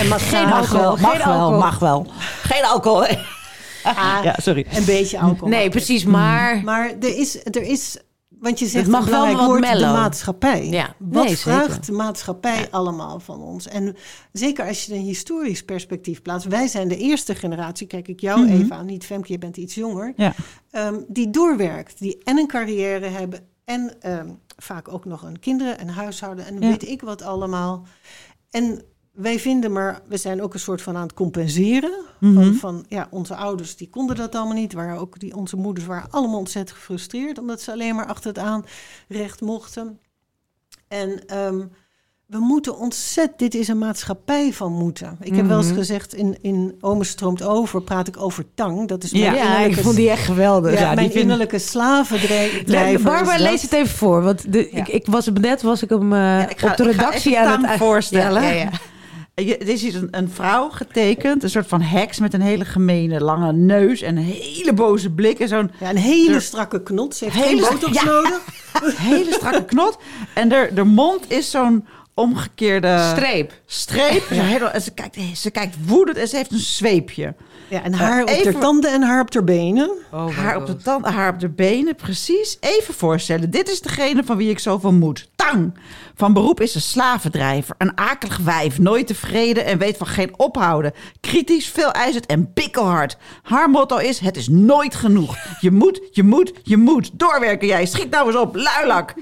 en 0.00 0.08
massage. 0.48 0.72
Mag 0.74 0.82
wel, 0.82 0.92
Geen 0.96 1.02
mag 1.18 1.24
wel, 1.24 1.34
alcohol. 1.38 1.58
mag 1.58 1.78
wel. 1.78 2.06
Geen 2.42 2.64
alcohol. 2.64 3.06
Ah, 3.82 4.18
Ja, 4.24 4.36
sorry. 4.42 4.66
Een 4.72 4.84
beetje 4.84 5.18
alcohol. 5.18 5.48
Nee, 5.48 5.68
precies, 5.68 6.04
maar... 6.04 6.64
Maar 6.64 6.86
er 7.00 7.16
is, 7.18 7.44
er 7.44 7.62
is 7.62 7.96
want 8.40 8.58
je 8.58 8.66
zegt 8.66 8.84
Het 8.84 8.94
mag 8.94 9.06
wel 9.06 9.32
wat 9.36 9.46
woord, 9.46 9.60
mellow. 9.60 9.78
de 9.94 9.98
maatschappij. 10.00 10.68
Ja, 10.68 10.94
Wat 10.98 11.24
nee, 11.24 11.36
vraagt 11.38 11.66
zeker. 11.70 11.86
de 11.86 11.92
maatschappij 11.92 12.68
allemaal 12.70 13.20
van 13.20 13.40
ons? 13.42 13.68
En 13.68 13.96
zeker 14.32 14.66
als 14.66 14.84
je 14.84 14.94
een 14.94 15.00
historisch 15.00 15.62
perspectief 15.64 16.22
plaatst. 16.22 16.46
Wij 16.48 16.66
zijn 16.66 16.88
de 16.88 16.96
eerste 16.96 17.34
generatie, 17.34 17.86
kijk 17.86 18.08
ik 18.08 18.20
jou 18.20 18.40
Mhm. 18.40 18.52
even 18.52 18.76
aan, 18.76 18.86
niet 18.86 19.04
Femke, 19.06 19.32
je 19.32 19.38
bent 19.38 19.56
iets 19.56 19.74
jonger. 19.74 20.12
Ja. 20.16 20.32
ehm, 20.70 20.94
die 21.08 21.30
doorwerkt, 21.30 21.98
die 21.98 22.18
en 22.24 22.38
een 22.38 22.46
carrière 22.46 23.06
hebben 23.06 23.40
en 23.64 23.94
ehm, 24.00 24.28
vaak 24.56 24.92
ook 24.92 25.04
nog 25.04 25.22
een 25.22 25.38
kinderen 25.38 25.78
en 25.78 25.88
huishouden 25.88 26.46
en 26.46 26.54
Ja. 26.60 26.68
weet 26.68 26.88
ik 26.88 27.00
wat 27.02 27.22
allemaal. 27.22 27.86
En 28.50 28.82
wij 29.20 29.38
vinden 29.38 29.72
maar, 29.72 30.00
we 30.08 30.16
zijn 30.16 30.42
ook 30.42 30.54
een 30.54 30.60
soort 30.60 30.82
van 30.82 30.96
aan 30.96 31.02
het 31.02 31.12
compenseren. 31.14 31.92
Mhm. 32.18 32.34
Van, 32.34 32.54
van 32.54 32.84
ja, 32.88 33.06
onze 33.10 33.34
ouders 33.34 33.76
die 33.76 33.88
konden 33.88 34.16
dat 34.16 34.34
allemaal 34.34 34.54
niet. 34.54 34.72
Waren 34.72 34.98
ook 34.98 35.18
die, 35.18 35.36
onze 35.36 35.56
moeders 35.56 35.86
waren 35.86 36.10
allemaal 36.10 36.38
ontzettend 36.38 36.78
gefrustreerd 36.78 37.38
omdat 37.38 37.60
ze 37.60 37.72
alleen 37.72 37.94
maar 37.94 38.06
achter 38.06 38.28
het 38.34 38.38
aanrecht 38.38 39.40
mochten. 39.40 39.98
En 40.88 41.26
ehm, 41.26 41.60
we 42.26 42.38
moeten 42.38 42.78
ontzettend, 42.78 43.38
dit 43.38 43.54
is 43.54 43.68
een 43.68 43.78
maatschappij 43.78 44.52
van 44.52 44.72
moeten. 44.72 45.16
Ik 45.20 45.36
heb 45.36 45.46
wel 45.46 45.56
eens 45.58 45.66
Mhm. 45.66 45.74
gezegd, 45.76 46.14
in, 46.14 46.36
in 46.40 46.74
Ome 46.80 47.04
stroomt 47.04 47.42
over, 47.42 47.82
praat 47.82 48.08
ik 48.08 48.16
over 48.22 48.44
tang. 48.54 48.88
Dat 48.88 49.02
is 49.02 49.12
mijn 49.12 49.34
Ja, 49.34 49.58
ik 49.58 49.76
vond 49.76 49.96
die 49.96 50.10
echt 50.10 50.24
geweldig. 50.24 50.72
ja, 50.72 50.80
Ja, 50.80 50.86
die 50.86 50.94
mijn 50.94 51.10
vind- 51.10 51.22
innerlijke 51.22 51.58
slavendrijver. 51.58 53.02
Barbara, 53.02 53.38
lees 53.42 53.62
het 53.62 53.72
even 53.72 53.96
voor. 53.96 54.22
Want 54.22 54.52
de, 54.52 54.68
Ja. 54.72 54.78
ik, 54.78 54.88
ik 54.88 55.06
was 55.06 55.28
net 55.40 55.62
was 55.62 55.82
ik 55.82 55.88
hem 55.90 56.12
eh, 56.12 56.50
ik 56.50 56.58
ga- 56.60 56.70
op 56.70 56.76
de 56.76 56.84
redactie 56.84 57.38
aan 57.38 57.64
het 57.64 57.78
voorstellen. 57.78 58.42
Ja, 59.40 59.46
ja, 59.46 59.52
ja. 59.58 59.58
Er 59.58 59.68
is 59.68 59.82
hier 59.82 59.94
een, 59.96 60.08
een 60.10 60.30
vrouw 60.30 60.68
getekend, 60.68 61.42
een 61.42 61.50
soort 61.50 61.66
van 61.66 61.80
heks 61.82 62.18
met 62.18 62.34
een 62.34 62.40
hele 62.40 62.64
gemene 62.64 63.20
lange 63.20 63.52
neus 63.52 64.02
en 64.02 64.16
een 64.16 64.22
hele 64.22 64.72
boze 64.72 65.10
blik 65.10 65.38
en 65.38 65.48
zo'n 65.48 65.70
Ja, 65.80 65.90
een 65.90 65.96
hele 65.96 66.40
strakke 66.40 66.82
knot. 66.82 67.14
Ze 67.14 67.24
heeft 67.24 67.36
Hele- 67.36 67.62
geen 67.66 67.72
botox 67.78 67.92
Ja. 68.02 68.04
nodig. 68.04 68.40
hele 68.96 69.32
strakke 69.32 69.64
knot. 69.64 69.98
En 70.34 70.48
de, 70.48 70.70
de 70.74 70.84
mond 70.84 71.30
is 71.30 71.50
zo'n 71.50 71.86
omgekeerde 72.14 73.12
Streep. 73.16 73.52
streep. 73.66 74.30
En 74.72 74.82
ze, 74.82 74.90
kijkt, 74.90 75.16
ze 75.34 75.50
kijkt 75.50 75.76
woedend 75.86 76.16
en 76.16 76.28
ze 76.28 76.36
heeft 76.36 76.52
een 76.52 76.58
zweepje. 76.58 77.34
Ja, 77.70 77.82
en 77.82 77.94
haar 77.94 78.22
op 78.22 78.44
haar 78.44 78.58
tanden 78.58 78.92
en 78.92 79.02
haar 79.02 79.20
op 79.20 79.34
haar 79.34 79.44
benen. 79.44 79.90
Oh, 80.12 80.36
haar, 80.36 80.56
op 80.56 80.66
de 80.66 80.76
tand, 80.76 81.06
haar 81.06 81.32
op 81.32 81.40
de 81.40 81.48
benen, 81.48 81.94
precies. 81.94 82.56
Even 82.60 82.94
voorstellen, 82.94 83.50
dit 83.50 83.68
is 83.68 83.80
degene 83.80 84.24
van 84.24 84.36
wie 84.36 84.50
ik 84.50 84.58
zoveel 84.58 84.92
moet. 84.92 85.28
Tang! 85.36 85.74
Van 86.14 86.32
beroep 86.32 86.60
is 86.60 86.74
een 86.74 86.80
slavendrijver, 86.80 87.74
een 87.78 87.98
akelig 87.98 88.36
wijf, 88.36 88.78
nooit 88.78 89.06
tevreden 89.06 89.64
en 89.64 89.78
weet 89.78 89.96
van 89.96 90.06
geen 90.06 90.34
ophouden. 90.36 90.92
Kritisch, 91.20 91.68
veel 91.68 91.90
eisend 91.90 92.26
en 92.26 92.50
bikkelhard. 92.54 93.16
Haar 93.42 93.70
motto 93.70 93.96
is, 93.96 94.18
het 94.18 94.36
is 94.36 94.48
nooit 94.48 94.94
genoeg. 94.94 95.36
Je 95.60 95.70
moet, 95.70 96.00
je 96.10 96.22
moet, 96.22 96.52
je 96.62 96.76
moet. 96.76 97.10
Doorwerken 97.12 97.66
jij, 97.68 97.86
schiet 97.86 98.10
nou 98.10 98.26
eens 98.26 98.36
op, 98.36 98.56
luilak. 98.56 99.14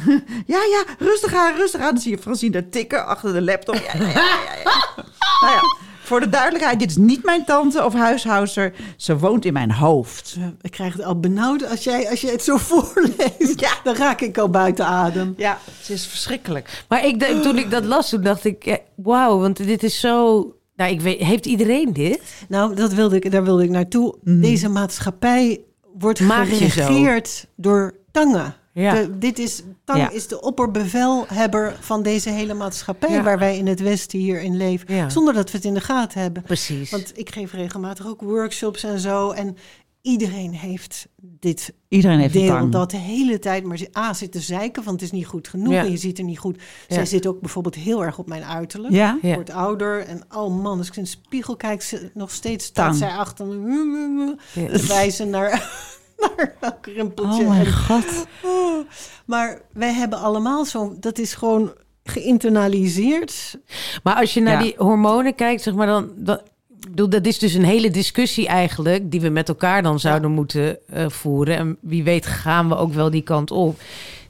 ja, 0.54 0.62
ja, 0.62 0.84
rustig 0.98 1.34
aan, 1.34 1.54
rustig 1.56 1.80
aan. 1.80 1.94
Dan 1.94 2.02
zie 2.02 2.10
je 2.10 2.18
Francine 2.18 2.52
daar 2.52 2.68
tikken 2.68 3.06
achter 3.06 3.32
de 3.32 3.42
laptop. 3.42 3.74
Ja, 3.74 3.98
ja, 3.98 4.06
ja, 4.06 4.12
ja, 4.12 4.54
ja. 4.64 5.04
nou 5.40 5.52
ja, 5.52 5.76
voor 6.06 6.20
de 6.20 6.28
duidelijkheid, 6.28 6.78
dit 6.78 6.90
is 6.90 6.96
niet 6.96 7.24
mijn 7.24 7.44
tante 7.44 7.84
of 7.84 7.94
huishouster. 7.94 8.72
Ze 8.96 9.18
woont 9.18 9.44
in 9.44 9.52
mijn 9.52 9.72
hoofd. 9.72 10.36
Eh, 10.38 10.46
Ik 10.60 10.70
krijg 10.70 10.92
het 10.92 11.04
al 11.04 11.20
benauwd 11.20 11.70
als 11.70 11.84
jij, 11.84 12.10
als 12.10 12.20
jij 12.20 12.32
het 12.32 12.42
zo 12.44 12.56
voorleest. 12.68 13.60
Ja. 13.60 13.70
Dan 13.84 13.94
raak 13.96 14.20
ik 14.20 14.38
al 14.38 14.50
buiten 14.50 14.86
adem. 14.86 15.34
Ja, 15.36 15.58
het 15.80 15.88
is 15.90 16.06
verschrikkelijk. 16.06 16.84
Maar 16.88 17.06
ik, 17.06 17.22
toen 17.22 17.58
ik 17.58 17.70
dat 17.70 17.84
las, 17.84 18.08
toen 18.08 18.22
dacht 18.22 18.44
ik, 18.44 18.64
ja, 18.64 18.78
wauw, 18.94 19.38
want 19.38 19.56
dit 19.56 19.82
is 19.82 20.00
zo... 20.00 20.50
Nou, 20.76 20.90
ik 20.90 21.00
weet, 21.00 21.20
heeft 21.20 21.46
iedereen 21.46 21.92
dit? 21.92 22.20
Nou, 22.48 22.74
dat 22.74 22.92
wilde 22.92 23.16
ik, 23.16 23.30
daar 23.30 23.44
wilde 23.44 23.62
ik 23.64 23.70
naartoe. 23.70 24.14
Deze 24.22 24.68
maatschappij 24.68 25.60
wordt 25.98 26.20
Maak 26.20 26.46
je 26.46 26.70
geregeerd 26.70 27.46
door 27.56 27.94
tangen. 28.12 28.54
Ja. 28.82 28.94
De- 28.94 29.18
dit 29.18 29.38
is, 29.38 29.62
tang 29.84 29.98
Ja. 29.98 30.10
is 30.10 30.26
de 30.28 30.40
opperbevelhebber 30.40 31.76
van 31.80 32.02
deze 32.02 32.30
hele 32.30 32.54
maatschappij... 32.54 33.10
Ja. 33.10 33.22
waar 33.22 33.38
wij 33.38 33.56
in 33.58 33.66
het 33.66 33.80
Westen 33.80 34.18
hierin 34.18 34.56
leven. 34.56 34.94
Ja. 34.94 35.08
Zonder 35.08 35.34
dat 35.34 35.50
we 35.50 35.56
het 35.56 35.66
in 35.66 35.74
de 35.74 35.80
gaten 35.80 36.20
hebben. 36.20 36.42
Precies. 36.42 36.90
Want 36.90 37.18
ik 37.18 37.30
geef 37.30 37.52
regelmatig 37.52 38.06
ook 38.06 38.20
workshops 38.20 38.82
en 38.84 39.00
zo. 39.00 39.30
En 39.30 39.56
iedereen 40.02 40.52
heeft 40.54 41.08
dit 41.20 41.72
Iedereen 41.88 42.18
heeft 42.18 42.32
deel 42.32 42.48
tang. 42.48 42.72
dat 42.72 42.90
de 42.90 42.96
hele 42.96 43.38
tijd 43.38 43.64
maar 43.64 43.80
A 43.98 44.12
zit 44.14 44.32
te 44.32 44.40
zeiken, 44.40 44.82
want 44.84 45.00
het 45.00 45.10
is 45.12 45.16
niet 45.18 45.26
goed 45.26 45.48
genoeg 45.48 45.72
en 45.74 45.90
je 45.90 45.96
ziet 45.96 46.18
er 46.18 46.24
niet 46.24 46.38
goed. 46.38 46.62
Zij 46.88 47.06
zit 47.06 47.26
ook 47.26 47.40
bijvoorbeeld 47.40 47.74
heel 47.74 48.04
erg 48.04 48.18
op 48.18 48.26
mijn 48.28 48.44
uiterlijk. 48.44 48.94
Ja? 48.94 49.18
Wordt 49.22 49.50
ouder 49.50 50.00
en 50.06 50.22
oh 50.36 50.62
man, 50.62 50.78
als 50.78 50.88
ik 50.88 50.96
in 50.96 51.02
de 51.02 51.08
spiegel 51.08 51.56
kijk, 51.56 51.82
ze, 51.82 52.10
nog 52.14 52.30
steeds 52.30 52.64
staat 52.64 52.86
Tang. 52.86 52.96
zij 52.98 53.10
achter 53.18 53.46
me 53.46 54.34
wijzen 54.88 55.30
naar, 55.30 55.70
naar 56.36 56.54
elk 56.60 56.86
rimpeltje. 56.86 57.42
Oh 57.42 57.48
mijn 57.48 57.72
god. 57.72 58.26
oh. 58.42 58.88
Maar 59.26 59.60
wij 59.72 59.92
hebben 59.92 60.18
allemaal 60.18 60.64
zo, 60.64 60.96
dat 61.00 61.18
is 61.18 61.34
gewoon 61.34 61.72
geïnternaliseerd. 62.04 63.58
Maar 64.02 64.14
als 64.14 64.34
je 64.34 64.40
naar 64.40 64.54
Ja. 64.54 64.62
die 64.62 64.74
hormonen 64.78 65.34
kijkt, 65.34 65.62
zeg 65.62 65.74
maar 65.74 65.86
dan... 65.86 66.10
dan 66.16 66.40
dat 66.94 67.26
is 67.26 67.38
dus 67.38 67.54
een 67.54 67.64
hele 67.64 67.90
discussie 67.90 68.46
eigenlijk... 68.46 69.10
die 69.10 69.20
we 69.20 69.28
met 69.28 69.48
elkaar 69.48 69.82
dan 69.82 70.00
zouden 70.00 70.30
moeten 70.30 70.78
eh, 70.88 71.08
voeren. 71.08 71.56
En 71.56 71.76
wie 71.80 72.04
weet 72.04 72.26
gaan 72.26 72.68
we 72.68 72.76
ook 72.76 72.92
wel 72.92 73.10
die 73.10 73.22
kant 73.22 73.50
op. 73.50 73.80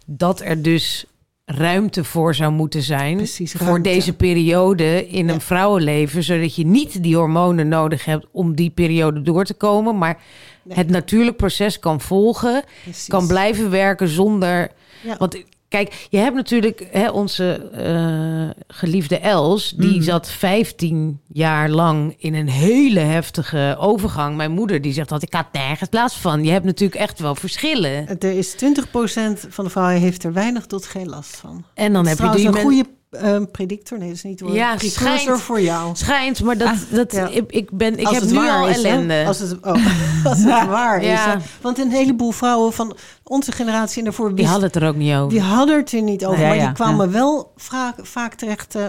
Dat 0.07 0.41
er 0.41 0.63
dus 0.63 1.05
ruimte 1.45 2.05
voor 2.05 2.35
zou 2.35 2.53
moeten 2.53 2.83
zijn... 2.83 3.17
Precies, 3.17 3.53
voor 3.53 3.83
deze 3.83 4.13
periode 4.13 5.09
in 5.09 5.27
Ja. 5.27 5.33
een 5.33 5.41
vrouwenleven... 5.41 6.23
zodat 6.23 6.55
je 6.55 6.67
niet 6.67 7.03
die 7.03 7.17
hormonen 7.17 7.69
nodig 7.69 8.05
hebt 8.05 8.27
om 8.31 8.55
die 8.55 8.71
periode 8.71 9.23
door 9.23 9.45
te 9.45 9.55
komen... 9.55 9.99
maar 9.99 10.19
Nee. 10.67 10.77
het 10.77 10.89
natuurlijk 10.89 11.37
proces 11.37 11.79
kan 11.79 12.01
volgen... 12.01 12.65
Precies. 12.83 13.07
kan 13.07 13.27
blijven 13.27 13.71
werken 13.71 14.09
zonder... 14.09 14.71
Ja. 15.03 15.17
Want 15.19 15.43
kijk, 15.69 16.07
je 16.11 16.19
hebt 16.19 16.35
natuurlijk 16.37 16.89
hè, 16.91 17.09
onze 17.11 17.71
eh, 17.73 18.63
geliefde 18.77 19.19
Els, 19.19 19.71
die 19.77 19.97
Mm. 19.97 20.03
zat 20.03 20.31
15 20.31 21.21
jaar 21.33 21.69
lang 21.69 22.15
in 22.19 22.35
een 22.35 22.49
hele 22.49 23.01
heftige 23.01 23.77
overgang. 23.79 24.37
Mijn 24.37 24.51
moeder 24.53 24.81
die 24.83 24.93
zegt 24.93 25.09
dat 25.09 25.23
ik 25.23 25.35
had 25.35 25.53
nergens 25.53 25.89
plaats 25.89 26.17
van. 26.17 26.45
Je 26.45 26.51
hebt 26.51 26.65
natuurlijk 26.65 27.01
echt 27.01 27.19
wel 27.19 27.35
verschillen. 27.35 28.19
Er 28.19 28.39
is 28.39 28.55
20% 28.55 29.47
van 29.49 29.65
de 29.65 29.71
vrouwen 29.71 30.01
heeft 30.01 30.25
er 30.25 30.33
weinig 30.33 30.67
tot 30.67 30.87
geen 30.87 31.09
last 31.09 31.37
van. 31.37 31.65
En 31.75 31.93
dan 31.93 32.07
heb 32.07 32.19
je 32.19 32.31
die 32.31 32.47
een 32.47 32.55
goede 32.55 32.85
eh, 33.11 33.37
predictor. 33.53 33.99
Nee, 33.99 34.09
dat 34.09 34.17
is 34.17 34.23
niet 34.23 34.41
hoor. 34.41 34.55
Ja, 34.55 34.75
Precursor 34.77 35.19
schijnt. 35.19 35.41
voor 35.41 35.61
jou. 35.61 35.97
schijnt, 35.97 36.43
maar 36.43 36.59
dat, 36.59 36.75
dat 36.91 37.13
ja. 37.13 37.29
ik, 37.29 37.53
ik 37.53 37.71
ben, 37.71 37.99
ik 37.99 38.07
Als 38.07 38.15
heb 38.19 38.25
nu 38.25 38.35
waar 38.35 38.61
al 38.61 38.69
is, 38.69 38.77
hè? 38.77 38.89
ellende. 38.89 39.25
Als 39.27 39.39
het, 39.39 39.53
oh, 39.61 39.87
als 40.25 40.39
het 40.39 40.67
waar 40.67 41.03
is. 41.03 41.19
Hè? 41.19 41.35
Want 41.61 41.79
een 41.79 41.91
heleboel 41.91 42.31
vrouwen 42.31 42.73
van 42.73 42.97
onze 43.23 43.53
generatie 43.53 43.99
en 43.99 44.05
daarvoor 44.05 44.35
Die 44.35 44.47
hadden 44.47 44.67
het 44.67 44.77
er 44.77 44.89
ook 44.89 44.97
niet 44.97 45.15
over. 45.15 45.29
die 45.31 45.41
hadden 45.41 45.77
het 45.77 45.93
er 45.93 46.03
niet 46.03 46.27
over. 46.27 46.47
Maar 46.47 46.59
die 46.59 46.73
kwamen 46.73 47.13
wel 47.13 47.53
vaak, 47.57 47.95
vaak 48.07 48.35
terecht. 48.35 48.75
eh, 48.75 48.87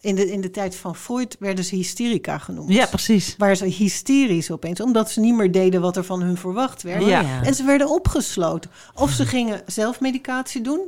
in, 0.00 0.14
de, 0.14 0.30
in 0.32 0.40
de 0.40 0.50
tijd 0.50 0.76
van 0.76 0.96
Freud 0.96 1.36
werden 1.38 1.64
ze 1.64 1.74
hysterica 1.74 2.38
genoemd. 2.38 2.72
Ja, 2.72 2.86
precies. 2.86 3.34
Waren 3.38 3.56
ze 3.56 3.64
hysterisch 3.64 4.50
opeens, 4.50 4.80
omdat 4.80 5.10
ze 5.10 5.20
niet 5.20 5.34
meer 5.34 5.52
deden 5.52 5.80
wat 5.80 5.96
er 5.96 6.04
van 6.04 6.22
hun 6.22 6.36
verwacht 6.36 6.82
werd. 6.82 7.04
Ja. 7.04 7.24
En 7.42 7.54
ze 7.54 7.64
werden 7.64 7.90
opgesloten. 7.90 8.70
Of 8.94 9.10
ze 9.10 9.26
gingen 9.26 9.62
zelfmedicatie 9.66 10.60
doen. 10.60 10.80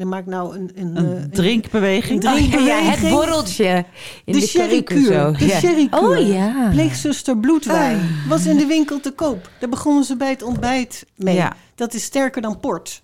En 0.00 0.06
dan 0.08 0.14
maak 0.14 0.20
ik 0.26 0.32
nou 0.32 0.56
een, 0.56 0.70
een, 0.74 0.96
eh, 0.96 1.02
Een 1.02 1.16
een- 1.22 1.30
drinkbeweging. 1.30 2.24
een 2.24 2.30
Oh, 2.32 2.38
ja, 2.38 2.42
het 2.44 2.50
drinkbeweging. 2.50 3.12
borreltje 3.12 3.84
in 4.24 4.32
De 4.32 4.40
de, 4.40 4.46
sherrykuur. 4.46 5.36
De 5.38 5.48
sherrykuur. 5.48 6.00
Oh 6.00 6.28
ja. 6.28 6.68
Pleegzuster 6.70 7.36
bloedwijn. 7.38 8.00
Was 8.28 8.46
in 8.46 8.56
de 8.56 8.66
winkel 8.66 9.00
te 9.00 9.10
koop. 9.10 9.50
Daar 9.60 9.68
begonnen 9.68 10.04
ze 10.04 10.16
bij 10.16 10.30
het 10.30 10.42
ontbijt 10.42 11.06
mee. 11.16 11.34
Ja. 11.34 11.56
Dat 11.74 11.94
is 11.94 12.02
sterker 12.04 12.42
dan 12.42 12.60
port. 12.60 13.02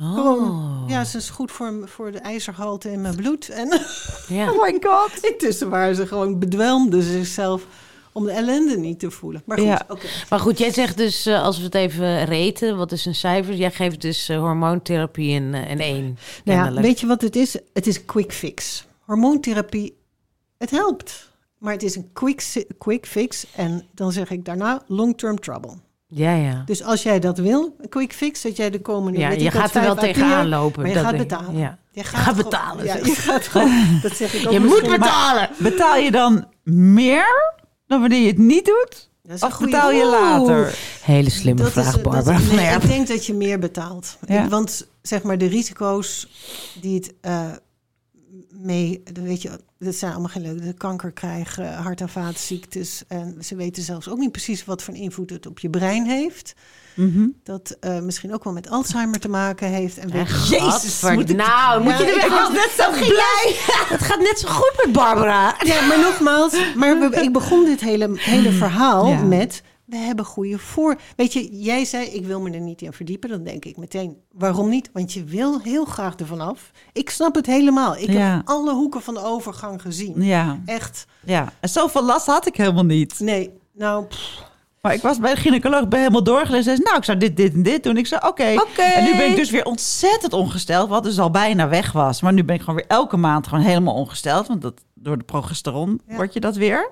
Oh. 0.00 0.14
Gewoon, 0.14 0.84
ja, 0.88 1.04
ze 1.04 1.16
is 1.16 1.30
goed 1.30 1.50
voor, 1.52 1.72
voor 1.84 2.12
de 2.12 2.18
ijzergehalte 2.18 2.92
in 2.92 3.00
mijn 3.00 3.14
bloed. 3.16 3.48
En 3.48 3.80
Ja. 4.28 4.50
Oh 4.52 4.62
my 4.62 4.76
god. 4.80 5.10
intussen 5.20 5.70
waren 5.70 5.94
ze 5.96 6.06
gewoon 6.06 6.38
bedwelmden 6.38 7.02
ze 7.02 7.10
zichzelf 7.10 7.66
om 8.14 8.24
de 8.24 8.30
ellende 8.32 8.76
niet 8.78 8.98
te 8.98 9.10
voelen. 9.10 9.42
Maar 9.46 9.58
goed, 9.58 9.66
Ja. 9.66 9.84
oké. 9.88 10.06
Maar 10.28 10.38
goed, 10.40 10.58
jij 10.58 10.72
zegt 10.72 10.96
dus, 10.96 11.26
eh, 11.26 11.42
als 11.42 11.58
we 11.58 11.64
het 11.64 11.74
even 11.74 12.24
reten, 12.24 12.76
wat 12.76 12.92
is 12.92 13.06
een 13.06 13.14
cijfer? 13.14 13.54
Jij 13.54 13.70
geeft 13.70 14.00
dus 14.00 14.28
eh, 14.28 14.38
hormoontherapie 14.38 15.40
een, 15.40 15.54
eh, 15.54 15.70
een 15.70 15.80
1. 15.80 16.18
Nou 16.44 16.74
ja, 16.74 16.80
weet 16.80 17.00
je 17.00 17.06
wat 17.06 17.20
het 17.22 17.36
is? 17.36 17.56
Het 17.72 17.86
is 17.86 18.04
quick 18.04 18.32
fix. 18.32 18.86
Hormoontherapie, 19.00 19.96
het 20.58 20.70
helpt. 20.70 21.32
maar 21.58 21.72
het 21.72 21.82
is 21.82 21.96
een 21.96 22.10
quick, 22.12 22.64
quick 22.78 23.06
fix. 23.06 23.46
En 23.54 23.84
dan 23.94 24.12
zeg 24.12 24.30
ik 24.30 24.44
daarna 24.44 24.82
long-term 24.86 25.40
trouble. 25.40 25.72
Ja, 26.06 26.34
ja. 26.34 26.62
Dus 26.66 26.82
als 26.82 27.02
jij 27.02 27.20
dat 27.20 27.38
wil, 27.38 27.74
een 27.80 27.88
quick 27.88 28.12
fix, 28.12 28.42
dat 28.42 28.56
jij 28.56 28.70
de 28.70 28.80
komende... 28.80 29.18
Ja, 29.18 29.30
je 29.30 29.50
gaat 29.50 29.74
er 29.74 29.82
wel 29.82 29.94
tegenaan 29.94 30.48
lopen. 30.48 30.80
Maar 30.80 30.90
je 30.90 30.96
dat 30.96 31.04
gaat 31.04 31.16
betalen. 31.16 31.56
Ja. 31.56 31.78
Je 31.90 32.04
gaat 32.04 32.36
betalen, 32.36 32.84
Ja, 32.84 32.96
je 32.96 33.14
gaat 33.14 33.46
gewoon... 33.46 33.98
Dat 34.02 34.16
zeg 34.16 34.34
ik 34.34 34.40
ook 34.46 34.52
Je 34.52 34.60
moet 34.60 34.86
maar 34.86 34.98
betalen. 34.98 35.48
Betaal 35.58 35.96
je 35.96 36.10
dan 36.10 36.46
meer 36.62 37.54
dan 37.86 38.00
wanneer 38.00 38.20
je 38.20 38.26
het 38.26 38.38
niet 38.38 38.64
doet? 38.64 39.10
dat 39.22 39.36
is 39.36 39.42
een 39.42 39.64
betaal 39.64 39.90
je 39.90 40.06
later? 40.06 40.78
Hele 41.02 41.30
slimme 41.30 41.62
Dat 41.62 41.72
vraag, 41.72 41.96
is, 41.96 42.02
Barbara. 42.02 42.38
Nee, 42.38 42.74
ik 42.82 42.86
denk 42.86 43.08
dat 43.08 43.26
je 43.26 43.34
meer 43.34 43.58
betaalt. 43.58 44.16
Ja. 44.26 44.44
Ik- 44.44 44.50
want 44.50 44.86
zeg 45.02 45.22
maar 45.22 45.38
de 45.38 45.46
risico's 45.46 46.28
die 46.80 46.94
het 46.94 47.14
eh, 47.20 47.50
mee, 48.56 49.02
dat 49.12 49.24
weet 49.24 49.42
je, 49.42 49.50
dat 49.78 49.94
zijn 49.94 50.12
allemaal 50.12 50.30
geen 50.30 50.42
leuke. 50.42 50.72
Kanker 50.72 51.12
krijgen, 51.12 51.74
hart- 51.74 52.00
en 52.00 52.08
vaatziektes. 52.08 53.02
En 53.08 53.36
ze 53.40 53.56
weten 53.56 53.82
zelfs 53.82 54.08
ook 54.08 54.18
niet 54.18 54.32
precies 54.32 54.64
wat 54.64 54.82
voor 54.82 54.94
invloed 54.94 55.30
het 55.30 55.46
op 55.46 55.58
je 55.58 55.70
brein 55.70 56.06
heeft. 56.06 56.54
Mhm. 56.94 57.26
Dat 57.42 57.76
eh, 57.80 58.00
misschien 58.00 58.34
ook 58.34 58.44
wel 58.44 58.52
met 58.52 58.68
Alzheimer 58.70 59.20
te 59.20 59.28
maken 59.28 59.68
heeft. 59.68 59.98
En 59.98 60.08
je- 60.08 60.14
Jezus, 60.50 60.58
Gadver- 60.60 61.14
moet 61.14 61.30
ik- 61.30 61.36
Nou, 61.36 61.82
moet 61.82 61.92
Ja, 61.92 61.98
je 61.98 62.04
er 62.04 62.14
ik 62.14 62.20
weer 62.20 62.30
was 62.30 62.48
net 62.52 62.70
zo 62.76 62.90
blij. 62.90 63.56
Het 63.94 64.02
gaat 64.02 64.18
net 64.20 64.38
zo 64.38 64.48
goed 64.48 64.72
met 64.84 64.92
Barbara. 64.94 65.54
Ja, 65.64 65.86
maar 65.86 66.00
nogmaals, 66.00 66.56
maar 66.74 67.22
ik 67.22 67.32
begon 67.32 67.64
dit 67.64 67.80
hele, 67.80 68.08
hele 68.14 68.52
verhaal 68.52 69.08
Ja. 69.08 69.22
met... 69.22 69.62
We 69.84 69.96
hebben 69.96 70.24
goede 70.24 70.58
voor. 70.58 70.96
Weet 71.16 71.32
je, 71.32 71.58
jij 71.60 71.84
zei, 71.84 72.06
ik 72.06 72.26
wil 72.26 72.40
me 72.40 72.50
er 72.50 72.60
niet 72.60 72.82
in 72.82 72.92
verdiepen. 72.92 73.28
Dan 73.28 73.42
denk 73.44 73.64
ik 73.64 73.76
meteen, 73.76 74.16
waarom 74.32 74.68
niet? 74.68 74.90
Want 74.92 75.12
je 75.12 75.24
wil 75.24 75.60
heel 75.60 75.84
graag 75.84 76.14
ervan 76.14 76.40
af. 76.40 76.70
Ik 76.92 77.10
snap 77.10 77.34
het 77.34 77.46
helemaal. 77.46 77.96
Ik 77.96 78.10
Ja. 78.10 78.34
heb 78.36 78.48
alle 78.48 78.72
hoeken 78.74 79.02
van 79.02 79.14
de 79.14 79.24
overgang 79.24 79.82
gezien. 79.82 80.22
Ja, 80.22 80.60
Echt, 80.66 81.06
ja. 81.24 81.52
En 81.60 81.68
zoveel 81.68 82.04
last 82.04 82.26
had 82.26 82.46
ik 82.46 82.56
helemaal 82.56 82.84
niet. 82.84 83.20
nee. 83.20 83.50
Nou, 83.72 84.04
pff, 84.04 84.42
Maar 84.80 84.94
ik 84.94 85.02
was 85.02 85.18
bij 85.18 85.34
de 85.34 85.40
gynaecoloog, 85.40 85.88
ben 85.88 85.98
helemaal 85.98 86.22
doorgelezen. 86.24 86.64
Zei, 86.64 86.78
nou, 86.82 86.96
ik 86.96 87.04
zou 87.04 87.18
dit, 87.18 87.36
dit 87.36 87.54
en 87.54 87.62
dit 87.62 87.82
doen. 87.82 87.96
Ik 87.96 88.06
zei, 88.06 88.20
oké. 88.26 88.42
En 88.76 89.04
nu 89.04 89.16
ben 89.16 89.30
ik 89.30 89.36
dus 89.36 89.50
weer 89.50 89.64
ontzettend 89.64 90.32
ongesteld, 90.32 90.88
wat 90.88 91.02
dus 91.02 91.18
al 91.18 91.30
bijna 91.30 91.68
weg 91.68 91.92
was. 91.92 92.20
Maar 92.22 92.32
nu 92.32 92.44
ben 92.44 92.54
ik 92.54 92.60
gewoon 92.60 92.76
weer 92.76 92.88
elke 92.88 93.16
maand 93.16 93.46
gewoon 93.46 93.64
helemaal 93.64 93.94
ongesteld. 93.94 94.46
Want 94.46 94.62
dat, 94.62 94.74
door 94.94 95.18
de 95.18 95.24
progesteron 95.24 96.00
Ja. 96.08 96.16
word 96.16 96.32
je 96.32 96.40
dat 96.40 96.56
weer. 96.56 96.90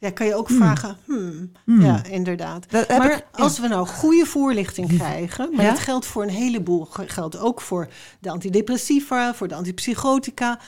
Ja, 0.00 0.10
kan 0.10 0.26
je 0.26 0.34
ook 0.34 0.50
vragen. 0.50 0.96
Hmm, 1.04 1.50
Ja, 1.64 2.04
inderdaad. 2.04 2.70
Dat 2.70 2.88
maar 2.88 3.12
ik- 3.12 3.26
als 3.32 3.58
we 3.58 3.68
nou 3.68 3.86
goede 3.86 4.26
voorlichting 4.26 4.88
krijgen, 4.96 5.54
maar 5.54 5.64
Ja? 5.64 5.70
dat 5.70 5.80
geldt 5.80 6.06
voor 6.06 6.22
een 6.22 6.28
heleboel, 6.28 6.84
geldt 6.90 7.38
ook 7.38 7.60
voor 7.60 7.88
de 8.20 8.30
antidepressiva, 8.30 9.34
voor 9.34 9.48
de 9.48 9.54
antipsychotica. 9.54 10.60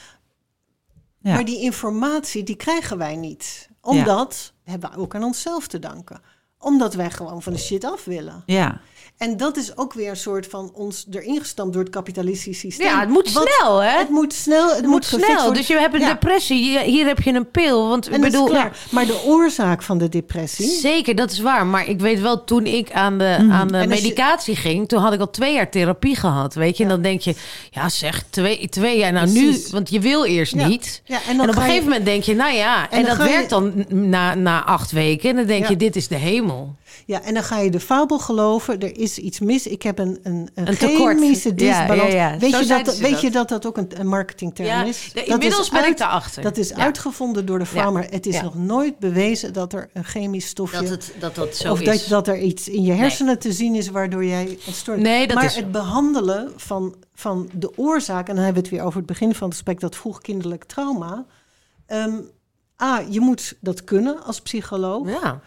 Ja. 1.19 1.35
Maar 1.35 1.45
die 1.45 1.61
informatie, 1.61 2.43
die 2.43 2.57
krijgen 2.57 2.99
wij 2.99 3.17
niet. 3.17 3.69
Omdat, 3.81 4.53
hebben 4.65 4.91
we 4.91 4.97
ook 4.97 5.15
aan 5.15 5.23
onszelf 5.25 5.67
te 5.67 5.79
danken. 5.79 6.21
Omdat 6.63 6.95
wij 6.95 7.11
gewoon 7.11 7.43
van 7.43 7.53
de 7.53 7.59
shit 7.59 7.85
af 7.85 8.05
willen. 8.05 8.43
Ja. 8.47 8.81
En 9.19 9.37
dat 9.37 9.57
is 9.57 9.77
ook 9.77 9.93
weer 9.93 10.09
een 10.11 10.17
soort 10.17 10.47
van 10.47 10.71
ons 10.75 11.07
erin 11.11 11.39
gestampt 11.41 11.73
door 11.73 11.83
het 11.83 11.93
kapitalistische 11.93 12.67
systeem. 12.67 12.87
Ja, 12.87 13.01
het 13.01 13.09
moet 13.09 13.33
Wat- 13.33 13.49
snel, 13.59 13.79
hè? 13.83 13.99
Het 13.99 14.09
moet 14.09 14.33
snel, 14.33 14.67
het, 14.69 14.77
Het 14.77 14.87
moet 14.87 15.05
snel. 15.05 15.53
Dus 15.53 15.67
je 15.67 15.79
hebt 15.79 15.95
een 15.95 16.01
Ja. 16.01 16.07
depressie. 16.09 16.83
Hier- 16.85 17.07
heb 17.07 17.21
je 17.21 17.33
een 17.33 17.51
pil. 17.51 17.89
Want 17.89 18.07
ik 18.07 18.13
En 18.15 18.21
bedoel. 18.21 18.53
Maar 18.91 19.07
de 19.07 19.23
oorzaak 19.25 19.83
van 19.83 19.99
de 19.99 20.09
depressie... 20.09 20.69
Zeker, 20.71 21.15
dat 21.15 21.31
is 21.31 21.41
waar. 21.41 21.67
Maar 21.67 21.89
ik 21.89 22.01
weet 22.01 22.21
wel, 22.21 22.45
toen 22.45 22.67
ik 22.67 22.93
aan 22.93 23.19
de, 23.19 23.37
Mhm. 23.41 23.53
aan 23.53 23.69
de 23.69 23.77
En 23.77 23.91
als 23.91 23.99
je- 23.99 24.03
medicatie 24.05 24.57
ging, 24.57 24.89
toen 24.89 25.01
had 25.01 25.13
ik 25.13 25.21
al 25.21 25.31
twee 25.31 25.55
jaar 25.55 25.71
therapie 25.71 26.17
gehad. 26.17 26.55
Weet 26.55 26.77
je, 26.77 26.83
en 26.83 26.89
dan 26.89 27.03
denk 27.03 27.21
je, 27.21 27.35
ja 27.71 27.89
zeg, 27.89 28.25
twee, 28.31 28.69
twee 28.69 28.99
jaar. 28.99 29.13
Nou 29.13 29.31
Precies. 29.31 29.65
nu, 29.65 29.71
want 29.73 29.91
je 29.91 30.01
wil 30.01 30.25
eerst 30.25 30.55
niet. 30.55 31.03
Ja, 31.05 31.17
en 31.17 31.23
En, 31.31 31.37
dan 31.37 31.49
op 31.49 31.55
een 31.55 31.61
je- 31.61 31.67
gegeven 31.67 31.89
moment 31.89 32.05
denk 32.05 32.23
je, 32.23 32.35
nou 32.35 32.53
ja, 32.55 32.91
en, 32.91 33.05
dan 33.05 33.17
dat 33.19 33.27
je- 33.27 33.33
werkt 33.33 33.51
dan 33.51 33.85
na, 33.89 34.35
na 34.35 34.65
acht 34.65 34.91
weken. 34.91 35.31
En 35.31 35.37
dan 35.37 35.47
denk 35.47 35.67
je, 35.67 35.77
dit 35.77 35.97
is 35.97 36.09
de 36.09 36.17
hemel. 36.17 36.52
Ja, 37.07 37.23
en 37.23 37.35
dan 37.35 37.43
ga 37.43 37.59
je 37.59 37.71
de 37.71 37.81
fabel 37.81 38.19
geloven. 38.19 38.81
Er 38.81 38.99
is 38.99 39.19
iets 39.19 39.41
mis. 39.41 39.67
Ik 39.67 39.83
heb 39.83 39.99
een, 39.99 40.19
een, 40.23 40.51
een, 40.55 40.69
Een 40.69 40.75
chemische 40.77 41.49
Ja, 41.49 41.55
disbalans. 41.55 42.13
ja, 42.13 42.31
ja. 42.31 42.39
Weet, 42.39 42.51
Zo 42.53 42.59
je 42.61 42.67
dat, 42.67 42.97
weet 42.99 43.11
dat. 43.11 43.21
je 43.21 43.31
dat 43.31 43.49
dat 43.49 43.67
ook 43.67 43.77
een, 43.77 44.01
een 44.01 44.07
marketingterm 44.07 44.69
Ja, 44.69 44.85
is? 44.85 45.11
de- 45.13 45.19
Dat 45.21 45.27
inmiddels 45.29 45.69
ben 45.71 45.87
ik 45.87 45.97
daarachter. 45.99 46.43
Dat 46.43 46.57
is 46.57 46.69
Ja. 46.69 46.77
uitgevonden 46.77 47.47
door 47.47 47.59
de 47.59 47.65
Ja. 47.65 47.81
farmer. 47.81 48.07
Het 48.11 48.27
is 48.27 48.35
Ja. 48.35 48.43
nog 48.43 48.55
nooit 48.55 48.99
bewezen 48.99 49.53
dat 49.53 49.73
er 49.73 49.91
een 49.93 50.05
chemisch 50.05 50.47
stofje... 50.47 50.81
Dat 50.81 50.89
het, 50.89 51.15
dat, 51.19 51.35
dat 51.35 51.57
zo 51.57 51.73
of 51.73 51.81
is. 51.81 51.87
dat, 52.01 52.09
dat 52.09 52.29
er 52.29 52.39
iets 52.41 52.69
in 52.69 52.83
je 52.83 52.93
hersenen 52.93 53.39
te 53.39 53.53
zien 53.53 53.75
is 53.75 53.89
waardoor 53.89 54.25
jij 54.25 54.59
ontstoord 54.67 54.99
Nee, 54.99 55.27
dat 55.27 55.37
Maar 55.37 55.45
is 55.45 55.53
zo. 55.55 55.61
het 55.61 55.73
behandelen 55.73 56.53
van, 56.57 56.95
van 57.15 57.51
de 57.55 57.79
oorzaak... 57.79 58.29
en 58.29 58.35
dan 58.35 58.45
hebben 58.45 58.63
we 58.63 58.69
het 58.69 58.79
weer 58.79 58.87
over 58.87 58.99
het 58.99 59.07
begin 59.07 59.35
van 59.35 59.45
het 59.49 59.55
gesprek... 59.57 59.81
dat 59.81 59.97
vroegkinderlijk 59.97 60.65
trauma... 60.65 61.25
Ehm, 61.87 62.15
A, 62.83 63.03
je 63.09 63.21
moet 63.21 63.57
dat 63.61 63.85
kunnen 63.85 64.23
als 64.25 64.41
psycholoog. 64.41 65.09
Ja. 65.09 65.41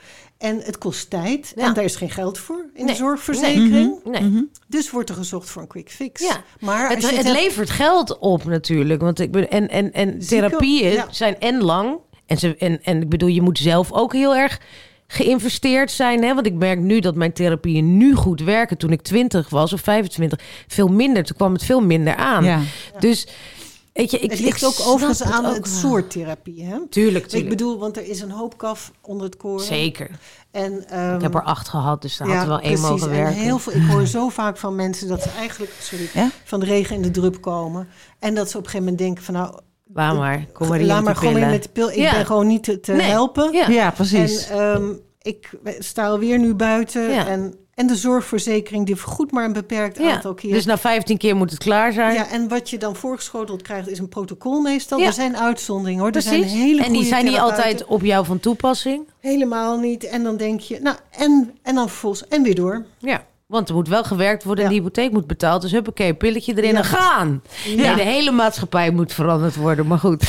En 0.46 0.62
het 0.64 0.78
kost 0.78 1.10
tijd. 1.10 1.54
Ja. 1.56 1.66
En 1.66 1.74
daar 1.74 1.84
is 1.84 1.96
geen 1.96 2.10
geld 2.10 2.38
voor 2.40 2.66
in 2.74 2.80
de 2.80 2.84
Nee. 2.84 2.96
zorgverzekering. 2.96 4.00
Nee. 4.04 4.50
Dus 4.68 4.92
wordt 4.92 5.10
er 5.10 5.16
gezocht 5.16 5.50
voor 5.50 5.62
een 5.62 5.68
quick 5.68 5.90
fix. 5.92 6.22
Ja. 6.22 6.44
Maar 6.60 6.90
Het, 6.90 7.04
het 7.04 7.16
hebt- 7.16 7.30
levert 7.42 7.70
geld 7.70 8.18
op 8.18 8.44
natuurlijk. 8.44 9.02
Want 9.02 9.20
ik 9.20 9.32
ben, 9.32 9.50
en, 9.50 9.70
en, 9.70 9.94
en 9.94 10.20
therapieën 10.20 10.92
ja. 10.92 11.08
zijn 11.12 11.40
en 11.40 11.62
lang. 11.62 11.98
En, 12.26 12.38
ze, 12.38 12.56
en, 12.58 12.80
en 12.84 13.02
ik 13.02 13.10
bedoel, 13.10 13.30
je 13.30 13.42
moet 13.42 13.58
zelf 13.58 13.92
ook 13.92 14.14
heel 14.14 14.36
erg 14.36 14.60
geïnvesteerd 15.08 15.92
zijn. 15.92 16.24
Hè? 16.24 16.34
Want 16.34 16.46
ik 16.46 16.54
merk 16.54 16.80
nu 16.80 17.00
dat 17.00 17.16
mijn 17.16 17.34
therapieën 17.34 17.98
nu 17.98 18.14
goed 18.16 18.42
werken. 18.42 18.78
Toen 18.78 18.92
ik 18.92 19.02
20 19.02 19.50
was 19.50 19.74
of 19.74 19.82
25, 19.82 20.40
veel 20.68 20.88
minder. 20.88 21.24
Toen 21.24 21.36
kwam 21.38 21.54
het 21.54 21.64
veel 21.64 21.82
minder 21.82 22.16
aan. 22.16 22.44
Ja. 22.44 22.60
Dus 23.00 23.28
weet 24.02 24.12
je, 24.12 24.20
ik, 24.20 24.30
het 24.30 24.40
ik 24.40 24.46
ligt 24.46 24.66
ook 24.66 24.80
overigens 24.88 25.22
aan 25.24 25.46
ook 25.46 25.54
het 25.56 25.70
wel. 25.70 25.80
soort 25.80 26.10
therapie. 26.12 26.64
Hè? 26.64 26.78
Tuurlijk, 26.90 27.32
Ik 27.32 27.50
bedoel, 27.50 27.80
want 27.80 27.98
er 27.98 28.08
is 28.08 28.22
een 28.22 28.32
hoop 28.32 28.58
kaf 28.58 28.92
onder 29.02 29.26
het 29.26 29.38
koren. 29.38 29.66
Zeker. 29.66 30.10
En, 30.52 30.88
ehm, 30.90 31.16
Ik 31.16 31.22
heb 31.22 31.36
er 31.36 31.44
acht 31.44 31.68
gehad, 31.70 32.02
dus 32.02 32.18
daar 32.18 32.28
had 32.28 32.42
er 32.42 32.48
wel 32.48 32.60
één 32.60 32.74
precies. 32.74 32.90
mogen 32.90 33.10
En 33.12 33.16
werken. 33.18 33.36
heel 33.42 33.60
veel, 33.60 33.74
ik 33.74 33.88
hoor 33.90 34.08
zo 34.18 34.30
vaak 34.30 34.58
van 34.58 34.76
mensen 34.76 35.08
dat 35.08 35.22
ze 35.22 35.30
eigenlijk 35.30 35.72
sorry, 35.80 36.10
Ja? 36.14 36.30
van 36.44 36.60
de 36.60 36.66
regen 36.66 36.96
in 36.96 37.02
de 37.02 37.12
drup 37.12 37.42
komen. 37.42 37.88
En 38.20 38.36
dat 38.36 38.50
ze 38.50 38.58
op 38.58 38.64
een 38.64 38.70
gegeven 38.70 38.92
moment 38.92 38.98
denken 39.06 39.24
van 39.24 39.34
nou, 39.34 39.60
Laat 39.94 40.16
maar, 40.18 40.46
kom 40.54 40.68
maar 40.68 40.78
hier 40.78 40.88
laat 40.88 41.04
maar 41.04 41.16
gewoon 41.16 41.34
weer 41.34 41.44
pillen. 41.44 41.58
met 41.60 41.64
de 41.64 41.70
pil. 41.74 41.90
Ik 41.90 41.96
Ja. 41.96 42.12
ben 42.12 42.26
gewoon 42.26 42.48
niet 42.48 42.64
te, 42.64 42.80
te 42.80 42.92
Nee. 42.94 43.08
helpen. 43.10 43.52
Ja. 43.54 43.68
Ja, 43.70 43.92
precies. 43.92 44.48
En 44.48 44.58
ehm, 44.74 44.94
ik 45.22 45.50
sta 45.80 46.08
alweer 46.08 46.40
nu 46.40 46.54
buiten. 46.54 47.02
Ja. 47.12 47.28
En, 47.28 47.56
en 47.76 47.88
de 47.88 47.96
zorgverzekering 47.96 48.86
die 48.86 48.96
vergoedt 48.96 49.32
maar 49.32 49.46
een 49.46 49.54
beperkt 49.54 49.98
Ja. 49.98 50.12
aantal 50.14 50.34
keer. 50.34 50.52
Dus 50.54 50.66
na 50.66 50.78
15 50.78 51.18
keer 51.18 51.36
moet 51.36 51.50
het 51.52 51.60
klaar 51.60 51.92
zijn. 51.94 52.14
ja, 52.14 52.30
en 52.30 52.48
wat 52.48 52.70
je 52.70 52.78
dan 52.78 52.96
voorgeschoteld 52.96 53.62
krijgt 53.62 53.88
is 53.88 54.00
een 54.00 54.10
protocol 54.10 54.62
meestal. 54.62 55.00
Ja. 55.00 55.06
Er 55.06 55.14
zijn 55.14 55.38
uitzonderingen 55.38 56.02
hoor. 56.04 56.12
Er 56.12 56.22
zijn 56.22 56.44
hele 56.44 56.84
en 56.84 56.94
die 56.94 57.06
zijn 57.06 57.26
niet 57.26 57.38
altijd 57.38 57.86
op 57.86 58.02
jou 58.02 58.26
van 58.26 58.40
toepassing. 58.40 59.08
Helemaal 59.20 59.78
niet. 59.78 60.04
En 60.04 60.24
dan 60.24 60.38
denk 60.38 60.60
je, 60.60 60.80
nou, 60.82 60.96
en, 61.12 61.52
en 61.64 61.76
dan 61.76 61.90
vervolgens, 61.90 62.28
en 62.28 62.44
weer 62.44 62.56
door. 62.56 62.86
Ja, 62.98 63.26
want 63.46 63.70
er 63.70 63.76
moet 63.76 63.88
wel 63.88 64.04
gewerkt 64.04 64.44
worden 64.44 64.64
en 64.66 64.70
Ja. 64.72 64.76
de 64.78 64.82
hypotheek 64.84 65.12
moet 65.12 65.28
betaald. 65.28 65.62
Dus 65.62 65.72
huppakee, 65.72 66.14
pilletje 66.14 66.54
erin 66.58 66.76
en 66.76 66.84
gaan. 66.86 67.42
Nee, 67.76 67.96
de 67.96 68.02
hele 68.02 68.32
maatschappij 68.32 68.92
moet 68.92 69.14
veranderd 69.14 69.56
worden, 69.56 69.88
maar 69.88 70.00
goed. 70.00 70.24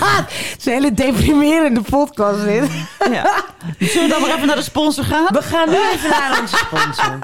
Het 0.00 0.54
is 0.58 0.66
een 0.66 0.72
hele 0.72 0.92
deprimerende 0.92 1.80
podcast 1.80 2.44
dit. 2.44 2.70
Ja. 3.10 3.44
Zullen 3.78 4.08
we 4.08 4.12
dan 4.12 4.20
maar 4.20 4.34
even 4.34 4.46
naar 4.46 4.56
de 4.56 4.62
sponsor 4.62 5.04
gaan? 5.04 5.26
We 5.32 5.42
gaan 5.42 5.68
nu 5.68 5.76
even 5.92 6.10
naar 6.10 6.40
onze 6.40 6.56
sponsor. 6.66 7.18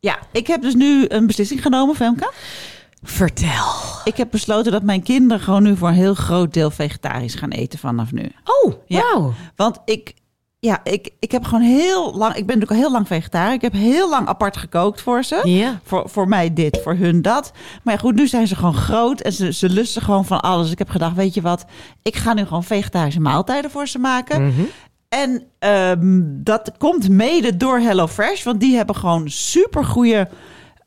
Ja, 0.00 0.18
ik 0.32 0.46
heb 0.46 0.62
dus 0.62 0.74
nu 0.74 1.04
een 1.08 1.26
beslissing 1.26 1.62
genomen, 1.62 1.94
Femke. 1.94 2.32
Vertel. 3.02 3.72
Ik 4.04 4.16
heb 4.16 4.30
besloten 4.30 4.72
dat 4.72 4.82
mijn 4.82 5.02
kinderen 5.02 5.42
gewoon 5.42 5.62
nu 5.62 5.76
voor 5.76 5.88
een 5.88 5.94
heel 5.94 6.14
groot 6.14 6.52
deel 6.54 6.70
vegetarisch 6.70 7.34
gaan 7.34 7.50
eten 7.50 7.78
vanaf 7.78 8.12
nu. 8.12 8.32
Oh, 8.44 8.72
Ja. 8.86 9.00
wauw. 9.00 9.34
Want 9.56 9.78
ik, 9.84 10.14
ja, 10.60 10.80
ik, 10.84 11.10
ik 11.18 11.32
heb 11.32 11.44
gewoon 11.44 11.62
heel 11.62 12.14
lang, 12.14 12.34
ik 12.34 12.46
ben 12.46 12.58
natuurlijk 12.58 12.70
al 12.70 12.76
heel 12.76 12.92
lang 12.92 13.06
vegetariër. 13.06 13.54
Ik 13.54 13.60
heb 13.60 13.72
heel 13.72 14.08
lang 14.08 14.28
apart 14.28 14.56
gekookt 14.56 15.00
voor 15.00 15.24
ze. 15.24 15.40
Ja. 15.44 15.80
Voor, 15.84 16.08
voor 16.08 16.28
mij 16.28 16.54
dit, 16.54 16.80
voor 16.82 16.94
hun 16.94 17.22
dat. 17.22 17.52
Maar 17.82 17.94
ja, 17.94 18.00
goed, 18.00 18.14
nu 18.14 18.26
zijn 18.26 18.46
ze 18.46 18.56
gewoon 18.56 18.74
groot 18.74 19.20
en 19.20 19.32
ze, 19.32 19.52
ze 19.52 19.68
lusten 19.68 20.02
gewoon 20.02 20.24
van 20.24 20.40
alles. 20.40 20.70
Ik 20.70 20.78
heb 20.78 20.88
gedacht, 20.88 21.14
weet 21.14 21.34
je 21.34 21.40
wat, 21.40 21.64
ik 22.02 22.16
ga 22.16 22.34
nu 22.34 22.44
gewoon 22.44 22.64
vegetarische 22.64 23.20
maaltijden 23.20 23.70
voor 23.70 23.88
ze 23.88 23.98
maken. 23.98 24.46
Mhm. 24.46 24.60
En 25.08 25.42
ehm, 25.58 26.20
dat 26.24 26.72
komt 26.78 27.08
mede 27.08 27.56
door 27.56 27.78
HelloFresh, 27.78 28.44
want 28.44 28.60
die 28.60 28.76
hebben 28.76 28.96
gewoon 28.96 29.30
supergoeie 29.30 30.26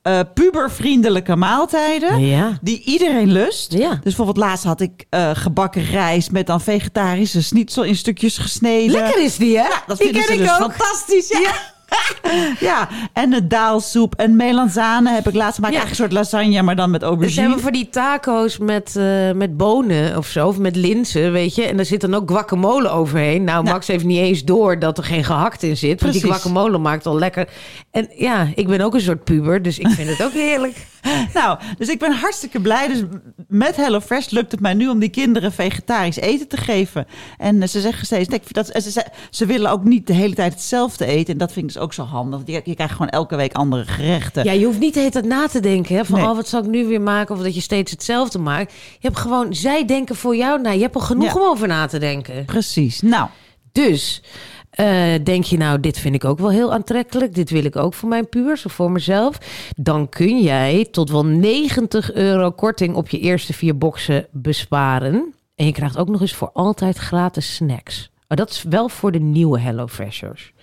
eh 0.01 0.19
pubervriendelijke 0.33 1.35
maaltijden. 1.35 2.25
Ja. 2.25 2.57
Die 2.61 2.83
iedereen 2.83 3.31
lust. 3.31 3.73
Ja. 3.73 3.89
Dus 3.89 3.99
bijvoorbeeld 4.03 4.37
laatst 4.37 4.63
had 4.63 4.81
ik 4.81 5.05
eh, 5.09 5.29
gebakken 5.33 5.83
rijst 5.85 6.31
met 6.31 6.47
dan 6.47 6.61
vegetarische 6.61 7.43
schnitzel 7.43 7.83
in 7.83 7.95
stukjes 7.95 8.37
gesneden. 8.37 8.91
Lekker 8.91 9.23
is 9.23 9.37
die, 9.37 9.57
hè? 9.57 9.67
Dat 9.87 9.97
die 9.97 10.05
vinden 10.07 10.25
ken 10.25 10.35
ze 10.35 10.41
ik 10.43 10.47
dus 10.49 10.59
ook. 10.59 10.73
fantastisch. 10.73 11.29
Ja. 11.29 11.51
Ja, 12.59 12.89
en 13.13 13.29
de 13.29 13.47
daalsoep 13.47 14.15
en 14.15 14.35
melanzane 14.35 15.09
heb 15.09 15.27
ik 15.27 15.33
laatst 15.33 15.55
gemaakt. 15.55 15.73
Ja. 15.73 15.79
Eigenlijk 15.79 16.11
een 16.11 16.17
soort 16.19 16.33
lasagne, 16.33 16.61
maar 16.61 16.75
dan 16.75 16.91
met 16.91 17.01
Ze 17.01 17.07
aubergine. 17.07 17.41
hebben 17.41 17.59
voor 17.59 17.71
die 17.71 17.89
taco's 17.89 18.57
met, 18.57 18.95
eh, 18.95 19.31
met 19.31 19.57
bonen 19.57 20.17
of 20.17 20.27
zo, 20.27 20.47
of 20.47 20.57
met 20.57 20.75
linzen, 20.75 21.31
weet 21.31 21.55
je. 21.55 21.63
En 21.63 21.75
daar 21.75 21.85
zit 21.85 22.01
dan 22.01 22.13
ook 22.13 22.31
guacamole 22.31 22.89
overheen. 22.89 23.43
Nou. 23.43 23.63
Max 23.63 23.87
heeft 23.87 24.05
niet 24.05 24.19
eens 24.19 24.43
door 24.43 24.79
dat 24.79 24.97
er 24.97 25.03
geen 25.03 25.23
gehakt 25.23 25.63
in 25.63 25.77
zit. 25.77 26.01
Want 26.01 26.13
die 26.13 26.21
guacamole 26.23 26.77
maakt 26.77 27.05
al 27.05 27.17
lekker. 27.17 27.47
En 27.91 28.09
ja, 28.15 28.47
ik 28.55 28.67
ben 28.67 28.81
ook 28.81 28.93
een 28.93 29.01
soort 29.01 29.23
puber, 29.23 29.61
dus 29.61 29.79
ik 29.79 29.87
vind 29.87 30.09
het 30.09 30.23
ook 30.23 30.33
heerlijk. 30.33 30.75
Nou, 31.33 31.59
dus 31.77 31.87
ik 31.87 31.99
ben 31.99 32.11
hartstikke 32.11 32.61
blij. 32.61 32.87
Dus 32.87 33.03
met 33.47 33.75
HelloFresh 33.75 34.29
lukt 34.29 34.51
het 34.51 34.59
mij 34.61 34.73
nu 34.73 34.87
om 34.89 34.99
die 34.99 35.09
kinderen 35.09 35.51
vegetarisch 35.51 36.15
eten 36.15 36.47
te 36.47 36.57
geven. 36.57 37.07
En 37.37 37.61
eh, 37.61 37.67
ze 37.67 37.81
zeggen 37.81 38.05
steeds, 38.05 38.29
nee, 38.29 38.41
dat, 38.47 38.67
ze, 38.73 38.91
ze, 38.91 39.05
ze 39.29 39.45
willen 39.45 39.71
ook 39.71 39.83
niet 39.83 40.07
de 40.07 40.13
hele 40.13 40.35
tijd 40.35 40.53
hetzelfde 40.53 41.05
eten. 41.05 41.33
En 41.33 41.39
dat 41.39 41.51
vind 41.51 41.65
ik 41.67 41.73
dus 41.73 41.81
ook 41.81 41.93
zo 41.93 42.03
handig. 42.03 42.41
Je, 42.45 42.61
je 42.63 42.75
krijgt 42.75 42.93
gewoon 42.93 43.09
elke 43.09 43.35
week 43.35 43.53
andere 43.53 43.85
gerechten. 43.85 44.43
Ja, 44.43 44.51
je 44.51 44.65
hoeft 44.65 44.79
niet 44.79 44.93
de 44.93 44.99
hele 44.99 45.11
tijd 45.11 45.25
na 45.25 45.47
te 45.47 45.59
denken 45.59 45.95
hè, 45.95 46.05
van 46.05 46.19
Nee. 46.19 46.29
oh, 46.29 46.35
wat 46.35 46.47
zal 46.47 46.63
ik 46.63 46.69
nu 46.69 46.85
weer 46.85 47.01
maken? 47.01 47.35
Of 47.35 47.41
dat 47.41 47.55
je 47.55 47.61
steeds 47.61 47.91
hetzelfde 47.91 48.39
maakt. 48.39 48.71
Je 48.73 49.07
hebt 49.07 49.17
gewoon, 49.19 49.53
zij 49.55 49.85
denken 49.85 50.15
voor 50.15 50.35
jou, 50.35 50.61
nou, 50.61 50.75
je 50.75 50.81
hebt 50.81 50.95
al 50.95 51.01
genoeg 51.01 51.33
Ja. 51.33 51.39
om 51.41 51.47
over 51.49 51.67
na 51.67 51.85
te 51.85 51.99
denken. 51.99 52.45
Precies. 52.45 53.01
Nou, 53.01 53.27
Dus 53.71 54.23
eh, 54.71 55.13
denk 55.23 55.43
je 55.43 55.57
nou, 55.57 55.79
dit 55.79 55.99
vind 55.99 56.15
ik 56.15 56.25
ook 56.25 56.39
wel 56.39 56.51
heel 56.51 56.73
aantrekkelijk. 56.73 57.35
Dit 57.35 57.49
wil 57.49 57.63
ik 57.63 57.75
ook 57.75 57.93
voor 57.93 58.09
mijn 58.09 58.29
puurs 58.29 58.65
of 58.65 58.73
voor 58.73 58.91
mezelf. 58.91 59.37
Dan 59.75 60.09
kun 60.09 60.41
jij 60.41 60.87
tot 60.91 61.09
wel 61.09 61.25
90 61.25 62.13
euro 62.13 62.51
korting 62.51 62.95
op 62.95 63.09
je 63.09 63.19
eerste 63.19 63.53
vier 63.53 63.77
boxen 63.77 64.27
besparen. 64.31 65.33
En 65.55 65.65
je 65.65 65.71
krijgt 65.71 65.97
ook 65.97 66.09
nog 66.09 66.21
eens 66.21 66.33
voor 66.33 66.49
altijd 66.53 66.97
gratis 66.97 67.55
snacks. 67.55 68.09
Maar 68.27 68.39
dat 68.39 68.49
is 68.49 68.63
wel 68.63 68.89
voor 68.89 69.11
de 69.11 69.19
nieuwe 69.19 69.59
HelloFreshers. 69.59 70.53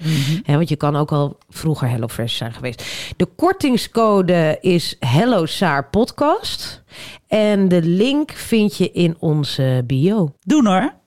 Hè, 0.43 0.57
want 0.57 0.69
je 0.69 0.77
kan 0.77 0.97
ook 0.97 1.13
al 1.13 1.39
vroeger 1.49 1.89
HelloFresh 1.89 2.37
zijn 2.37 2.53
geweest. 2.53 2.85
De 3.17 3.27
kortingscode 3.27 4.59
is 4.61 4.97
Hello 5.01 5.47
Saar 5.47 5.89
Podcast. 5.91 6.83
En 7.27 7.69
de 7.69 7.83
link 7.83 8.33
vind 8.33 8.77
je 8.77 8.91
in 8.91 9.17
onze 9.19 9.83
bio. 9.87 10.35
doen 10.41 10.67
hoor. 10.67 10.98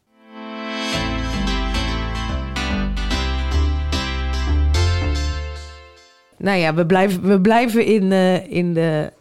Nou 6.41 6.57
ja, 6.57 6.73
we 6.73 6.85
blijven, 6.85 7.21
we 7.27 7.41
blijven 7.41 7.85
in, 7.85 8.11
eh, 8.11 8.51
in 8.51 8.73
de. 8.73 9.11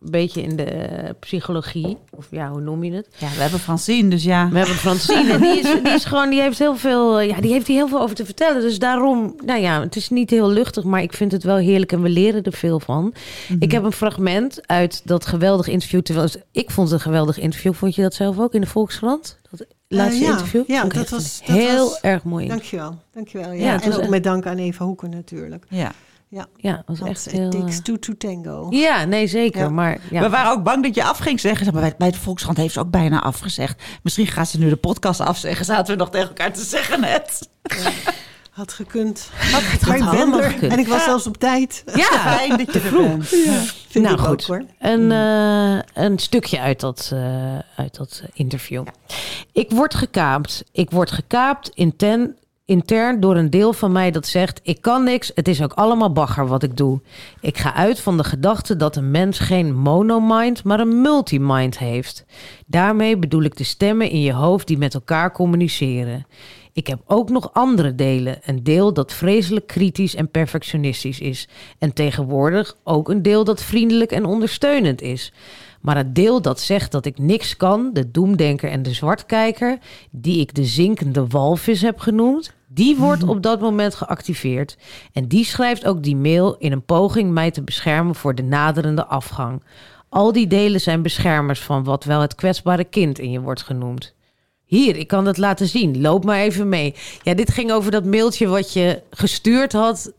Een 0.00 0.10
beetje 0.12 0.42
in 0.42 0.56
de 0.56 0.64
eh, 0.64 1.10
psychologie. 1.20 1.96
Of 2.16 2.26
ja, 2.30 2.48
hoe 2.48 2.60
noem 2.60 2.84
je 2.84 2.92
het? 2.92 3.08
Ja, 3.18 3.28
we 3.28 3.40
hebben 3.42 3.60
Francine, 3.60 4.08
dus 4.08 4.24
ja. 4.24 4.48
We 4.50 4.56
hebben 4.58 4.76
Francine. 4.76 5.32
en 5.32 5.40
die 5.52 5.58
is, 5.58 5.62
die 5.82 5.92
is 5.92 6.04
gewoon, 6.04 6.30
die 6.30 6.40
heeft 6.40 6.58
heel 6.58 6.76
veel. 6.76 7.20
eh, 7.20 7.28
Ja, 7.28 7.40
die 7.40 7.52
heeft 7.52 7.66
hier 7.66 7.76
heel 7.76 7.88
veel 7.88 8.00
over 8.00 8.16
te 8.16 8.24
vertellen. 8.24 8.60
Dus 8.60 8.78
daarom, 8.78 9.34
nou 9.44 9.60
ja, 9.60 9.80
het 9.80 9.96
is 9.96 10.08
niet 10.10 10.30
heel 10.30 10.50
luchtig, 10.50 10.84
maar 10.84 11.02
ik 11.02 11.12
vind 11.12 11.32
het 11.32 11.42
wel 11.42 11.56
heerlijk 11.56 11.92
en 11.92 12.02
we 12.02 12.08
leren 12.08 12.42
er 12.42 12.52
veel 12.52 12.80
van. 12.80 13.14
Ik 13.58 13.72
heb 13.72 13.82
een 13.84 13.92
fragment 13.92 14.68
uit 14.68 15.00
dat 15.04 15.26
geweldig 15.26 15.66
interview. 15.68 16.00
Terwijl 16.00 16.28
ik 16.52 16.70
vond 16.70 16.88
het 16.90 16.96
een 16.98 17.04
geweldig 17.04 17.38
interview. 17.38 17.72
Vond 17.74 17.94
je 17.94 18.02
dat 18.02 18.14
zelf 18.14 18.38
ook 18.38 18.54
in 18.54 18.60
de 18.60 18.66
Volkskrant? 18.66 19.38
Dat 19.50 19.66
laatste 19.88 20.24
ja. 20.24 20.30
interview? 20.30 20.62
Ja, 20.66 20.84
dat 20.84 21.08
was- 21.08 21.40
dat 21.46 21.56
heel 21.56 21.88
was- 21.88 22.00
erg 22.00 22.22
mooi. 22.24 22.48
Dankjewel. 22.48 22.98
Dankjewel. 23.12 23.52
Ja, 23.52 23.64
Ja, 23.64 23.82
en 23.82 23.92
ook 23.94 24.08
met 24.08 24.24
dank 24.24 24.46
aan 24.46 24.58
Eva 24.58 24.84
Hoeken 24.84 25.10
natuurlijk. 25.10 25.64
ja. 25.68 25.92
Ja, 26.28 26.46
Ja, 26.56 26.72
dat 26.76 26.84
was 26.86 26.98
want 26.98 27.10
echt 27.10 27.30
heel. 27.30 27.50
takes 27.50 27.76
eh, 27.76 27.82
two 27.82 27.98
to 27.98 28.12
tango. 28.18 28.66
Ja, 28.70 29.04
nee, 29.04 29.26
zeker. 29.26 29.60
Ja. 29.60 29.68
Maar 29.68 29.98
ja. 30.10 30.20
We 30.20 30.28
waren 30.28 30.50
ook 30.52 30.62
bang 30.62 30.82
dat 30.82 30.94
je 30.94 31.04
af 31.04 31.18
ging 31.18 31.40
zeggen. 31.40 31.64
Zeg 31.64 31.74
Maar 31.74 31.82
bij, 31.82 31.94
bij 31.98 32.10
de 32.10 32.18
Volkskrant 32.18 32.56
heeft 32.56 32.72
ze 32.72 32.80
ook 32.80 32.90
bijna 32.90 33.22
afgezegd. 33.22 33.82
Misschien 34.02 34.26
gaat 34.26 34.48
ze 34.48 34.58
nu 34.58 34.68
de 34.68 34.76
podcast 34.76 35.20
afzeggen. 35.20 35.64
Zaten 35.64 35.92
we 35.92 35.98
nog 36.00 36.10
tegen 36.10 36.28
elkaar 36.28 36.52
te 36.52 36.62
zeggen 36.64 37.00
net. 37.00 37.48
Had 38.50 38.72
gekund. 38.72 39.30
had 39.52 39.62
ik 39.96 40.10
ben 40.10 40.32
er. 40.32 40.50
gekund. 40.50 40.72
En 40.72 40.78
ik 40.78 40.86
was 40.88 41.04
zelfs 41.04 41.26
op 41.26 41.36
tijd. 41.36 41.82
Ja, 41.94 42.08
Fijn 42.36 42.56
dat 42.56 42.72
je 42.72 42.80
er 42.80 42.92
bent. 43.02 43.26
Vind 43.88 44.04
nou 44.04 44.14
ik 44.14 44.20
goed. 44.20 44.28
ook 44.30 44.42
hoor. 44.46 44.64
Een, 44.78 45.12
eh, 45.12 46.04
een 46.04 46.18
stukje 46.18 46.60
uit 46.60 46.80
dat, 46.80 47.10
eh, 47.12 47.58
uit 47.76 47.96
dat 47.96 48.22
interview. 48.32 48.84
Ik 49.52 49.70
word 49.70 49.94
gekaapt. 49.94 50.64
Ik 50.72 50.90
word 50.90 51.10
gekaapt 51.10 51.70
intern, 51.74 52.36
intern 52.66 53.20
door 53.20 53.36
een 53.36 53.50
deel 53.50 53.72
van 53.72 53.92
mij 53.92 54.10
dat 54.10 54.26
zegt... 54.26 54.60
ik 54.62 54.80
kan 54.80 55.04
niks, 55.04 55.30
het 55.34 55.48
is 55.48 55.62
ook 55.62 55.72
allemaal 55.72 56.12
bagger 56.12 56.46
wat 56.46 56.62
ik 56.62 56.76
doe. 56.76 57.00
Ik 57.40 57.58
ga 57.58 57.74
uit 57.74 58.00
van 58.00 58.16
de 58.16 58.24
gedachte 58.24 58.76
dat 58.76 58.96
een 58.96 59.10
mens 59.10 59.38
geen 59.38 59.74
monomind... 59.74 60.64
maar 60.64 60.80
een 60.80 61.00
multimind 61.00 61.78
heeft. 61.78 62.24
Daarmee 62.66 63.18
bedoel 63.18 63.42
ik 63.42 63.56
de 63.56 63.64
stemmen 63.64 64.10
in 64.10 64.20
je 64.20 64.32
hoofd 64.32 64.66
die 64.66 64.78
met 64.78 64.94
elkaar 64.94 65.32
communiceren. 65.32 66.26
Ik 66.72 66.86
heb 66.86 67.00
ook 67.06 67.30
nog 67.30 67.52
andere 67.52 67.94
delen. 67.94 68.38
Een 68.44 68.62
deel 68.62 68.92
dat 68.92 69.12
vreselijk 69.12 69.66
kritisch 69.66 70.14
en 70.14 70.30
perfectionistisch 70.30 71.20
is. 71.20 71.48
En 71.78 71.92
tegenwoordig 71.92 72.76
ook 72.84 73.08
een 73.08 73.22
deel 73.22 73.44
dat 73.44 73.62
vriendelijk 73.62 74.10
en 74.10 74.24
ondersteunend 74.24 75.02
is. 75.02 75.32
Maar 75.80 75.96
het 75.96 76.14
deel 76.14 76.42
dat 76.42 76.60
zegt 76.60 76.92
dat 76.92 77.06
ik 77.06 77.18
niks 77.18 77.56
kan, 77.56 77.90
de 77.92 78.10
doemdenker 78.10 78.70
en 78.70 78.82
de 78.82 78.92
zwartkijker, 78.92 79.78
die 80.10 80.40
ik 80.40 80.54
de 80.54 80.64
zinkende 80.64 81.26
walvis 81.26 81.82
heb 81.82 81.98
genoemd, 81.98 82.54
die 82.66 82.96
wordt 82.96 83.22
op 83.22 83.42
dat 83.42 83.60
moment 83.60 83.94
geactiveerd. 83.94 84.76
En 85.12 85.28
die 85.28 85.44
schrijft 85.44 85.86
ook 85.86 86.02
die 86.02 86.16
mail 86.16 86.56
in 86.58 86.72
een 86.72 86.84
poging 86.84 87.30
mij 87.30 87.50
te 87.50 87.62
beschermen 87.62 88.14
voor 88.14 88.34
de 88.34 88.42
naderende 88.42 89.06
afgang. 89.06 89.62
Al 90.08 90.32
die 90.32 90.46
delen 90.46 90.80
zijn 90.80 91.02
beschermers 91.02 91.60
van 91.60 91.84
wat 91.84 92.04
wel 92.04 92.20
het 92.20 92.34
kwetsbare 92.34 92.84
kind 92.84 93.18
in 93.18 93.30
je 93.30 93.40
wordt 93.40 93.62
genoemd. 93.62 94.14
Hier, 94.64 94.96
ik 94.96 95.08
kan 95.08 95.26
het 95.26 95.36
laten 95.36 95.68
zien. 95.68 96.00
Loop 96.00 96.24
maar 96.24 96.38
even 96.38 96.68
mee. 96.68 96.94
Ja, 97.22 97.34
dit 97.34 97.52
ging 97.52 97.72
over 97.72 97.90
dat 97.90 98.04
mailtje 98.04 98.46
wat 98.46 98.72
je 98.72 99.02
gestuurd 99.10 99.72
had. 99.72 100.12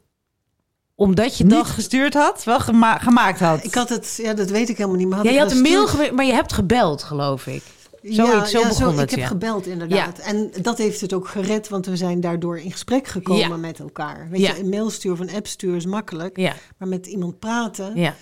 Omdat 0.99 1.37
je 1.37 1.43
Niet 1.43 1.53
dacht. 1.53 1.69
gestuurd 1.69 2.13
had, 2.13 2.43
wel 2.43 2.59
gema- 2.59 2.97
gemaakt 2.97 3.39
had. 3.39 3.63
Ik 3.63 3.73
had 3.73 3.89
het, 3.89 4.19
ja, 4.21 4.33
dat 4.33 4.49
weet 4.49 4.69
ik 4.69 4.77
helemaal 4.77 4.97
niet. 4.97 5.07
Maar 5.07 5.17
had 5.17 5.25
Ja, 5.27 5.31
je 5.33 5.39
had 5.39 5.51
een 5.51 5.61
mail 5.61 5.87
maar 6.13 6.25
je 6.25 6.33
hebt 6.33 6.53
gebeld, 6.53 7.03
geloof 7.03 7.47
ik. 7.47 7.63
Zoiets, 8.01 8.51
zo 8.51 8.61
begon 8.67 8.93
Ik 8.93 8.99
het, 8.99 9.09
heb 9.09 9.19
ja. 9.19 9.27
gebeld 9.27 9.65
inderdaad. 9.67 10.19
En 10.19 10.51
dat 10.61 10.77
heeft 10.77 11.01
het 11.01 11.13
ook 11.13 11.27
gered, 11.27 11.69
want 11.69 11.85
we 11.85 11.95
zijn 11.95 12.21
daardoor 12.21 12.59
in 12.59 12.71
gesprek 12.71 13.07
gekomen 13.07 13.47
Ja. 13.47 13.55
met 13.57 13.79
elkaar. 13.79 14.27
Weet 14.31 14.41
Ja. 14.41 14.53
je, 14.53 14.59
een 14.59 14.69
mail 14.69 14.89
sturen 14.89 15.19
of 15.21 15.27
een 15.29 15.35
app 15.35 15.47
sturen 15.47 15.75
is 15.77 15.85
makkelijk. 15.85 16.37
Ja, 16.37 16.53
Maar 16.77 16.87
met 16.87 17.05
iemand 17.05 17.39
praten, 17.39 17.91
ja. 17.95 18.15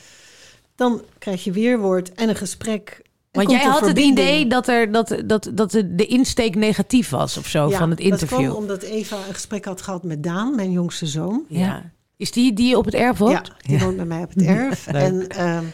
dan 0.76 1.02
krijg 1.18 1.44
je 1.44 1.52
weerwoord 1.52 2.14
en 2.14 2.30
een 2.30 2.36
gesprek. 2.36 3.02
en 3.32 3.40
Want 3.46 3.52
jij 3.52 3.64
had 3.64 3.86
het 3.88 4.00
idee 4.00 4.48
dat, 4.48 4.68
er, 4.68 4.92
dat, 4.92 5.16
dat, 5.26 5.50
dat 5.54 5.72
de 5.72 6.06
insteek 6.08 6.56
negatief 6.56 7.10
was 7.10 7.38
of 7.38 7.48
zo 7.48 7.70
Ja, 7.70 7.78
van 7.78 7.90
het 7.90 7.98
Dat 8.00 8.08
interview. 8.08 8.40
kwam 8.50 8.56
omdat 8.62 8.82
Eva 8.84 9.18
een 9.28 9.34
gesprek 9.34 9.66
had 9.66 9.82
gehad 9.82 10.04
met 10.04 10.24
Daan, 10.24 10.56
mijn 10.56 10.72
jongste 10.72 11.06
zoon. 11.06 11.46
ja. 11.48 11.94
Is 12.18 12.32
die 12.32 12.54
die 12.54 12.68
je 12.68 12.78
op 12.78 12.86
het 12.86 12.94
erf 12.94 13.18
woont? 13.18 13.48
Ja, 13.48 13.56
die 13.58 13.80
woont 13.80 13.96
bij 13.96 14.06
mij 14.06 14.24
op 14.24 14.30
het 14.34 14.42
erf. 14.42 14.88
En 15.08 15.28
ehm, 15.28 15.66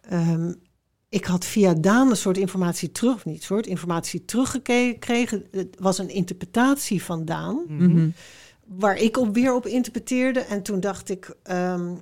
ehm, 0.00 0.52
ik 1.08 1.24
had 1.24 1.44
via 1.44 1.74
Daan 1.74 2.10
een 2.10 2.16
soort 2.16 2.36
informatie 2.38 2.92
terug, 2.92 3.14
of 3.14 3.24
niet 3.24 3.42
soort 3.42 3.66
informatie 3.66 4.24
teruggekregen. 4.24 5.46
Het 5.50 5.76
was 5.78 5.98
een 5.98 6.08
interpretatie 6.10 7.02
van 7.02 7.24
Daan, 7.24 7.64
Mhm. 7.68 8.08
waar 8.66 8.96
ik 8.96 9.16
op 9.16 9.34
weer 9.34 9.54
op 9.54 9.66
interpreteerde. 9.66 10.40
En 10.40 10.62
toen 10.62 10.80
dacht 10.80 11.08
ik 11.08 11.36
ehm, 11.42 11.94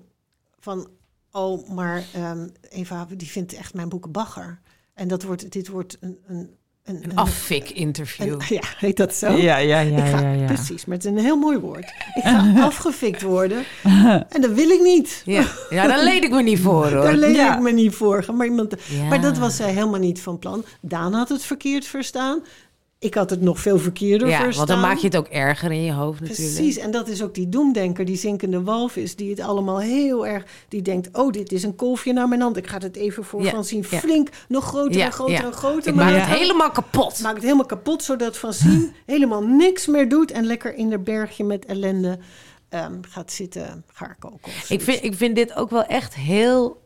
van, 0.58 0.88
oh, 1.30 1.68
maar 1.68 2.04
ehm, 2.14 2.48
Eva, 2.68 3.06
die 3.16 3.28
vindt 3.28 3.52
echt 3.54 3.74
mijn 3.74 3.88
boeken 3.88 4.12
bagger. 4.12 4.60
En 4.94 5.08
dat 5.08 5.22
wordt, 5.22 5.52
dit 5.52 5.68
wordt 5.68 5.96
een... 6.00 6.18
een, 6.26 6.55
een, 6.86 7.00
Een 7.02 7.16
affik-interview. 7.16 8.32
een- 8.32 8.40
ja, 8.48 8.60
heet 8.78 8.96
dat 8.96 9.14
zo? 9.14 9.32
Ja, 9.32 9.56
ja, 9.56 9.78
ja, 9.80 9.96
ik 10.04 10.04
ga, 10.10 10.20
ja, 10.20 10.32
ja. 10.32 10.44
Precies, 10.46 10.84
maar 10.84 10.96
het 10.96 11.04
is 11.04 11.10
een 11.10 11.18
heel 11.18 11.36
mooi 11.36 11.58
woord. 11.58 11.84
Ik 12.14 12.22
ga 12.32 12.52
afgefikt 12.60 13.22
worden 13.22 13.64
en 14.34 14.40
dat 14.40 14.50
wil 14.50 14.68
ik 14.68 14.80
niet. 14.82 15.22
Ja. 15.24 15.44
ja, 15.70 15.86
daar 15.86 16.02
leed 16.04 16.24
ik 16.24 16.30
me 16.30 16.42
niet 16.42 16.60
voor 16.60 16.90
hoor. 16.92 17.02
Daar 17.02 17.16
leed 17.16 17.34
Ja. 17.34 17.54
ik 17.56 17.60
me 17.62 17.72
niet 17.72 17.94
voor. 17.94 18.24
Maar, 18.34 18.46
iemand, 18.46 18.74
Ja. 18.88 19.04
maar 19.04 19.20
dat 19.20 19.38
was 19.38 19.56
zij 19.56 19.72
helemaal 19.72 20.00
niet 20.00 20.20
van 20.20 20.38
plan. 20.38 20.64
Daan 20.80 21.12
had 21.12 21.28
het 21.28 21.42
verkeerd 21.42 21.84
verstaan. 21.86 22.40
Ik 22.98 23.14
had 23.14 23.30
het 23.30 23.40
nog 23.40 23.60
veel 23.60 23.78
verkeerder 23.78 24.28
Ja, 24.28 24.38
verstaan. 24.40 24.66
want 24.66 24.68
dan 24.80 24.88
maak 24.88 24.98
je 24.98 25.06
het 25.06 25.16
ook 25.16 25.26
erger 25.26 25.72
in 25.72 25.82
je 25.82 25.92
hoofd 25.92 26.20
natuurlijk. 26.20 26.54
Precies, 26.54 26.76
en 26.76 26.90
dat 26.90 27.08
is 27.08 27.22
ook 27.22 27.34
die 27.34 27.48
doemdenker, 27.48 28.04
die 28.04 28.16
zinkende 28.16 28.62
walvis, 28.62 29.16
die 29.16 29.30
het 29.30 29.40
allemaal 29.40 29.80
heel 29.80 30.26
erg, 30.26 30.44
die 30.68 30.82
denkt, 30.82 31.08
oh, 31.12 31.30
dit 31.32 31.52
is 31.52 31.62
een 31.62 31.74
kolfje 31.76 32.12
naar 32.12 32.28
mijn 32.28 32.40
hand. 32.40 32.56
Ik 32.56 32.66
ga 32.66 32.78
het 32.78 32.96
even 32.96 33.24
voor 33.24 33.42
Ja, 33.42 33.48
Francine 33.48 33.84
ja. 33.90 33.98
flink, 33.98 34.28
nog 34.48 34.64
groter 34.64 35.00
en 35.00 35.12
groter 35.12 35.44
en 35.44 35.52
groter. 35.52 35.88
Ik 35.88 35.94
maak 35.94 36.14
het 36.14 36.38
helemaal 36.38 36.70
kapot. 36.70 37.20
Maak 37.20 37.34
het 37.34 37.42
helemaal 37.42 37.66
kapot, 37.66 38.02
zodat 38.02 38.36
Francine 38.36 38.90
helemaal 39.06 39.42
niks 39.42 39.86
meer 39.86 40.08
doet 40.08 40.30
en 40.30 40.44
lekker 40.46 40.74
in 40.74 40.88
de 40.90 40.98
bergje 40.98 41.44
met 41.44 41.64
ellende 41.64 42.18
ehm, 42.68 42.98
gaat 43.00 43.32
zitten 43.32 43.84
gaarkoken. 43.92 44.52
Ik 44.68 44.80
vind, 44.82 45.04
ik 45.04 45.14
vind 45.14 45.36
dit 45.36 45.54
ook 45.54 45.70
wel 45.70 45.84
echt 45.84 46.14
heel 46.14 46.82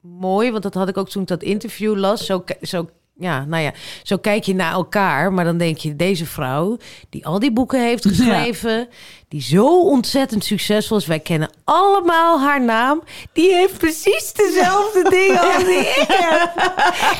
mooi. 0.00 0.50
Want 0.50 0.62
dat 0.62 0.74
had 0.74 0.88
ik 0.88 0.96
ook 0.96 1.08
toen 1.08 1.22
ik 1.22 1.28
dat 1.28 1.42
interview 1.42 1.96
las. 1.96 2.26
Zo, 2.26 2.44
zo 2.62 2.88
ja, 3.18 3.44
nou 3.44 3.62
ja, 3.62 3.72
zo 4.02 4.16
kijk 4.16 4.44
je 4.44 4.54
naar 4.54 4.72
elkaar, 4.72 5.32
maar 5.32 5.44
dan 5.44 5.58
denk 5.58 5.76
je, 5.76 5.96
deze 5.96 6.26
vrouw 6.26 6.76
die 7.10 7.26
al 7.26 7.38
die 7.38 7.52
boeken 7.52 7.80
heeft 7.80 8.06
geschreven, 8.06 8.88
die 9.28 9.42
zo 9.42 9.80
ontzettend 9.80 10.44
succesvol 10.44 10.96
is, 10.96 11.06
wij 11.06 11.20
kennen 11.20 11.50
allemaal 11.64 12.40
haar 12.40 12.64
naam, 12.64 13.02
die 13.32 13.52
heeft 13.52 13.78
precies 13.78 14.32
dezelfde 14.32 15.02
dingen 15.18 15.40
als 15.40 15.64
die 15.64 15.78
ik 15.78 16.04
heb. 16.08 16.52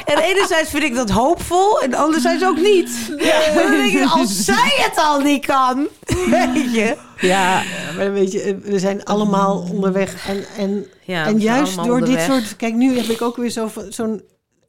En 0.05 0.19
enerzijds 0.19 0.71
vind 0.71 0.83
ik 0.83 0.95
dat 0.95 1.11
hoopvol 1.11 1.81
en 1.81 1.95
anderzijds 1.95 2.45
ook 2.45 2.61
niet. 2.61 2.91
Dan 3.55 3.71
denk 3.71 3.93
ik, 3.93 4.11
als 4.11 4.45
zij 4.45 4.73
het 4.77 4.97
al 4.97 5.21
niet 5.21 5.47
kan, 5.47 5.89
weet 6.31 6.75
je. 6.75 6.97
Ja, 7.21 7.63
Maar 7.97 8.13
weet 8.13 8.33
je, 8.33 8.59
we 8.63 8.79
zijn 8.79 9.05
allemaal 9.05 9.69
onderweg. 9.73 10.29
En, 10.29 10.45
en, 10.57 10.87
en 11.07 11.39
juist 11.41 11.85
door 11.85 12.05
dit 12.05 12.21
soort... 12.21 12.57
Kijk, 12.57 12.75
nu 12.75 12.97
heb 12.97 13.07
ik 13.07 13.23
ook 13.23 13.37
weer 13.37 13.51
zo 13.51 13.71
zo'n... 13.89 14.23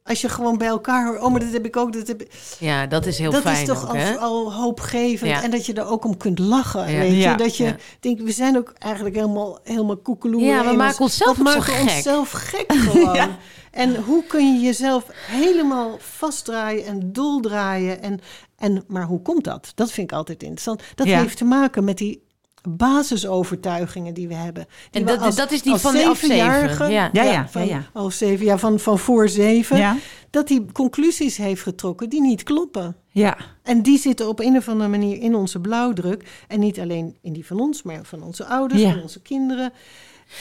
Als 0.08 0.20
je 0.20 0.28
gewoon 0.28 0.58
bij 0.58 0.66
elkaar 0.68 1.06
hoort... 1.06 1.20
Oh, 1.22 1.30
maar 1.30 1.40
dat 1.40 1.52
heb 1.52 1.64
ik 1.66 1.76
ook, 1.76 1.92
dat 1.92 2.06
heb 2.06 2.20
ik... 2.22 2.30
Ja, 2.58 2.86
dat 2.86 3.06
is 3.06 3.18
heel 3.18 3.30
dat 3.30 3.42
fijn 3.42 3.60
is 3.60 3.66
toch 3.68 3.88
ook, 3.88 3.96
al, 3.96 4.18
al 4.18 4.52
hoopgevend. 4.54 5.30
Ja. 5.30 5.42
En 5.42 5.50
dat 5.50 5.66
je 5.66 5.72
er 5.72 5.86
ook 5.86 6.04
om 6.04 6.16
kunt 6.16 6.38
lachen, 6.38 6.90
Ja. 6.92 6.98
weet 6.98 7.10
je. 7.10 7.16
Ja. 7.16 7.34
Dat 7.36 7.56
je 7.56 7.64
Ja. 7.64 7.76
denkt, 8.00 8.22
we 8.22 8.32
zijn 8.32 8.56
ook 8.56 8.72
eigenlijk 8.78 9.14
helemaal, 9.14 9.58
helemaal 9.64 9.96
koekeloe. 9.96 10.40
Ja, 10.42 10.64
we 10.70 10.76
maken 10.76 11.00
onszelf 11.00 11.36
Dat 11.36 11.46
ook 11.46 11.52
zo 11.52 11.58
maken 11.58 11.72
we 11.74 11.88
gek. 11.88 11.96
onszelf 11.96 12.30
gek 12.30 12.72
gewoon. 12.88 13.14
Ja. 13.14 13.36
En 13.70 13.96
hoe 13.96 14.24
kun 14.24 14.54
je 14.54 14.60
jezelf 14.60 15.04
helemaal 15.30 15.96
vastdraaien 15.98 16.84
en 16.86 17.12
doldraaien? 17.12 18.02
En, 18.02 18.20
en, 18.56 18.84
maar 18.86 19.04
hoe 19.04 19.22
komt 19.22 19.44
dat? 19.44 19.72
Dat 19.74 19.90
vind 19.92 20.10
ik 20.10 20.16
altijd 20.16 20.42
interessant. 20.42 20.82
Dat 20.94 21.06
Ja. 21.06 21.18
heeft 21.20 21.36
te 21.36 21.44
maken 21.44 21.84
met 21.84 21.98
die 21.98 22.26
basisovertuigingen 22.68 24.14
die 24.14 24.28
we 24.28 24.34
hebben. 24.34 24.66
Die 24.90 25.00
En 25.00 25.06
we 25.06 25.12
dat- 25.16 25.24
als- 25.26 25.36
dat 25.36 25.50
is 25.52 25.62
die 25.62 25.72
als 25.72 25.80
van 25.80 25.92
de 25.92 25.98
zevenjarige- 25.98 26.84
ja. 26.84 27.08
Ja, 27.12 27.22
ja, 27.22 27.48
van, 27.48 27.66
ja, 27.66 27.68
ja. 27.76 27.84
Als 27.92 28.18
zeven, 28.18 28.44
ja, 28.46 28.58
van, 28.58 28.78
van 28.78 28.98
voor 28.98 29.28
zeven. 29.28 29.76
ja, 29.76 29.96
Dat 30.30 30.48
hij 30.48 30.64
conclusies 30.72 31.36
heeft 31.36 31.62
getrokken 31.62 32.08
die 32.08 32.20
niet 32.20 32.42
kloppen. 32.42 32.96
ja. 33.10 33.36
En 33.62 33.82
die 33.82 33.98
zitten 33.98 34.28
op 34.28 34.40
een 34.40 34.56
of 34.56 34.68
andere 34.68 34.90
manier 34.90 35.20
in 35.20 35.34
onze 35.34 35.60
blauwdruk. 35.60 36.44
En 36.48 36.60
niet 36.60 36.78
alleen 36.80 37.16
in 37.22 37.32
die 37.32 37.46
van 37.46 37.60
ons, 37.60 37.82
maar 37.82 38.00
van 38.02 38.22
onze 38.22 38.44
ouders, 38.44 38.80
Ja. 38.82 38.92
van 38.92 39.02
onze 39.02 39.20
kinderen. 39.22 39.72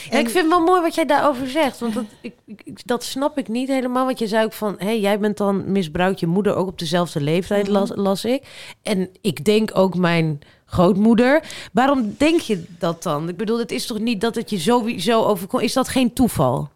Ja, 0.10 0.18
ik 0.18 0.30
vind 0.30 0.44
het 0.44 0.48
wel 0.48 0.64
mooi 0.64 0.82
wat 0.82 0.96
jij 0.96 1.06
daarover 1.06 1.48
zegt. 1.50 1.80
Want 1.80 1.94
dat, 1.94 2.04
ik, 2.22 2.34
ik- 2.46 2.88
dat 2.88 3.04
snap 3.04 3.38
ik 3.38 3.48
niet 3.48 3.68
helemaal. 3.68 4.06
Want 4.06 4.20
je 4.20 4.28
zei 4.28 4.46
ook 4.46 4.54
van... 4.54 4.76
Hé, 4.78 4.90
jij 4.90 5.20
bent 5.20 5.38
dan 5.38 5.72
misbruikt 5.72 6.20
je 6.20 6.28
moeder 6.28 6.56
ook 6.56 6.68
op 6.68 6.80
dezelfde 6.80 7.22
leeftijd, 7.22 7.68
las, 7.68 7.92
las 7.96 8.26
ik. 8.26 8.44
En 8.82 9.10
ik 9.22 9.46
denk 9.46 9.72
ook 9.78 9.96
mijn 9.96 10.40
grootmoeder. 10.68 11.44
Waarom 11.74 12.16
denk 12.18 12.40
je 12.40 12.64
dat 12.80 13.04
dan? 13.04 13.30
Ik 13.30 13.38
bedoel, 13.38 13.60
het 13.60 13.72
is 13.72 13.86
toch 13.86 14.00
niet 14.00 14.22
dat 14.22 14.36
het 14.36 14.50
je 14.50 14.60
sowieso 14.60 15.24
overkomt? 15.24 15.64
Is 15.64 15.74
dat 15.74 15.88
geen 15.88 16.14
toeval? 16.14 16.70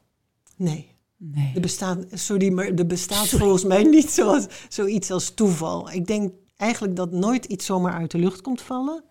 Nee, 0.56 0.90
Nee. 1.18 1.52
er 1.56 1.62
bestaat, 1.62 1.98
sorry, 2.14 2.52
maar 2.52 2.66
er 2.66 2.88
bestaat 2.88 3.28
volgens 3.28 3.64
mij 3.64 3.84
niet 3.84 4.10
zoals, 4.12 4.46
zoiets 4.70 5.12
als 5.12 5.30
toeval. 5.34 5.92
Ik 5.92 6.08
denk 6.08 6.32
eigenlijk 6.58 6.96
dat 6.96 7.12
nooit 7.12 7.46
iets 7.46 7.66
zomaar 7.66 7.94
uit 7.94 8.12
de 8.12 8.18
lucht 8.18 8.42
komt 8.42 8.62
vallen. 8.62 9.04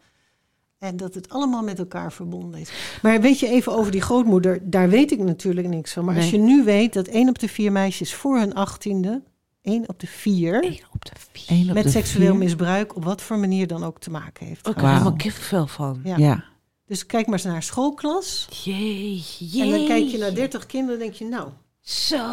En 0.79 0.97
dat 0.97 1.15
het 1.15 1.29
allemaal 1.29 1.63
met 1.63 1.79
elkaar 1.79 2.13
verbonden 2.13 2.61
is. 2.61 2.71
Maar 3.03 3.21
weet 3.21 3.39
je 3.41 3.49
even 3.49 3.73
over 3.73 3.93
die 3.93 4.01
grootmoeder, 4.01 4.71
daar 4.71 4.89
weet 4.89 5.13
ik 5.13 5.19
natuurlijk 5.19 5.69
niks 5.69 5.93
van. 5.93 6.05
Maar 6.05 6.17
als 6.17 6.31
je 6.31 6.39
nu 6.39 6.65
weet 6.65 6.93
dat 6.93 7.07
één 7.07 7.29
op 7.29 7.39
de 7.39 7.49
vier 7.49 7.73
meisjes 7.73 8.15
voor 8.15 8.39
hun 8.39 8.55
achttiende, 8.55 9.23
één 9.71 9.89
op 9.89 10.01
de 10.01 10.07
vier, 10.07 10.65
Eén 10.65 10.81
op 10.93 11.05
de 11.05 11.13
vier. 11.33 11.69
Op 11.69 11.75
met 11.75 11.83
de 11.83 11.91
seksueel 11.91 12.31
vier. 12.31 12.39
misbruik, 12.39 12.97
op 12.97 13.05
wat 13.05 13.23
voor 13.23 13.39
manier 13.39 13.67
dan 13.67 13.85
ook 13.85 13.99
te 14.01 14.11
maken 14.11 14.47
heeft. 14.47 14.69
Ook 14.69 14.81
helemaal 14.81 15.13
kippenvel 15.17 15.67
van. 15.67 16.01
Ja. 16.05 16.17
Ja. 16.17 16.45
Dus 16.87 17.07
kijk 17.07 17.27
maar 17.27 17.35
eens 17.35 17.45
naar 17.45 17.63
schoolklas. 17.63 18.47
Jee, 18.65 19.23
jee. 19.39 19.63
En 19.63 19.71
dan 19.71 19.87
kijk 19.87 20.05
je 20.09 20.19
naar 20.19 20.35
30 20.35 20.67
kinderen 20.67 20.95
en 21.01 21.07
denk 21.07 21.15
je, 21.19 21.25
nou. 21.25 21.49
Zo. 21.81 22.27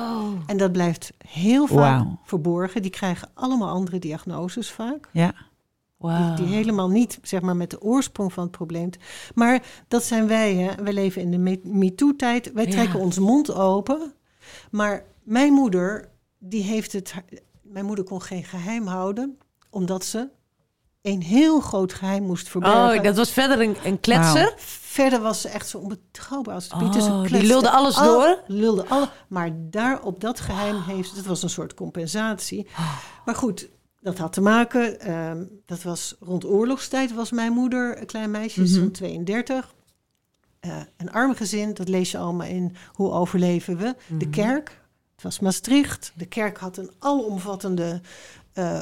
En 0.48 0.58
dat 0.58 0.72
blijft 0.72 1.12
heel 1.28 1.68
vaak 1.68 2.06
verborgen. 2.24 2.82
Die 2.82 2.92
krijgen 2.92 3.30
allemaal 3.34 3.70
andere 3.70 4.00
diagnoses 4.00 4.72
vaak. 4.72 5.10
Ja. 5.12 5.34
Wauw. 5.98 6.36
Die 6.36 6.46
helemaal 6.46 6.90
niet 6.90 7.20
zeg 7.22 7.42
maar, 7.42 7.56
met 7.56 7.70
de 7.70 7.82
oorsprong 7.82 8.34
van 8.34 8.44
het 8.44 8.52
probleem. 8.52 8.90
Maar 9.36 9.64
dat 9.88 10.04
zijn 10.04 10.28
wij. 10.28 10.56
Hè. 10.56 10.84
Wij 10.84 10.94
leven 10.94 11.22
in 11.22 11.32
de 11.32 11.38
Me- 11.38 11.60
MeToo-tijd. 11.64 12.52
Wij 12.54 12.66
Ja. 12.66 12.72
trekken 12.72 13.00
ons 13.00 13.20
mond 13.20 13.54
open. 13.54 14.14
Maar 14.72 15.04
mijn 15.24 15.54
moeder, 15.54 16.10
die 16.40 16.64
heeft 16.64 16.92
het. 16.94 17.14
Mijn 17.62 17.86
moeder 17.86 18.06
kon 18.06 18.22
geen 18.22 18.44
geheim 18.44 18.88
houden, 18.88 19.38
omdat 19.70 20.06
ze 20.06 20.30
een 21.02 21.22
heel 21.22 21.60
groot 21.60 21.94
geheim 21.94 22.24
moest 22.24 22.50
verbergen. 22.50 22.98
Oh, 22.98 23.04
dat 23.04 23.16
was 23.16 23.32
verder 23.32 23.62
een, 23.62 23.76
een 23.84 24.00
kletser. 24.00 24.54
Verder 24.58 25.22
was 25.22 25.42
ze 25.42 25.50
echt 25.50 25.68
zo 25.68 25.78
onbetrouwbaar 25.78 26.54
als 26.56 26.64
het 26.70 26.78
Piet. 26.78 27.02
Oh, 27.04 27.24
die 27.24 27.44
lulde 27.44 27.70
alles 27.70 27.98
al- 27.98 28.06
door? 28.06 28.44
Lulde 28.48 28.86
alle, 28.88 29.10
maar 29.28 29.50
daar 29.56 30.02
op 30.04 30.20
dat 30.22 30.40
geheim 30.40 30.82
heeft... 30.82 31.16
Dat 31.16 31.26
was 31.26 31.44
een 31.44 31.50
soort 31.50 31.74
compensatie. 31.74 32.68
Maar 33.26 33.36
goed, 33.36 33.70
dat 34.02 34.18
had 34.18 34.34
te 34.34 34.42
maken... 34.42 35.00
ehm, 35.00 35.44
dat 35.66 35.84
was 35.84 36.16
rond 36.20 36.46
oorlogstijd 36.46 37.14
was 37.14 37.32
mijn 37.32 37.54
moeder 37.54 38.00
een 38.00 38.06
klein 38.06 38.32
meisje, 38.32 38.62
Mhm. 38.62 38.70
zo'n 38.70 38.92
32. 38.92 39.74
Eh, 40.60 40.78
een 40.98 41.12
arm 41.12 41.36
gezin, 41.36 41.74
dat 41.74 41.88
lees 41.90 42.12
je 42.12 42.18
allemaal 42.18 42.48
in 42.48 42.76
Hoe 42.94 43.12
overleven 43.12 43.78
we? 43.78 43.96
Mhm. 44.08 44.18
De 44.20 44.30
kerk, 44.30 44.82
het 45.18 45.26
was 45.26 45.40
Maastricht. 45.40 46.12
De 46.16 46.26
kerk 46.26 46.58
had 46.58 46.78
een 46.78 46.92
alomvattende 47.00 48.02
eh, 48.54 48.80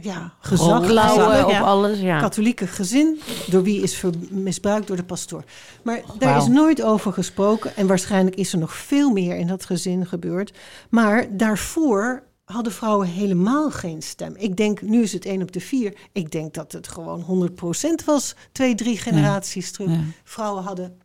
ja, 0.00 0.32
gezag. 0.40 0.82
Op 0.82 1.50
ja. 1.50 1.60
alles, 1.60 2.00
ja. 2.00 2.20
Katholieke 2.20 2.66
gezin, 2.66 3.20
door 3.46 3.62
wie 3.62 3.82
is 3.82 4.02
misbruikt 4.30 4.86
door 4.86 4.96
de 4.96 5.04
pastoor. 5.04 5.44
Maar 5.82 6.02
daar 6.18 6.36
is 6.36 6.46
nooit 6.46 6.82
over 6.82 7.12
gesproken. 7.12 7.76
En 7.76 7.86
waarschijnlijk 7.86 8.36
is 8.36 8.52
er 8.52 8.58
nog 8.58 8.74
veel 8.74 9.10
meer 9.10 9.36
in 9.36 9.46
dat 9.46 9.64
gezin 9.64 10.06
gebeurd. 10.06 10.52
Maar 10.90 11.36
daarvoor 11.36 12.22
hadden 12.44 12.72
vrouwen 12.72 13.08
helemaal 13.08 13.70
geen 13.70 14.02
stem. 14.02 14.34
Ik 14.36 14.56
denk, 14.56 14.82
nu 14.82 15.02
is 15.02 15.12
het 15.12 15.24
één 15.24 15.42
op 15.42 15.52
de 15.52 15.60
vier. 15.60 15.94
Ik 16.12 16.30
denk 16.30 16.54
dat 16.54 16.72
het 16.72 16.88
gewoon 16.88 17.50
100% 17.50 18.04
was, 18.04 18.34
twee, 18.52 18.74
drie 18.74 18.98
generaties 18.98 19.70
terug. 19.70 19.90
Ja. 19.90 20.00
Vrouwen 20.24 20.62
hadden, 20.62 20.98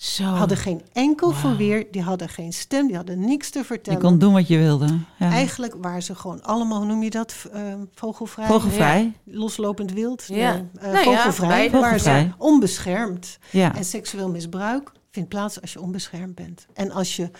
Zo. 0.00 0.24
hadden 0.24 0.56
geen 0.56 0.82
enkel 0.92 1.30
verweer. 1.30 1.86
Die 1.90 2.02
hadden 2.02 2.28
geen 2.28 2.52
stem, 2.52 2.86
die 2.86 2.96
hadden 2.96 3.20
niks 3.20 3.50
te 3.50 3.58
Je 3.58 3.64
vertellen. 3.64 4.00
kon 4.00 4.18
doen 4.18 4.32
wat 4.32 4.48
je 4.48 4.58
wilde. 4.58 4.98
Ja. 5.18 5.30
Eigenlijk 5.30 5.74
waren 5.80 6.02
ze 6.02 6.14
gewoon 6.14 6.42
allemaal, 6.42 6.78
hoe 6.78 6.86
noem 6.86 7.02
je 7.02 7.10
dat, 7.10 7.32
V- 7.32 7.44
eh, 7.44 7.74
vogelvrij? 7.94 9.12
Loslopend 9.24 9.92
wild. 9.92 10.24
Ja. 10.26 10.52
Nee, 10.52 10.62
eh, 10.80 10.92
Nou 10.92 11.10
ja, 11.10 11.16
vogelvrij. 11.22 11.70
Waar 11.70 11.98
ze 12.00 12.28
onbeschermd. 12.38 13.38
Ja. 13.50 13.74
En 13.74 13.84
seksueel 13.84 14.28
misbruik 14.30 14.92
vindt 15.10 15.28
plaats 15.28 15.60
als 15.60 15.72
je 15.72 15.80
onbeschermd 15.80 16.34
bent. 16.34 16.66
En 16.74 16.90
als, 16.90 17.16
je, 17.16 17.30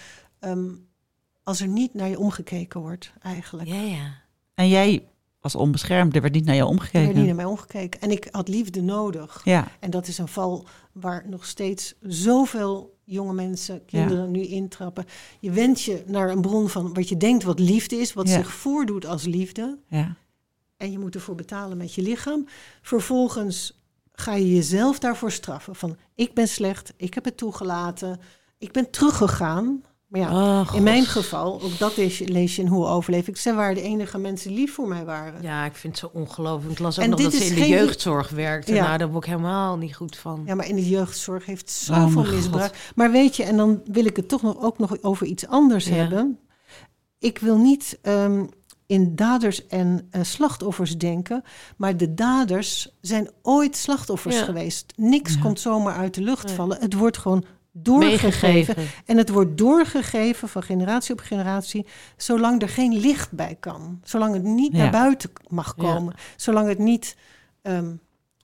ehm, 0.40 0.68
als 1.42 1.60
er 1.60 1.68
niet 1.68 1.94
naar 1.94 2.08
je 2.08 2.18
omgekeken 2.18 2.80
wordt, 2.80 3.12
eigenlijk. 3.22 3.68
Ja, 3.68 3.80
ja. 3.80 4.14
En 4.54 4.68
jij 4.68 5.08
was 5.52 5.62
onbeschermd. 5.62 6.14
Er 6.14 6.20
werd 6.20 6.34
niet 6.34 6.44
naar 6.44 6.54
jou 6.54 6.70
Er 6.72 6.76
werd 6.78 6.92
niet 6.92 7.02
omgekeken. 7.02 7.26
naar 7.26 7.34
mij 7.34 7.44
omgekeken. 7.44 8.00
En 8.00 8.10
ik 8.10 8.28
had 8.30 8.48
liefde 8.48 8.82
nodig. 8.82 9.40
Ja. 9.44 9.68
En 9.80 9.90
dat 9.90 10.06
is 10.08 10.18
een 10.18 10.28
val 10.28 10.66
waar 10.92 11.24
nog 11.28 11.44
steeds 11.46 11.94
zoveel 12.00 12.96
jonge 13.04 13.32
mensen, 13.32 13.84
kinderen 13.84 14.30
nu 14.30 14.40
intrappen. 14.46 15.04
Je 15.40 15.50
wendt 15.50 15.82
je 15.82 16.02
naar 16.06 16.30
een 16.30 16.40
bron 16.40 16.68
van 16.68 16.94
wat 16.94 17.08
je 17.08 17.16
denkt 17.16 17.44
wat 17.44 17.58
liefde 17.58 17.96
is, 17.96 18.12
wat 18.12 18.28
Ja. 18.28 18.34
zich 18.34 18.52
voordoet 18.52 19.06
als 19.06 19.24
liefde. 19.24 19.78
Ja. 19.88 20.16
En 20.76 20.90
je 20.92 20.98
moet 20.98 21.14
ervoor 21.14 21.34
betalen 21.34 21.76
met 21.76 21.94
je 21.94 22.02
lichaam. 22.02 22.46
Vervolgens 22.82 23.80
ga 24.12 24.34
je 24.34 24.54
jezelf 24.54 24.98
daarvoor 24.98 25.30
straffen. 25.32 25.74
Van 25.74 25.96
ik 26.14 26.34
ben 26.34 26.48
slecht, 26.48 26.92
ik 26.96 27.14
heb 27.14 27.24
het 27.24 27.36
toegelaten, 27.36 28.20
ik 28.58 28.72
ben 28.72 28.90
teruggegaan. 28.90 29.82
Maar 30.08 30.20
ja, 30.20 30.60
Oh, 30.60 30.74
in 30.74 30.82
mijn 30.82 31.04
geval, 31.04 31.62
ook 31.62 31.78
dat 31.78 31.96
lees 31.96 32.18
je, 32.18 32.28
lees 32.28 32.56
je 32.56 32.62
in 32.62 32.68
Hoe 32.68 32.86
overleef 32.86 33.28
ik. 33.28 33.36
Zij 33.36 33.54
waren 33.54 33.74
de 33.74 33.82
enige 33.82 34.18
mensen 34.18 34.50
die 34.50 34.58
lief 34.58 34.74
voor 34.74 34.88
mij 34.88 35.04
waren. 35.04 35.42
Ja, 35.42 35.64
ik 35.64 35.74
vind 35.74 36.00
het 36.00 36.10
zo 36.12 36.18
ongelooflijk. 36.18 36.72
Ik 36.72 36.78
las 36.78 36.98
ook 36.98 37.04
En 37.04 37.10
nog 37.10 37.18
dit 37.20 37.30
dat 37.32 37.40
ze 37.40 37.46
is 37.46 37.50
in 37.54 37.60
de 37.62 37.68
jeugdzorg 37.68 38.28
werkte. 38.30 38.74
Ja. 38.74 38.84
Nou, 38.86 38.98
daar 38.98 39.10
word 39.10 39.24
ik 39.24 39.30
helemaal 39.30 39.76
niet 39.76 39.96
goed 39.96 40.16
van. 40.16 40.42
Ja, 40.46 40.54
maar 40.54 40.68
in 40.68 40.74
de 40.74 40.88
jeugdzorg 40.88 41.46
heeft 41.46 41.86
Oh 41.90 41.96
zoveel 41.96 42.22
mijn 42.22 42.34
misbruik. 42.34 42.90
Maar 42.94 43.10
weet 43.10 43.36
je, 43.36 43.42
en 43.42 43.56
dan 43.56 43.80
wil 43.84 44.04
ik 44.04 44.16
het 44.16 44.28
toch 44.28 44.42
nog, 44.42 44.60
ook 44.62 44.78
nog 44.78 45.02
over 45.02 45.26
iets 45.26 45.46
anders 45.46 45.84
Ja. 45.86 45.94
hebben. 45.94 46.38
Ik 47.18 47.38
wil 47.38 47.56
niet 47.56 47.98
ehm, 48.02 48.44
in 48.86 49.16
daders 49.16 49.66
en 49.66 50.06
eh, 50.10 50.22
slachtoffers 50.22 50.98
denken, 50.98 51.42
maar 51.76 51.96
de 51.96 52.14
daders 52.14 52.96
zijn 53.00 53.30
ooit 53.42 53.76
slachtoffers 53.76 54.36
Ja. 54.38 54.44
geweest. 54.44 54.92
Niks 54.96 55.34
Ja. 55.34 55.40
komt 55.40 55.60
zomaar 55.60 55.94
uit 55.94 56.14
de 56.14 56.22
lucht 56.22 56.50
vallen. 56.50 56.80
Het 56.80 56.94
wordt 56.94 57.18
gewoon 57.18 57.44
doorgegeven. 57.82 58.52
Meegegeven. 58.52 58.86
En 59.06 59.16
het 59.16 59.28
wordt 59.28 59.58
doorgegeven 59.58 60.48
van 60.48 60.62
generatie 60.62 61.12
op 61.12 61.20
generatie, 61.20 61.86
zolang 62.16 62.62
er 62.62 62.68
geen 62.68 63.00
licht 63.00 63.32
bij 63.32 63.56
kan. 63.60 64.00
Zolang 64.04 64.34
het 64.34 64.42
niet 64.42 64.72
Ja. 64.72 64.78
naar 64.78 64.90
buiten 64.90 65.30
mag 65.48 65.74
Ja. 65.76 65.82
komen. 65.82 66.14
Zolang 66.36 66.68
het 66.68 66.78
niet 66.78 67.16
ehm, 67.62 67.92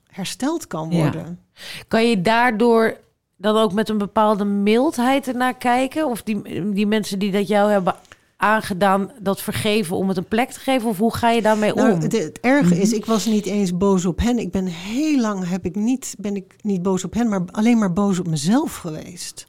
hersteld 0.06 0.66
kan 0.66 0.90
Ja. 0.90 0.96
worden. 1.02 1.40
Kan 1.88 2.08
je 2.08 2.20
daardoor 2.22 2.96
dan 3.36 3.56
ook 3.56 3.72
met 3.72 3.88
een 3.88 3.98
bepaalde 3.98 4.44
mildheid 4.44 5.28
ernaar 5.28 5.54
kijken? 5.56 6.06
Of 6.06 6.22
die, 6.22 6.70
die 6.72 6.86
mensen 6.86 7.18
die 7.18 7.30
dat 7.32 7.48
jou 7.48 7.70
hebben 7.70 7.94
aangedaan, 8.36 9.10
dat 9.20 9.42
vergeven 9.42 9.96
om 9.96 10.08
het 10.08 10.16
een 10.16 10.28
plek 10.28 10.50
te 10.50 10.60
geven? 10.60 10.88
Of 10.88 10.98
hoe 10.98 11.14
ga 11.14 11.30
je 11.30 11.42
daarmee 11.42 11.74
Nou, 11.74 11.92
om? 11.92 12.00
het, 12.00 12.12
het 12.12 12.40
erge 12.40 12.80
is, 12.80 12.92
ik 12.92 13.04
was 13.06 13.26
niet 13.26 13.46
eens 13.46 13.76
boos 13.76 14.04
op 14.06 14.18
hen. 14.20 14.38
Ik 14.38 14.50
ben 14.50 14.66
heel 14.66 15.20
lang 15.20 15.48
heb 15.48 15.64
ik 15.64 15.74
niet, 15.74 16.14
ben 16.18 16.36
ik 16.36 16.54
niet 16.60 16.82
boos 16.82 17.04
op 17.04 17.14
hen, 17.14 17.28
maar 17.28 17.42
alleen 17.50 17.78
maar 17.78 17.92
boos 17.92 18.18
op 18.18 18.26
mezelf 18.26 18.76
geweest. 18.76 19.46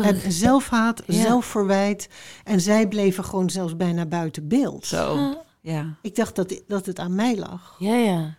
Heb 0.00 0.14
ik 0.14 0.32
zelfhaat, 0.32 1.02
Ja. 1.06 1.22
zelfverwijt. 1.22 2.08
En 2.44 2.60
zij 2.60 2.88
bleven 2.88 3.24
gewoon 3.24 3.50
zelfs 3.50 3.76
bijna 3.76 4.06
buiten 4.06 4.48
beeld. 4.48 4.86
Zo. 4.86 5.34
Ja. 5.60 5.96
Ik 6.02 6.14
dacht 6.16 6.36
dat, 6.36 6.62
dat 6.66 6.86
het 6.86 6.98
aan 6.98 7.14
mij 7.14 7.36
lag. 7.36 7.76
Ja, 7.78 7.94
ja. 7.94 8.36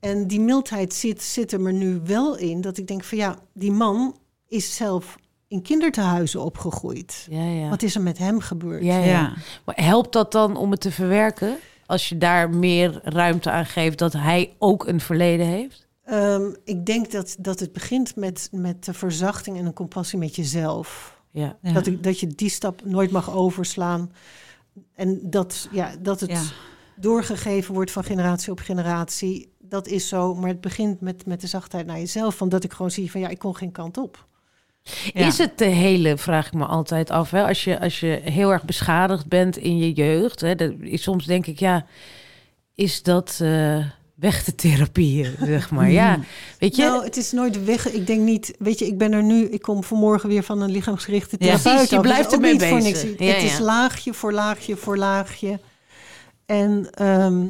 En 0.00 0.26
die 0.26 0.40
mildheid 0.40 0.94
zit, 0.94 1.22
zit 1.22 1.52
er 1.52 1.60
me 1.60 1.72
nu 1.72 2.00
wel 2.04 2.36
in. 2.36 2.60
Dat 2.60 2.78
ik 2.78 2.86
denk 2.86 3.04
van 3.04 3.18
ja, 3.18 3.38
die 3.54 3.72
man 3.72 4.16
is 4.48 4.76
zelf 4.76 5.16
in 5.52 5.62
kindertehuizen 5.62 6.40
opgegroeid. 6.42 7.26
Ja, 7.30 7.44
ja. 7.44 7.68
Wat 7.68 7.82
is 7.82 7.94
er 7.94 8.02
met 8.02 8.18
hem 8.18 8.40
gebeurd? 8.40 8.82
Ja, 8.84 8.98
ja. 8.98 9.04
Ja. 9.04 9.32
Maar 9.64 9.74
helpt 9.84 10.12
dat 10.12 10.32
dan 10.32 10.56
om 10.56 10.70
het 10.70 10.80
te 10.80 10.90
verwerken? 10.90 11.56
Als 11.86 12.08
je 12.08 12.18
daar 12.18 12.50
meer 12.50 13.00
ruimte 13.02 13.50
aan 13.50 13.66
geeft 13.66 13.98
dat 13.98 14.12
hij 14.12 14.54
ook 14.58 14.86
een 14.86 15.00
verleden 15.00 15.46
heeft? 15.46 15.86
Ehm, 16.04 16.42
ik 16.64 16.86
denk 16.86 17.10
dat, 17.10 17.36
dat 17.38 17.60
het 17.60 17.72
begint 17.72 18.16
met, 18.16 18.48
met 18.52 18.84
de 18.84 18.92
verzachting 18.94 19.58
en 19.58 19.66
een 19.66 19.72
compassie 19.72 20.18
met 20.18 20.36
jezelf. 20.36 21.20
Ja. 21.30 21.56
Ja. 21.62 21.72
Dat, 21.72 21.86
ik, 21.86 22.02
dat 22.02 22.20
je 22.20 22.26
die 22.26 22.48
stap 22.50 22.84
nooit 22.84 23.10
mag 23.10 23.34
overslaan. 23.34 24.12
En 24.94 25.20
dat, 25.22 25.68
ja, 25.72 25.90
dat 26.00 26.20
het 26.20 26.30
Ja. 26.30 26.40
doorgegeven 26.96 27.74
wordt 27.74 27.90
van 27.90 28.04
generatie 28.04 28.52
op 28.52 28.60
generatie. 28.60 29.52
Dat 29.58 29.86
is 29.86 30.08
zo, 30.08 30.34
maar 30.34 30.48
het 30.48 30.60
begint 30.60 31.00
met, 31.00 31.26
met 31.26 31.40
de 31.40 31.46
zachtheid 31.46 31.86
naar 31.86 31.98
jezelf. 31.98 32.36
Van 32.36 32.48
dat 32.48 32.64
ik 32.64 32.72
gewoon 32.72 32.90
zie 32.90 33.10
van 33.10 33.20
ja, 33.20 33.28
ik 33.28 33.38
kon 33.38 33.56
geen 33.56 33.72
kant 33.72 33.96
op. 33.98 34.26
Ja. 35.14 35.26
Is 35.26 35.38
het 35.38 35.58
de 35.58 35.64
hele, 35.64 36.16
vraag 36.16 36.46
ik 36.46 36.52
me 36.52 36.64
altijd 36.64 37.10
af, 37.10 37.30
hè? 37.30 37.46
Als, 37.46 37.64
je, 37.64 37.80
als 37.80 38.00
je 38.00 38.20
heel 38.24 38.52
erg 38.52 38.64
beschadigd 38.64 39.26
bent 39.28 39.56
in 39.56 39.78
je 39.78 39.92
jeugd, 39.92 40.40
hè? 40.40 40.54
Dat, 40.54 40.72
soms 40.92 41.24
denk 41.24 41.46
ik, 41.46 41.58
ja, 41.58 41.86
is 42.74 43.02
dat 43.02 43.38
eh, 43.42 43.86
weg 44.14 44.42
te 44.44 44.54
therapieën, 44.54 45.34
zeg 45.54 45.70
maar? 45.70 45.90
Ja, 45.90 46.20
weet 46.58 46.76
je? 46.76 46.82
Nou, 46.82 47.04
het 47.04 47.16
is 47.16 47.32
nooit 47.32 47.64
weg. 47.64 47.90
Ik 47.92 48.06
denk 48.06 48.20
niet, 48.20 48.54
weet 48.58 48.78
je, 48.78 48.86
ik 48.86 48.98
ben 48.98 49.12
er 49.12 49.22
nu, 49.22 49.44
ik 49.44 49.62
kom 49.62 49.84
vanmorgen 49.84 50.28
weer 50.28 50.42
van 50.42 50.60
een 50.60 50.70
lichaamsgerichte 50.70 51.36
Ja. 51.38 51.46
therapeut. 51.46 51.72
Precies, 51.72 51.90
je 51.90 52.00
blijft 52.00 52.32
ermee 52.32 52.52
niet 52.52 52.62
voor 52.62 52.78
bezig. 52.78 53.08
niks. 53.08 53.18
Ja, 53.18 53.32
het 53.32 53.42
is 53.42 53.56
ja. 53.58 53.64
laagje 53.64 54.14
voor 54.14 54.32
laagje 54.32 54.76
voor 54.76 54.96
laagje. 54.96 55.60
En, 56.46 56.90
ehm, 56.90 57.46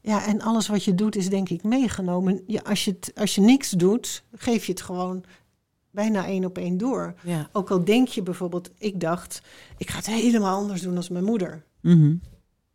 ja, 0.00 0.26
en 0.26 0.40
alles 0.40 0.68
wat 0.68 0.84
je 0.84 0.94
doet 0.94 1.16
is 1.16 1.28
denk 1.28 1.48
ik 1.48 1.62
meegenomen. 1.62 2.42
Ja, 2.46 2.60
als, 2.64 2.84
je 2.84 2.90
het, 2.90 3.12
als 3.14 3.34
je 3.34 3.40
niks 3.40 3.70
doet, 3.70 4.22
geef 4.36 4.64
je 4.64 4.72
het 4.72 4.82
gewoon 4.82 5.24
bijna 5.98 6.26
één 6.26 6.44
op 6.44 6.58
één 6.58 6.78
door. 6.78 7.14
ja. 7.22 7.48
Ook 7.52 7.70
al 7.70 7.84
denk 7.84 8.08
je 8.08 8.22
bijvoorbeeld, 8.22 8.70
ik 8.78 9.00
dacht, 9.00 9.42
ik 9.76 9.90
ga 9.90 9.96
het 9.96 10.06
helemaal 10.06 10.56
anders 10.56 10.82
doen 10.82 10.96
als 10.96 11.08
mijn 11.08 11.24
moeder. 11.24 11.64
Mhm. 11.80 12.16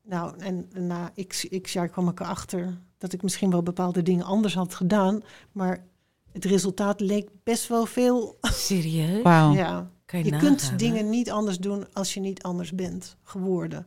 Nou, 0.04 0.38
en 0.38 0.70
na 0.74 1.12
x, 1.28 1.48
x 1.62 1.74
jaar 1.74 1.90
kwam 1.90 2.08
ik 2.10 2.20
erachter 2.20 2.78
dat 2.98 3.14
ik 3.14 3.22
misschien 3.24 3.50
wel 3.50 3.64
bepaalde 3.64 4.02
dingen 4.02 4.26
anders 4.26 4.54
had 4.56 4.76
gedaan. 4.76 5.22
Maar 5.52 5.86
het 6.32 6.46
resultaat 6.46 7.00
leek 7.00 7.30
best 7.44 7.68
wel 7.68 7.86
veel. 7.86 8.38
Serieus? 8.70 9.22
Wauw. 9.24 9.54
Ja, 9.54 9.92
Kan 10.06 10.20
je 10.20 10.26
je 10.26 10.32
nagaan, 10.32 10.48
kunt 10.48 10.70
hè? 10.70 10.76
dingen 10.76 11.10
niet 11.10 11.32
anders 11.32 11.58
doen 11.58 11.86
als 11.94 12.14
je 12.14 12.20
niet 12.20 12.44
anders 12.44 12.72
bent 12.76 13.18
geworden. 13.24 13.86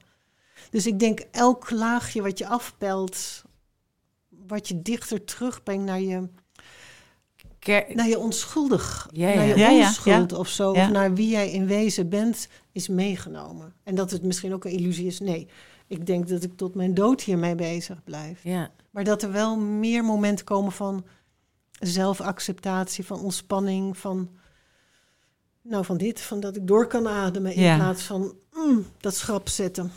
Dus 0.70 0.86
ik 0.86 0.98
denk 0.98 1.20
elk 1.30 1.70
laagje 1.70 2.22
wat 2.22 2.38
je 2.38 2.46
afpelt, 2.46 3.42
wat 4.28 4.68
je 4.68 4.82
dichter 4.82 5.24
terugbrengt 5.24 5.84
naar 5.84 6.00
je, 6.00 6.28
Ker- 7.66 7.94
naar 7.94 8.08
je 8.08 8.18
onschuldig, 8.18 9.08
Ja, 9.12 9.28
ja. 9.28 9.34
naar 9.34 9.46
je 9.46 9.56
Ja, 9.56 9.70
ja, 9.70 9.86
onschuld 9.86 10.30
ja. 10.30 10.36
of 10.36 10.48
zo, 10.48 10.74
Ja. 10.74 10.84
of 10.84 10.90
naar 10.92 11.14
wie 11.14 11.28
jij 11.28 11.50
in 11.50 11.66
wezen 11.66 12.08
bent, 12.08 12.48
is 12.72 12.88
meegenomen. 12.88 13.72
En 13.84 13.94
dat 13.94 14.10
het 14.10 14.22
misschien 14.22 14.52
ook 14.54 14.64
een 14.64 14.70
illusie 14.70 15.06
is, 15.06 15.20
nee. 15.20 15.48
Ik 15.86 16.06
denk 16.06 16.28
dat 16.28 16.42
ik 16.42 16.56
tot 16.56 16.74
mijn 16.74 16.94
dood 16.94 17.22
hiermee 17.22 17.54
bezig 17.54 18.04
blijf. 18.04 18.42
ja. 18.42 18.70
Maar 18.90 19.04
dat 19.04 19.22
er 19.22 19.32
wel 19.32 19.56
meer 19.56 20.04
momenten 20.04 20.44
komen 20.44 20.72
van 20.72 21.04
zelfacceptatie, 21.80 23.04
van 23.04 23.20
ontspanning, 23.20 23.98
van, 23.98 24.28
nou, 25.62 25.84
van 25.84 25.96
dit, 25.96 26.20
van 26.20 26.40
dat 26.40 26.56
ik 26.56 26.66
door 26.66 26.86
kan 26.86 27.08
ademen 27.08 27.54
in 27.54 27.62
Ja. 27.62 27.76
plaats 27.76 28.02
van 28.02 28.34
mm, 28.54 28.86
dat 29.00 29.14
schrap 29.16 29.48
zetten. 29.48 29.92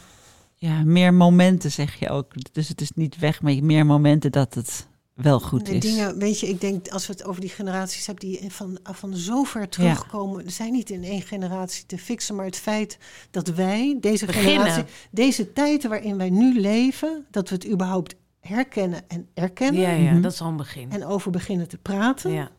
Ja, 0.55 0.83
meer 0.83 1.13
momenten 1.13 1.71
zeg 1.71 1.95
je 1.99 2.09
ook. 2.09 2.31
Dus 2.51 2.67
het 2.67 2.81
is 2.81 2.91
niet 2.95 3.19
weg, 3.19 3.41
maar 3.41 3.63
meer 3.63 3.85
momenten 3.85 4.31
dat 4.31 4.53
het 4.53 4.87
wel 5.21 5.39
goed 5.39 5.69
is. 5.69 5.79
dingen, 5.81 6.17
weet 6.17 6.39
je, 6.39 6.47
ik 6.47 6.61
denk 6.61 6.87
als 6.87 7.07
we 7.07 7.13
het 7.13 7.23
over 7.23 7.41
die 7.41 7.49
generaties 7.49 8.05
hebben 8.05 8.27
die 8.29 8.51
van, 8.51 8.79
van 8.83 9.15
zo 9.15 9.43
ver 9.43 9.69
terugkomen, 9.69 10.45
er 10.45 10.51
zijn 10.51 10.71
niet 10.71 10.89
in 10.89 11.03
één 11.03 11.21
generatie 11.21 11.85
te 11.85 11.97
fixen, 11.97 12.35
maar 12.35 12.45
het 12.45 12.57
feit 12.57 12.97
dat 13.31 13.47
wij, 13.47 13.97
deze 14.01 14.25
Beginnen. 14.25 14.51
generatie, 14.61 14.83
deze 15.11 15.53
tijden 15.53 15.89
waarin 15.89 16.17
wij 16.17 16.29
nu 16.29 16.59
leven, 16.59 17.25
dat 17.31 17.49
we 17.49 17.55
het 17.55 17.67
überhaupt 17.69 18.15
herkennen 18.39 19.01
en 19.07 19.27
erkennen 19.33 19.81
ja, 19.81 19.91
ja, 19.91 20.11
Mhm. 20.11 20.21
dat 20.21 20.31
is 20.31 20.41
al 20.41 20.47
een 20.47 20.57
begin. 20.57 20.91
en 20.91 21.05
over 21.05 21.31
beginnen 21.31 21.67
te 21.67 21.77
praten, 21.77 22.31
Ja. 22.31 22.49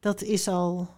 dat 0.00 0.22
is 0.22 0.48
al 0.48 0.88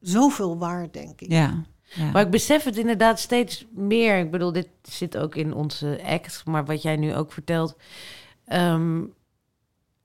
zoveel 0.00 0.58
waard, 0.58 0.92
denk 0.92 1.20
ik. 1.20 1.30
Ja. 1.30 1.64
ja. 1.94 2.10
Maar 2.10 2.22
ik 2.24 2.30
besef 2.30 2.64
het 2.64 2.76
inderdaad 2.76 3.20
steeds 3.20 3.66
meer. 3.74 4.18
Ik 4.18 4.30
bedoel, 4.30 4.52
dit 4.52 4.68
zit 4.82 5.16
ook 5.16 5.34
in 5.34 5.54
onze 5.54 6.00
act, 6.06 6.42
maar 6.44 6.64
wat 6.64 6.82
jij 6.82 6.96
nu 6.96 7.14
ook 7.14 7.32
vertelt. 7.32 7.76
Ehm, 8.44 9.00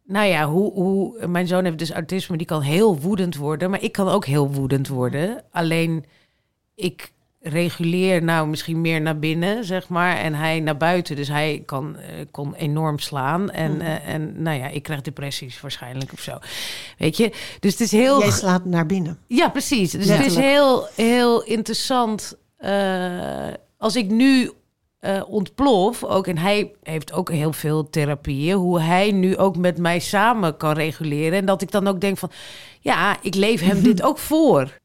nou 0.06 0.28
ja, 0.28 0.46
hoe, 0.48 0.74
hoe, 0.74 1.28
mijn 1.28 1.48
zoon 1.48 1.66
heeft 1.66 1.78
dus 1.80 1.92
autisme, 1.92 2.38
die 2.38 2.48
kan 2.48 2.62
heel 2.62 3.00
woedend 3.00 3.36
worden, 3.36 3.70
maar 3.70 3.82
ik 3.84 3.92
kan 3.92 4.08
ook 4.08 4.26
heel 4.26 4.52
woedend 4.52 4.88
worden. 4.88 5.44
Alleen 5.52 6.06
ik 6.76 7.14
reguleer 7.40 8.24
nou 8.24 8.48
misschien 8.48 8.82
meer 8.82 9.02
naar 9.02 9.20
binnen, 9.20 9.66
zeg 9.66 9.88
maar, 9.90 10.18
en 10.18 10.34
hij 10.34 10.60
naar 10.60 10.78
buiten. 10.78 11.16
Dus 11.16 11.28
hij 11.28 11.64
kan, 11.66 11.98
eh, 11.98 12.26
kon 12.32 12.54
enorm 12.56 13.00
slaan 13.00 13.52
en, 13.52 13.72
Mhm. 13.72 13.82
eh, 13.82 14.08
en 14.08 14.42
nou 14.42 14.58
ja, 14.60 14.68
ik 14.68 14.84
krijg 14.84 15.02
depressies 15.02 15.62
waarschijnlijk 15.62 16.12
of 16.14 16.20
zo. 16.20 16.38
Weet 16.98 17.18
je? 17.18 17.32
Dus 17.60 17.72
het 17.72 17.82
is 17.82 17.92
heel 17.92 18.20
Jij 18.20 18.32
slaat 18.32 18.66
naar 18.66 18.86
binnen. 18.86 19.18
ja, 19.28 19.50
precies. 19.50 19.92
Dus 19.92 20.08
het 20.08 20.26
is 20.26 20.36
heel, 20.36 20.88
heel 20.96 21.44
interessant. 21.44 22.38
eh, 22.58 23.48
als 23.78 23.96
ik 23.96 24.10
nu 24.10 24.52
eh, 25.06 25.22
ontplof, 25.28 26.04
ook, 26.04 26.28
en 26.28 26.38
hij 26.38 26.72
heeft 26.84 27.14
ook 27.14 27.32
heel 27.32 27.54
veel 27.54 27.90
therapieën, 27.90 28.56
hoe 28.56 28.80
hij 28.82 29.12
nu 29.12 29.38
ook 29.38 29.58
met 29.58 29.78
mij 29.78 30.00
samen 30.00 30.58
kan 30.58 30.74
reguleren. 30.74 31.40
En 31.40 31.46
dat 31.46 31.62
ik 31.62 31.72
dan 31.72 31.88
ook 31.88 32.02
denk 32.02 32.18
van, 32.18 32.32
ja, 32.80 33.18
ik 33.22 33.36
leef 33.36 33.62
hem 33.62 33.82
dit 33.84 34.02
ook 34.02 34.18
voor. 34.18 34.72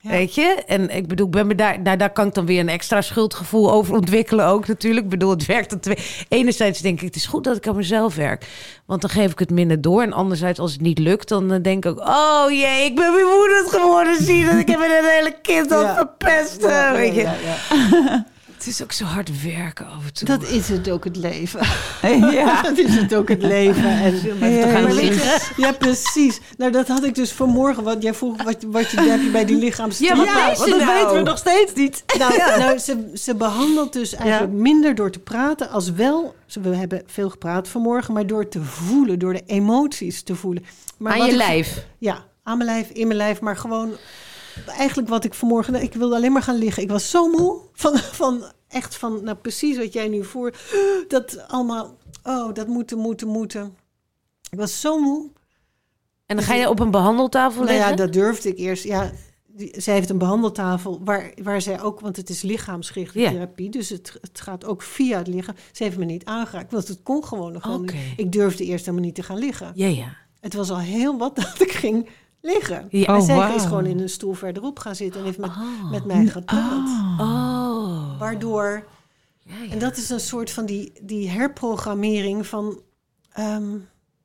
Ja. 0.00 0.10
Weet 0.10 0.34
je? 0.34 0.62
En 0.66 0.96
ik 0.96 1.06
bedoel, 1.06 1.28
ben 1.28 1.46
me 1.46 1.54
daar, 1.54 1.82
daar, 1.82 1.98
daar 1.98 2.12
kan 2.12 2.26
ik 2.26 2.34
dan 2.34 2.46
weer 2.46 2.60
een 2.60 2.68
extra 2.68 3.00
schuldgevoel 3.00 3.72
over 3.72 3.94
ontwikkelen 3.94 4.46
ook 4.46 4.66
natuurlijk. 4.66 5.04
Ik 5.04 5.10
bedoel, 5.10 5.30
het 5.30 5.46
werkt 5.46 5.72
aan 5.72 5.80
twee. 5.80 5.96
Enerzijds 6.28 6.80
denk 6.80 7.00
ik, 7.00 7.06
het 7.06 7.16
is 7.16 7.26
goed 7.26 7.44
dat 7.44 7.56
ik 7.56 7.66
aan 7.68 7.76
mezelf 7.76 8.14
werk. 8.14 8.46
Want 8.86 9.00
dan 9.00 9.10
geef 9.10 9.32
ik 9.32 9.38
het 9.38 9.50
minder 9.50 9.80
door. 9.80 10.02
En 10.02 10.12
anderzijds, 10.12 10.58
als 10.58 10.72
het 10.72 10.80
niet 10.80 10.98
lukt, 10.98 11.28
dan 11.28 11.52
eh, 11.52 11.62
denk 11.62 11.84
ik 11.84 11.90
ook... 11.90 12.08
Oh 12.08 12.44
jee, 12.48 12.84
ik 12.84 12.94
ben 12.94 13.14
weer 13.14 13.26
woedend 13.26 13.70
geworden. 13.70 14.22
Zie 14.22 14.36
je 14.36 14.44
dat 14.44 14.58
ik 14.58 14.68
heb 14.68 14.80
een 14.80 15.10
hele 15.10 15.34
kind 15.42 15.70
Ja. 15.70 15.94
verpesten. 15.94 16.70
Ja, 16.70 16.92
weet 16.92 17.14
je? 17.14 17.28
ja, 18.58 18.64
ja. 18.64 18.64
Het 18.64 18.66
is 18.66 18.82
ook 18.82 18.92
zo 18.92 19.04
hard 19.04 19.42
werken 19.42 19.86
af 19.86 20.06
en 20.06 20.12
toe. 20.12 20.26
Dat 20.28 20.42
is 20.42 20.68
het 20.68 20.90
ook 20.90 21.04
het 21.04 21.16
leven. 21.16 21.60
ja. 22.32 22.62
dat 22.68 22.78
is 22.78 22.94
het 22.94 23.14
ook 23.14 23.28
het 23.28 23.42
leven. 23.42 23.84
En, 23.84 24.12
gaan 24.20 24.82
Maar 24.82 24.94
je, 24.94 24.94
liggen. 24.94 25.40
ja, 25.56 25.72
precies. 25.72 26.40
Nou, 26.56 26.72
dat 26.72 26.88
had 26.88 27.04
ik 27.04 27.14
dus 27.14 27.32
vanmorgen. 27.32 27.82
Want 27.82 28.02
jij 28.02 28.14
vroeg 28.14 28.42
wat, 28.42 28.56
wat 28.66 28.90
je, 28.90 29.00
heb 29.00 29.20
je 29.22 29.30
bij 29.30 29.44
die 29.44 29.56
lichaams. 29.56 29.98
Ja, 29.98 30.16
wat 30.16 30.26
Ja, 30.26 30.34
nou? 30.34 30.56
want 30.56 30.70
dat 30.70 30.80
nou? 30.80 30.92
weten 30.94 31.12
we 31.12 31.20
nog 31.30 31.38
steeds 31.38 31.72
niet. 31.74 32.04
Nou, 32.18 32.36
nou 32.58 32.78
ze, 32.78 33.10
ze 33.14 33.34
behandelt 33.34 33.92
dus 33.92 34.14
eigenlijk 34.14 34.52
minder 34.52 34.94
door 34.94 35.10
te 35.10 35.18
praten 35.18 35.70
als 35.70 35.90
wel. 35.92 36.34
We 36.62 36.76
hebben 36.76 37.02
veel 37.06 37.30
gepraat 37.30 37.68
vanmorgen, 37.68 38.14
maar 38.14 38.26
door 38.26 38.48
te 38.48 38.62
voelen, 38.62 39.18
door 39.18 39.32
de 39.32 39.42
emoties 39.46 40.22
te 40.22 40.34
voelen. 40.34 40.64
Maar 40.96 41.12
Aan 41.12 41.24
je 41.26 41.30
ik- 41.30 41.36
lijf. 41.36 41.84
Ja, 41.98 42.24
aan 42.42 42.58
mijn 42.58 42.70
lijf, 42.70 42.88
in 42.90 43.06
mijn 43.06 43.18
lijf, 43.18 43.40
maar 43.40 43.56
gewoon 43.56 43.90
eigenlijk 44.66 45.08
wat 45.08 45.24
ik 45.24 45.34
vanmorgen. 45.34 45.82
Ik 45.82 45.94
wilde 45.94 46.14
alleen 46.14 46.32
maar 46.32 46.42
gaan 46.42 46.58
liggen. 46.58 46.82
Ik 46.82 46.90
was 46.90 47.10
zo 47.10 47.28
moe 47.28 47.60
van, 47.72 47.98
van 47.98 48.52
echt 48.68 48.96
van, 48.96 49.24
nou 49.24 49.36
precies 49.36 49.76
wat 49.76 49.92
jij 49.92 50.08
nu 50.08 50.24
voor. 50.24 50.54
Dat 51.08 51.48
allemaal, 51.48 51.96
oh, 52.22 52.54
dat 52.54 52.66
moeten, 52.66 52.98
moeten, 52.98 53.28
moeten. 53.28 53.76
Ik 54.50 54.58
was 54.58 54.80
zo 54.80 55.00
moe. 55.00 55.30
En 56.26 56.36
dan 56.36 56.44
ga 56.44 56.54
je 56.54 56.68
op 56.68 56.80
een 56.80 56.90
behandeltafel 56.90 57.62
Nou 57.62 57.74
ja, 57.74 57.78
liggen? 57.78 57.96
dat 57.96 58.12
durfde 58.12 58.48
ik 58.48 58.58
eerst. 58.58 58.84
Ja, 58.84 59.10
zij 59.72 59.94
heeft 59.94 60.10
een 60.10 60.18
behandeltafel 60.18 61.00
waar, 61.04 61.32
waar 61.42 61.62
zij 61.62 61.80
ook, 61.82 62.00
want 62.00 62.16
het 62.16 62.30
is 62.30 62.42
lichaamsgerichte 62.42 63.18
therapie, 63.18 63.70
dus 63.70 63.88
het, 63.88 64.18
het 64.20 64.40
gaat 64.40 64.64
ook 64.64 64.82
via 64.82 65.18
het 65.18 65.26
lichaam. 65.26 65.54
Ze 65.72 65.82
heeft 65.82 65.98
me 65.98 66.04
niet 66.04 66.24
aangeraakt, 66.24 66.72
want 66.72 66.88
het 66.88 67.02
kon 67.02 67.24
gewoon 67.24 67.52
nog. 67.52 67.84
Ik 68.16 68.32
durfde 68.32 68.64
eerst 68.64 68.84
helemaal 68.84 69.06
niet 69.06 69.14
te 69.14 69.22
gaan 69.22 69.38
liggen. 69.38 69.72
Ja, 69.74 69.86
ja. 69.86 70.16
Het 70.40 70.54
was 70.54 70.70
al 70.70 70.78
heel 70.78 71.18
wat 71.18 71.36
dat 71.42 71.60
ik 71.60 71.72
ging 71.72 72.08
liggen. 72.40 72.86
Ja. 72.90 73.06
en 73.06 73.14
Oh, 73.16 73.20
zij 73.24 73.36
wauw. 73.36 73.54
is 73.56 73.62
gewoon 73.62 73.86
in 73.86 73.98
een 74.00 74.08
stoel 74.08 74.32
verderop 74.34 74.78
gaan 74.78 74.94
zitten 74.94 75.20
en 75.20 75.26
heeft 75.26 75.38
met, 75.38 75.50
Oh. 75.50 75.90
met 75.90 76.04
mij 76.04 76.26
gepraat. 76.26 76.88
Oh. 77.20 78.18
Waardoor, 78.18 78.86
Ja, 79.42 79.54
ja. 79.62 79.70
en 79.72 79.78
dat 79.78 79.96
is 79.96 80.10
een 80.10 80.20
soort 80.20 80.50
van 80.50 80.66
die, 80.66 80.92
die 81.02 81.28
herprogrammering 81.30 82.46
van 82.46 82.80
ehm, 83.32 83.76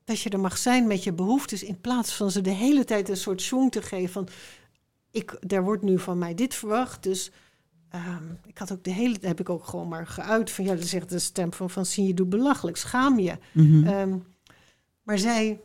dat 0.03 0.19
je 0.19 0.29
er 0.29 0.39
mag 0.39 0.57
zijn 0.57 0.87
met 0.87 1.03
je 1.03 1.13
behoeftes 1.13 1.63
in 1.63 1.81
plaats 1.81 2.13
van 2.15 2.31
ze 2.31 2.41
de 2.41 2.49
hele 2.49 2.83
tijd 2.85 3.09
een 3.09 3.17
soort 3.17 3.41
zoom 3.41 3.69
te 3.69 3.81
geven 3.81 4.09
van 4.13 4.27
ik, 5.11 5.37
er 5.47 5.63
wordt 5.63 5.83
nu 5.83 5.99
van 5.99 6.17
mij 6.17 6.33
dit 6.35 6.53
verwacht, 6.55 7.03
dus 7.03 7.31
ehm, 7.89 8.23
ik 8.45 8.57
had 8.57 8.71
ook 8.71 8.83
de 8.83 8.91
hele 8.91 9.17
heb 9.21 9.39
ik 9.39 9.49
ook 9.49 9.65
gewoon 9.65 9.87
maar 9.87 10.07
geuit 10.07 10.51
van 10.51 10.65
ja, 10.65 10.75
dat 10.75 10.85
zegt 10.87 11.09
de 11.09 11.19
stem 11.19 11.53
van 11.53 11.69
van 11.69 11.85
zie 11.85 12.07
je 12.07 12.13
doet 12.13 12.29
belachelijk, 12.29 12.77
schaam 12.77 13.19
je. 13.19 13.37
Mhm. 13.51 13.87
Ehm, 13.87 14.17
maar 15.03 15.17
zij 15.17 15.59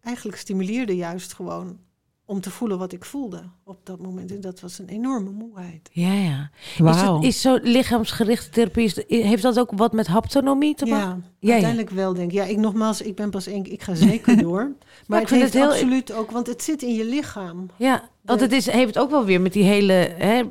eigenlijk 0.00 0.36
stimuleerde 0.38 0.96
juist 0.96 1.32
gewoon 1.32 1.78
om 2.26 2.40
te 2.40 2.50
voelen 2.50 2.78
wat 2.78 2.92
ik 2.92 3.04
voelde 3.04 3.42
op 3.64 3.78
dat 3.86 4.00
moment. 4.00 4.30
En 4.30 4.40
dat 4.40 4.60
was 4.60 4.78
een 4.78 4.88
enorme 4.88 5.30
moeheid. 5.30 5.88
Ja, 5.92 6.12
ja. 6.12 6.50
Is, 6.74 6.78
Wauw. 6.78 7.14
het, 7.14 7.24
is 7.24 7.40
zo 7.40 7.58
lichaamsgerichte 7.62 8.50
therapie, 8.50 8.84
is, 8.84 9.02
heeft 9.06 9.42
dat 9.42 9.58
ook 9.58 9.70
wat 9.76 9.92
met 9.92 10.06
haptonomie 10.06 10.74
te 10.74 10.86
maken? 10.86 11.06
Ja, 11.08 11.22
ja. 11.38 11.52
uiteindelijk 11.52 11.90
wel 11.90 12.14
denk 12.14 12.28
ik. 12.30 12.36
Ja, 12.36 12.44
ik 12.44 12.56
nogmaals, 12.56 13.00
ik 13.02 13.14
ben 13.16 13.30
pas 13.30 13.46
één, 13.46 13.72
ik 13.72 13.82
ga 13.82 13.94
zeker 13.94 14.36
door. 14.42 14.72
Maar 15.06 15.20
ik 15.20 15.28
het 15.28 15.38
vind 15.38 15.40
heeft 15.40 15.52
het 15.52 15.62
heel- 15.62 15.70
absoluut 15.72 16.12
ook, 16.12 16.30
want 16.30 16.46
het 16.46 16.62
zit 16.62 16.82
in 16.82 16.94
je 16.94 17.04
lichaam. 17.04 17.66
Ja, 17.76 18.08
want 18.22 18.40
het 18.40 18.52
is, 18.52 18.70
heeft 18.70 18.98
ook 18.98 19.10
wel 19.10 19.24
weer 19.24 19.40
met 19.40 19.52
die 19.52 19.64
hele... 19.64 19.92
Hè, 20.18 20.42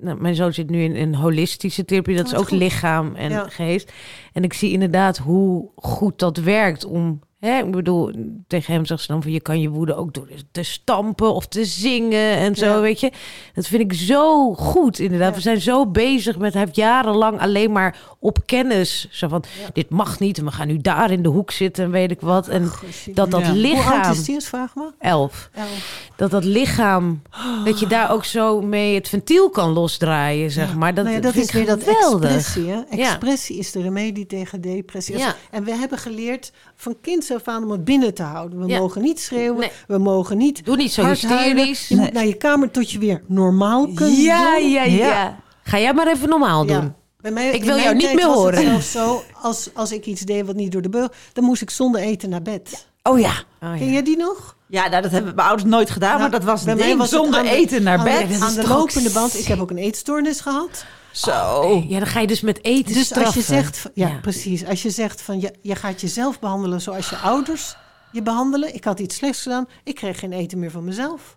nou, 0.00 0.20
mijn 0.20 0.34
zoon 0.34 0.52
zit 0.52 0.70
nu 0.70 0.82
in 0.82 0.96
een 0.96 1.14
holistische 1.14 1.84
therapie. 1.84 2.16
Dat 2.16 2.26
Oh, 2.26 2.32
is 2.32 2.38
ook 2.38 2.48
goed. 2.48 2.58
lichaam 2.58 3.14
en 3.14 3.30
Ja. 3.30 3.48
geest. 3.48 3.92
En 4.32 4.42
ik 4.44 4.52
zie 4.52 4.72
inderdaad 4.72 5.16
hoe 5.18 5.68
goed 5.76 6.18
dat 6.18 6.36
werkt 6.36 6.84
om... 6.84 7.20
Hè, 7.44 7.58
ik 7.58 7.70
bedoel, 7.70 8.10
tegen 8.46 8.74
hem 8.74 8.86
zegt 8.86 9.00
ze 9.00 9.06
dan 9.06 9.22
van... 9.22 9.32
je 9.32 9.40
kan 9.40 9.60
je 9.60 9.68
woede 9.68 9.94
ook 9.94 10.14
door 10.14 10.28
te 10.52 10.62
stampen 10.62 11.34
of 11.34 11.46
te 11.46 11.64
zingen 11.64 12.36
en 12.36 12.54
zo, 12.54 12.66
Ja. 12.66 12.80
weet 12.80 13.00
je. 13.00 13.12
Dat 13.54 13.66
vind 13.66 13.92
ik 13.92 13.98
zo 13.98 14.54
goed, 14.54 14.98
inderdaad. 14.98 15.28
Ja. 15.28 15.34
We 15.34 15.40
zijn 15.40 15.60
zo 15.60 15.86
bezig 15.86 16.38
met... 16.38 16.52
Hij 16.52 16.62
heeft 16.62 16.76
jarenlang 16.76 17.40
alleen 17.40 17.72
maar 17.72 17.98
op 18.18 18.38
kennis. 18.46 19.08
Zo 19.10 19.28
van, 19.28 19.44
Ja. 19.62 19.68
dit 19.72 19.90
mag 19.90 20.20
niet 20.20 20.38
en 20.38 20.44
we 20.44 20.50
gaan 20.50 20.66
nu 20.66 20.78
daar 20.78 21.10
in 21.10 21.22
de 21.22 21.28
hoek 21.28 21.50
zitten 21.50 21.84
en 21.84 21.90
weet 21.90 22.10
ik 22.10 22.20
wat. 22.20 22.48
En 22.48 22.70
dat 23.14 23.30
dat 23.30 23.40
Ja. 23.40 23.46
Hoe 23.46 23.54
oud 23.54 23.56
lichaam... 23.56 24.36
is 24.36 24.48
vraag 24.48 24.74
me? 24.74 24.90
Elf 24.98 25.50
Elf. 25.54 26.10
dat 26.16 26.30
dat 26.30 26.44
lichaam, 26.44 27.22
dat 27.64 27.80
je 27.80 27.86
daar 27.86 28.10
ook 28.12 28.24
zo 28.24 28.60
mee 28.60 28.94
het 28.94 29.08
ventiel 29.08 29.50
kan 29.50 29.70
losdraaien, 29.70 30.50
zeg 30.50 30.74
maar. 30.74 30.94
Dat, 30.94 31.04
nou 31.04 31.20
dat 31.20 31.34
is 31.34 31.46
ik 31.46 31.52
weer 31.52 31.66
dat 31.66 31.82
expressie. 31.82 32.66
Hè? 32.66 32.80
Expressie 32.90 33.58
is 33.58 33.72
de 33.72 33.82
remedie 33.82 34.26
tegen 34.26 34.60
depressie. 34.60 35.16
Ja. 35.18 35.34
En 35.50 35.64
we 35.64 35.74
hebben 35.74 35.98
geleerd 35.98 36.52
van 36.74 36.96
kinds 37.00 37.30
af 37.34 37.48
aan 37.48 37.62
om 37.64 37.70
het 37.70 37.84
binnen 37.84 38.14
te 38.14 38.22
houden. 38.22 38.58
We 38.60 38.66
Ja. 38.66 38.78
mogen 38.78 39.02
niet 39.02 39.20
schreeuwen, 39.20 39.60
Nee. 39.60 39.70
we 39.86 39.98
mogen 39.98 40.36
niet 40.38 40.64
Doe 40.64 40.76
niet 40.76 40.92
zo 40.92 41.06
hysterisch. 41.06 41.88
Je 41.88 41.96
moet 41.96 42.12
naar 42.12 42.26
je 42.26 42.34
kamer 42.36 42.70
tot 42.70 42.90
je 42.90 42.98
weer 42.98 43.22
normaal 43.26 43.88
kunt 43.94 44.16
Ja, 44.16 44.54
doen. 44.58 44.70
ja, 44.70 44.82
ja, 44.82 45.06
Ja. 45.06 45.36
Ga 45.62 45.78
jij 45.78 45.92
maar 45.94 46.06
even 46.06 46.28
normaal 46.28 46.66
doen. 46.66 46.76
Ja. 46.76 46.94
Bij 47.20 47.30
mij, 47.32 47.50
Ik 47.50 47.64
wil 47.64 47.76
jou 47.78 47.94
niet 47.94 48.14
meer 48.14 48.26
was 48.26 48.34
horen. 48.36 48.62
Zelfs 48.64 48.90
zo, 48.92 49.22
als, 49.42 49.70
als 49.74 49.92
ik 49.92 50.06
iets 50.06 50.20
deed 50.20 50.46
wat 50.46 50.54
niet 50.54 50.72
door 50.72 50.82
de 50.82 50.88
beugel... 50.88 51.10
dan 51.32 51.44
moest 51.44 51.62
ik 51.62 51.70
zonder 51.70 52.00
eten 52.00 52.28
naar 52.30 52.42
bed. 52.42 52.86
Oh 53.02 53.18
ja. 53.20 53.32
Oh, 53.62 53.76
Ken 53.78 53.92
jij 53.92 54.02
die 54.02 54.16
nog? 54.16 54.56
Ja, 54.66 54.88
nou, 54.88 55.02
dat 55.02 55.10
hebben 55.10 55.34
mijn 55.34 55.46
ouders 55.48 55.70
nooit 55.70 55.90
gedaan, 55.90 56.08
Nou, 56.08 56.20
maar 56.20 56.30
dat 56.30 56.44
was 56.44 56.62
bij 56.64 56.74
mij 56.74 56.86
ding 56.86 56.98
was 56.98 57.10
het 57.10 57.20
zonder 57.20 57.38
aan 57.40 57.46
de- 57.46 57.50
eten 57.52 57.82
naar 57.82 57.98
aan 57.98 58.04
de- 58.04 58.10
bed. 58.28 58.40
Aan 58.40 58.54
de 58.54 58.60
toch 58.60 58.70
ook 58.72 58.78
lopende 58.78 59.10
band. 59.10 59.38
Ik 59.38 59.46
heb 59.46 59.60
ook 59.60 59.70
een 59.70 59.78
eetstoornis 59.78 60.40
gehad. 60.40 60.84
Zo. 61.14 61.84
Ja, 61.88 61.98
dan 61.98 62.06
ga 62.08 62.20
je 62.20 62.26
dus 62.26 62.40
met 62.40 62.64
eten 62.64 62.94
Dus 62.94 63.04
straffen. 63.04 63.24
als 63.26 63.34
je 63.34 63.42
zegt, 63.54 63.90
ja, 63.94 64.08
Ja. 64.08 64.18
precies. 64.20 64.64
Als 64.64 64.82
je 64.82 64.90
zegt 64.90 65.22
van 65.22 65.40
je, 65.40 65.54
je 65.62 65.74
gaat 65.74 66.00
jezelf 66.00 66.38
behandelen 66.38 66.80
zoals 66.80 67.10
je 67.10 67.16
ouders 67.16 67.76
je 68.12 68.22
behandelen. 68.22 68.74
Ik 68.74 68.84
had 68.84 69.00
iets 69.00 69.16
slechts 69.16 69.42
gedaan. 69.42 69.68
Ik 69.84 69.94
kreeg 69.94 70.18
geen 70.18 70.32
eten 70.32 70.58
meer 70.58 70.70
van 70.70 70.84
mezelf. 70.84 71.36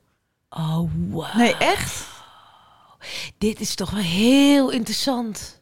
Oh, 0.50 0.80
wow. 1.10 1.36
Nee, 1.36 1.56
echt? 1.56 2.06
Dit 3.38 3.60
is 3.60 3.76
toch 3.76 3.90
wel 3.92 4.04
heel 4.04 4.70
interessant. 4.72 5.62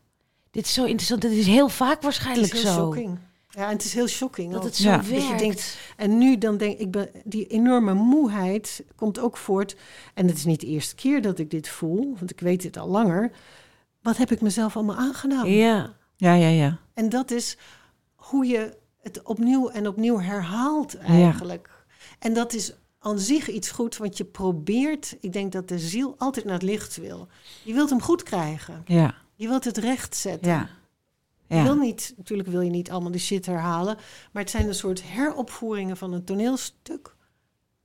Dit 0.51 0.65
is 0.65 0.73
zo 0.73 0.83
interessant. 0.83 1.21
Dit 1.21 1.31
is 1.31 1.45
heel 1.47 1.69
vaak 1.69 1.93
Het 1.93 2.03
waarschijnlijk 2.03 2.53
is 2.53 2.61
heel 2.63 2.71
zo. 2.73 2.79
shocking. 2.79 3.19
Ja, 3.49 3.63
en 3.65 3.69
het 3.73 3.83
is 3.85 3.93
heel 3.93 4.07
shocking. 4.07 4.51
Dat 4.53 4.63
het 4.63 4.75
zo 4.75 4.89
Ja. 4.89 4.97
Dat 4.97 5.05
je 5.05 5.11
werkt. 5.19 5.39
denkt, 5.39 5.77
en 5.97 6.17
nu 6.17 6.37
dan 6.37 6.57
denk 6.57 6.77
ik, 6.79 6.91
ben, 6.91 7.09
die 7.23 7.47
enorme 7.47 7.93
moeheid 7.93 8.83
komt 8.95 9.19
ook 9.19 9.37
voort. 9.37 9.75
En 10.13 10.27
het 10.27 10.37
is 10.37 10.45
niet 10.45 10.59
de 10.59 10.67
eerste 10.67 10.95
keer 10.95 11.21
dat 11.21 11.39
ik 11.39 11.49
dit 11.51 11.67
voel, 11.67 12.15
want 12.17 12.31
ik 12.31 12.39
weet 12.39 12.61
dit 12.61 12.77
al 12.77 12.87
langer. 12.87 13.31
Wat 14.05 14.17
heb 14.17 14.31
ik 14.31 14.41
mezelf 14.41 14.75
allemaal 14.75 14.95
aangedaan? 14.95 15.49
Ja. 15.49 15.93
Ja, 16.15 16.33
ja, 16.33 16.47
ja. 16.47 16.77
En 16.93 17.09
dat 17.09 17.31
is 17.31 17.57
hoe 18.15 18.45
je 18.45 18.77
het 19.01 19.23
opnieuw 19.23 19.69
en 19.69 19.87
opnieuw 19.87 20.19
herhaalt 20.19 20.97
eigenlijk. 20.97 21.69
En 22.19 22.33
dat 22.33 22.53
is 22.53 22.73
aan 22.99 23.19
zich 23.19 23.49
iets 23.49 23.69
goed, 23.71 23.97
want 23.97 24.17
je 24.17 24.25
probeert, 24.25 25.17
ik 25.19 25.33
denk 25.33 25.51
dat 25.51 25.67
de 25.67 25.79
ziel 25.79 26.15
altijd 26.17 26.45
naar 26.45 26.53
het 26.53 26.63
licht 26.63 26.97
wil. 26.97 27.27
Je 27.63 27.73
wilt 27.73 27.89
hem 27.89 28.01
goed 28.01 28.23
krijgen. 28.23 28.81
Ja, 28.85 29.15
Je 29.35 29.47
wilt 29.47 29.63
het 29.63 29.77
recht 29.77 30.15
zetten. 30.15 30.51
ja. 30.51 30.69
Je 31.47 31.61
wil 31.63 31.75
Ja, 31.75 31.81
niet, 31.81 32.13
natuurlijk 32.17 32.49
wil 32.49 32.61
je 32.61 32.69
niet 32.69 32.91
allemaal 32.91 33.11
de 33.11 33.17
shit 33.17 33.45
herhalen, 33.45 33.97
maar 34.31 34.41
het 34.41 34.51
zijn 34.51 34.67
een 34.67 34.75
soort 34.75 35.03
heropvoeringen 35.03 35.97
van 35.97 36.13
een 36.13 36.23
toneelstuk. 36.23 37.14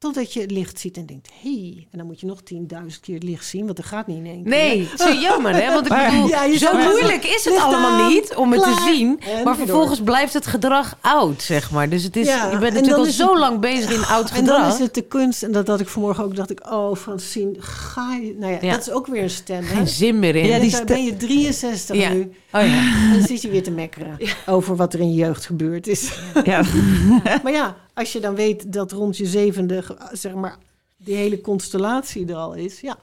Totdat 0.01 0.33
je 0.33 0.41
het 0.41 0.51
licht 0.51 0.81
ziet 0.81 0.97
en 0.97 1.07
denkt, 1.07 1.29
hé, 1.43 1.51
hey. 1.51 1.87
en 1.91 1.99
dan 1.99 2.07
moet 2.07 2.21
je 2.21 2.27
nog 2.27 2.41
10.000 2.55 3.01
keer 3.01 3.15
het 3.15 3.23
licht 3.23 3.47
zien, 3.47 3.65
want 3.65 3.77
dat 3.77 3.87
gaat 3.87 4.07
niet 4.07 4.17
in 4.17 4.27
één 4.27 4.43
keer. 4.43 4.51
Nee, 4.53 4.89
zo 4.99 5.13
jammer 5.13 5.55
hè. 5.55 5.73
Want 5.73 5.87
ik 5.87 5.93
Maar- 5.93 6.11
bedoel, 6.11 6.29
Ja, 6.29 6.57
zo 6.59 6.73
moeilijk 6.79 7.25
is 7.25 7.45
het 7.45 7.57
allemaal 7.57 8.01
aan, 8.01 8.09
niet 8.13 8.35
om 8.35 8.53
het 8.53 8.63
te 8.63 8.83
zien. 8.95 9.21
en 9.21 9.45
Maar 9.45 9.57
vervolgens 9.57 10.01
blijft 10.03 10.33
het 10.35 10.47
gedrag 10.47 10.97
oud, 11.01 11.43
zeg 11.43 11.71
maar. 11.71 11.89
Dus 11.89 12.03
het 12.03 12.17
is, 12.17 12.27
Ja, 12.27 12.45
je 12.45 12.51
bent 12.51 12.55
en 12.55 12.61
natuurlijk 12.61 12.87
dan 12.97 13.07
al 13.07 13.13
zo 13.13 13.31
het- 13.31 13.39
lang 13.39 13.61
bezig 13.61 13.91
in 13.93 14.05
oud 14.05 14.31
En 14.31 14.45
dan 14.45 14.55
gedrag. 14.55 14.73
is 14.73 14.79
het 14.79 14.95
de 14.95 15.03
kunst, 15.03 15.43
en 15.43 15.53
dat 15.53 15.67
had 15.67 15.81
ik 15.81 15.89
vanmorgen 15.89 16.25
ook, 16.25 16.37
dacht 16.37 16.51
ik, 16.51 16.71
oh 16.71 16.97
Francine, 16.97 17.53
ga 17.59 18.15
je... 18.15 18.35
Nou 18.39 18.53
ja, 18.53 18.59
Ja. 18.61 18.71
dat 18.73 18.81
is 18.81 18.91
ook 18.91 19.07
weer 19.07 19.23
een 19.23 19.31
stem, 19.31 19.63
hè? 19.65 19.75
Geen 19.77 19.89
zin 19.89 20.19
meer 20.19 20.37
in. 20.37 20.47
Ja, 20.47 20.55
Ja, 20.57 20.61
die 20.61 20.85
ben 20.85 21.05
je 21.05 21.17
63 21.17 21.97
Ja. 21.97 22.13
nu. 22.13 22.21
Oh 22.53 22.61
ja. 22.67 23.03
En 23.03 23.13
dan 23.13 23.27
zit 23.27 23.43
je 23.43 23.49
weer 23.49 23.63
te 23.63 23.71
mekkeren 23.71 24.19
over 24.47 24.77
wat 24.77 24.95
er 24.95 25.01
in 25.01 25.09
je 25.11 25.17
jeugd 25.17 25.47
gebeurd 25.47 25.87
is. 25.87 26.13
ja. 26.45 26.63
maar 27.43 27.53
ja, 27.53 27.77
als 27.95 28.13
je 28.13 28.21
dan 28.21 28.35
weet 28.35 28.73
dat 28.73 28.93
rond 28.93 29.17
je 29.17 29.27
zevende, 29.27 29.85
zeg 30.13 30.35
maar, 30.35 30.57
die 30.97 31.15
hele 31.15 31.41
constellatie 31.41 32.27
er 32.27 32.35
al 32.37 32.55
is. 32.55 32.81
Ja, 32.81 32.97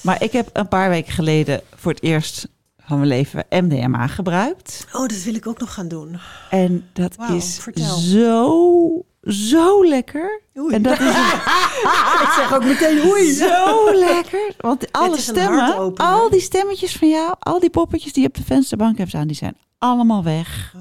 Maar 0.00 0.22
ik 0.22 0.32
heb 0.32 0.50
een 0.52 0.68
paar 0.68 0.88
weken 0.88 1.12
geleden 1.12 1.60
voor 1.76 1.92
het 1.92 2.02
eerst 2.02 2.48
van 2.86 2.96
mijn 2.96 3.08
leven 3.08 3.44
MDMA 3.50 4.06
gebruikt. 4.06 4.86
oh, 4.92 5.00
dat 5.06 5.22
wil 5.22 5.34
ik 5.34 5.46
ook 5.46 5.58
nog 5.58 5.74
gaan 5.74 5.88
doen. 5.88 6.18
En 6.50 6.88
dat 6.92 7.16
is 7.32 7.58
vertel. 7.58 7.96
zo, 7.96 9.04
zo 9.22 9.84
lekker. 9.88 10.40
Oei. 10.58 10.74
En 10.74 10.82
dat 10.82 11.00
is 11.00 11.06
ik 12.24 12.32
zeg 12.36 12.54
ook 12.54 12.64
meteen 12.64 13.04
oei. 13.06 13.32
zo 13.32 13.94
lekker. 13.94 14.54
Want 14.58 14.92
alle 14.92 15.18
stemmen, 15.18 15.94
al 15.94 16.30
die 16.30 16.40
stemmetjes 16.40 16.96
van 16.96 17.08
jou, 17.08 17.34
al 17.38 17.60
die 17.60 17.70
poppetjes 17.70 18.12
die 18.12 18.22
je 18.22 18.28
op 18.28 18.34
de 18.34 18.44
vensterbank 18.44 18.98
hebt 18.98 19.08
staan, 19.10 19.26
die 19.26 19.36
zijn 19.36 19.56
allemaal 19.78 20.24
weg. 20.24 20.74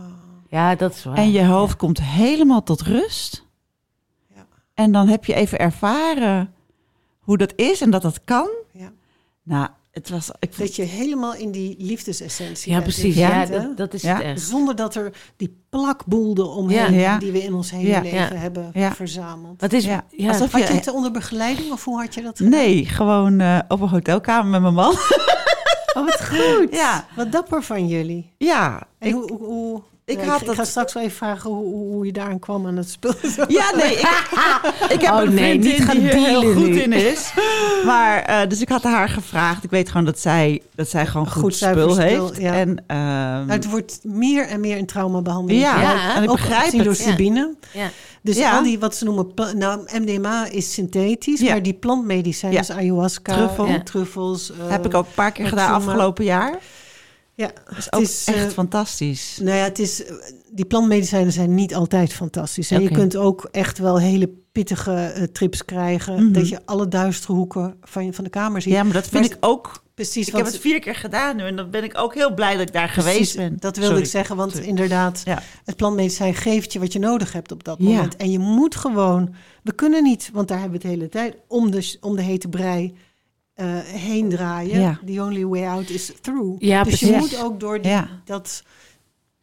Ja, 0.53 0.75
dat 0.75 0.93
is 0.93 1.03
waar. 1.03 1.15
En 1.17 1.31
je 1.31 1.45
hoofd 1.45 1.75
komt 1.75 2.01
helemaal 2.01 2.63
tot 2.63 2.81
rust. 2.81 3.45
Ja. 4.35 4.45
En 4.73 4.91
dan 4.91 5.07
heb 5.07 5.25
je 5.25 5.33
even 5.33 5.59
ervaren 5.59 6.53
hoe 7.19 7.37
dat 7.37 7.53
is 7.55 7.81
en 7.81 7.89
dat 7.89 8.01
dat 8.01 8.23
kan. 8.23 8.49
Ja. 8.71 8.91
Nou, 9.43 9.67
het 9.91 10.09
was... 10.09 10.29
Ik 10.39 10.53
vond, 10.53 10.57
Dat 10.67 10.75
je 10.75 10.83
helemaal 10.83 11.35
in 11.35 11.51
die 11.51 11.75
liefdesessentie 11.79 12.71
Ja, 12.71 12.79
bent. 12.79 12.91
precies. 12.93 13.15
Ja. 13.15 13.45
Dat, 13.45 13.77
dat 13.77 13.93
is 13.93 14.01
Ja. 14.01 14.15
het 14.15 14.23
echt. 14.23 14.41
Zonder 14.41 14.75
dat 14.75 14.95
er 14.95 15.13
die 15.37 15.57
plakboel 15.69 16.55
omheen 16.55 16.93
Ja. 16.93 17.17
Die 17.17 17.31
we 17.31 17.43
in 17.43 17.53
ons 17.53 17.71
hele 17.71 17.87
Ja. 17.87 18.01
leven 18.01 18.17
Ja. 18.17 18.33
hebben 18.35 18.69
Ja. 18.73 18.93
verzameld. 18.93 19.61
Het 19.61 19.73
is, 19.73 19.85
Ja, 19.85 20.05
ja, 20.09 20.27
alsof 20.27 20.51
Had 20.51 20.67
je- 20.67 20.73
het 20.73 20.91
onder 20.91 21.11
begeleiding 21.11 21.71
of 21.71 21.83
hoe 21.85 21.99
had 21.99 22.13
je 22.13 22.21
dat 22.21 22.37
gedaan? 22.37 22.51
nee, 22.51 22.85
gewoon 22.85 23.39
eh, 23.39 23.59
op 23.67 23.81
een 23.81 23.89
hotelkamer 23.89 24.51
met 24.51 24.61
mijn 24.61 24.73
man. 24.73 24.95
Oh, 25.95 26.05
wat 26.05 26.25
goed. 26.25 26.67
Ja, 26.71 27.05
Wat 27.15 27.31
dapper 27.31 27.63
van 27.63 27.87
jullie. 27.87 28.33
ja. 28.37 28.87
En 28.99 29.07
Ik, 29.07 29.13
hoe, 29.13 29.31
hoe, 29.31 29.43
hoe- 29.45 29.81
ik 30.05 30.21
had 30.21 30.41
ik, 30.41 30.47
dat- 30.47 30.55
ga 30.55 30.63
straks 30.63 30.93
wel 30.93 31.03
even 31.03 31.15
vragen 31.17 31.49
hoe, 31.49 31.63
hoe, 31.65 31.91
hoe 31.91 32.05
je 32.05 32.11
daaraan 32.11 32.39
kwam 32.39 32.67
aan 32.67 32.77
het 32.77 32.89
spul. 32.89 33.13
ja, 33.47 33.75
nee, 33.75 33.93
ik, 33.93 33.99
ik 34.89 35.01
heb 35.01 35.13
Oh, 35.13 35.21
een 35.21 35.33
nee, 35.33 35.49
vriendin 35.49 35.71
niet 35.71 35.83
gaan 35.83 35.97
die 35.97 36.09
er 36.09 36.17
heel 36.17 36.53
goed 36.53 36.69
nu. 36.69 36.79
in 36.81 36.91
is. 36.93 37.33
Maar, 37.85 38.21
eh, 38.21 38.49
dus 38.49 38.61
ik 38.61 38.69
had 38.69 38.83
haar 38.83 39.09
gevraagd. 39.09 39.63
Ik 39.63 39.69
weet 39.69 39.89
gewoon 39.89 40.05
dat 40.05 40.19
zij, 40.19 40.61
dat 40.75 40.89
zij 40.89 41.05
gewoon 41.05 41.31
goed, 41.31 41.55
spul 41.55 41.71
spul, 41.71 41.97
heeft. 41.97 42.37
ja. 42.41 42.53
En, 42.53 42.83
ehm, 42.87 42.97
Nou, 42.99 43.49
het 43.51 43.69
wordt 43.69 43.99
meer 44.03 44.47
en 44.47 44.59
meer 44.59 44.77
in 44.77 44.85
traumabehandeling. 44.85 45.61
ja, 45.63 45.81
Ja, 45.81 46.15
en 46.15 46.23
ik 46.23 46.29
ook 46.29 46.35
begrijp 46.37 46.71
door 46.71 46.85
het. 46.85 46.97
Ja. 46.97 47.09
Sabine. 47.09 47.53
ja. 47.73 47.89
Dus 48.21 48.37
Ja. 48.37 48.57
al 48.57 48.63
die 48.63 48.79
wat 48.79 48.95
ze 48.95 49.03
noemen, 49.05 49.31
nou 49.55 49.79
MDMA 49.99 50.45
is 50.49 50.73
synthetisch, 50.73 51.39
Ja. 51.39 51.51
maar 51.51 51.63
die 51.63 51.73
plantmedicijnen, 51.73 52.61
Ja. 52.61 52.65
dus 52.67 52.75
ayahuasca, 52.75 53.33
Truffel. 53.35 53.65
en 53.65 53.83
truffels. 53.83 54.51
eh, 54.51 54.57
Heb 54.69 54.85
ik 54.85 54.93
ook 54.93 55.05
een 55.05 55.13
paar 55.15 55.31
keer 55.31 55.47
gedaan 55.47 55.73
afgelopen 55.73 56.23
jaar. 56.25 56.57
Ja, 57.35 57.51
Dat 57.65 57.77
is 57.77 57.85
het 57.89 57.99
is, 58.01 58.25
echt 58.25 58.45
eh, 58.45 58.51
fantastisch. 58.51 59.39
Nou 59.41 59.57
ja, 59.57 59.63
het 59.63 59.79
is, 59.79 60.05
eh, 60.05 60.15
die 60.51 60.65
plantmedicijnen 60.65 61.31
zijn 61.31 61.53
niet 61.55 61.75
altijd 61.75 62.13
fantastisch. 62.13 62.71
Oké. 62.71 62.81
Je 62.81 62.89
kunt 62.91 63.15
ook 63.15 63.47
echt 63.51 63.77
wel 63.77 63.99
hele 63.99 64.29
pittige 64.51 64.93
eh, 64.93 65.23
trips 65.23 65.65
krijgen. 65.65 66.13
Mhm. 66.23 66.31
Dat 66.31 66.49
je 66.49 66.59
alle 66.65 66.87
duistere 66.87 67.33
hoeken 67.33 67.75
van, 67.81 68.13
van 68.13 68.23
de 68.23 68.29
kamer 68.29 68.61
ziet. 68.61 68.73
Ja, 68.73 68.83
maar 68.83 68.93
dat 68.93 69.07
vind 69.07 69.27
Maar- 69.27 69.37
ik 69.37 69.45
ook... 69.45 69.81
Precies, 69.93 70.27
Ik 70.27 70.35
heb 70.35 70.45
het 70.45 70.57
vier 70.57 70.79
keer 70.79 70.95
gedaan 70.95 71.35
nu. 71.35 71.43
En 71.43 71.55
dan 71.55 71.69
ben 71.69 71.83
ik 71.83 71.97
ook 71.97 72.13
heel 72.13 72.33
blij 72.33 72.51
dat 72.57 72.61
ik 72.67 72.73
daar 72.73 72.91
precies, 72.91 73.11
geweest 73.11 73.35
ben. 73.37 73.55
Dat 73.59 73.75
wilde 73.75 73.89
Sorry. 73.89 74.03
ik 74.03 74.09
zeggen, 74.09 74.35
want 74.35 74.51
Sorry. 74.51 74.67
inderdaad, 74.67 75.21
Ja. 75.25 75.41
het 75.65 75.75
plantmedicijn 75.75 76.33
geeft 76.35 76.73
je 76.73 76.79
wat 76.79 76.93
je 76.93 76.99
nodig 76.99 77.33
hebt 77.33 77.51
op 77.51 77.63
dat 77.63 77.77
Ja. 77.79 77.85
moment. 77.85 78.15
En 78.15 78.31
je 78.31 78.39
moet 78.39 78.75
gewoon, 78.75 79.35
we 79.63 79.73
kunnen 79.73 80.03
niet, 80.03 80.29
want 80.33 80.47
daar 80.47 80.59
hebben 80.59 80.81
we 80.81 80.87
het 80.87 80.95
hele 80.97 81.09
tijd, 81.09 81.35
om 81.47 81.71
de, 81.71 81.97
om 82.01 82.15
de 82.15 82.21
hete 82.21 82.47
brei 82.47 82.93
eh, 83.53 83.79
heen 83.79 84.29
draaien. 84.29 84.81
Ja. 84.81 84.99
The 85.05 85.21
only 85.21 85.45
way 85.45 85.65
out 85.65 85.89
is 85.89 86.11
through. 86.21 86.55
Ja, 86.63 86.83
dus 86.83 86.99
je 86.99 87.11
moet 87.11 87.43
ook 87.43 87.59
door 87.59 87.81
die, 87.81 87.91
Ja. 87.91 88.09
dat... 88.25 88.63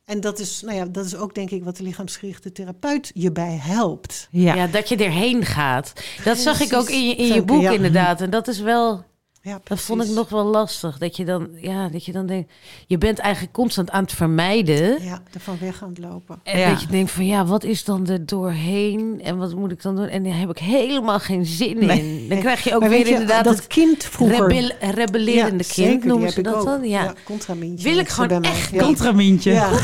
En 0.05 0.21
dat 0.21 0.39
is, 0.39 0.61
nou 0.61 0.77
ja, 0.77 0.85
dat 0.85 1.05
is 1.05 1.17
ook 1.17 1.35
denk 1.35 1.51
ik 1.51 1.65
wat 1.65 1.77
de 1.77 1.83
lichaamsgerichte 1.83 2.53
therapeut 2.53 3.11
je 3.15 3.33
bij 3.33 3.59
helpt. 3.61 4.29
Ja. 4.31 4.55
Ja, 4.55 4.67
dat 4.67 4.89
je 4.89 4.97
erheen 4.97 5.45
gaat. 5.45 5.93
Dat 6.25 6.39
zag 6.39 6.61
ik 6.61 6.73
ook 6.73 6.89
in 6.89 7.09
je, 7.09 7.15
in 7.15 7.35
je 7.35 7.43
boek 7.43 7.63
ja. 7.63 7.71
inderdaad. 7.71 8.21
En 8.21 8.31
dat 8.31 8.49
is 8.49 8.61
wel... 8.61 9.05
Ja, 9.51 9.61
Dat 9.65 9.81
vond 9.81 10.05
ik 10.05 10.11
nog 10.11 10.29
wel 10.29 10.45
lastig. 10.45 10.99
Dat 10.99 11.17
je 11.17 11.25
dan, 11.25 11.49
ja, 11.61 11.89
dat 11.89 12.05
je 12.05 12.13
dan 12.13 12.27
denkt, 12.27 12.53
je 12.87 12.99
bent 12.99 13.19
eigenlijk 13.19 13.53
constant 13.55 13.91
aan 13.91 14.03
het 14.03 14.13
vermijden. 14.13 15.03
Ja, 15.03 15.23
ervan 15.33 15.57
weg 15.61 15.83
aan 15.83 15.89
het 15.89 15.99
lopen. 15.99 16.41
En 16.43 16.59
Ja. 16.59 16.71
dat 16.71 16.81
je 16.81 16.87
denkt 16.87 17.11
van 17.11 17.27
ja, 17.27 17.45
wat 17.47 17.65
is 17.65 17.85
dan 17.85 18.07
er 18.09 18.27
doorheen? 18.27 19.21
En 19.25 19.37
wat 19.39 19.55
moet 19.55 19.73
ik 19.73 19.83
dan 19.83 19.97
doen? 19.97 20.07
En 20.09 20.23
daar 20.23 20.39
heb 20.39 20.51
ik 20.51 20.59
helemaal 20.59 21.19
geen 21.19 21.47
zin 21.47 21.81
in. 21.81 21.87
Nee. 21.87 22.27
Dan 22.29 22.39
krijg 22.39 22.65
je 22.65 22.75
ook 22.75 22.81
Maar 22.81 22.89
weer 22.89 22.99
weet 22.99 23.09
je, 23.09 23.13
inderdaad 23.15 23.45
dat 23.45 23.57
het 23.57 23.67
kind 23.67 24.05
vroeger... 24.05 24.47
rebel, 24.49 24.71
rebellerende 24.91 25.65
Ja, 25.67 25.73
kind, 25.75 25.89
zeker, 25.93 26.07
noemen 26.07 26.31
ze 26.33 26.43
dat 26.43 26.55
ook. 26.55 26.65
dan? 26.65 26.89
Ja. 26.89 27.03
Ja, 27.03 27.15
contramintje. 27.25 27.89
Wil 27.91 27.99
ik 27.99 28.09
gewoon 28.09 28.43
echt 28.43 28.71
Ja. 28.71 28.83
Contramintje. 28.83 29.53
Ja. 29.53 29.71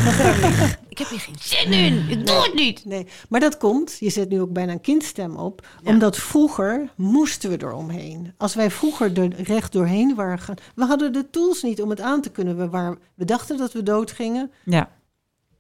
Ik 0.96 1.02
heb 1.02 1.08
hier 1.10 1.20
geen 1.20 1.36
zin 1.40 1.72
in. 1.72 2.08
Ik 2.08 2.26
doe 2.26 2.42
het 2.42 2.54
niet. 2.54 2.84
Nee, 2.84 3.06
maar 3.28 3.40
dat 3.40 3.56
komt, 3.56 3.96
je 4.00 4.10
zet 4.10 4.28
nu 4.28 4.40
ook 4.40 4.52
bijna 4.52 4.72
een 4.72 4.80
kindstem 4.80 5.36
op, 5.36 5.66
Ja. 5.82 5.90
omdat 5.90 6.16
vroeger 6.16 6.88
moesten 6.96 7.50
we 7.50 7.62
eromheen. 7.62 8.32
Als 8.36 8.54
wij 8.54 8.70
vroeger 8.70 9.18
er 9.18 9.42
recht 9.42 9.72
doorheen 9.72 10.14
waren 10.14 10.38
gaan, 10.38 10.56
we 10.74 10.84
hadden 10.84 11.12
de 11.12 11.30
tools 11.30 11.62
niet 11.62 11.82
om 11.82 11.90
het 11.90 12.00
aan 12.00 12.20
te 12.20 12.30
kunnen. 12.30 12.56
We, 12.56 12.68
waren, 12.68 12.98
we 13.14 13.24
dachten 13.24 13.56
dat 13.56 13.72
we 13.72 13.82
dood 13.82 14.10
gingen 14.10 14.50
Ja, 14.64 14.90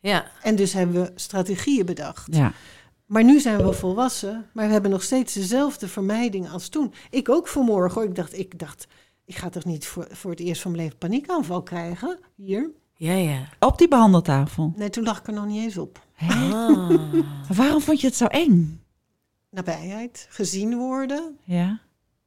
Ja, 0.00 0.26
en 0.42 0.56
dus 0.56 0.72
hebben 0.72 1.02
we 1.02 1.12
strategieën 1.14 1.86
bedacht. 1.86 2.26
ja. 2.34 2.52
Maar 3.06 3.24
nu 3.24 3.40
zijn 3.40 3.66
we 3.66 3.72
volwassen, 3.72 4.46
maar 4.52 4.66
we 4.66 4.72
hebben 4.72 4.90
nog 4.90 5.02
steeds 5.02 5.32
dezelfde 5.32 5.88
vermijding 5.88 6.50
als 6.50 6.68
toen. 6.68 6.92
Ik 7.10 7.28
ook 7.28 7.48
vanmorgen 7.48 8.00
hoor, 8.00 8.10
ik 8.10 8.14
dacht, 8.16 8.38
ik 8.38 8.58
dacht, 8.58 8.86
ik 9.24 9.36
ga 9.36 9.48
toch 9.48 9.64
niet 9.64 9.86
voor, 9.86 10.06
voor 10.10 10.30
het 10.30 10.40
eerst 10.40 10.62
van 10.62 10.70
mijn 10.70 10.82
leven 10.82 10.98
paniekaanval 10.98 11.62
krijgen, 11.62 12.18
hier. 12.34 12.70
Ja, 12.96 13.12
ja. 13.12 13.48
Op 13.60 13.78
die 13.78 13.88
behandeltafel. 13.88 14.72
Nee, 14.76 14.90
toen 14.90 15.04
lag 15.04 15.18
ik 15.18 15.26
er 15.26 15.32
nog 15.32 15.46
niet 15.46 15.62
eens 15.62 15.76
op. 15.78 16.04
Ah. 16.18 16.90
Waarom 17.56 17.80
vond 17.80 18.00
je 18.00 18.06
het 18.06 18.16
zo 18.16 18.26
eng? 18.26 18.80
Nabijheid, 19.50 20.26
gezien 20.30 20.76
worden, 20.76 21.36
Ja. 21.44 21.80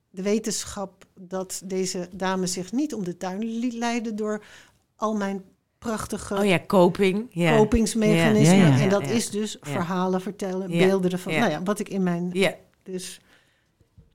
de 0.10 0.22
wetenschap 0.22 1.06
dat 1.20 1.62
deze 1.66 2.10
dame 2.16 2.48
zich 2.48 2.72
niet 2.72 2.94
om 2.94 3.04
de 3.04 3.18
tuin 3.18 3.44
liet 3.60 3.74
leiden 3.74 4.16
door 4.16 4.44
al 4.96 5.16
mijn 5.16 5.44
prachtige 5.80 6.36
Oh 6.38 6.46
ja, 6.46 6.60
coping. 6.68 7.34
Kopingsmechanismen. 7.58 8.58
Ja, 8.58 8.68
ja, 8.68 8.76
ja, 8.76 8.82
en 8.84 8.90
dat 8.90 9.02
ja. 9.06 9.08
is 9.12 9.30
dus 9.30 9.52
Ja. 9.62 9.72
verhalen 9.72 10.22
vertellen, 10.22 10.72
Ja, 10.72 10.86
beelden 10.86 11.12
ervan. 11.12 11.34
ja. 11.34 11.40
Nou 11.40 11.52
ja, 11.52 11.64
wat 11.64 11.80
ik 11.80 11.90
in 11.90 12.04
mijn... 12.04 12.30
Ja, 12.34 12.56
Dus 12.84 13.20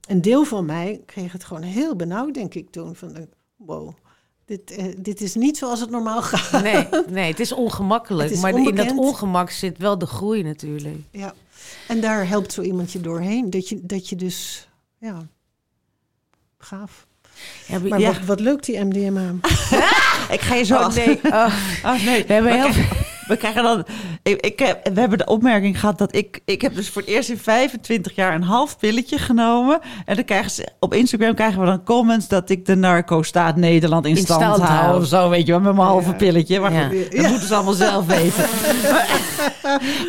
een 0.07 0.21
deel 0.21 0.43
van 0.43 0.65
mij 0.65 1.01
kreeg 1.05 1.31
het 1.31 1.43
gewoon 1.43 1.63
heel 1.63 1.95
benauwd, 1.95 2.33
denk 2.33 2.53
ik 2.53 2.69
toen. 2.69 2.95
Van, 2.95 3.27
wow, 3.55 3.93
dit, 4.45 4.71
eh, 4.71 4.85
dit 4.97 5.21
is 5.21 5.35
niet 5.35 5.57
zoals 5.57 5.79
het 5.79 5.89
normaal 5.89 6.21
gaat. 6.31 6.63
nee, 6.63 6.87
nee, 7.09 7.29
het 7.31 7.39
is 7.39 7.51
ongemakkelijk. 7.51 8.23
Het 8.29 8.37
is 8.37 8.43
maar 8.43 8.53
in 8.57 8.75
dat 8.75 8.97
ongemak 8.97 9.49
zit 9.49 9.77
wel 9.77 9.97
de 9.97 10.05
groei 10.05 10.43
natuurlijk. 10.43 10.97
Ja. 11.11 11.33
En 11.87 12.01
daar 12.01 12.27
helpt 12.27 12.53
zo 12.53 12.61
iemand 12.61 12.91
je 12.91 13.01
doorheen. 13.01 13.49
Dat 13.49 13.69
je, 13.69 13.79
dat 13.83 14.09
je 14.09 14.15
dus, 14.15 14.67
ja, 14.99 15.27
gaaf. 16.57 17.07
Ja, 17.67 17.79
maar- 17.79 17.99
Ja. 17.99 18.11
wat, 18.13 18.25
wat 18.25 18.39
leuk 18.39 18.63
die 18.63 18.79
MDMA. 18.85 19.35
Ik 20.35 20.41
ga 20.41 20.55
je 20.55 20.63
zo... 20.63 20.75
Oh 20.75 20.95
nee, 20.95 21.19
oh, 21.23 21.55
Oh, 21.83 22.05
nee. 22.05 22.25
we 22.25 22.33
hebben 22.33 22.53
heel 22.53 22.69
krijgen- 22.69 22.97
We 23.27 23.37
krijgen 23.37 23.63
dan. 23.63 23.85
Ik, 24.23 24.41
ik, 24.45 24.59
heb- 24.59 24.89
we 24.93 24.99
hebben 24.99 25.17
de 25.17 25.25
opmerking 25.25 25.79
gehad 25.79 25.97
dat 25.97 26.15
ik. 26.15 26.39
Ik 26.45 26.61
heb 26.61 26.75
dus 26.75 26.89
voor 26.89 27.01
het 27.01 27.11
eerst 27.11 27.29
in 27.29 27.37
25 27.37 28.15
jaar 28.15 28.33
een 28.35 28.43
half 28.43 28.77
pilletje 28.79 29.17
genomen. 29.17 29.79
En 30.05 30.15
dan 30.15 30.25
krijgen 30.25 30.51
ze. 30.51 30.67
Op 30.79 30.93
Instagram 30.93 31.33
krijgen 31.35 31.59
we 31.59 31.65
dan 31.65 31.83
comments 31.83 32.27
dat 32.27 32.49
ik 32.49 32.65
de 32.65 32.75
narco-staat 32.75 33.55
Nederland 33.55 34.05
in, 34.05 34.11
In 34.15 34.17
stand, 34.23 34.41
stand 34.41 34.61
hou. 34.61 34.83
hou. 34.85 35.01
Of 35.01 35.07
zo, 35.07 35.29
weet 35.29 35.45
je 35.45 35.51
wel, 35.51 35.61
met 35.61 35.75
mijn 35.75 35.87
halve 35.87 36.09
Ja. 36.09 36.15
pilletje. 36.15 36.59
Maar 36.59 36.73
Ja. 36.73 36.89
dat 37.21 37.29
moeten 37.29 37.47
ze 37.47 37.55
allemaal 37.55 37.73
zelf 37.73 38.05
weten. 38.05 38.43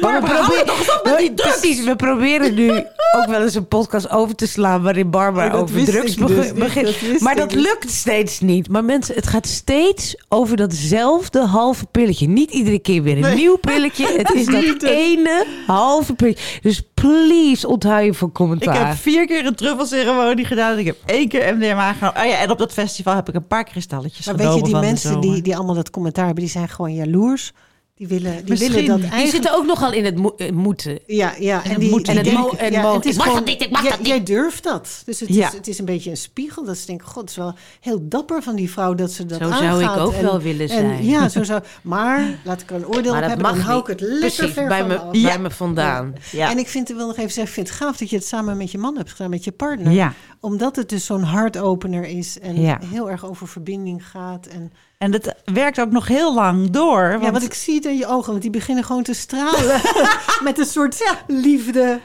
Maar 0.00 0.20
we 0.22 0.28
proberen 0.28 0.66
toch 0.66 0.98
op 0.98 1.04
met 1.04 1.18
die 1.18 1.34
drugs. 1.34 1.58
Precies, 1.60 1.84
we 1.84 1.96
proberen 1.96 2.54
nu 2.54 2.70
ook 3.16 3.26
wel 3.26 3.42
eens 3.42 3.54
een 3.54 3.68
podcast 3.68 4.10
over 4.10 4.34
te 4.34 4.46
slaan 4.46 4.82
waarin 4.82 5.10
Barbara 5.10 5.54
Oh, 5.54 5.60
over 5.60 5.84
drugs 5.84 6.14
dus 6.16 6.52
begint. 6.54 7.20
maar 7.20 7.36
dat 7.36 7.50
dus. 7.50 7.62
lukt 7.62 7.90
steeds 7.90 8.40
niet. 8.40 8.68
Maar 8.68 8.84
mensen, 8.84 9.14
het 9.14 9.26
gaat 9.26 9.46
steeds 9.46 10.24
over 10.28 10.56
datzelfde 10.56 11.40
halve 11.46 11.86
pilletje. 11.86 12.28
Niet 12.28 12.50
iedere 12.50 12.78
keer 12.78 13.02
weer 13.07 13.24
een 13.24 13.36
nieuw 13.36 13.57
pilletje. 13.57 14.07
Het 14.22 14.34
is 14.34 14.46
dat 14.46 14.82
ene 14.82 15.46
halve 15.66 16.14
pilletje. 16.14 16.59
Dus 16.62 16.82
please 16.94 17.68
onthoud 17.68 18.04
je 18.04 18.14
van 18.14 18.28
Ik 18.28 18.34
commentaar. 18.34 18.88
heb 18.88 18.96
vier 18.96 19.26
keer 19.26 19.46
een 19.46 19.54
truffelceremonie 19.54 20.44
gedaan. 20.44 20.78
Ik 20.78 20.86
heb 20.86 20.96
één 21.07 21.28
keer 21.28 21.57
MDMA 21.57 21.92
genomen. 21.92 22.20
Oh 22.20 22.26
ja, 22.26 22.38
en 22.38 22.50
op 22.50 22.59
dat 22.59 22.72
festival 22.72 23.14
heb 23.14 23.28
ik 23.28 23.34
een 23.34 23.46
paar 23.46 23.64
kristalletjes 23.64 24.26
Maar 24.26 24.34
genomen 24.34 24.54
weet 24.54 24.66
je, 24.66 24.72
die 24.72 24.80
mensen 24.80 25.20
die, 25.20 25.42
die 25.42 25.57
allemaal 25.57 25.74
dat 25.74 25.90
commentaar 25.90 26.24
hebben, 26.26 26.44
die 26.44 26.52
zijn 26.52 26.68
gewoon 26.68 26.94
jaloers. 26.94 27.52
Die 27.99 28.07
willen, 28.07 28.36
die 28.36 28.44
Misschien. 28.49 28.70
willen 28.72 28.86
dat 28.88 28.97
Die 28.97 29.05
Die 29.07 29.14
eigenlijk... 29.16 29.44
zitten 29.44 29.61
ook 29.62 29.66
nogal 29.66 29.92
in 29.92 30.05
het 30.05 30.16
mo- 30.16 30.34
eh, 30.36 30.53
moeten. 30.53 30.99
Ja, 31.07 31.34
ja. 31.38 31.64
En, 31.64 31.70
het 31.70 31.80
die, 31.80 31.90
moet 31.90 32.05
die 32.07 32.18
en 32.18 32.24
het 32.24 32.32
mo- 32.32 32.40
denken- 32.42 32.59
en 32.59 32.72
ja, 32.72 32.82
mo- 32.82 32.94
het 32.94 33.05
is 33.05 33.11
ik 33.11 33.16
mag 33.16 33.26
gewoon, 33.26 33.40
dat 33.44 33.49
niet, 33.53 33.62
ik 33.62 33.70
mag 33.70 33.80
jij, 33.82 33.90
dat 33.90 33.99
niet. 33.99 34.09
Jij 34.09 34.22
durft 34.22 34.62
dat. 34.64 35.03
Dus 35.05 35.20
het, 35.20 35.28
Ja. 35.34 35.47
is, 35.49 35.53
het 35.55 35.66
is 35.68 35.78
een 35.78 35.84
beetje 35.84 36.11
een 36.11 36.16
spiegel. 36.16 36.64
Dat 36.64 36.76
ze 36.76 36.86
denken, 36.86 37.07
god, 37.07 37.20
het 37.20 37.30
is 37.30 37.36
wel 37.36 37.55
heel 37.80 38.09
dapper 38.09 38.42
van 38.42 38.57
die 38.57 38.70
vrouw 38.70 38.94
dat 38.94 39.11
ze 39.12 39.26
dat 39.26 39.38
Zo 39.38 39.44
aangaat. 39.44 39.59
zou 39.80 39.82
ik 39.82 39.97
ook 40.07 40.12
En- 40.12 40.22
wel 40.22 40.40
willen 40.40 40.61
en 40.61 40.68
zijn. 40.68 41.05
ja, 41.05 41.28
zo 41.28 41.42
zou... 41.42 41.62
Maar, 41.82 42.38
laat 42.44 42.61
ik 42.61 42.70
er 42.70 42.76
een 42.76 42.86
oordeel 42.86 43.12
Maar 43.12 43.22
op 43.22 43.28
dat 43.28 43.28
hebben, 43.28 43.47
dan 43.47 43.57
mag 43.57 43.66
hou 43.66 43.80
ik 43.80 43.86
het 43.86 44.01
lekker 44.01 44.49
ver 44.49 44.68
bij 44.68 44.86
me, 44.86 45.01
bij 45.22 45.38
me 45.38 45.51
vandaan. 45.51 46.14
Ja. 46.32 46.51
En 46.51 46.59
ik 46.59 46.68
vind, 46.68 46.88
wil 46.88 47.07
nog 47.07 47.16
even 47.16 47.30
zeggen, 47.32 47.42
ik 47.42 47.53
vind 47.53 47.68
het 47.68 47.76
gaaf 47.76 47.97
dat 47.97 48.11
je 48.11 48.16
het 48.16 48.26
samen 48.26 48.57
met 48.57 48.70
je 48.70 48.78
man 48.78 48.97
hebt 48.97 49.11
gedaan, 49.11 49.30
met 49.30 49.44
je 49.44 49.53
partner. 49.53 49.92
Ja. 49.92 50.12
Omdat 50.40 50.76
het 50.76 50.88
dus 50.88 51.05
zo'n 51.05 51.22
hartopener 51.22 52.05
is 52.05 52.38
en 52.38 52.55
heel 52.84 53.11
erg 53.11 53.26
over 53.26 53.49
verbinding 53.49 54.07
gaat. 54.09 54.47
En, 54.47 54.72
En 54.99 55.12
het 55.12 55.34
werkt 55.44 55.80
ook 55.80 55.90
nog 55.90 56.09
heel 56.09 56.34
lang 56.34 56.70
door. 56.70 57.09
Want 57.11 57.22
Ja, 57.22 57.30
wat 57.32 57.42
ik 57.42 57.55
zie 57.55 57.74
het 57.74 57.84
in 57.84 57.97
je 57.97 58.07
ogen, 58.07 58.30
want 58.30 58.42
die 58.42 58.51
beginnen 58.51 58.84
gewoon 58.84 59.03
te 59.03 59.12
stralen. 59.14 59.80
Met 60.44 60.59
een 60.59 60.64
soort 60.66 61.14
liefde. 61.26 62.01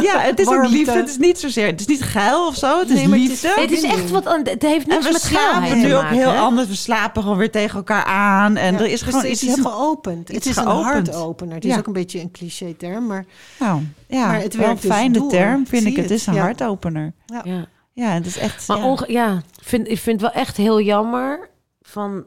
Ja, 0.00 0.18
het 0.18 0.38
is 0.40 0.46
ook 0.46 0.66
liefde. 0.68 0.92
Het 0.92 1.08
is 1.08 1.16
niet 1.18 1.38
zozeer. 1.38 1.66
Het 1.66 1.80
is 1.80 1.86
niet 1.86 2.02
geil 2.02 2.46
of 2.46 2.54
zo. 2.56 2.78
Het 2.78 2.88
is 2.90 2.94
Nee, 2.94 3.08
maar 3.08 3.18
het 3.18 3.30
is- 3.30 3.42
liefde. 3.42 3.60
Het 3.60 3.70
is 3.70 3.82
echt 3.82 4.10
wat. 4.10 4.24
Het 4.42 4.62
heeft 4.62 4.86
niks 4.86 5.06
we 5.06 5.12
met 5.12 5.22
geilheid 5.22 5.70
slapen 5.70 5.78
nu 5.88 5.94
ook 5.94 6.04
heel 6.04 6.30
hè? 6.30 6.38
anders. 6.38 6.68
We 6.68 6.74
slapen 6.74 7.22
gewoon 7.22 7.36
weer 7.38 7.50
tegen 7.50 7.76
elkaar 7.76 8.04
aan. 8.04 8.56
En 8.56 8.72
Ja, 8.74 8.78
er 8.80 8.86
is 8.86 9.02
gewoon 9.02 9.20
precies, 9.20 9.40
iets 9.42 9.50
het 9.50 9.50
is 9.50 9.56
helemaal... 9.64 9.78
geopend. 9.86 10.28
Het 10.28 10.46
is 10.46 10.56
geopend. 10.56 10.78
een 10.78 10.84
hartopener. 11.14 11.54
Het 11.54 11.64
is 11.64 11.70
Ja. 11.72 11.78
ook 11.78 11.86
een 11.86 11.92
beetje 11.92 12.20
een 12.20 12.30
cliché 12.30 12.74
term, 12.74 13.06
maar 13.06 13.24
Nou, 13.58 13.82
ja, 14.08 14.26
Maar 14.26 14.40
het 14.40 14.54
wel 14.54 14.60
een 14.62 14.66
werkt 14.68 14.82
dus 14.82 14.90
fijne 14.90 15.26
term 15.26 15.66
vind 15.66 15.86
ik. 15.86 15.94
Het 15.96 16.04
het, 16.04 16.12
is 16.18 16.26
een 16.26 16.34
ja. 16.34 16.40
hartopener. 16.42 17.12
Ja. 17.26 17.66
Ja, 17.92 18.08
het 18.10 18.26
is 18.26 18.38
echt... 18.38 18.68
Maar 18.68 18.76
ja. 18.78 18.84
onge- 18.84 19.12
ja, 19.12 19.42
vind, 19.62 19.88
ik 19.88 19.98
vind 19.98 20.20
het 20.20 20.32
wel 20.32 20.42
echt 20.42 20.56
heel 20.56 20.80
jammer 20.80 21.48
van 21.82 22.24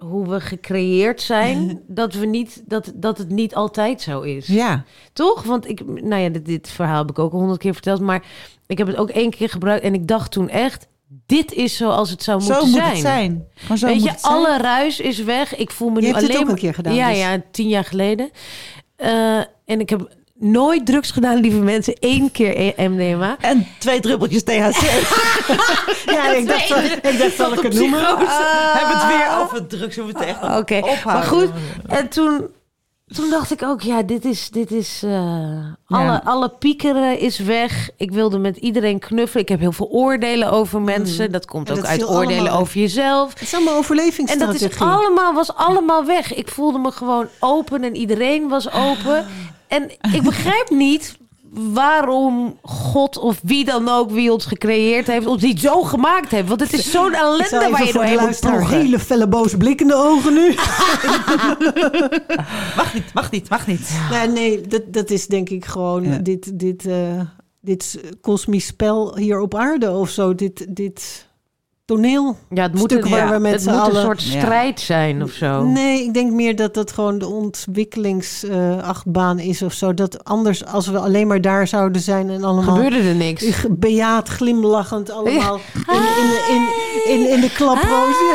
hoe 0.00 0.28
we 0.28 0.40
gecreëerd 0.40 1.20
zijn, 1.22 1.80
dat, 1.86 2.14
we 2.14 2.26
niet, 2.26 2.62
dat, 2.66 2.92
dat 2.94 3.18
het 3.18 3.28
niet 3.28 3.54
altijd 3.54 4.00
zo 4.02 4.20
is. 4.20 4.46
Ja, 4.46 4.84
Toch? 5.12 5.42
Want 5.42 5.68
ik, 5.68 5.86
nou 6.02 6.22
ja, 6.22 6.28
dit, 6.28 6.46
dit 6.46 6.70
verhaal 6.70 6.98
heb 6.98 7.10
ik 7.10 7.18
ook 7.18 7.32
al 7.32 7.38
honderd 7.38 7.60
keer 7.60 7.72
verteld, 7.72 8.00
maar 8.00 8.22
ik 8.66 8.78
heb 8.78 8.86
het 8.86 8.96
ook 8.96 9.10
één 9.10 9.30
keer 9.30 9.48
gebruikt 9.48 9.84
en 9.84 9.94
ik 9.94 10.06
dacht 10.08 10.30
toen 10.32 10.48
echt, 10.48 10.88
dit 11.26 11.52
is 11.52 11.76
zoals 11.76 12.10
het 12.10 12.22
zou 12.22 12.40
zo 12.40 12.48
moeten 12.52 12.68
moet 12.70 12.78
zijn. 12.78 12.90
het 12.92 12.98
zijn. 13.00 13.46
Gewoon 13.54 13.78
zo 13.78 13.86
Weet 13.86 13.94
moet 13.94 14.04
je, 14.04 14.10
het 14.10 14.20
zijn. 14.20 14.32
alle 14.34 14.58
ruis 14.58 15.00
is 15.00 15.22
weg. 15.22 15.56
Ik 15.56 15.70
voel 15.70 15.88
me 15.88 15.94
Je 15.94 16.00
nu 16.00 16.06
hebt 16.06 16.20
het 16.20 16.24
alleen 16.30 16.36
ook 16.42 16.46
een 16.46 16.52
maar- 16.52 16.60
keer 16.62 16.74
gedaan, 16.74 16.94
Ja, 16.94 17.08
dus. 17.08 17.18
ja, 17.18 17.42
tien 17.50 17.68
jaar 17.68 17.84
geleden. 17.84 18.30
Eh, 18.96 19.38
en 19.64 19.80
ik 19.80 19.90
heb 19.90 20.14
nooit 20.40 20.86
drugs 20.86 21.10
gedaan, 21.10 21.36
lieve 21.40 21.56
mensen. 21.58 21.94
Eén 22.00 22.30
keer 22.32 22.60
E- 22.60 22.88
MDMA. 22.88 23.36
En 23.40 23.66
twee 23.78 24.00
druppeltjes 24.00 24.42
THC. 24.42 24.50
ja, 26.14 26.32
ik 26.34 26.46
dacht, 26.48 26.70
ik 27.02 27.18
dacht 27.18 27.34
zal 27.36 27.52
ik 27.52 27.60
het 27.60 27.74
noemen? 27.74 28.00
We 28.00 28.26
hebben 28.78 28.98
het 28.98 29.06
weer 29.16 29.40
over 29.42 29.66
drugs. 29.66 29.96
We 29.96 30.02
moeten 30.02 30.26
echt 30.26 30.42
Oké, 30.42 30.76
ophouden. 30.76 31.02
maar 31.04 31.22
goed. 31.22 31.48
En 31.86 32.08
toen, 32.08 32.46
toen 33.06 33.30
dacht 33.30 33.50
ik 33.50 33.62
ook, 33.62 33.80
ja, 33.80 34.02
dit 34.02 34.24
is, 34.24 34.50
dit 34.50 34.70
is, 34.70 35.02
eh, 35.04 35.64
alle, 35.86 36.24
alle 36.24 36.48
piekeren 36.48 37.18
is 37.18 37.38
weg. 37.38 37.90
Ik 37.96 38.10
wilde 38.10 38.38
met 38.38 38.56
iedereen 38.56 38.98
knuffelen. 38.98 39.42
Ik 39.42 39.48
heb 39.48 39.60
heel 39.60 39.72
veel 39.72 39.88
oordelen 39.90 40.50
over 40.50 40.80
mensen. 40.80 41.32
Dat 41.32 41.46
komt 41.46 41.68
En 41.68 41.74
ook 41.74 41.80
dat 41.80 41.90
uit 41.90 42.08
oordelen 42.08 42.38
allemaal- 42.40 42.60
over 42.60 42.80
jezelf. 42.80 43.32
Het 43.32 43.42
is 43.42 43.54
allemaal 43.54 43.68
En 43.72 43.78
dat 43.80 43.90
overlevingsstrategie. 43.90 44.68
is 44.68 44.80
allemaal, 44.80 45.32
was 45.32 45.54
allemaal 45.54 46.04
weg. 46.04 46.34
Ik 46.34 46.48
voelde 46.48 46.78
me 46.78 46.90
gewoon 46.90 47.26
open 47.38 47.84
en 47.84 47.96
iedereen 47.96 48.48
was 48.48 48.72
open. 48.72 49.26
En 49.70 49.90
ik 50.12 50.22
begrijp 50.22 50.70
niet 50.86 51.18
waarom 51.52 52.58
God 52.62 53.18
of 53.18 53.40
wie 53.42 53.64
dan 53.64 53.88
ook 53.88 54.10
wie 54.10 54.32
ons 54.32 54.44
gecreëerd 54.46 55.06
heeft, 55.06 55.26
ons 55.26 55.42
niet 55.42 55.60
zo 55.60 55.82
gemaakt 55.82 56.30
heeft. 56.30 56.48
Want 56.48 56.60
het 56.60 56.72
is 56.72 56.90
zo'n 56.90 57.10
Ik 57.10 57.16
zal 57.16 57.24
ellende 57.30 57.44
even 57.44 57.70
waar 57.70 57.86
je 57.86 57.92
doorheen 57.92 58.20
moet 58.20 58.40
ploegen. 58.40 58.76
hele 58.80 58.98
felle 58.98 59.28
boze 59.28 59.56
blik 59.56 59.80
in 59.80 59.86
de 59.86 59.94
ogen 59.94 60.34
nu. 60.34 60.54
Mag 62.76 62.94
niet, 62.94 63.14
mag 63.14 63.30
niet, 63.30 63.48
mag 63.48 63.66
niet. 63.66 63.90
Nee, 64.10 64.28
nee 64.28 64.60
dat, 64.60 64.82
dat 64.92 65.10
is 65.10 65.26
denk 65.26 65.48
ik 65.50 65.64
gewoon 65.64 66.04
Ja. 66.04 66.16
dit, 66.18 66.58
dit, 66.58 66.86
eh, 66.86 67.20
dit 67.60 68.00
kosmisch 68.20 68.66
spel 68.66 69.16
hier 69.16 69.40
op 69.40 69.54
aarde 69.54 69.90
of 69.90 70.10
zo. 70.10 70.34
Dit, 70.34 70.66
dit 70.76 71.28
toneel. 71.94 72.36
Ja, 72.50 72.62
het 72.62 72.74
moet, 72.74 72.92
een, 72.92 73.00
waar 73.08 73.26
ja, 73.26 73.30
we 73.30 73.38
met 73.38 73.52
het 73.52 73.66
een 73.66 73.94
soort 73.94 74.22
Ja. 74.22 74.40
strijd 74.40 74.80
zijn 74.80 75.22
of 75.22 75.30
zo. 75.30 75.64
Nee, 75.64 76.04
ik 76.04 76.14
denk 76.14 76.32
meer 76.32 76.56
dat 76.56 76.74
dat 76.74 76.92
gewoon 76.92 77.18
de 77.18 77.26
ontwikkelingsachtbaan 77.26 79.38
is 79.38 79.62
of 79.62 79.72
zo. 79.72 79.94
Dat 79.94 80.24
anders, 80.24 80.66
als 80.66 80.86
we 80.86 80.98
alleen 80.98 81.26
maar 81.26 81.40
daar 81.40 81.66
zouden 81.66 82.02
zijn 82.02 82.30
en 82.30 82.44
allemaal 82.44 82.74
Gebeurde 82.74 83.08
er 83.08 83.14
niks. 83.14 83.44
bejaard, 83.70 84.28
glimlachend 84.28 85.10
allemaal 85.10 85.60
in, 85.86 85.94
in, 85.94 86.30
in, 86.54 86.62
in, 87.20 87.28
in 87.30 87.40
de 87.40 87.50
klaproos. 87.52 88.16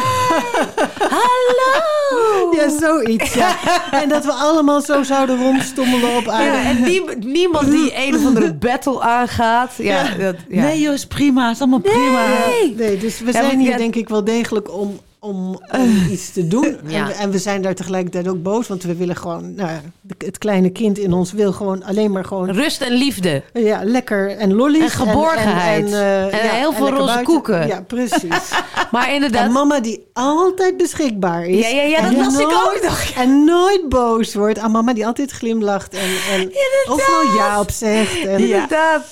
Hallo! 0.99 2.51
Ja, 2.55 2.69
zoiets. 2.79 3.33
Ja. 3.33 3.55
En 4.01 4.09
dat 4.09 4.25
we 4.25 4.31
allemaal 4.31 4.81
zo 4.81 5.03
zouden 5.03 5.37
rondstommelen 5.43 6.15
op 6.17 6.27
aarde. 6.27 6.43
Ja, 6.45 6.63
en 6.63 6.83
nie- 6.83 7.15
niemand 7.19 7.71
die 7.71 7.93
een 8.07 8.15
of 8.15 8.25
andere 8.25 8.53
battle 8.53 9.01
aangaat. 9.01 9.71
Ja, 9.77 10.03
Dat, 10.19 10.35
ja. 10.49 10.61
Nee 10.61 10.81
joh, 10.81 10.93
is 10.93 11.05
prima. 11.05 11.49
Is 11.51 11.59
allemaal 11.59 11.79
prima. 11.79 12.21
Nee, 12.77 12.97
dus 12.97 13.19
we 13.19 13.31
Ja, 13.31 13.41
zijn 13.47 13.59
hier 13.59 13.77
denk 13.77 13.95
ik 13.95 14.09
wel 14.09 14.23
degelijk 14.23 14.73
om, 14.73 14.99
om, 15.19 15.59
om 15.71 16.07
iets 16.11 16.31
te 16.31 16.47
doen. 16.47 16.77
Ja. 16.87 16.97
En, 16.99 17.05
we, 17.07 17.13
en 17.13 17.31
we 17.31 17.37
zijn 17.37 17.61
daar 17.61 17.75
tegelijkertijd 17.75 18.27
ook 18.27 18.43
boos, 18.43 18.67
want 18.67 18.83
we 18.83 18.95
willen 18.95 19.15
gewoon... 19.15 19.55
Nou, 19.55 19.69
het 20.17 20.37
kleine 20.37 20.69
kind 20.69 20.97
in 20.97 21.13
ons 21.13 21.31
wil 21.31 21.51
gewoon 21.53 21.83
alleen 21.83 22.11
maar 22.11 22.25
gewoon... 22.25 22.51
Rust 22.51 22.81
en 22.81 22.91
liefde. 22.91 23.43
Ja, 23.53 23.81
lekker 23.83 24.37
en 24.37 24.53
lollies. 24.53 24.81
En 24.81 24.89
geborgenheid. 25.07 25.91
eh, 25.93 26.23
En 26.23 26.45
ja, 26.45 26.53
heel 26.53 26.73
veel 26.73 26.89
roze 26.89 27.05
buiten. 27.05 27.23
koeken. 27.25 27.67
Ja, 27.67 27.81
precies. 27.81 28.49
Maar 28.91 29.07
En 29.07 29.13
inderdaad, 29.13 29.51
mama 29.51 29.79
die 29.79 30.07
altijd 30.13 30.77
beschikbaar 30.77 31.45
is. 31.45 31.59
Ja, 31.71 31.75
ja, 31.75 31.81
ja, 31.83 32.01
dat 32.01 32.11
En 32.11 32.17
las 32.17 32.33
ik 32.33 32.39
nooit- 32.39 32.55
ook 32.55 32.81
nog. 32.83 32.99
En 33.23 33.43
nooit 33.45 33.89
boos 33.89 34.33
wordt. 34.35 34.59
Aan 34.59 34.71
mama 34.71 34.93
die 34.93 35.05
altijd 35.05 35.31
glimlacht 35.31 35.93
en, 35.93 36.09
en 36.39 36.51
overal 36.87 37.35
ja 37.37 37.59
op 37.59 37.71
zegt. 37.71 38.25
En, 38.25 38.39
inderdaad. 38.39 39.05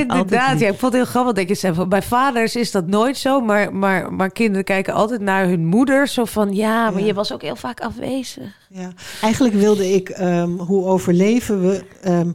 Inderdaad, 0.02 0.58
ja, 0.60 0.68
ik 0.68 0.78
vond 0.78 0.92
het 0.92 1.02
heel 1.02 1.10
grappig 1.10 1.32
dat 1.32 1.48
je 1.48 1.54
zei. 1.54 1.74
van, 1.74 1.88
Bij 1.88 2.02
vaders 2.02 2.56
is 2.56 2.70
dat 2.70 2.86
nooit 2.86 3.16
zo, 3.16 3.40
maar, 3.40 3.74
maar, 3.74 4.12
maar 4.12 4.30
kinderen 4.30 4.64
kijken 4.64 4.94
altijd 4.94 5.20
naar 5.20 5.46
hun 5.46 5.66
moeder. 5.66 6.08
Zo 6.08 6.24
van, 6.24 6.54
ja, 6.54 6.90
maar 6.90 7.00
Ja. 7.00 7.06
je 7.06 7.14
was 7.14 7.32
ook 7.32 7.42
heel 7.42 7.56
vaak 7.56 7.80
afwezig. 7.80 8.56
Ja, 8.68 8.92
eigenlijk 9.22 9.54
wilde 9.54 9.92
ik 9.94 10.08
ehm, 10.08 10.50
hoe 10.50 10.84
overleven 10.84 11.60
we 11.60 11.84
ehm, 12.02 12.30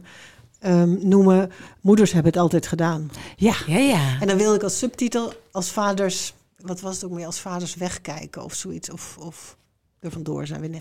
ehm, 0.60 1.08
noemen. 1.08 1.52
Moeders 1.80 2.12
hebben 2.12 2.32
het 2.32 2.40
altijd 2.40 2.66
gedaan. 2.66 3.10
Ja. 3.36 3.54
Ja, 3.66 3.78
ja. 3.78 4.16
En 4.20 4.26
dan 4.26 4.36
wil 4.36 4.54
ik 4.54 4.62
als 4.62 4.78
subtitel 4.78 5.32
als 5.52 5.70
vaders. 5.70 6.34
Wat 6.58 6.80
was 6.80 6.94
het 6.94 7.04
ook 7.04 7.10
meer? 7.10 7.26
Als 7.26 7.40
vaders 7.40 7.74
wegkijken 7.74 8.44
of 8.44 8.54
zoiets. 8.54 8.90
Of, 8.90 9.16
of 9.20 9.56
er 10.00 10.10
vandoor 10.10 10.46
zijn 10.46 10.60
we. 10.60 10.80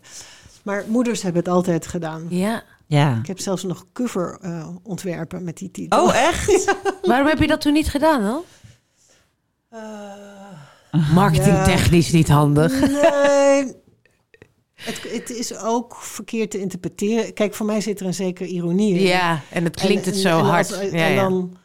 Maar 0.64 0.84
moeders 0.88 1.22
hebben 1.22 1.42
het 1.42 1.52
altijd 1.52 1.88
gedaan. 1.88 2.26
Ja. 2.30 2.64
Ja. 2.98 3.18
Ik 3.22 3.28
heb 3.28 3.39
zelfs 3.39 3.64
nog 3.64 3.86
cover 3.94 4.38
eh, 4.42 4.68
ontwerpen 4.84 5.44
met 5.44 5.58
die 5.58 5.72
titel. 5.72 6.04
Oh, 6.04 6.16
echt? 6.16 6.76
Waarom 7.02 7.28
heb 7.28 7.39
je 7.39 7.48
dat 7.48 7.62
toen 7.62 7.74
niet 7.74 7.88
gedaan 7.89 8.22
dan? 8.22 8.42
Eh, 9.70 11.14
Marketingtechnisch 11.14 12.12
niet 12.12 12.28
handig. 12.28 12.80
nee. 12.80 13.74
Het, 14.74 15.02
het 15.12 15.30
is 15.30 15.56
ook 15.58 15.96
verkeerd 15.96 16.52
te 16.52 16.60
interpreteren. 16.60 17.34
Kijk, 17.34 17.54
voor 17.54 17.66
mij 17.66 17.82
zit 17.82 18.00
er 18.00 18.06
een 18.06 18.14
zekere 18.14 18.50
ironie 18.50 18.94
in. 18.96 19.02
Ja, 19.02 19.42
en 19.50 19.64
het 19.64 19.76
klinkt 19.76 20.06
En- 20.06 20.12
het 20.12 20.22
zo 20.22 20.38
en 20.39 20.46
hard. 20.46 20.70
ja, 20.70 20.80
en 20.80 21.14
ja. 21.14 21.22
dan 21.30 21.58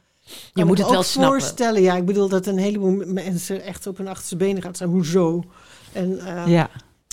Je 0.53 0.64
moet 0.64 0.79
het 0.79 0.89
wel 0.89 0.97
ook 0.99 1.05
snappen. 1.05 1.41
voorstellen. 1.41 1.83
Ja, 1.83 1.97
ik 1.97 2.05
bedoel 2.05 2.29
dat 2.29 2.47
een 2.47 2.59
heleboel 2.59 3.03
mensen 3.07 3.62
echt 3.62 3.87
op 3.87 3.97
hun 3.97 4.09
achterste 4.09 4.37
benen 4.37 4.62
gaan 4.62 4.74
staan. 4.74 4.89
Hoezo? 4.89 5.45
En, 5.93 6.18
eh, 6.27 6.47
Ja. 6.47 6.70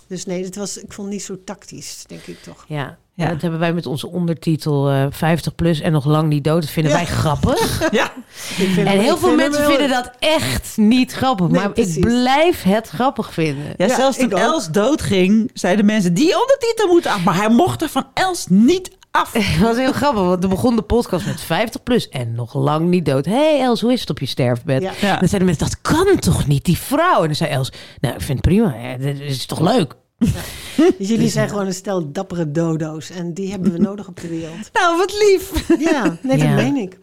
Dus 0.07 0.25
nee, 0.25 0.43
het 0.43 0.55
was, 0.55 0.77
ik 0.77 0.93
vond 0.93 1.07
het 1.07 1.15
niet 1.17 1.25
zo 1.25 1.43
tactisch, 1.43 2.03
denk 2.07 2.21
ik 2.21 2.41
toch. 2.43 2.65
Ja. 2.67 2.97
Ja. 3.15 3.27
Dat 3.29 3.41
hebben 3.41 3.59
wij 3.59 3.73
met 3.73 3.85
onze 3.85 4.07
ondertitel 4.09 4.89
eh 4.89 5.05
50 5.09 5.55
plus 5.55 5.81
en 5.81 5.91
nog 5.91 6.05
lang 6.05 6.29
niet 6.29 6.43
dood. 6.43 6.61
Dat 6.61 6.69
vinden 6.69 6.91
Ja. 6.91 6.97
wij 6.97 7.05
grappig. 7.07 7.81
Ja. 7.91 8.11
Ik 8.57 8.67
vind 8.73 8.87
En 8.87 8.99
heel 8.99 9.17
veel 9.17 9.27
vind 9.27 9.35
mensen 9.35 9.65
vinden 9.65 9.89
dat 9.89 10.11
echt 10.19 10.77
niet 10.77 11.11
grappig. 11.13 11.47
Nee, 11.47 11.61
maar 11.61 11.71
precies. 11.71 11.95
ik 11.95 12.01
blijf 12.05 12.63
het 12.63 12.87
grappig 12.89 13.33
vinden. 13.33 13.65
Ja, 13.77 13.85
Ja, 13.85 13.95
zelfs 13.95 14.17
toen. 14.17 14.31
Els 14.31 14.67
doodging, 14.69 15.51
zeiden 15.53 15.85
mensen 15.85 16.13
die 16.13 16.39
ondertitel 16.41 16.87
moeten 16.87 17.11
af. 17.11 17.23
Maar 17.23 17.35
hij 17.35 17.49
mocht 17.49 17.81
er 17.81 17.89
van 17.89 18.05
Els 18.13 18.45
niet 18.49 18.91
af. 19.11 19.33
Het 19.37 19.59
was 19.59 19.77
heel 19.77 19.91
grappig, 19.93 20.21
want 20.23 20.43
er 20.43 20.49
begon 20.49 20.75
de 20.75 20.81
podcast 20.81 21.25
met 21.25 21.41
50 21.41 21.83
plus 21.83 22.09
en 22.09 22.35
nog 22.35 22.53
lang 22.53 22.87
niet 22.89 23.05
dood. 23.05 23.25
hey 23.25 23.59
Els, 23.61 23.81
hoe 23.81 23.93
is 23.93 23.99
het 23.99 24.09
op 24.09 24.19
je 24.19 24.25
sterfbed? 24.25 24.81
Ja. 24.81 24.91
Ja. 25.01 25.17
Dan 25.19 25.27
zeiden 25.27 25.45
mensen, 25.45 25.67
dat 25.67 25.81
kan 25.81 26.19
toch 26.19 26.47
niet, 26.47 26.65
die 26.65 26.77
vrouw? 26.77 27.19
En 27.21 27.25
dan 27.25 27.35
zei 27.35 27.49
Els, 27.49 27.71
nou, 28.01 28.13
ik 28.15 28.21
vind 28.21 28.37
het 28.45 28.47
prima. 28.47 28.75
Ja, 28.81 28.97
dit 28.97 29.19
is 29.19 29.45
toch 29.45 29.59
leuk? 29.59 29.93
Jullie 30.97 31.29
zijn 31.29 31.49
gewoon 31.49 31.65
een 31.65 31.73
stel 31.73 32.11
dappere 32.11 32.51
dodo's. 32.51 33.09
En 33.09 33.33
die 33.33 33.51
hebben 33.51 33.71
we 33.71 33.77
nodig 33.89 34.07
op 34.07 34.19
de 34.21 34.27
wereld. 34.27 34.69
Nou, 34.73 34.97
wat 34.97 35.13
lief. 35.19 35.67
Ja, 35.79 36.17
nee, 36.21 36.37
Ja. 36.37 36.45
dat 36.55 36.55
meen 36.55 36.75
ik. 36.75 36.97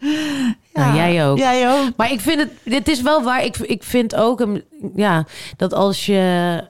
Nou, 0.73 0.95
jij 0.95 1.27
ook. 1.27 1.37
Jij 1.37 1.71
ook. 1.79 1.89
Maar 1.97 2.11
ik 2.11 2.19
vind 2.19 2.39
het, 2.39 2.49
dit 2.63 2.87
is 2.87 3.01
wel 3.01 3.23
waar. 3.23 3.45
Ik, 3.45 3.57
ik 3.57 3.83
vind 3.83 4.15
ook 4.15 4.39
een- 4.39 4.63
ja, 4.95 5.25
dat 5.57 5.73
als 5.73 6.05
je 6.05 6.61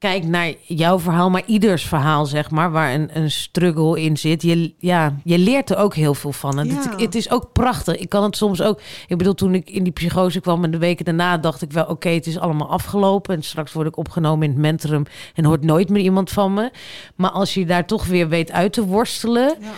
kijkt 0.00 0.26
naar 0.26 0.52
jouw 0.62 0.98
verhaal, 0.98 1.30
maar 1.30 1.42
ieders 1.46 1.84
verhaal, 1.86 2.26
zeg 2.26 2.50
maar, 2.50 2.70
waar 2.70 2.94
een, 2.94 3.10
een 3.12 3.30
struggle 3.30 4.00
in 4.00 4.16
zit, 4.16 4.42
je, 4.42 4.74
ja, 4.78 5.16
je 5.24 5.38
leert 5.38 5.70
er 5.70 5.76
ook 5.76 5.94
heel 5.94 6.14
veel 6.14 6.32
van. 6.32 6.58
En 6.58 6.66
Ja. 6.66 6.74
het, 6.74 7.00
het 7.00 7.14
is 7.14 7.30
ook 7.30 7.52
prachtig. 7.52 7.96
Ik 7.96 8.08
kan 8.08 8.22
het 8.22 8.36
soms 8.36 8.62
ook. 8.62 8.80
Ik 9.08 9.18
bedoel, 9.18 9.34
toen 9.34 9.54
ik 9.54 9.70
in 9.70 9.82
die 9.82 9.92
psychose 9.92 10.40
kwam 10.40 10.64
en 10.64 10.70
de 10.70 10.78
weken 10.78 11.04
daarna 11.04 11.38
dacht 11.38 11.62
ik 11.62 11.72
wel, 11.72 11.84
oké, 11.84 12.08
het 12.08 12.26
is 12.26 12.38
allemaal 12.38 12.68
afgelopen. 12.70 13.34
En 13.34 13.42
straks 13.42 13.72
word 13.72 13.86
ik 13.86 13.96
opgenomen 13.96 14.44
in 14.44 14.50
het 14.50 14.60
mentorum 14.60 15.02
en 15.34 15.44
hoort 15.44 15.64
nooit 15.64 15.88
meer 15.88 16.02
iemand 16.02 16.30
van 16.30 16.54
me. 16.54 16.70
Maar 17.14 17.30
als 17.30 17.54
je 17.54 17.66
daar 17.66 17.86
toch 17.86 18.06
weer 18.06 18.28
weet 18.28 18.52
uit 18.52 18.72
te 18.72 18.84
worstelen. 18.84 19.54
Ja. 19.60 19.68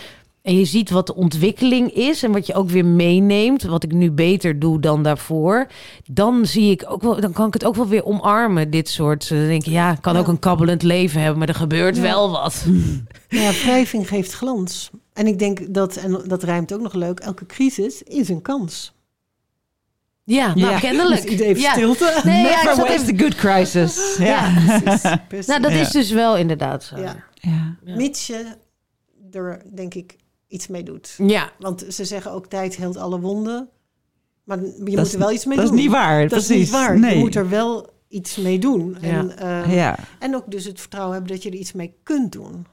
En 0.43 0.57
je 0.57 0.65
ziet 0.65 0.89
wat 0.89 1.07
de 1.07 1.15
ontwikkeling 1.15 1.91
is 1.93 2.23
en 2.23 2.31
wat 2.31 2.47
je 2.47 2.53
ook 2.53 2.69
weer 2.69 2.85
meeneemt, 2.85 3.63
wat 3.63 3.83
ik 3.83 3.91
nu 3.91 4.11
beter 4.11 4.59
doe 4.59 4.79
dan 4.79 5.03
daarvoor, 5.03 5.67
dan 6.05 6.45
zie 6.45 6.71
ik 6.71 6.83
ook 6.87 7.01
wel, 7.01 7.19
dan 7.21 7.31
kan 7.33 7.47
ik 7.47 7.53
het 7.53 7.65
ook 7.65 7.75
wel 7.75 7.87
weer 7.87 8.05
omarmen, 8.05 8.69
dit 8.69 8.89
soort. 8.89 9.29
Dan 9.29 9.37
denk 9.47 9.65
ik, 9.65 9.71
ja, 9.71 9.91
ik 9.91 10.01
kan 10.01 10.13
Ja. 10.13 10.19
ook 10.19 10.27
een 10.27 10.39
kabbelend 10.39 10.81
leven 10.83 11.19
hebben, 11.21 11.39
maar 11.39 11.47
er 11.47 11.55
gebeurt 11.55 11.95
Ja. 11.95 12.01
wel 12.01 12.29
wat. 12.31 12.63
Nou 12.67 13.03
ja, 13.45 13.51
wrijving 13.51 14.07
geeft 14.07 14.33
glans. 14.33 14.89
En 15.13 15.27
ik 15.27 15.39
denk 15.39 15.73
dat, 15.73 15.95
en 15.95 16.21
dat 16.27 16.43
rijmt 16.43 16.73
ook 16.73 16.81
nog 16.81 16.93
leuk, 16.93 17.19
elke 17.19 17.45
crisis 17.45 18.03
is 18.03 18.29
een 18.29 18.41
kans. 18.41 18.93
Ja, 20.23 20.47
nou, 20.55 20.59
Ja. 20.71 20.79
kennelijk. 20.79 21.21
Dus 21.29 21.39
even 21.39 21.61
ja. 21.61 21.71
stilte. 21.71 22.21
Nee, 22.23 22.43
ja, 22.43 22.71
ik 22.71 22.89
even- 22.89 23.19
good 23.19 23.35
crisis. 23.35 24.15
Ja. 24.17 24.25
Ja. 24.25 24.79
Precies, 24.83 25.09
precies. 25.27 25.47
Nou, 25.47 25.61
dat 25.61 25.71
Ja. 25.71 25.79
is 25.79 25.89
dus 25.91 26.11
wel 26.11 26.37
inderdaad 26.37 26.83
zo. 26.83 26.97
Ja. 26.97 27.15
Ja. 27.33 27.75
Ja. 27.85 27.95
Mits 27.95 28.27
je 28.27 28.45
er, 29.31 29.61
denk 29.73 29.93
ik, 29.93 30.15
iets 30.53 30.67
mee 30.67 30.83
doet. 30.83 31.13
Ja, 31.17 31.51
Want 31.59 31.85
ze 31.89 32.05
zeggen 32.05 32.31
ook 32.31 32.45
tijd 32.47 32.75
heelt 32.75 32.97
alle 32.97 33.19
wonden. 33.19 33.69
Maar 34.43 34.57
je 34.85 34.97
moet 34.97 35.13
er 35.13 35.19
wel 35.19 35.31
iets 35.31 35.45
mee 35.45 35.55
Dat 35.55 35.65
is 35.65 35.71
doen. 35.71 35.79
niet 35.81 35.91
waar, 35.91 36.19
Dat 36.21 36.29
precies. 36.29 36.49
is 36.49 36.57
niet 36.57 36.69
waar. 36.69 36.99
Nee. 36.99 37.13
Je 37.13 37.19
moet 37.19 37.35
er 37.35 37.49
wel 37.49 37.89
iets 38.07 38.35
mee 38.37 38.59
doen. 38.59 38.97
En, 39.01 39.37
eh, 39.37 39.75
Ja. 39.75 39.97
en 40.19 40.35
ook 40.35 40.51
dus 40.51 40.65
het 40.65 40.79
vertrouwen 40.79 41.13
hebben 41.15 41.31
dat 41.33 41.43
je 41.43 41.49
er 41.49 41.55
iets 41.55 41.71
mee 41.73 41.93
kunt 42.03 42.31
doen. 42.31 42.65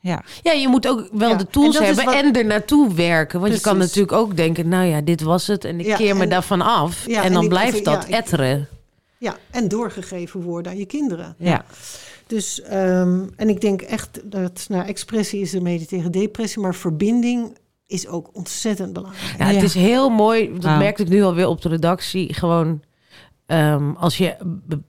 Ja. 0.00 0.22
ja, 0.42 0.52
je 0.52 0.68
moet 0.68 0.88
ook 0.88 1.08
wel 1.12 1.28
Ja, 1.30 1.36
de 1.36 1.46
tools 1.46 1.76
en 1.76 1.84
hebben 1.84 2.04
wat- 2.04 2.14
en 2.14 2.32
er 2.32 2.44
naartoe 2.44 2.94
werken. 2.94 3.40
Want 3.40 3.54
je 3.54 3.60
kan 3.60 3.78
natuurlijk 3.78 4.12
ook 4.12 4.36
denken, 4.36 4.68
nou 4.68 4.84
ja, 4.86 5.00
dit 5.00 5.20
was 5.22 5.46
het 5.46 5.64
en 5.64 5.80
ik 5.80 5.86
Ja, 5.86 5.96
keer 5.96 6.16
me 6.16 6.22
en- 6.22 6.28
daarvan 6.28 6.60
af. 6.60 7.06
Ja, 7.06 7.18
en 7.18 7.24
en 7.26 7.32
dan 7.32 7.48
blijft 7.48 7.78
ja, 7.78 7.82
dat 7.84 8.04
ik- 8.04 8.10
etteren. 8.10 8.68
Ja, 9.18 9.36
en 9.50 9.68
doorgegeven 9.68 10.40
worden 10.42 10.72
aan 10.72 10.78
je 10.78 10.86
kinderen. 10.86 11.34
Ja. 11.38 11.64
Dus, 12.26 12.62
ehm, 12.62 13.20
en 13.36 13.48
ik 13.48 13.60
denk 13.60 13.82
echt 13.82 14.20
dat, 14.30 14.64
nou, 14.68 14.86
expressie 14.86 15.40
is 15.40 15.54
ermee 15.54 15.86
tegen 15.86 16.12
depressie, 16.12 16.62
maar 16.62 16.74
verbinding 16.74 17.56
is 17.86 18.06
ook 18.08 18.28
ontzettend 18.32 18.92
belangrijk. 18.92 19.38
Ja, 19.38 19.44
het 19.46 19.56
Ja. 19.56 19.62
is 19.62 19.74
heel 19.74 20.08
mooi. 20.08 20.52
Dat 20.58 20.78
merkte 20.78 21.02
ik 21.02 21.08
nu 21.08 21.22
alweer 21.22 21.46
op 21.48 21.62
de 21.62 21.68
redactie. 21.68 22.34
Gewoon 22.34 22.82
ehm, 23.46 23.90
als 23.90 24.16
je 24.16 24.36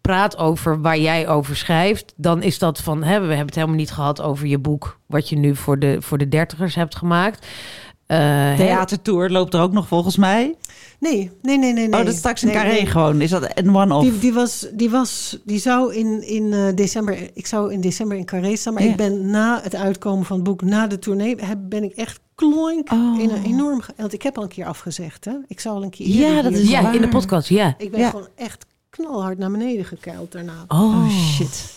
praat 0.02 0.38
over 0.38 0.82
waar 0.82 0.98
jij 0.98 1.28
over 1.28 1.56
schrijft, 1.56 2.14
dan 2.16 2.42
is 2.44 2.60
dat 2.60 2.80
van. 2.82 3.04
Hè, 3.04 3.20
we 3.20 3.28
hebben 3.28 3.46
het 3.46 3.56
helemaal 3.56 3.76
niet 3.76 3.92
gehad 3.92 4.22
over 4.22 4.48
je 4.48 4.60
boek, 4.60 5.00
wat 5.06 5.30
je 5.30 5.36
nu 5.36 5.56
voor 5.56 5.80
de, 5.80 5.98
voor 6.02 6.18
de 6.18 6.28
dertigers 6.30 6.76
hebt 6.76 6.96
gemaakt. 6.96 7.48
Eh, 8.08 8.18
hè, 8.20 8.56
Theatertour 8.56 9.30
loopt 9.30 9.54
er 9.54 9.62
ook 9.62 9.72
nog 9.72 9.88
volgens 9.88 10.18
mij. 10.18 10.56
Nee, 11.00 11.32
nee, 11.42 11.58
nee, 11.58 11.74
nee. 11.74 11.88
nee. 11.88 12.00
Oh, 12.00 12.06
dat 12.06 12.14
is 12.14 12.18
straks 12.20 12.42
in 12.42 12.48
Nee, 12.48 12.58
Carré 12.58 12.72
nee. 12.72 12.86
gewoon. 12.86 13.22
Is 13.22 13.30
dat 13.30 13.52
een 13.54 13.76
one-off? 13.76 14.04
Die, 14.10 14.20
die, 14.20 14.34
was, 14.34 14.68
die, 14.74 14.90
was, 14.90 15.40
die 15.46 15.60
zou 15.60 15.94
in, 15.96 16.28
in 16.28 16.54
eh, 16.54 16.66
december, 16.76 17.30
ik 17.34 17.48
zou 17.48 17.74
in 17.74 17.82
december 17.82 18.18
in 18.18 18.26
Carré 18.26 18.56
staan, 18.56 18.74
maar 18.74 18.84
Ja. 18.84 18.90
ik 18.90 18.96
ben 18.96 19.30
na 19.30 19.60
het 19.64 19.76
uitkomen 19.76 20.26
van 20.26 20.36
het 20.36 20.46
boek, 20.46 20.62
na 20.62 20.88
de 20.88 21.00
tournee, 21.00 21.36
heb, 21.40 21.58
ben 21.62 21.84
ik 21.84 21.92
echt 21.96 22.20
kloink 22.36 22.92
Oh. 22.92 23.20
in 23.20 23.30
een 23.30 23.44
enorm, 23.44 23.82
ge- 23.82 23.94
want 23.98 24.14
ik 24.14 24.22
heb 24.22 24.38
al 24.38 24.44
een 24.44 24.50
keer 24.50 24.66
afgezegd, 24.66 25.26
hè. 25.26 25.34
Ik 25.48 25.60
zou 25.60 25.76
al 25.76 25.84
een 25.84 25.90
keer 25.90 26.08
Ja, 26.08 26.42
dat 26.42 26.52
is 26.54 26.70
ja, 26.70 26.82
waar. 26.82 26.96
in 26.96 27.02
de 27.02 27.08
podcast, 27.08 27.50
ja. 27.50 27.76
Ik 27.78 27.92
ben 27.92 28.00
Ja. 28.00 28.10
gewoon 28.10 28.28
echt 28.36 28.66
knalhard 28.90 29.38
naar 29.38 29.52
beneden 29.52 29.86
gekeild 29.86 30.32
daarna. 30.32 30.66
Oh, 30.68 30.80
Oh, 30.80 31.10
shit. 31.10 31.74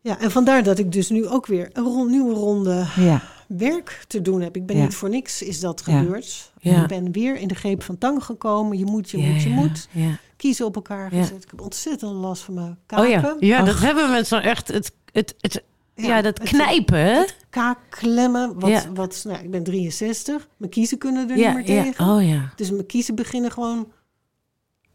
Ja, 0.00 0.18
en 0.20 0.30
vandaar 0.30 0.62
dat 0.62 0.78
ik 0.78 0.92
dus 0.92 1.08
nu 1.10 1.26
ook 1.28 1.46
weer 1.46 1.70
een 1.72 2.06
nieuwe 2.10 2.34
ronde 2.34 2.86
Ja. 2.96 3.22
Werk 3.48 4.04
te 4.06 4.22
doen 4.22 4.40
heb. 4.40 4.56
Ik 4.56 4.66
ben 4.66 4.76
Ja. 4.76 4.82
niet 4.82 4.94
voor 4.94 5.08
niks 5.08 5.42
is 5.42 5.60
dat 5.60 5.82
Ja. 5.86 5.98
gebeurd. 5.98 6.52
Ja. 6.60 6.82
Ik 6.82 6.88
ben 6.88 7.12
weer 7.12 7.36
in 7.36 7.48
de 7.48 7.54
greep 7.54 7.82
van 7.82 7.98
tang 7.98 8.24
gekomen. 8.24 8.78
Je 8.78 8.84
moet, 8.84 9.10
je 9.10 9.18
Ja, 9.20 9.28
moet, 9.32 9.42
je 9.42 9.48
ja, 9.48 9.54
moet. 9.54 9.88
Ja. 9.90 10.18
Kiezen 10.36 10.66
op 10.66 10.74
elkaar 10.74 11.14
Ja. 11.14 11.20
gezet. 11.22 11.42
Ik 11.42 11.50
heb 11.50 11.60
ontzettend 11.60 12.12
last 12.12 12.42
van 12.42 12.54
mijn 12.54 12.78
kaken. 12.86 13.04
Oh 13.06 13.10
ja, 13.10 13.36
ja 13.58 13.62
dat 13.64 13.78
hebben 13.78 14.26
zo'n 14.26 14.40
echt. 14.40 14.68
Het, 14.68 14.92
het, 15.12 15.34
het, 15.40 15.62
ja, 15.94 16.22
dat 16.22 16.38
het- 16.38 16.48
knijpen, 16.48 16.98
hè? 16.98 17.24
Kaakklemmen. 17.50 18.60
Wat, 18.60 18.70
Ja. 18.70 18.92
wat, 18.94 19.22
nou, 19.26 19.42
ik 19.44 19.50
ben 19.50 19.62
63. 19.64 20.48
Mijn 20.56 20.70
kiezen 20.70 20.98
kunnen 20.98 21.28
er 21.28 21.34
niet 21.36 21.44
Ja, 21.44 21.52
meer 21.52 21.72
ja. 21.72 21.82
tegen. 21.82 22.08
Oh 22.08 22.26
ja. 22.28 22.52
Dus 22.56 22.70
mijn 22.70 22.86
kiezen 22.86 23.14
beginnen 23.14 23.50
gewoon 23.52 23.92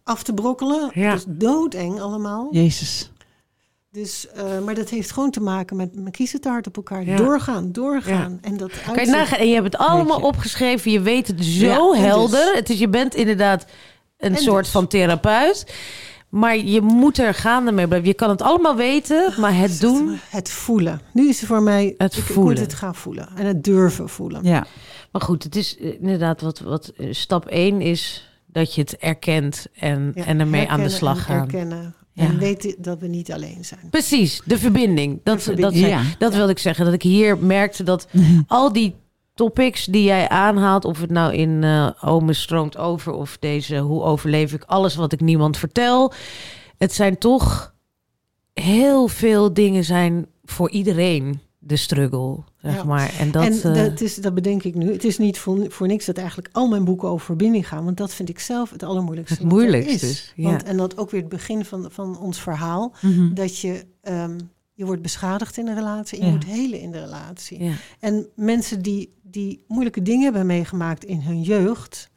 af 0.04 0.24
te 0.24 0.34
brokkelen. 0.34 0.92
Ja. 0.94 1.10
Dat 1.10 1.18
is 1.20 1.26
doodeng 1.28 2.00
allemaal. 2.02 2.48
Jezus. 2.52 3.12
Dus, 3.94 4.28
eh, 4.28 4.60
maar 4.60 4.76
dat 4.76 4.90
heeft 4.90 5.12
gewoon 5.12 5.32
te 5.32 5.40
maken 5.42 5.76
met, 5.76 5.96
met 5.96 6.16
kiezen 6.16 6.42
te 6.42 6.50
hard 6.50 6.68
op 6.68 6.76
elkaar. 6.76 7.06
Ja. 7.06 7.16
Doorgaan, 7.16 7.72
doorgaan. 7.72 8.38
En 8.42 8.58
dat 8.58 8.70
Kan 8.72 8.80
je 8.94 9.00
uitzicht- 9.00 9.18
nagaan, 9.18 9.40
en 9.40 9.48
je 9.48 9.54
hebt 9.54 9.66
het 9.66 9.78
allemaal 9.78 10.20
opgeschreven. 10.22 10.92
Je 10.92 11.02
weet 11.02 11.28
het 11.28 11.46
zo 11.46 11.66
Ja, 11.66 11.76
en 11.78 11.90
dus- 11.92 12.00
helder. 12.00 12.56
Het 12.56 12.70
is, 12.70 12.80
je 12.80 12.88
bent 12.90 13.16
inderdaad 13.16 13.66
een 14.18 14.36
En 14.36 14.42
soort 14.42 14.64
dus. 14.64 14.72
van 14.74 14.88
therapeut. 14.88 15.74
Maar 16.30 16.58
je 16.58 16.82
moet 16.82 17.18
er 17.18 17.34
gaande 17.34 17.72
mee 17.72 17.88
blijven. 17.88 18.08
Je 18.08 18.14
kan 18.14 18.30
het 18.30 18.42
allemaal 18.42 18.76
weten, 18.76 19.34
maar 19.40 19.56
het 19.58 19.80
doen... 19.80 20.20
Het 20.30 20.50
voelen. 20.50 21.02
Nu 21.12 21.28
is 21.30 21.40
het 21.40 21.48
voor 21.50 21.62
mij, 21.62 21.94
Het 21.98 22.14
ik, 22.14 22.20
ik 22.20 22.26
voelen. 22.26 22.54
moet 22.54 22.60
het 22.62 22.74
gaan 22.74 22.96
voelen. 22.96 23.30
En 23.36 23.46
het 23.46 23.64
durven 23.64 24.10
voelen. 24.10 24.44
Ja. 24.44 24.66
Maar 25.12 25.22
goed, 25.22 25.44
het 25.44 25.56
is 25.56 25.78
eh, 25.78 25.94
inderdaad 26.02 26.42
wat, 26.42 26.60
wat 26.60 26.88
eh, 26.98 27.08
stap 27.12 27.46
1 27.48 27.82
is 27.82 28.30
dat 28.46 28.76
je 28.76 28.82
het 28.82 28.98
erkent 28.98 29.66
en, 29.74 30.12
Ja, 30.16 30.26
en 30.26 30.40
ermee 30.40 30.46
aan 30.46 30.66
de 30.66 30.68
herkennen 30.68 30.92
slag 30.92 31.18
en 31.18 31.24
gaan. 31.24 31.40
Erkennen. 31.42 31.96
Ja. 32.14 32.24
En 32.24 32.38
weten 32.38 32.76
dat 32.78 33.00
we 33.00 33.08
niet 33.08 33.32
alleen 33.32 33.66
zijn. 33.66 33.90
Precies, 33.90 34.42
de 34.46 34.58
verbinding. 34.58 35.20
Dat, 35.24 35.42
verbinding. 35.44 35.74
dat, 35.74 35.90
zei- 35.92 36.04
Ja. 36.04 36.16
dat 36.18 36.34
wilde 36.36 36.52
ik 36.52 36.60
zeggen. 36.60 36.86
Dat 36.86 36.94
ik 36.94 37.02
hier 37.02 37.38
merkte 37.38 37.84
dat 37.84 38.08
al 38.48 38.74
die 38.74 38.96
topics 39.34 39.86
die 39.86 40.04
jij 40.04 40.30
aanhaalt, 40.30 40.86
of 40.86 41.02
het 41.02 41.10
nou 41.10 41.34
in 41.34 41.64
eh 41.64 41.90
Ome 42.02 42.34
stroomt 42.34 42.78
over 42.78 43.14
of 43.14 43.38
deze 43.40 43.78
hoe 43.78 44.04
overleef 44.04 44.54
ik 44.54 44.64
alles 44.64 44.96
wat 44.96 45.12
ik 45.14 45.20
niemand 45.22 45.58
vertel, 45.58 46.14
het 46.78 46.94
zijn 46.94 47.18
toch 47.18 47.74
heel 48.54 49.08
veel 49.08 49.54
dingen 49.54 49.84
zijn 49.84 50.28
voor 50.44 50.70
iedereen 50.70 51.42
de 51.66 51.76
struggle, 51.76 52.38
zeg 52.58 52.76
Ja. 52.76 52.84
maar. 52.84 53.14
En 53.20 53.32
dat, 53.32 53.44
en 53.44 53.74
eh, 53.76 53.84
dat, 53.84 54.02
is, 54.02 54.16
dat 54.16 54.34
bedenk 54.34 54.64
ik 54.64 54.76
nu. 54.76 54.92
Het 54.92 55.04
is 55.04 55.18
niet 55.18 55.38
voor, 55.38 55.72
voor 55.72 55.88
niks 55.88 56.06
dat 56.06 56.18
eigenlijk 56.18 56.50
al 56.52 56.68
mijn 56.68 56.84
boeken 56.86 57.10
over 57.10 57.26
verbinding 57.26 57.68
gaan. 57.68 57.86
Want 57.86 57.98
dat 57.98 58.14
vind 58.14 58.30
ik 58.30 58.40
zelf 58.40 58.70
het 58.70 58.84
allermoeilijkste. 58.84 59.38
Het 59.42 59.52
moeilijkste 59.52 59.94
is. 59.94 60.04
is, 60.04 60.34
ja. 60.36 60.50
Want, 60.50 60.64
en 60.64 60.78
dat 60.78 60.98
ook 60.98 61.10
weer 61.12 61.22
het 61.22 61.30
begin 61.30 61.66
van, 61.66 61.88
van 61.92 62.20
ons 62.20 62.40
verhaal. 62.42 62.94
Mhm. 63.02 63.34
Dat 63.34 63.60
je, 63.60 63.86
ehm, 64.02 64.40
je 64.74 64.86
wordt 64.86 65.02
beschadigd 65.02 65.58
in 65.58 65.68
een 65.68 65.76
relatie. 65.76 66.20
En 66.20 66.26
Ja. 66.26 66.32
je 66.32 66.38
moet 66.38 66.46
helen 66.46 66.80
in 66.80 66.92
de 66.92 67.00
relatie. 67.00 67.72
En 68.00 68.28
mensen 68.36 68.82
die, 68.82 69.14
die 69.22 69.64
moeilijke 69.68 70.02
dingen 70.02 70.24
hebben 70.24 70.46
meegemaakt 70.46 71.04
in 71.06 71.20
hun 71.22 71.42
jeugd. 71.42 72.12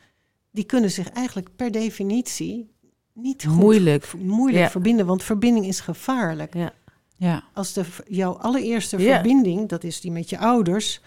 Die 0.50 0.64
kunnen 0.64 0.90
zich 0.90 1.08
eigenlijk 1.10 1.48
per 1.56 1.70
definitie 1.70 2.74
niet 3.14 3.44
goed 3.46 3.56
Moeilijk. 3.56 4.12
moeilijk 4.22 4.70
verbinden. 4.70 5.06
Want 5.06 5.22
verbinding 5.22 5.66
is 5.66 5.80
gevaarlijk. 5.80 6.54
Ja. 6.54 6.72
Ja. 7.16 7.42
Als 7.52 7.72
de, 7.72 7.84
jouw 8.06 8.32
allereerste 8.32 8.98
Ja. 8.98 9.12
verbinding, 9.14 9.68
dat 9.68 9.84
is 9.84 10.00
die 10.00 10.10
met 10.10 10.30
je 10.30 10.38
ouders, 10.38 11.00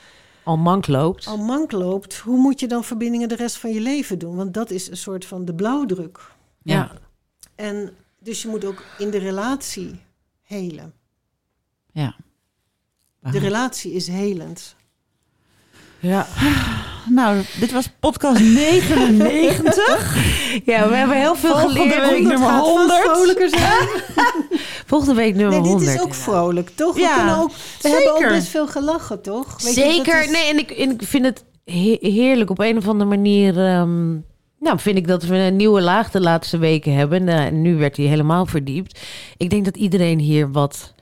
al 0.43 0.57
mank 0.57 0.87
loopt. 0.87 1.27
al 1.27 1.37
mank 1.37 1.71
loopt, 1.71 2.17
hoe 2.17 2.37
moet 2.37 2.59
je 2.59 2.67
dan 2.67 2.83
verbindingen 2.83 3.29
de 3.29 3.35
rest 3.35 3.57
van 3.57 3.73
je 3.73 3.79
leven 3.79 4.19
doen? 4.19 4.35
Want 4.35 4.53
dat 4.53 4.71
is 4.71 4.89
een 4.89 4.97
soort 4.97 5.25
van 5.25 5.45
de 5.45 5.53
blauwdruk. 5.55 6.19
ja. 6.63 6.91
En 7.55 7.93
dus 8.19 8.41
je 8.41 8.47
moet 8.47 8.65
ook 8.65 8.83
in 8.97 9.09
de 9.09 9.17
relatie 9.17 9.99
helen. 10.43 10.93
Ja. 11.91 12.15
De 13.31 13.39
relatie 13.39 13.91
is 13.93 14.07
helend. 14.07 14.75
Ja. 15.99 16.27
Nou, 17.09 17.41
dit 17.59 17.71
was 17.71 17.89
podcast 17.99 18.39
99. 18.41 20.15
ja, 20.65 20.89
we 20.89 20.95
hebben 20.95 21.17
heel 21.17 21.35
veel 21.35 21.57
Volgende 21.59 21.79
geleerd. 21.79 22.09
week 22.09 22.21
nummer 22.21 22.47
gaat 22.49 22.59
vast 22.65 22.77
100. 22.77 22.99
vrolijker 23.01 23.49
zijn. 23.49 23.87
Volgende 24.89 25.13
week 25.13 25.35
nummer 25.35 25.53
Nee, 25.53 25.61
dit 25.61 25.71
100. 25.71 25.95
is 25.95 26.01
ook 26.01 26.13
vrolijk, 26.13 26.69
toch? 26.75 26.93
We, 26.93 26.99
Ja, 27.01 27.15
kunnen 27.15 27.37
ook, 27.37 27.51
we 27.51 27.57
zeker. 27.79 27.97
hebben 27.97 28.15
ook 28.15 28.29
best 28.33 28.47
veel 28.47 28.67
gelachen, 28.67 29.21
toch? 29.21 29.61
Weet 29.63 29.73
Zeker. 29.73 30.23
is- 30.23 30.29
Nee, 30.31 30.49
en 30.49 30.57
ik, 30.57 30.71
en 30.71 30.91
ik 30.91 31.01
vind 31.03 31.25
het 31.25 31.43
he- 31.65 31.97
heerlijk 31.99 32.49
op 32.49 32.59
een 32.59 32.77
of 32.77 32.87
andere 32.87 33.09
manier. 33.09 33.65
ehm, 33.65 34.09
nou, 34.59 34.79
vind 34.79 34.97
ik 34.97 35.07
dat 35.07 35.23
we 35.23 35.35
een 35.35 35.55
nieuwe 35.55 35.81
laag 35.81 36.11
de 36.11 36.21
laatste 36.21 36.57
weken 36.57 36.93
hebben. 36.95 37.27
Eh, 37.27 37.45
En 37.45 37.61
nu 37.61 37.75
werd 37.77 37.97
hij 37.97 38.05
helemaal 38.05 38.45
verdiept. 38.45 38.99
Ik 39.37 39.49
denk 39.49 39.65
dat 39.65 39.77
iedereen 39.77 40.19
hier 40.19 40.51
wat 40.51 40.93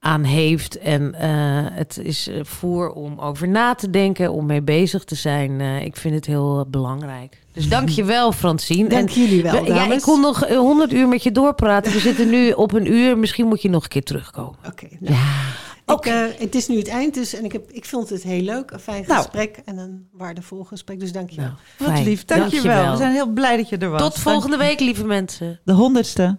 aan 0.00 0.22
heeft. 0.24 0.78
En 0.78 1.14
eh, 1.14 1.30
het 1.76 1.98
is 2.02 2.28
eh, 2.28 2.44
voer 2.44 2.90
om 2.92 3.18
over 3.20 3.48
na 3.48 3.74
te 3.74 3.90
denken, 3.90 4.32
om 4.32 4.46
mee 4.46 4.62
bezig 4.62 5.04
te 5.04 5.14
zijn. 5.14 5.60
Eh, 5.60 5.84
ik 5.84 5.96
vind 5.96 6.14
het 6.14 6.26
heel 6.26 6.66
belangrijk. 6.70 7.42
Dus 7.52 7.68
dank 7.68 7.88
je 7.88 8.04
wel, 8.04 8.32
Francine. 8.32 8.88
Dank 8.88 9.08
En 9.10 9.14
jullie 9.14 9.42
wel, 9.42 9.64
we- 9.64 9.74
ja, 9.74 9.92
ik 9.92 10.00
kon 10.00 10.20
nog 10.20 10.44
eh, 10.44 10.56
100 10.58 10.92
uur 10.92 11.08
met 11.08 11.22
je 11.22 11.32
doorpraten. 11.32 11.92
We 11.92 11.98
zitten 11.98 12.28
nu 12.30 12.50
op 12.50 12.72
een 12.72 12.92
uur. 12.92 13.18
Misschien 13.18 13.46
moet 13.46 13.62
je 13.62 13.68
nog 13.70 13.82
een 13.82 13.88
keer 13.88 14.02
terugkomen. 14.04 14.54
Oké, 14.66 14.86
nou, 15.00 15.14
ik, 15.86 16.06
eh, 16.06 16.22
het 16.38 16.54
is 16.54 16.68
nu 16.68 16.76
het 16.76 16.88
eind 16.88 17.14
dus 17.14 17.34
en 17.34 17.44
ik, 17.44 17.52
heb, 17.52 17.70
ik 17.70 17.84
vond 17.84 18.08
het 18.08 18.22
heel 18.22 18.42
leuk. 18.42 18.70
Een 18.70 18.78
fijn 18.80 19.04
Nou. 19.06 19.20
gesprek 19.22 19.60
en 19.64 19.78
een 19.78 20.08
waardevol 20.12 20.64
gesprek. 20.64 21.00
Dus 21.00 21.12
dank 21.12 21.30
je 21.30 21.40
wel. 21.40 21.50
Nou, 21.78 21.92
Wat 21.92 22.04
lief, 22.04 22.24
dankjewel. 22.24 22.62
Dankjewel. 22.62 22.90
We 22.90 22.96
zijn 22.96 23.12
heel 23.12 23.32
blij 23.32 23.56
dat 23.56 23.68
je 23.68 23.76
er 23.78 23.90
was. 23.90 24.00
Tot 24.00 24.18
volgende 24.18 24.56
week, 24.56 24.80
lieve 24.80 25.04
mensen. 25.04 25.60
De 25.64 25.72
honderdste. 25.72 26.38